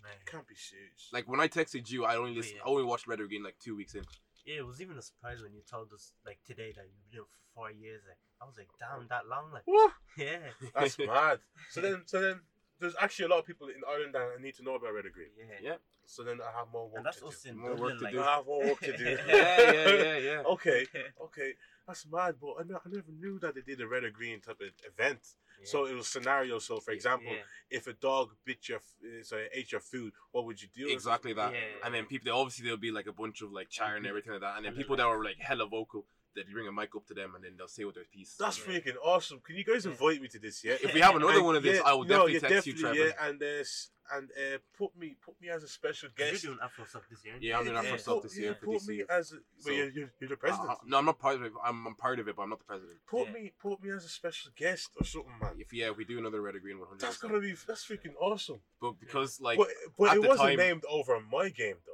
Man. 0.00 0.12
Can't 0.24 0.48
be 0.48 0.54
serious. 0.54 1.08
Like 1.12 1.28
when 1.28 1.40
I 1.40 1.48
texted 1.48 1.90
you, 1.90 2.06
I 2.06 2.16
only 2.16 2.32
listened, 2.34 2.56
yeah. 2.56 2.64
I 2.64 2.70
only 2.72 2.84
watched 2.84 3.06
Red 3.06 3.20
Again 3.20 3.42
like 3.44 3.56
two 3.60 3.76
weeks 3.76 3.94
in. 3.94 4.00
Yeah, 4.46 4.64
it 4.64 4.66
was 4.66 4.80
even 4.80 4.96
a 4.96 5.02
surprise 5.02 5.42
when 5.42 5.52
you 5.52 5.60
told 5.68 5.92
us 5.92 6.12
like 6.24 6.38
today 6.46 6.72
that 6.72 6.84
you've 6.88 7.10
been 7.12 7.20
for 7.20 7.40
four 7.54 7.70
years. 7.70 8.00
Like 8.08 8.16
I 8.40 8.46
was 8.46 8.56
like, 8.56 8.68
damn, 8.80 9.06
that 9.08 9.28
long. 9.28 9.52
Like 9.52 9.66
what? 9.66 9.92
yeah, 10.16 10.38
That's 10.74 10.98
mad. 11.04 11.40
So 11.68 11.82
then, 11.82 12.02
so 12.06 12.20
then, 12.22 12.40
there's 12.80 12.94
actually 13.00 13.26
a 13.26 13.28
lot 13.28 13.38
of 13.40 13.46
people 13.46 13.68
in 13.68 13.82
Ireland 13.88 14.14
that 14.14 14.40
need 14.40 14.54
to 14.56 14.62
know 14.62 14.74
about 14.76 14.92
Red 14.94 15.06
or 15.06 15.10
Green. 15.10 15.28
yeah, 15.38 15.54
Yeah. 15.62 15.76
So 16.06 16.24
then 16.24 16.40
I 16.40 16.58
have 16.58 16.68
more 16.72 16.86
work 16.88 16.96
And 16.96 17.06
that's 17.06 17.20
to 17.20 17.26
us 17.26 17.42
do. 17.42 17.50
in 17.50 17.56
More 17.58 17.70
work 17.76 17.78
Dublin. 17.78 17.98
to 17.98 18.04
Like, 18.04 18.12
do. 18.14 18.22
I 18.22 18.34
have 18.36 18.46
more 18.46 18.64
work 18.66 18.80
to 18.80 18.96
do. 18.96 19.04
yeah, 19.28 19.72
yeah, 19.72 19.88
yeah, 20.02 20.16
yeah. 20.18 20.42
Okay, 20.54 20.86
okay, 21.22 21.52
that's 21.86 22.04
mad. 22.10 22.34
But 22.40 22.54
I, 22.58 22.62
ne- 22.64 22.74
I 22.74 22.88
never 22.88 23.12
knew 23.12 23.38
that 23.40 23.54
they 23.54 23.60
did 23.60 23.80
a 23.80 23.86
red 23.86 24.02
or 24.04 24.10
green 24.10 24.40
type 24.40 24.60
of 24.60 24.66
event. 24.92 25.20
Yeah. 25.60 25.66
So 25.66 25.84
it 25.86 25.94
was 25.94 26.08
scenario. 26.08 26.58
So 26.58 26.80
for 26.80 26.90
example, 26.90 27.30
Yeah. 27.32 27.42
if 27.70 27.86
a 27.86 27.92
dog 27.92 28.30
bit 28.44 28.68
your, 28.68 28.78
f- 28.78 28.94
uh, 29.04 29.22
sorry, 29.22 29.48
ate 29.52 29.70
your 29.70 29.80
food, 29.80 30.12
what 30.32 30.46
would 30.46 30.60
you 30.60 30.68
do? 30.74 30.88
Exactly 30.92 31.32
that. 31.34 31.52
Yeah. 31.52 31.58
And 31.84 31.94
then 31.94 32.06
people, 32.06 32.24
they, 32.24 32.30
obviously, 32.36 32.64
there'll 32.64 32.78
be 32.78 32.90
like 32.90 33.06
a 33.06 33.12
bunch 33.12 33.40
of 33.42 33.52
like 33.52 33.68
chatter 33.68 33.94
and 33.94 34.04
Mhm. 34.04 34.08
everything 34.08 34.32
like 34.32 34.40
that. 34.40 34.56
And 34.56 34.64
then 34.64 34.70
And 34.72 34.76
people 34.78 34.96
like- 34.96 35.04
that 35.06 35.16
were 35.16 35.22
like 35.24 35.36
hella 35.38 35.66
vocal, 35.66 36.06
that 36.36 36.46
you 36.48 36.54
bring 36.54 36.68
a 36.68 36.72
mic 36.72 36.94
up 36.94 37.06
to 37.06 37.14
them 37.14 37.34
and 37.34 37.42
then 37.44 37.52
they'll 37.58 37.66
say 37.68 37.84
what 37.84 37.94
their 37.94 38.04
piece. 38.04 38.36
That's 38.38 38.58
Yeah. 38.58 38.64
freaking 38.78 38.96
awesome. 39.02 39.40
Can 39.40 39.56
you 39.56 39.64
guys 39.64 39.84
Yeah. 39.84 39.92
invite 39.92 40.20
me 40.22 40.28
to 40.28 40.38
this? 40.38 40.62
Yeah. 40.64 40.74
If 40.80 40.94
we 40.94 41.00
have 41.00 41.16
another 41.16 41.42
one 41.42 41.56
of 41.56 41.62
this, 41.62 41.76
yeah, 41.78 41.82
I 41.84 41.92
will 41.94 42.04
no, 42.04 42.26
definitely 42.28 42.32
yeah, 42.34 42.40
text 42.40 42.66
you, 42.66 42.72
definitely, 42.74 42.98
Trevor. 42.98 43.14
Yeah, 43.18 43.28
and 43.28 43.42
uh, 43.42 43.64
and 44.12 44.28
uh, 44.32 44.58
put 44.76 44.96
me 44.96 45.16
put 45.24 45.40
me 45.40 45.48
as 45.50 45.62
a 45.62 45.68
special 45.68 46.08
guest. 46.16 46.42
You're 46.42 46.54
doing 46.54 46.64
Afro 46.64 46.84
stuff 46.84 47.02
this 47.08 47.24
year. 47.24 47.34
Yeah, 47.40 47.58
I'm 47.58 47.64
doing 47.64 47.74
Yeah. 47.76 47.80
Afro 47.82 47.92
put, 47.92 48.00
stuff 48.00 48.22
this 48.24 48.38
year 48.38 48.46
yeah, 48.48 48.54
for 48.54 48.66
put 48.66 48.86
me 48.88 48.98
DCU. 48.98 49.06
as 49.08 49.32
a, 49.32 49.34
well, 49.36 49.42
So- 49.58 49.70
you're, 49.70 49.88
you're, 49.90 50.12
you're 50.20 50.28
the 50.30 50.36
president. 50.36 50.70
Uh, 50.70 50.74
no, 50.84 50.98
I'm 50.98 51.04
not 51.04 51.18
part 51.18 51.36
of 51.36 51.42
it. 51.42 51.52
I'm, 51.64 51.86
I'm 51.86 51.94
part 51.94 52.18
of 52.18 52.26
it, 52.28 52.34
but 52.36 52.42
I'm 52.42 52.48
not 52.50 52.58
the 52.58 52.64
president. 52.64 52.98
put 53.06 53.26
Yeah. 53.28 53.32
me 53.32 53.52
put 53.60 53.82
me 53.82 53.90
as 53.90 54.04
a 54.04 54.08
special 54.08 54.50
guest 54.56 54.90
or 54.98 55.04
something, 55.04 55.32
man. 55.40 55.54
If 55.58 55.72
yeah, 55.72 55.90
we 55.90 56.04
do 56.04 56.18
another 56.18 56.40
red 56.40 56.54
or 56.56 56.60
green 56.60 56.78
100. 56.80 57.00
That's 57.00 57.18
gonna 57.18 57.40
be 57.40 57.52
that's 57.66 57.84
freaking 57.86 58.14
awesome. 58.20 58.60
But 58.80 58.98
because 59.00 59.40
like 59.40 59.58
but 59.58 59.68
but 59.96 60.10
at 60.10 60.16
it 60.16 60.22
the 60.22 60.28
wasn't 60.28 60.48
time- 60.50 60.56
named 60.58 60.84
over 60.88 61.20
my 61.20 61.48
game 61.48 61.76
though. 61.86 61.92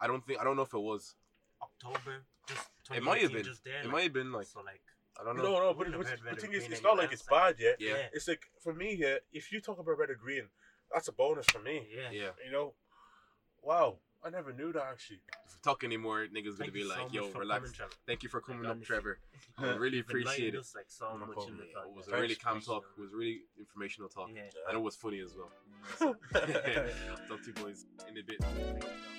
I 0.00 0.06
don't 0.08 0.26
think 0.26 0.40
I 0.40 0.44
don't 0.44 0.56
know 0.56 0.62
if 0.62 0.74
it 0.74 0.78
was. 0.78 1.14
October, 1.62 2.24
just 2.46 2.68
It 2.94 3.02
might 3.02 3.22
have 3.22 3.32
been. 3.32 3.44
Just 3.44 3.64
there, 3.64 3.80
It 3.80 3.84
like, 3.84 3.92
might 3.92 4.02
have 4.04 4.12
been 4.12 4.32
like 4.32 4.46
so 4.46 4.60
like 4.64 4.80
I 5.18 5.24
don't 5.24 5.36
know. 5.38 5.44
no, 5.44 5.74
but, 5.74 5.90
but 5.92 6.06
the 6.34 6.36
thing 6.40 6.52
is, 6.52 6.64
it's 6.68 6.82
not 6.82 6.98
like 6.98 7.10
it's 7.12 7.22
bad 7.22 7.56
yet. 7.58 7.76
Yeah. 7.78 7.90
yeah, 7.90 8.02
It's 8.12 8.28
like 8.28 8.42
for 8.62 8.74
me 8.74 8.96
here, 8.96 9.20
if 9.32 9.50
you 9.50 9.60
talk 9.60 9.78
about 9.78 9.96
red 9.98 10.10
or 10.10 10.14
green, 10.14 10.42
that's 10.92 11.08
a 11.08 11.12
bonus 11.12 11.46
for 11.46 11.58
me. 11.58 11.86
yeah. 11.94 12.10
Yeah. 12.12 12.28
You 12.44 12.52
know, 12.52 12.74
wow, 13.62 13.96
I 14.24 14.28
never 14.30 14.52
knew 14.52 14.72
that 14.74 14.82
actually. 14.92 15.20
If 15.46 15.54
we 15.54 15.58
talk 15.62 15.84
anymore, 15.84 16.26
niggas 16.32 16.58
gonna 16.58 16.70
be 16.70 16.80
you 16.80 16.90
so 16.90 17.02
like, 17.02 17.12
"Yo, 17.14 17.28
relax." 17.30 17.72
coming, 17.72 17.92
Thank 18.06 18.22
you 18.24 18.28
for 18.28 18.40
coming 18.42 18.66
up. 18.66 18.82
Trevor. 18.82 19.18
I 19.58 19.74
really 19.76 20.00
appreciate 20.00 20.54
it. 20.54 20.58
us, 20.58 20.74
like 20.76 20.86
so 20.88 21.16
No 21.16 21.26
much 21.26 21.48
in 21.48 21.56
the 21.56 21.62
It 21.64 21.72
talk. 21.72 21.96
was 21.96 22.08
a 22.08 22.12
really 22.12 22.34
calm 22.34 22.60
talk. 22.60 22.84
it. 22.96 23.00
It 23.00 23.02
was 23.02 23.12
really 23.14 23.40
informational 23.58 24.08
talk. 24.10 24.28
Yeah. 24.34 24.42
And 24.68 24.76
it 24.76 24.82
was 24.82 24.96
funny 24.96 25.20
as 25.20 25.34
well. 25.34 25.50
Talk 27.28 27.42
to 27.42 27.46
you 27.46 27.52
boys 27.54 27.86
in 28.08 28.18
a 28.18 28.22
bit. 28.22 29.15